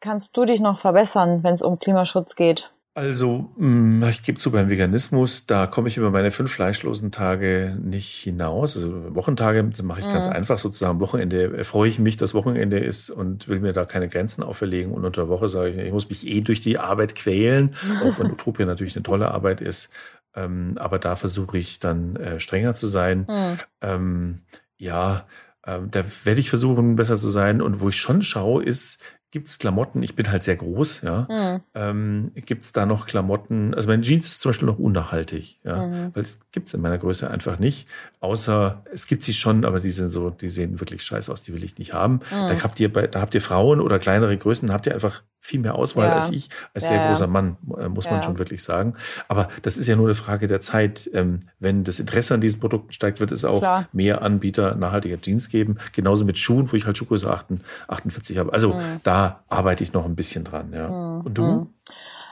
kannst 0.00 0.34
du 0.34 0.46
dich 0.46 0.60
noch 0.60 0.78
verbessern, 0.78 1.42
wenn 1.42 1.52
es 1.52 1.60
um 1.60 1.78
Klimaschutz 1.78 2.34
geht? 2.34 2.70
Also, 2.94 3.50
mm, 3.56 4.02
ich 4.04 4.22
gebe 4.22 4.38
zu, 4.38 4.50
beim 4.50 4.70
Veganismus, 4.70 5.46
da 5.46 5.66
komme 5.66 5.88
ich 5.88 5.98
über 5.98 6.10
meine 6.10 6.30
fünf 6.30 6.52
fleischlosen 6.52 7.10
Tage 7.10 7.76
nicht 7.82 8.08
hinaus. 8.22 8.76
Also 8.76 9.14
Wochentage 9.14 9.62
mache 9.82 10.00
ich 10.00 10.06
mhm. 10.06 10.12
ganz 10.12 10.26
einfach 10.26 10.58
sozusagen. 10.58 10.92
Am 10.92 11.00
Wochenende 11.00 11.62
freue 11.64 11.88
ich 11.88 11.98
mich, 11.98 12.16
dass 12.16 12.32
Wochenende 12.32 12.78
ist 12.78 13.10
und 13.10 13.48
will 13.48 13.60
mir 13.60 13.74
da 13.74 13.84
keine 13.84 14.08
Grenzen 14.08 14.42
auferlegen. 14.42 14.92
Und 14.92 15.04
unter 15.04 15.22
der 15.22 15.28
Woche 15.28 15.48
sage 15.48 15.70
ich, 15.70 15.78
ich 15.78 15.92
muss 15.92 16.08
mich 16.08 16.26
eh 16.26 16.40
durch 16.40 16.62
die 16.62 16.78
Arbeit 16.78 17.14
quälen, 17.14 17.74
auch 18.02 18.18
wenn 18.18 18.30
Utopia 18.32 18.64
natürlich 18.64 18.96
eine 18.96 19.02
tolle 19.02 19.30
Arbeit 19.30 19.60
ist. 19.60 19.90
Ähm, 20.34 20.74
aber 20.76 20.98
da 20.98 21.16
versuche 21.16 21.58
ich 21.58 21.78
dann 21.78 22.16
äh, 22.16 22.40
strenger 22.40 22.74
zu 22.74 22.86
sein. 22.86 23.26
Mhm. 23.28 23.58
Ähm, 23.80 24.38
ja, 24.76 25.26
ähm, 25.66 25.90
da 25.90 26.04
werde 26.24 26.40
ich 26.40 26.48
versuchen, 26.48 26.96
besser 26.96 27.16
zu 27.16 27.28
sein. 27.28 27.62
Und 27.62 27.80
wo 27.80 27.88
ich 27.88 28.00
schon 28.00 28.22
schaue, 28.22 28.64
ist, 28.64 29.02
gibt 29.32 29.48
es 29.48 29.58
Klamotten, 29.58 30.02
ich 30.02 30.14
bin 30.14 30.30
halt 30.30 30.42
sehr 30.42 30.56
groß, 30.56 31.02
ja. 31.02 31.26
Mhm. 31.28 31.60
Ähm, 31.74 32.32
gibt 32.34 32.64
es 32.64 32.72
da 32.72 32.84
noch 32.84 33.06
Klamotten? 33.06 33.74
Also 33.74 33.88
meine 33.88 34.02
Jeans 34.02 34.26
ist 34.26 34.42
zum 34.42 34.50
Beispiel 34.50 34.66
noch 34.66 34.78
unnachhaltig, 34.78 35.58
ja, 35.64 35.86
mhm. 35.86 36.10
weil 36.14 36.22
es 36.22 36.38
gibt 36.52 36.68
es 36.68 36.74
in 36.74 36.82
meiner 36.82 36.98
Größe 36.98 37.30
einfach 37.30 37.58
nicht. 37.58 37.88
Außer 38.20 38.84
es 38.92 39.06
gibt 39.06 39.22
sie 39.22 39.32
schon, 39.32 39.64
aber 39.64 39.80
die 39.80 39.90
sind 39.90 40.10
so, 40.10 40.28
die 40.28 40.50
sehen 40.50 40.80
wirklich 40.80 41.02
scheiße 41.02 41.32
aus, 41.32 41.42
die 41.42 41.54
will 41.54 41.64
ich 41.64 41.78
nicht 41.78 41.94
haben. 41.94 42.16
Mhm. 42.30 42.48
Da 42.48 42.62
habt 42.62 42.78
ihr 42.78 42.92
bei, 42.92 43.06
da 43.06 43.22
habt 43.22 43.34
ihr 43.34 43.40
Frauen 43.40 43.80
oder 43.80 43.98
kleinere 43.98 44.36
Größen, 44.36 44.70
habt 44.70 44.86
ihr 44.86 44.92
einfach 44.92 45.22
viel 45.42 45.60
mehr 45.60 45.74
Auswahl 45.74 46.06
ja. 46.06 46.14
als 46.14 46.30
ich, 46.30 46.48
als 46.72 46.84
ja, 46.84 46.90
sehr 46.90 47.08
großer 47.08 47.26
Mann, 47.26 47.56
äh, 47.76 47.88
muss 47.88 48.08
man 48.08 48.22
schon 48.22 48.38
wirklich 48.38 48.62
sagen. 48.62 48.94
Aber 49.26 49.48
das 49.62 49.76
ist 49.76 49.88
ja 49.88 49.96
nur 49.96 50.06
eine 50.06 50.14
Frage 50.14 50.46
der 50.46 50.60
Zeit. 50.60 51.10
Ähm, 51.12 51.40
wenn 51.58 51.82
das 51.82 51.98
Interesse 51.98 52.34
an 52.34 52.40
diesen 52.40 52.60
Produkten 52.60 52.92
steigt, 52.92 53.18
wird 53.18 53.32
es 53.32 53.44
auch 53.44 53.58
Klar. 53.58 53.88
mehr 53.92 54.22
Anbieter 54.22 54.76
nachhaltiger 54.76 55.20
Jeans 55.20 55.48
geben. 55.48 55.78
Genauso 55.92 56.24
mit 56.24 56.38
Schuhen, 56.38 56.70
wo 56.70 56.76
ich 56.76 56.86
halt 56.86 56.96
Schuhgröße 56.96 57.28
48 57.28 58.38
habe. 58.38 58.52
Also 58.52 58.74
mhm. 58.74 59.00
da 59.02 59.40
arbeite 59.48 59.82
ich 59.82 59.92
noch 59.92 60.04
ein 60.04 60.14
bisschen 60.14 60.44
dran. 60.44 60.72
Ja. 60.72 60.88
Mhm. 60.88 61.20
Und 61.22 61.34
du? 61.34 61.42
Mhm. 61.42 61.66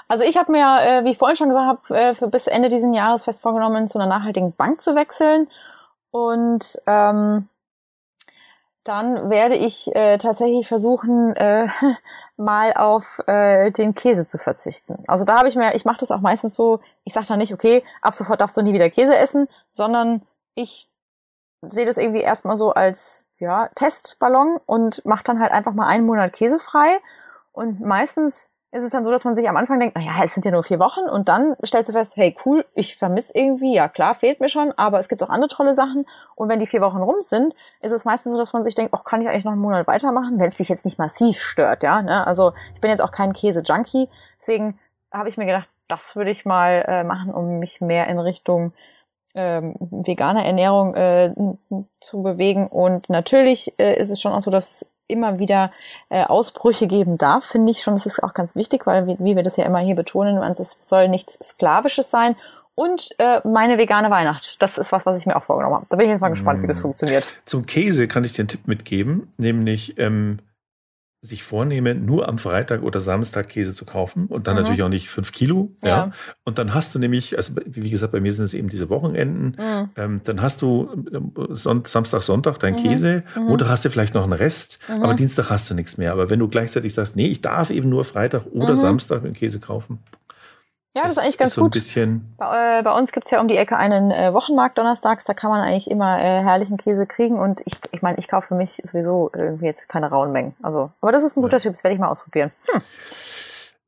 Also 0.07 0.23
ich 0.23 0.37
habe 0.37 0.53
mir, 0.53 0.79
äh, 0.81 1.05
wie 1.05 1.11
ich 1.11 1.19
vorhin 1.19 1.37
schon 1.37 1.49
gesagt 1.49 1.91
habe, 1.91 2.01
äh, 2.01 2.15
für 2.15 2.29
bis 2.29 2.47
Ende 2.47 2.69
dieses 2.69 2.95
Jahres 2.95 3.25
fest 3.25 3.43
vorgenommen, 3.43 3.89
zu 3.89 3.99
einer 3.99 4.09
nachhaltigen 4.09 4.53
Bank 4.53 4.81
zu 4.81 4.95
wechseln. 4.95 5.49
Und 6.13 6.79
ähm, 6.87 7.49
dann 8.85 9.31
werde 9.31 9.57
ich 9.57 9.95
äh, 9.95 10.19
tatsächlich 10.19 10.67
versuchen, 10.67 11.37
äh, 11.37 11.69
mal 12.37 12.73
auf 12.75 13.21
äh, 13.27 13.71
den 13.71 13.95
Käse 13.95 14.27
zu 14.27 14.39
verzichten. 14.39 15.05
Also 15.07 15.25
da 15.25 15.39
habe 15.39 15.49
ich 15.49 15.57
mir, 15.57 15.75
ich 15.75 15.85
mache 15.85 16.01
das 16.01 16.11
auch 16.11 16.21
meistens 16.21 16.55
so, 16.55 16.81
ich 17.05 17.13
sage 17.13 17.27
dann 17.27 17.39
nicht, 17.39 17.53
okay, 17.53 17.85
ab 18.01 18.15
sofort 18.15 18.41
darfst 18.41 18.57
du 18.57 18.63
nie 18.63 18.73
wieder 18.73 18.89
Käse 18.89 19.17
essen, 19.17 19.49
sondern 19.73 20.23
ich 20.55 20.91
sehe 21.63 21.85
das 21.85 21.99
irgendwie 21.99 22.23
erstmal 22.23 22.57
so 22.57 22.73
als 22.73 23.27
ja, 23.39 23.69
Testballon 23.75 24.59
und 24.67 25.05
mache 25.05 25.25
dann 25.25 25.41
halt 25.41 25.53
einfach 25.53 25.75
mal 25.75 25.87
einen 25.87 26.07
Monat 26.07 26.33
Käse 26.33 26.59
frei. 26.59 26.99
Und 27.53 27.81
meistens 27.81 28.50
ist 28.73 28.85
es 28.85 28.91
dann 28.91 29.05
so, 29.05 29.11
dass 29.11 29.25
man 29.25 29.35
sich 29.35 29.49
am 29.49 29.57
Anfang 29.57 29.81
denkt, 29.81 29.97
naja, 29.97 30.13
es 30.23 30.35
sind 30.35 30.45
ja 30.45 30.53
nur 30.53 30.63
vier 30.63 30.79
Wochen 30.79 31.01
und 31.01 31.29
dann 31.29 31.57
stellst 31.65 31.89
du 31.89 31.93
fest, 31.93 32.17
hey 32.17 32.37
cool, 32.45 32.65
ich 32.75 32.97
vermisse 32.97 33.33
irgendwie, 33.37 33.75
ja 33.75 33.89
klar, 33.89 34.15
fehlt 34.15 34.41
mir 34.41 34.49
schon, 34.49 34.73
aber 34.77 35.01
es 35.01 35.09
gibt 35.09 35.23
auch 35.23 35.29
andere 35.29 35.49
tolle 35.49 35.75
Sachen. 35.75 36.07
Und 36.37 36.49
wenn 36.49 36.61
die 36.61 36.67
vier 36.67 36.81
Wochen 36.81 36.99
rum 36.99 37.21
sind, 37.21 37.55
ist 37.81 37.91
es 37.91 38.05
meistens 38.05 38.33
so, 38.33 38.39
dass 38.39 38.53
man 38.53 38.63
sich 38.63 38.77
denkt, 38.77 38.95
ach, 38.95 39.05
kann 39.05 39.23
ich 39.23 39.29
eigentlich 39.29 39.45
noch 39.45 39.53
einen 39.53 39.61
Monat 39.61 39.89
weitermachen, 39.89 40.39
wenn 40.39 40.49
es 40.49 40.57
dich 40.57 40.69
jetzt 40.69 40.85
nicht 40.85 40.99
massiv 40.99 41.41
stört, 41.41 41.83
ja, 41.83 42.01
ne? 42.03 42.27
also 42.27 42.53
ich 42.75 42.81
bin 42.81 42.91
jetzt 42.91 43.01
auch 43.01 43.13
kein 43.13 43.33
Käse-Junkie, 43.33 44.09
deswegen 44.41 44.79
habe 45.13 45.29
ich 45.29 45.37
mir 45.37 45.47
gedacht, 45.47 45.69
das 45.89 46.15
würde 46.15 46.31
ich 46.31 46.45
mal 46.45 46.85
äh, 46.87 47.03
machen, 47.03 47.35
um 47.35 47.59
mich 47.59 47.81
mehr 47.81 48.07
in 48.07 48.21
Richtung 48.21 48.73
ähm, 49.35 49.75
vegane 49.91 50.45
Ernährung 50.45 50.95
äh, 50.95 51.35
zu 52.01 52.23
bewegen. 52.23 52.69
Und 52.69 53.11
natürlich 53.11 53.75
äh, 53.79 53.95
ist 53.97 54.11
es 54.11 54.21
schon 54.21 54.33
auch 54.33 54.41
so, 54.41 54.51
dass 54.51 54.91
immer 55.11 55.39
wieder 55.39 55.73
äh, 56.09 56.25
Ausbrüche 56.25 56.87
geben 56.87 57.19
darf, 57.19 57.45
finde 57.45 57.73
ich 57.73 57.83
schon, 57.83 57.95
das 57.95 58.07
ist 58.07 58.23
auch 58.23 58.35
ganz 58.35 58.57
wichtig, 58.57 58.87
weil 58.87 59.07
wie, 59.07 59.17
wie 59.19 59.37
wir 59.37 59.43
das 59.43 59.57
ja 59.57 59.65
immer 59.65 59.81
hier 59.81 59.95
betonen, 59.95 60.39
es 60.53 60.79
soll 60.81 61.09
nichts 61.09 61.39
Sklavisches 61.43 62.11
sein. 62.11 62.37
Und 62.75 63.11
äh, 63.19 63.41
meine 63.47 63.77
vegane 63.77 64.11
Weihnacht. 64.11 64.57
Das 64.61 64.79
ist 64.79 64.91
was, 64.91 65.05
was 65.05 65.19
ich 65.19 65.27
mir 65.27 65.37
auch 65.37 65.43
vorgenommen 65.43 65.77
habe. 65.77 65.87
Da 65.91 65.97
bin 65.97 66.07
ich 66.07 66.13
jetzt 66.13 66.21
mal 66.21 66.31
gespannt, 66.31 66.63
wie 66.63 66.67
das 66.67 66.79
mm. 66.79 66.83
funktioniert. 66.83 67.31
Zum 67.45 67.67
Käse 67.67 68.09
kann 68.09 68.25
ich 68.25 68.33
dir 68.33 68.41
einen 68.41 68.49
Tipp 68.49 68.67
mitgeben, 68.67 69.31
nämlich 69.37 69.99
ähm, 69.99 70.39
sich 71.23 71.43
vornehme, 71.43 71.95
nur 71.95 72.29
am 72.29 72.39
Freitag 72.39 72.83
oder 72.83 72.99
Samstag 72.99 73.51
Käse 73.51 73.75
zu 73.75 73.85
kaufen 73.85 74.27
und 74.27 74.47
dann 74.47 74.55
mhm. 74.55 74.63
natürlich 74.63 74.83
auch 74.83 74.89
nicht 74.89 75.11
fünf 75.11 75.33
Kilo. 75.33 75.71
Ja. 75.83 75.89
ja. 75.89 76.13
Und 76.45 76.59
dann 76.59 76.73
hast 76.73 76.95
du 76.95 76.99
nämlich, 76.99 77.37
also 77.37 77.55
wie 77.67 77.91
gesagt, 77.91 78.13
bei 78.13 78.21
mir 78.21 78.33
sind 78.33 78.45
es 78.45 78.55
eben 78.55 78.71
diese 78.71 78.89
Wochenenden, 78.89 79.57
mhm. 79.59 79.91
ähm, 79.97 80.21
dann 80.25 80.41
hast 80.41 80.63
du 80.63 80.89
äh, 81.13 81.55
Son 81.55 81.85
Samstag, 81.85 82.23
Sonntag 82.23 82.59
dein 82.59 82.75
mhm. 82.75 82.79
Käse, 82.79 83.23
mhm. 83.37 83.45
Montag 83.45 83.69
hast 83.69 83.85
du 83.85 83.91
vielleicht 83.91 84.15
noch 84.15 84.25
einen 84.25 84.33
Rest, 84.33 84.79
mhm. 84.89 85.03
aber 85.03 85.15
Dienstag 85.15 85.51
hast 85.51 85.69
du 85.69 85.75
nichts 85.75 85.99
mehr. 85.99 86.13
Aber 86.13 86.31
wenn 86.31 86.39
du 86.39 86.49
gleichzeitig 86.49 86.95
sagst, 86.95 87.17
nee, 87.17 87.27
ich 87.27 87.43
darf 87.43 87.69
eben 87.69 87.91
nur 87.91 88.05
Freitag 88.07 88.47
oder 88.47 88.71
mhm. 88.71 88.77
Samstag 88.77 89.23
den 89.23 89.35
Käse 89.35 89.61
kaufen, 89.61 89.99
ja, 90.95 91.03
das 91.03 91.13
ist 91.13 91.19
eigentlich 91.19 91.39
ganz 91.39 91.51
ist 91.51 91.55
so 91.57 91.63
gut. 91.63 91.73
Bisschen 91.73 92.35
bei, 92.37 92.79
äh, 92.79 92.83
bei 92.83 92.93
uns 92.93 93.13
gibt's 93.13 93.31
ja 93.31 93.41
um 93.41 93.49
die 93.49 93.57
Ecke 93.57 93.77
einen 93.77 94.11
äh, 94.11 94.33
Wochenmarkt 94.33 94.79
donnerstags, 94.79 95.25
da 95.25 95.35
kann 95.35 95.51
man 95.51 95.61
eigentlich 95.61 95.91
immer 95.91 96.19
äh, 96.19 96.43
herrlichen 96.43 96.77
Käse 96.77 97.07
kriegen 97.07 97.39
und 97.39 97.63
ich 97.65 97.75
ich 97.93 98.03
meine, 98.03 98.19
ich 98.19 98.29
kaufe 98.29 98.49
für 98.49 98.55
mich 98.55 98.81
sowieso 98.85 99.31
irgendwie 99.35 99.67
jetzt 99.67 99.89
keine 99.89 100.09
rauen 100.09 100.33
Mengen. 100.33 100.55
Also, 100.63 100.91
aber 101.01 101.13
das 101.13 101.25
ist 101.25 101.37
ein 101.37 101.43
guter 101.43 101.59
ja. 101.59 101.61
Tipp, 101.61 101.73
das 101.73 101.85
werde 101.85 101.95
ich 101.95 102.01
mal 102.01 102.09
ausprobieren. 102.09 102.51
Hm. 102.73 102.83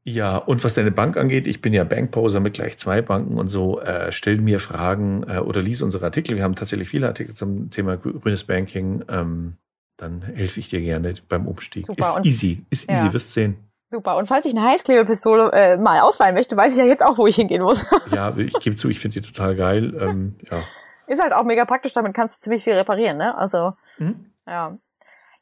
Ja, 0.05 0.36
und 0.36 0.64
was 0.64 0.74
deine 0.74 0.90
Bank 0.90 1.16
angeht, 1.16 1.46
ich 1.46 1.61
bin 1.61 1.72
ja 1.72 1.84
Bankposer 1.84 2.40
mit 2.40 2.55
gleich 2.55 2.76
zwei 2.76 3.03
Banken 3.03 3.38
und 3.38 3.48
so, 3.48 3.80
äh, 3.80 4.11
stell 4.11 4.38
mir 4.38 4.59
Fragen 4.59 5.24
äh, 5.28 5.38
oder 5.38 5.62
lies 5.62 5.80
unsere 5.80 6.05
Artikel. 6.05 6.34
Wir 6.34 6.42
haben 6.42 6.57
tatsächlich 6.57 6.88
viele 6.88 7.07
Artikel 7.07 7.34
zum 7.34 7.70
Thema 7.70 7.96
grünes 7.96 8.42
Banking. 8.42 9.05
Ähm, 9.09 9.59
dann 9.96 10.22
helfe 10.22 10.59
ich 10.59 10.68
dir 10.68 10.80
gerne 10.80 11.14
beim 11.28 11.46
Umstieg. 11.46 11.86
Super. 11.86 12.16
Ist 12.18 12.26
easy, 12.26 12.66
ist 12.70 12.90
easy, 12.90 13.07
ja. 13.07 13.12
wirst 13.12 13.32
sehen. 13.32 13.57
Super. 13.93 14.16
Und 14.16 14.26
falls 14.26 14.47
ich 14.47 14.57
eine 14.57 14.66
Heißklebepistole 14.66 15.53
äh, 15.53 15.76
mal 15.76 16.01
ausleihen 16.01 16.34
möchte, 16.34 16.57
weiß 16.57 16.72
ich 16.72 16.78
ja 16.78 16.86
jetzt 16.86 17.05
auch, 17.05 17.18
wo 17.18 17.26
ich 17.26 17.36
hingehen 17.36 17.61
muss. 17.61 17.84
ja, 18.11 18.34
ich 18.38 18.55
gebe 18.55 18.74
zu, 18.74 18.88
ich 18.88 18.99
finde 18.99 19.20
die 19.20 19.32
total 19.32 19.55
geil. 19.55 19.95
Ähm, 20.01 20.36
ja. 20.51 20.61
Ist 21.07 21.20
halt 21.20 21.34
auch 21.34 21.45
mega 21.45 21.66
praktisch, 21.66 21.93
damit 21.93 22.14
kannst 22.14 22.38
du 22.38 22.45
ziemlich 22.45 22.64
viel 22.64 22.72
reparieren, 22.72 23.18
ne? 23.18 23.36
Also, 23.36 23.74
mhm. 23.99 24.32
ja. 24.47 24.78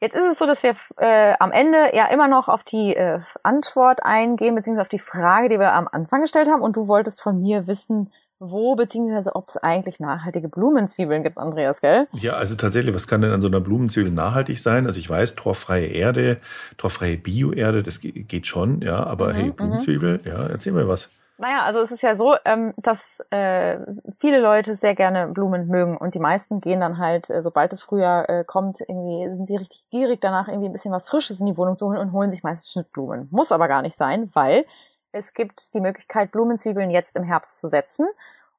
Jetzt 0.01 0.17
ist 0.17 0.25
es 0.25 0.39
so, 0.39 0.47
dass 0.47 0.65
wir 0.65 0.75
äh, 0.97 1.35
am 1.39 1.53
Ende 1.53 1.95
ja 1.95 2.07
immer 2.07 2.27
noch 2.27 2.49
auf 2.49 2.65
die 2.65 2.97
äh, 2.97 3.21
Antwort 3.45 4.05
eingehen, 4.05 4.57
beziehungsweise 4.57 4.83
auf 4.83 4.89
die 4.89 4.99
Frage, 4.99 5.49
die 5.49 5.61
wir 5.61 5.73
am 5.73 5.87
Anfang 5.87 6.23
gestellt 6.23 6.49
haben. 6.49 6.63
Und 6.63 6.77
du 6.77 6.89
wolltest 6.89 7.23
von 7.23 7.41
mir 7.41 7.69
wissen, 7.69 8.11
wo 8.41 8.75
beziehungsweise 8.75 9.37
ob 9.37 9.49
es 9.49 9.59
eigentlich 9.59 10.01
nachhaltige 10.01 10.49
Blumenzwiebeln 10.49 11.23
gibt, 11.23 11.39
Andreas, 11.39 11.81
gell? 11.81 12.09
Ja, 12.13 12.33
also 12.33 12.57
tatsächlich, 12.57 12.95
was 12.95 13.07
kann 13.07 13.21
denn 13.21 13.31
an 13.31 13.43
so 13.43 13.49
einer 13.49 13.61
Blumenzwiebel 13.61 14.11
nachhaltig 14.11 14.59
sein? 14.59 14.87
Also 14.87 14.99
ich 14.99 15.09
weiß, 15.09 15.37
torfreie 15.37 15.87
Erde, 15.87 16.39
torfreie 16.79 17.19
Bioerde, 17.19 17.83
das 17.83 18.01
geht 18.01 18.47
schon, 18.47 18.81
ja, 18.81 19.05
aber 19.05 19.29
mhm, 19.29 19.37
hey, 19.37 19.45
mhm. 19.45 19.57
Blumenzwiebel, 19.57 20.21
ja, 20.25 20.47
erzähl 20.47 20.73
mir 20.73 20.89
was. 20.89 21.11
Naja, 21.41 21.65
also 21.65 21.81
es 21.81 21.91
ist 21.91 22.03
ja 22.03 22.17
so, 22.17 22.37
ähm, 22.45 22.75
dass 22.77 23.25
äh, 23.31 23.79
viele 24.19 24.41
Leute 24.41 24.75
sehr 24.75 24.95
gerne 24.95 25.27
Blumen 25.29 25.69
mögen 25.69 25.97
und 25.97 26.15
die 26.15 26.19
meisten 26.19 26.61
gehen 26.61 26.81
dann 26.81 26.99
halt, 26.99 27.31
äh, 27.31 27.43
sobald 27.43 27.73
es 27.73 27.81
Frühjahr 27.81 28.29
äh, 28.29 28.45
kommt, 28.45 28.81
irgendwie 28.81 29.35
sind 29.35 29.49
sie 29.49 29.57
richtig 29.57 29.89
gierig 29.91 30.21
danach, 30.21 30.49
irgendwie 30.49 30.69
ein 30.69 30.73
bisschen 30.73 30.93
was 30.93 31.09
Frisches 31.09 31.41
in 31.41 31.47
die 31.47 31.57
Wohnung 31.57 31.79
zu 31.79 31.87
holen 31.87 31.97
und 31.97 32.13
holen 32.13 32.29
sich 32.29 32.43
meistens 32.43 32.73
Schnittblumen. 32.73 33.29
Muss 33.31 33.53
aber 33.53 33.69
gar 33.69 33.81
nicht 33.81 33.97
sein, 33.97 34.29
weil 34.35 34.67
es 35.13 35.35
gibt 35.35 35.75
die 35.75 35.81
Möglichkeit, 35.81 36.31
Blumenzwiebeln 36.33 36.91
jetzt 36.91 37.17
im 37.17 37.25
Herbst 37.25 37.61
zu 37.61 37.69
setzen. 37.69 38.07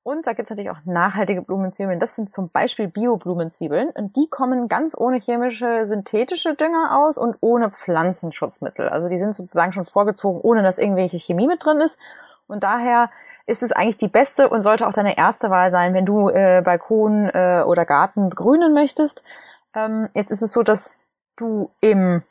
Und 0.04 0.26
da 0.26 0.34
gibt 0.34 0.50
es 0.50 0.58
natürlich 0.58 0.72
auch 0.72 0.84
nachhaltige 0.86 1.44
Blumenzwiebeln. 1.44 2.00
Das 2.00 2.16
sind 2.16 2.30
zum 2.30 2.50
Beispiel 2.50 2.88
Bio-Blumenzwiebeln. 2.88 3.90
Und 3.90 4.16
die 4.16 4.28
kommen 4.30 4.68
ganz 4.68 4.98
ohne 4.98 5.18
chemische, 5.18 5.86
synthetische 5.86 6.56
Dünger 6.56 6.98
aus 6.98 7.20
und 7.20 7.38
ohne 7.42 7.70
Pflanzenschutzmittel. 7.70 8.90
Also 8.90 9.10
die 9.10 9.20
sind 9.20 9.36
sozusagen 9.36 9.74
schon 9.74 9.86
vorgezogen, 9.86 10.42
ohne 10.42 10.64
dass 10.64 10.80
irgendwelche 10.80 11.20
Chemie 11.20 11.46
mit 11.46 11.64
drin 11.64 11.82
ist. 11.82 12.00
Und 12.48 12.64
daher 12.64 13.12
ist 13.46 13.62
es 13.62 13.72
eigentlich 13.72 13.98
die 13.98 14.08
beste 14.08 14.50
und 14.50 14.62
sollte 14.62 14.88
auch 14.88 14.94
deine 14.94 15.18
erste 15.18 15.52
Wahl 15.52 15.70
sein, 15.70 15.94
wenn 15.94 16.06
du 16.06 16.30
äh, 16.30 16.62
Balkon 16.66 17.30
äh, 17.30 17.64
oder 17.66 17.86
Garten 17.86 18.30
begrünen 18.30 18.74
möchtest. 18.74 19.24
Ähm, 19.76 20.10
jetzt 20.14 20.32
ist 20.32 20.42
es 20.42 20.52
so, 20.52 20.64
dass 20.64 21.00
du 21.38 21.70
im 21.80 22.24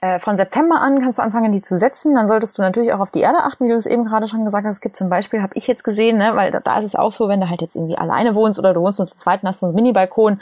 Äh, 0.00 0.20
von 0.20 0.36
September 0.36 0.80
an 0.80 1.00
kannst 1.00 1.18
du 1.18 1.22
anfangen, 1.22 1.50
die 1.50 1.62
zu 1.62 1.76
setzen. 1.76 2.14
Dann 2.14 2.28
solltest 2.28 2.56
du 2.56 2.62
natürlich 2.62 2.92
auch 2.92 3.00
auf 3.00 3.10
die 3.10 3.20
Erde 3.20 3.38
achten, 3.42 3.64
wie 3.64 3.70
du 3.70 3.76
es 3.76 3.86
eben 3.86 4.04
gerade 4.04 4.28
schon 4.28 4.44
gesagt 4.44 4.64
hast. 4.66 4.76
Es 4.76 4.80
gibt 4.80 4.96
zum 4.96 5.08
Beispiel, 5.08 5.42
habe 5.42 5.54
ich 5.56 5.66
jetzt 5.66 5.82
gesehen, 5.82 6.18
ne, 6.18 6.36
weil 6.36 6.50
da, 6.52 6.60
da 6.60 6.78
ist 6.78 6.84
es 6.84 6.94
auch 6.94 7.10
so, 7.10 7.28
wenn 7.28 7.40
du 7.40 7.50
halt 7.50 7.62
jetzt 7.62 7.74
irgendwie 7.74 7.98
alleine 7.98 8.34
wohnst 8.36 8.58
oder 8.58 8.74
du 8.74 8.80
wohnst 8.80 8.98
nur 8.98 9.06
zu 9.06 9.16
zweit 9.16 9.42
und 9.42 9.48
hast 9.48 9.60
so 9.60 9.66
einen 9.66 9.74
Mini-Balkon, 9.74 10.40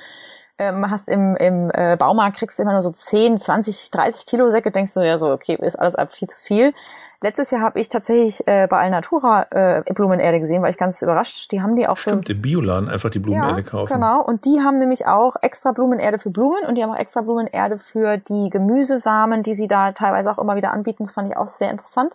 ähm, 0.59 0.91
hast 0.91 1.09
im, 1.09 1.37
im 1.37 1.71
äh, 1.73 1.97
Baumarkt, 1.97 2.39
kriegst 2.39 2.59
du 2.59 2.63
immer 2.63 2.73
nur 2.73 2.83
so 2.83 2.91
10, 2.91 3.39
20, 3.39 3.91
30 3.91 4.27
Kilo 4.27 4.49
Säcke, 4.51 4.71
denkst 4.71 4.95
du 4.95 5.01
ja 5.01 5.19
so, 5.19 5.31
okay, 5.31 5.59
ist 5.61 5.77
alles 5.77 5.97
viel 6.11 6.29
zu 6.29 6.39
viel. 6.39 6.75
Letztes 7.23 7.51
Jahr 7.51 7.63
habe 7.63 7.81
ich 7.81 7.89
tatsächlich 7.89 8.47
äh, 8.47 8.67
bei 8.69 8.79
Alnatura 8.79 9.47
äh, 9.51 9.83
Blumenerde 9.95 10.39
gesehen, 10.39 10.63
war 10.63 10.69
ich 10.69 10.77
ganz 10.77 11.01
überrascht. 11.01 11.51
Die 11.51 11.63
haben 11.63 11.75
die 11.75 11.89
auch 11.89 11.97
Stimmt, 11.97 12.29
im 12.29 12.43
Bioladen 12.43 12.89
einfach 12.89 13.11
die 13.11 13.19
Blumenerde 13.19 13.61
ja, 13.61 13.67
kaufen. 13.67 13.93
Genau, 13.93 14.23
und 14.23 14.45
die 14.45 14.61
haben 14.61 14.79
nämlich 14.79 15.07
auch 15.07 15.37
extra 15.41 15.73
Blumenerde 15.73 16.19
für 16.19 16.31
Blumen 16.31 16.65
und 16.67 16.75
die 16.75 16.83
haben 16.83 16.91
auch 16.91 16.99
extra 16.99 17.23
Blumenerde 17.23 17.79
für 17.79 18.19
die 18.19 18.51
Gemüsesamen, 18.51 19.43
die 19.43 19.55
sie 19.55 19.67
da 19.67 19.93
teilweise 19.93 20.31
auch 20.31 20.39
immer 20.39 20.57
wieder 20.57 20.73
anbieten. 20.73 21.05
Das 21.05 21.13
fand 21.13 21.31
ich 21.31 21.37
auch 21.37 21.49
sehr 21.49 21.71
interessant. 21.71 22.15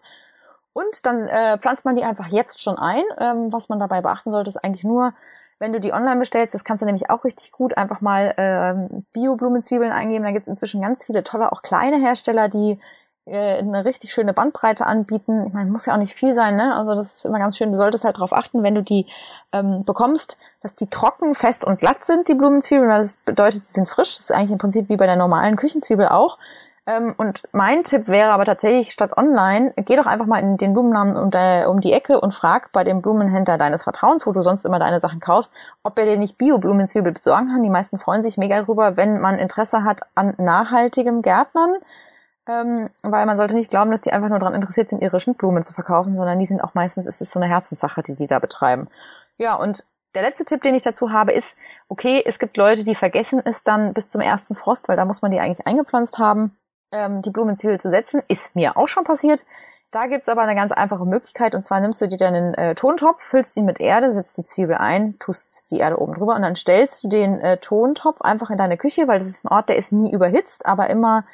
Und 0.74 1.06
dann 1.06 1.28
äh, 1.28 1.58
pflanzt 1.58 1.84
man 1.84 1.96
die 1.96 2.04
einfach 2.04 2.28
jetzt 2.28 2.62
schon 2.62 2.78
ein. 2.78 3.04
Ähm, 3.20 3.52
was 3.52 3.70
man 3.70 3.80
dabei 3.80 4.02
beachten 4.02 4.32
sollte, 4.32 4.50
ist 4.50 4.64
eigentlich 4.64 4.84
nur, 4.84 5.14
wenn 5.60 5.74
du 5.74 5.80
die 5.80 5.94
online 5.94 6.20
bestellst, 6.20 6.54
das 6.54 6.64
kannst 6.64 6.82
du 6.82 6.86
nämlich 6.86 7.10
auch 7.10 7.26
richtig 7.26 7.52
gut 7.52 7.78
einfach 7.78 8.02
mal 8.02 8.34
ähm, 8.38 9.06
Bio-Blumenzwiebeln 9.14 9.92
eingeben. 9.92 10.24
Da 10.24 10.32
gibt 10.32 10.44
es 10.44 10.48
inzwischen 10.48 10.82
ganz 10.82 11.06
viele 11.06 11.24
tolle, 11.24 11.52
auch 11.52 11.62
kleine 11.62 11.98
Hersteller, 11.98 12.48
die 12.48 12.80
äh, 13.26 13.58
eine 13.58 13.86
richtig 13.86 14.14
schöne 14.14 14.34
Bandbreite 14.34 14.86
anbieten. 14.86 15.46
Ich 15.48 15.54
meine, 15.54 15.70
muss 15.70 15.86
ja 15.86 15.94
auch 15.94 15.98
nicht 15.98 16.14
viel 16.14 16.34
sein, 16.34 16.56
ne? 16.56 16.76
Also 16.76 16.96
das 16.96 17.18
ist 17.18 17.26
immer 17.26 17.40
ganz 17.40 17.58
schön. 17.58 17.72
Du 17.72 17.78
solltest 17.78 18.04
halt 18.04 18.18
darauf 18.18 18.34
achten, 18.34 18.64
wenn 18.64 18.76
du 18.76 18.84
die 18.84 19.06
ähm, 19.52 19.84
bekommst, 19.84 20.38
dass 20.62 20.76
die 20.76 20.90
trocken, 20.90 21.34
fest 21.34 21.66
und 21.66 21.80
glatt 21.80 22.06
sind, 22.06 22.28
die 22.28 22.34
Blumenzwiebeln. 22.34 22.90
Das 22.90 23.18
bedeutet, 23.18 23.66
sie 23.66 23.74
sind 23.74 23.88
frisch. 23.88 24.18
Das 24.18 24.30
ist 24.30 24.32
eigentlich 24.32 24.52
im 24.52 24.58
Prinzip 24.58 24.90
wie 24.90 24.98
bei 24.98 25.06
der 25.06 25.16
normalen 25.16 25.56
Küchenzwiebel 25.56 26.08
auch. 26.08 26.38
Ähm, 26.88 27.14
und 27.18 27.44
mein 27.52 27.84
Tipp 27.84 28.08
wäre 28.08 28.32
aber 28.32 28.46
tatsächlich, 28.46 28.92
statt 28.92 29.16
online, 29.16 29.74
geh 29.76 29.96
doch 29.96 30.08
einfach 30.08 30.26
mal 30.26 30.40
in 30.40 30.58
den 30.58 30.74
Blumennamen 30.74 31.16
um, 31.16 31.30
äh, 31.34 31.66
um 31.66 31.80
die 31.80 31.94
Ecke 31.94 32.20
und 32.20 32.34
frag 32.34 32.72
bei 32.72 32.84
dem 32.84 33.04
Blumenhändler 33.04 33.60
deines 33.60 33.84
Vertrauens, 33.84 34.26
wo 34.26 34.32
du 34.32 34.42
sonst 34.42 34.66
immer 34.66 34.80
deine 34.80 35.00
Sachen 35.00 35.20
kaufst, 35.20 35.54
ob 35.84 35.98
er 36.00 36.06
dir 36.06 36.18
nicht 36.18 36.40
Bio-Blumenzwiebel 36.40 37.12
besorgen 37.12 37.50
kann. 37.50 37.62
Die 37.62 37.70
meisten 37.70 38.00
freuen 38.00 38.24
sich 38.24 38.38
mega 38.38 38.64
drüber, 38.64 38.98
wenn 38.98 39.22
man 39.22 39.38
Interesse 39.38 39.84
hat 39.84 40.02
an 40.16 40.34
nachhaltigem 40.38 41.22
Gärtnern 41.22 41.76
ähm, 42.52 42.90
weil 43.04 43.26
man 43.26 43.38
sollte 43.38 43.56
nicht 43.56 43.70
glauben, 43.70 43.92
dass 43.92 44.02
die 44.02 44.12
einfach 44.12 44.30
nur 44.30 44.40
daran 44.40 44.56
interessiert 44.56 44.90
sind, 44.90 45.02
ihre 45.02 45.20
Schnittblumen 45.20 45.64
zu 45.64 45.74
verkaufen, 45.74 46.14
sondern 46.14 46.40
die 46.40 46.46
sind 46.46 46.62
auch 46.62 46.74
meistens, 46.74 47.08
ist 47.08 47.22
es 47.22 47.32
so 47.32 47.40
eine 47.40 47.50
Herzenssache, 47.50 48.04
die 48.04 48.16
die 48.16 48.28
da 48.28 48.40
betreiben. 48.40 48.88
Ja, 49.38 49.56
und 49.56 49.86
der 50.14 50.24
letzte 50.24 50.44
Tipp, 50.44 50.62
den 50.62 50.76
ich 50.76 50.82
dazu 50.82 51.12
habe, 51.12 51.32
ist, 51.32 51.58
okay, 51.88 52.22
es 52.26 52.40
gibt 52.40 52.58
Leute, 52.58 52.84
die 52.84 52.96
vergessen 52.96 53.42
es 53.46 53.64
dann 53.64 53.94
bis 53.94 54.10
zum 54.10 54.22
ersten 54.22 54.56
Frost, 54.56 54.90
weil 54.90 54.98
da 54.98 55.06
muss 55.06 55.22
man 55.22 55.32
die 55.32 55.40
eigentlich 55.40 55.66
eingepflanzt 55.66 56.18
haben, 56.18 56.58
ähm, 56.92 57.22
die 57.22 57.30
Blumenzwiebel 57.30 57.80
zu 57.80 57.90
setzen. 57.90 58.22
Ist 58.28 58.56
mir 58.56 58.76
auch 58.76 58.88
schon 58.88 59.06
passiert. 59.06 59.46
Da 59.92 60.08
gibt's 60.08 60.30
aber 60.30 60.42
eine 60.42 60.56
ganz 60.56 60.72
einfache 60.72 61.06
Möglichkeit, 61.06 61.54
und 61.54 61.66
zwar 61.66 61.82
nimmst 61.82 62.00
du 62.00 62.08
dir 62.08 62.18
deinen 62.18 62.54
äh, 62.54 62.76
Tontopf, 62.76 63.24
füllst 63.24 63.58
ihn 63.58 63.66
mit 63.66 63.82
Erde, 63.82 64.14
setzt 64.14 64.38
die 64.38 64.44
Zwiebel 64.44 64.76
ein, 64.76 65.20
tust 65.20 65.70
die 65.70 65.80
Erde 65.80 66.00
oben 66.00 66.14
drüber 66.14 66.34
und 66.36 66.44
dann 66.44 66.56
stellst 66.56 67.04
du 67.04 67.10
den 67.10 67.42
äh, 67.42 67.58
Tontopf 67.58 68.22
einfach 68.22 68.50
in 68.52 68.58
deine 68.58 68.78
Küche, 68.78 69.10
weil 69.10 69.20
das 69.20 69.28
ist 69.28 69.44
ein 69.44 69.50
Ort, 69.50 69.68
der 69.68 69.76
ist 69.76 69.92
nie 69.92 70.14
überhitzt, 70.14 70.66
aber 70.66 70.90
immer 70.90 71.26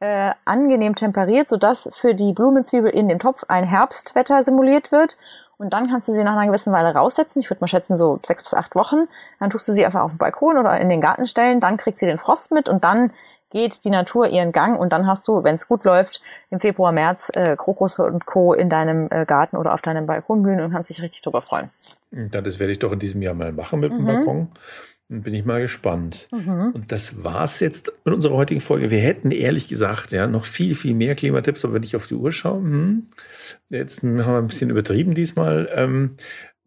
äh, 0.00 0.32
angenehm 0.44 0.94
temperiert, 0.94 1.48
sodass 1.48 1.88
für 1.92 2.14
die 2.14 2.32
Blumenzwiebel 2.32 2.90
in 2.90 3.08
dem 3.08 3.18
Topf 3.18 3.44
ein 3.48 3.64
Herbstwetter 3.64 4.42
simuliert 4.42 4.92
wird. 4.92 5.16
Und 5.56 5.72
dann 5.72 5.88
kannst 5.88 6.06
du 6.06 6.12
sie 6.12 6.22
nach 6.22 6.36
einer 6.36 6.46
gewissen 6.46 6.72
Weile 6.72 6.94
raussetzen. 6.94 7.40
Ich 7.40 7.50
würde 7.50 7.60
mal 7.60 7.66
schätzen, 7.66 7.96
so 7.96 8.20
sechs 8.24 8.44
bis 8.44 8.54
acht 8.54 8.76
Wochen. 8.76 9.08
Dann 9.40 9.50
tust 9.50 9.66
du 9.66 9.72
sie 9.72 9.84
einfach 9.84 10.02
auf 10.02 10.12
den 10.12 10.18
Balkon 10.18 10.56
oder 10.56 10.78
in 10.78 10.88
den 10.88 11.00
Garten 11.00 11.26
stellen. 11.26 11.58
Dann 11.58 11.76
kriegt 11.76 11.98
sie 11.98 12.06
den 12.06 12.18
Frost 12.18 12.52
mit 12.52 12.68
und 12.68 12.84
dann 12.84 13.10
geht 13.50 13.84
die 13.84 13.90
Natur 13.90 14.28
ihren 14.28 14.52
Gang 14.52 14.78
und 14.78 14.92
dann 14.92 15.06
hast 15.06 15.26
du, 15.26 15.42
wenn 15.42 15.54
es 15.54 15.66
gut 15.68 15.84
läuft, 15.84 16.20
im 16.50 16.60
Februar, 16.60 16.92
März 16.92 17.30
äh, 17.34 17.56
Krokus 17.56 17.98
und 17.98 18.26
Co. 18.26 18.52
in 18.52 18.68
deinem 18.68 19.08
äh, 19.10 19.24
Garten 19.24 19.56
oder 19.56 19.72
auf 19.72 19.82
deinem 19.82 20.06
Balkon 20.06 20.42
blühen 20.42 20.60
und 20.60 20.70
kannst 20.70 20.90
dich 20.90 21.02
richtig 21.02 21.22
drüber 21.22 21.40
freuen. 21.40 21.70
Das 22.10 22.58
werde 22.58 22.72
ich 22.72 22.78
doch 22.78 22.92
in 22.92 22.98
diesem 22.98 23.22
Jahr 23.22 23.34
mal 23.34 23.52
machen 23.52 23.80
mit 23.80 23.90
dem 23.90 24.02
mhm. 24.02 24.06
Balkon. 24.06 24.48
Bin 25.10 25.32
ich 25.32 25.46
mal 25.46 25.62
gespannt. 25.62 26.28
Mhm. 26.32 26.72
Und 26.74 26.92
das 26.92 27.24
war's 27.24 27.60
jetzt 27.60 27.92
mit 28.04 28.14
unserer 28.14 28.34
heutigen 28.34 28.60
Folge. 28.60 28.90
Wir 28.90 29.00
hätten 29.00 29.30
ehrlich 29.30 29.66
gesagt 29.68 30.12
ja 30.12 30.26
noch 30.26 30.44
viel, 30.44 30.74
viel 30.74 30.94
mehr 30.94 31.14
Klimatipps, 31.14 31.64
aber 31.64 31.74
wenn 31.74 31.82
ich 31.82 31.96
auf 31.96 32.06
die 32.06 32.14
Uhr 32.14 32.30
schaue, 32.30 32.60
hm, 32.60 33.06
jetzt 33.70 34.02
haben 34.02 34.16
wir 34.18 34.26
ein 34.26 34.46
bisschen 34.46 34.68
übertrieben 34.68 35.14
diesmal. 35.14 35.70
Ähm, 35.72 36.16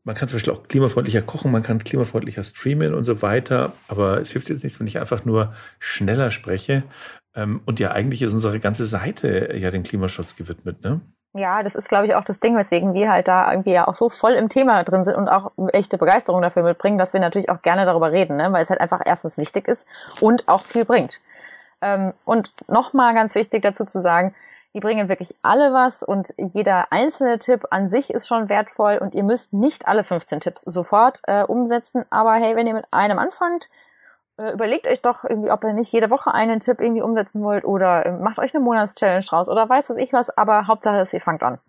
man 0.04 0.16
kann 0.16 0.28
zum 0.28 0.38
Beispiel 0.38 0.54
auch 0.54 0.68
klimafreundlicher 0.68 1.22
kochen, 1.22 1.52
man 1.52 1.62
kann 1.62 1.84
klimafreundlicher 1.84 2.44
streamen 2.44 2.96
und 2.96 3.04
so 3.04 3.22
weiter. 3.22 3.74
Aber 3.88 4.20
es 4.20 4.32
hilft 4.32 4.50
jetzt 4.50 4.64
nichts, 4.64 4.80
wenn 4.80 4.88
ich 4.88 5.00
einfach 5.00 5.24
nur 5.24 5.54
schneller 5.78 6.32
spreche. 6.32 6.84
Ähm, 7.36 7.62
und 7.66 7.80
ja, 7.80 7.92
eigentlich 7.92 8.24
ist 8.24 8.34
unsere 8.34 8.60
ganze 8.60 8.88
Seite 8.88 9.56
ja 9.56 9.70
dem 9.70 9.84
Klimaschutz 9.84 10.36
gewidmet, 10.36 10.84
ne? 10.84 11.02
Ja, 11.34 11.64
das 11.64 11.76
ist, 11.76 11.88
glaube 11.88 12.06
ich, 12.06 12.16
auch 12.16 12.26
das 12.26 12.42
Ding, 12.42 12.58
weswegen 12.58 12.94
wir 12.94 13.10
halt 13.10 13.30
da 13.30 13.50
irgendwie 13.50 13.72
ja 13.72 13.88
auch 13.88 13.94
so 13.94 14.10
voll 14.10 14.34
im 14.34 14.50
Thema 14.50 14.84
drin 14.84 15.06
sind 15.06 15.16
und 15.16 15.30
auch 15.30 15.52
echte 15.72 15.98
Begeisterung 15.98 16.42
dafür 16.42 16.64
mitbringen, 16.64 16.98
dass 16.98 17.14
wir 17.14 17.22
natürlich 17.22 17.50
auch 17.50 17.62
gerne 17.62 17.86
darüber 17.86 18.12
reden, 18.12 18.36
ne? 18.36 18.52
weil 18.52 18.64
es 18.64 18.70
halt 18.70 18.82
einfach 18.82 19.02
erstens 19.06 19.38
wichtig 19.38 19.68
ist 19.70 19.88
und 20.20 20.50
auch 20.50 20.62
viel 20.62 20.84
bringt. 20.84 21.22
Ähm, 21.82 22.14
und 22.26 22.52
nochmal 22.68 23.14
ganz 23.14 23.34
wichtig 23.36 23.64
dazu 23.64 23.86
zu 23.86 24.02
sagen, 24.02 24.36
die 24.74 24.82
bringen 24.82 25.08
wirklich 25.08 25.36
alle 25.42 25.74
was 25.74 26.04
und 26.04 26.34
jeder 26.38 26.92
einzelne 26.92 27.40
Tipp 27.40 27.66
an 27.72 27.88
sich 27.88 28.14
ist 28.14 28.28
schon 28.28 28.50
wertvoll 28.50 28.98
und 28.98 29.16
ihr 29.16 29.24
müsst 29.24 29.54
nicht 29.54 29.88
alle 29.88 30.04
15 30.04 30.42
Tipps 30.42 30.62
sofort 30.62 31.22
äh, 31.28 31.44
umsetzen, 31.44 32.06
aber 32.10 32.34
hey, 32.34 32.58
wenn 32.58 32.68
ihr 32.68 32.74
mit 32.74 32.86
einem 32.92 33.20
anfangt, 33.20 33.70
überlegt 34.50 34.88
euch 34.88 35.02
doch 35.02 35.24
irgendwie, 35.24 35.52
ob 35.52 35.64
ihr 35.64 35.74
nicht 35.74 35.92
jede 35.92 36.10
Woche 36.10 36.34
einen 36.34 36.60
Tipp 36.60 36.82
irgendwie 36.82 37.02
umsetzen 37.02 37.44
wollt 37.44 37.66
oder 37.66 38.06
äh, 38.06 38.12
macht 38.12 38.39
euch 38.39 38.54
eine 38.56 38.64
Monatschallenge 38.64 39.24
draus 39.26 39.50
oder 39.50 39.68
weiß 39.70 39.89
was 39.89 39.98
ich 39.98 40.14
was, 40.14 40.36
aber 40.38 40.68
Hauptsache 40.68 41.00
ist, 41.00 41.14
ihr 41.14 41.20
fangt 41.20 41.44
an. 41.44 41.60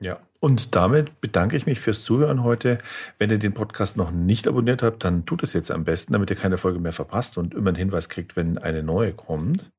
Ja, 0.00 0.18
und 0.40 0.74
damit 0.74 1.20
bedanke 1.20 1.56
ich 1.56 1.66
mich 1.66 1.80
fürs 1.80 2.02
Zuhören 2.02 2.42
heute. 2.42 2.78
Wenn 3.18 3.30
ihr 3.30 3.38
den 3.38 3.54
Podcast 3.54 3.96
noch 3.96 4.10
nicht 4.10 4.46
abonniert 4.46 4.82
habt, 4.82 5.04
dann 5.04 5.24
tut 5.24 5.42
es 5.42 5.52
jetzt 5.52 5.70
am 5.70 5.84
besten, 5.84 6.12
damit 6.12 6.30
ihr 6.30 6.36
keine 6.36 6.58
Folge 6.58 6.80
mehr 6.80 6.92
verpasst 6.92 7.38
und 7.38 7.54
immer 7.54 7.68
einen 7.68 7.76
Hinweis 7.76 8.08
kriegt, 8.08 8.36
wenn 8.36 8.58
eine 8.58 8.82
neue 8.82 9.12
kommt. 9.12 9.70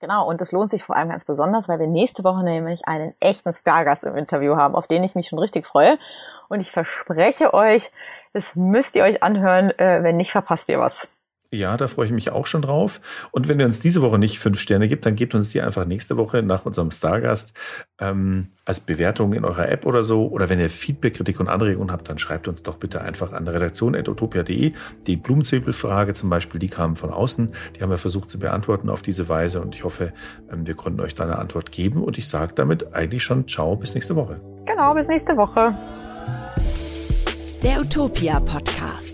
Genau, 0.00 0.28
und 0.28 0.40
es 0.40 0.52
lohnt 0.52 0.70
sich 0.70 0.82
vor 0.82 0.96
allem 0.96 1.08
ganz 1.08 1.24
besonders, 1.24 1.68
weil 1.68 1.78
wir 1.78 1.86
nächste 1.86 2.24
Woche 2.24 2.42
nämlich 2.42 2.86
einen 2.86 3.14
echten 3.20 3.52
Stargast 3.52 4.04
im 4.04 4.16
Interview 4.16 4.56
haben, 4.56 4.74
auf 4.74 4.86
den 4.86 5.04
ich 5.04 5.14
mich 5.14 5.28
schon 5.28 5.38
richtig 5.38 5.64
freue. 5.66 5.98
Und 6.48 6.60
ich 6.60 6.70
verspreche 6.70 7.54
euch, 7.54 7.90
das 8.32 8.56
müsst 8.56 8.96
ihr 8.96 9.04
euch 9.04 9.22
anhören, 9.22 9.70
äh, 9.78 10.02
wenn 10.02 10.16
nicht, 10.16 10.32
verpasst 10.32 10.68
ihr 10.68 10.78
was. 10.80 11.08
Ja, 11.54 11.76
da 11.76 11.86
freue 11.88 12.06
ich 12.06 12.12
mich 12.12 12.30
auch 12.30 12.46
schon 12.46 12.62
drauf. 12.62 13.00
Und 13.30 13.48
wenn 13.48 13.60
ihr 13.60 13.66
uns 13.66 13.80
diese 13.80 14.02
Woche 14.02 14.18
nicht 14.18 14.38
fünf 14.38 14.58
Sterne 14.58 14.88
gibt, 14.88 15.06
dann 15.06 15.14
gebt 15.14 15.34
uns 15.34 15.50
die 15.50 15.60
einfach 15.60 15.84
nächste 15.86 16.16
Woche 16.16 16.42
nach 16.42 16.66
unserem 16.66 16.90
Stargast 16.90 17.52
ähm, 18.00 18.48
als 18.64 18.80
Bewertung 18.80 19.32
in 19.34 19.44
eurer 19.44 19.68
App 19.68 19.86
oder 19.86 20.02
so. 20.02 20.26
Oder 20.26 20.50
wenn 20.50 20.58
ihr 20.58 20.68
Feedback, 20.68 21.14
Kritik 21.14 21.38
und 21.38 21.48
Anregungen 21.48 21.92
habt, 21.92 22.08
dann 22.08 22.18
schreibt 22.18 22.48
uns 22.48 22.62
doch 22.62 22.78
bitte 22.78 23.02
einfach 23.02 23.32
an 23.32 23.46
redaktion.utopia.de. 23.46 24.72
Die 25.06 25.16
Blumenzwiebelfrage 25.16 26.14
zum 26.14 26.28
Beispiel, 26.28 26.58
die 26.58 26.68
kam 26.68 26.96
von 26.96 27.10
außen. 27.10 27.52
Die 27.76 27.82
haben 27.82 27.90
wir 27.90 27.98
versucht 27.98 28.30
zu 28.30 28.38
beantworten 28.40 28.90
auf 28.90 29.02
diese 29.02 29.28
Weise. 29.28 29.60
Und 29.60 29.76
ich 29.76 29.84
hoffe, 29.84 30.12
ähm, 30.50 30.66
wir 30.66 30.74
konnten 30.74 31.00
euch 31.00 31.14
da 31.14 31.24
eine 31.24 31.38
Antwort 31.38 31.70
geben. 31.70 32.02
Und 32.02 32.18
ich 32.18 32.28
sage 32.28 32.52
damit 32.54 32.94
eigentlich 32.94 33.22
schon 33.22 33.46
Ciao, 33.46 33.76
bis 33.76 33.94
nächste 33.94 34.16
Woche. 34.16 34.40
Genau, 34.66 34.94
bis 34.94 35.06
nächste 35.06 35.36
Woche. 35.36 35.74
Der 37.62 37.80
Utopia 37.80 38.40
Podcast. 38.40 39.13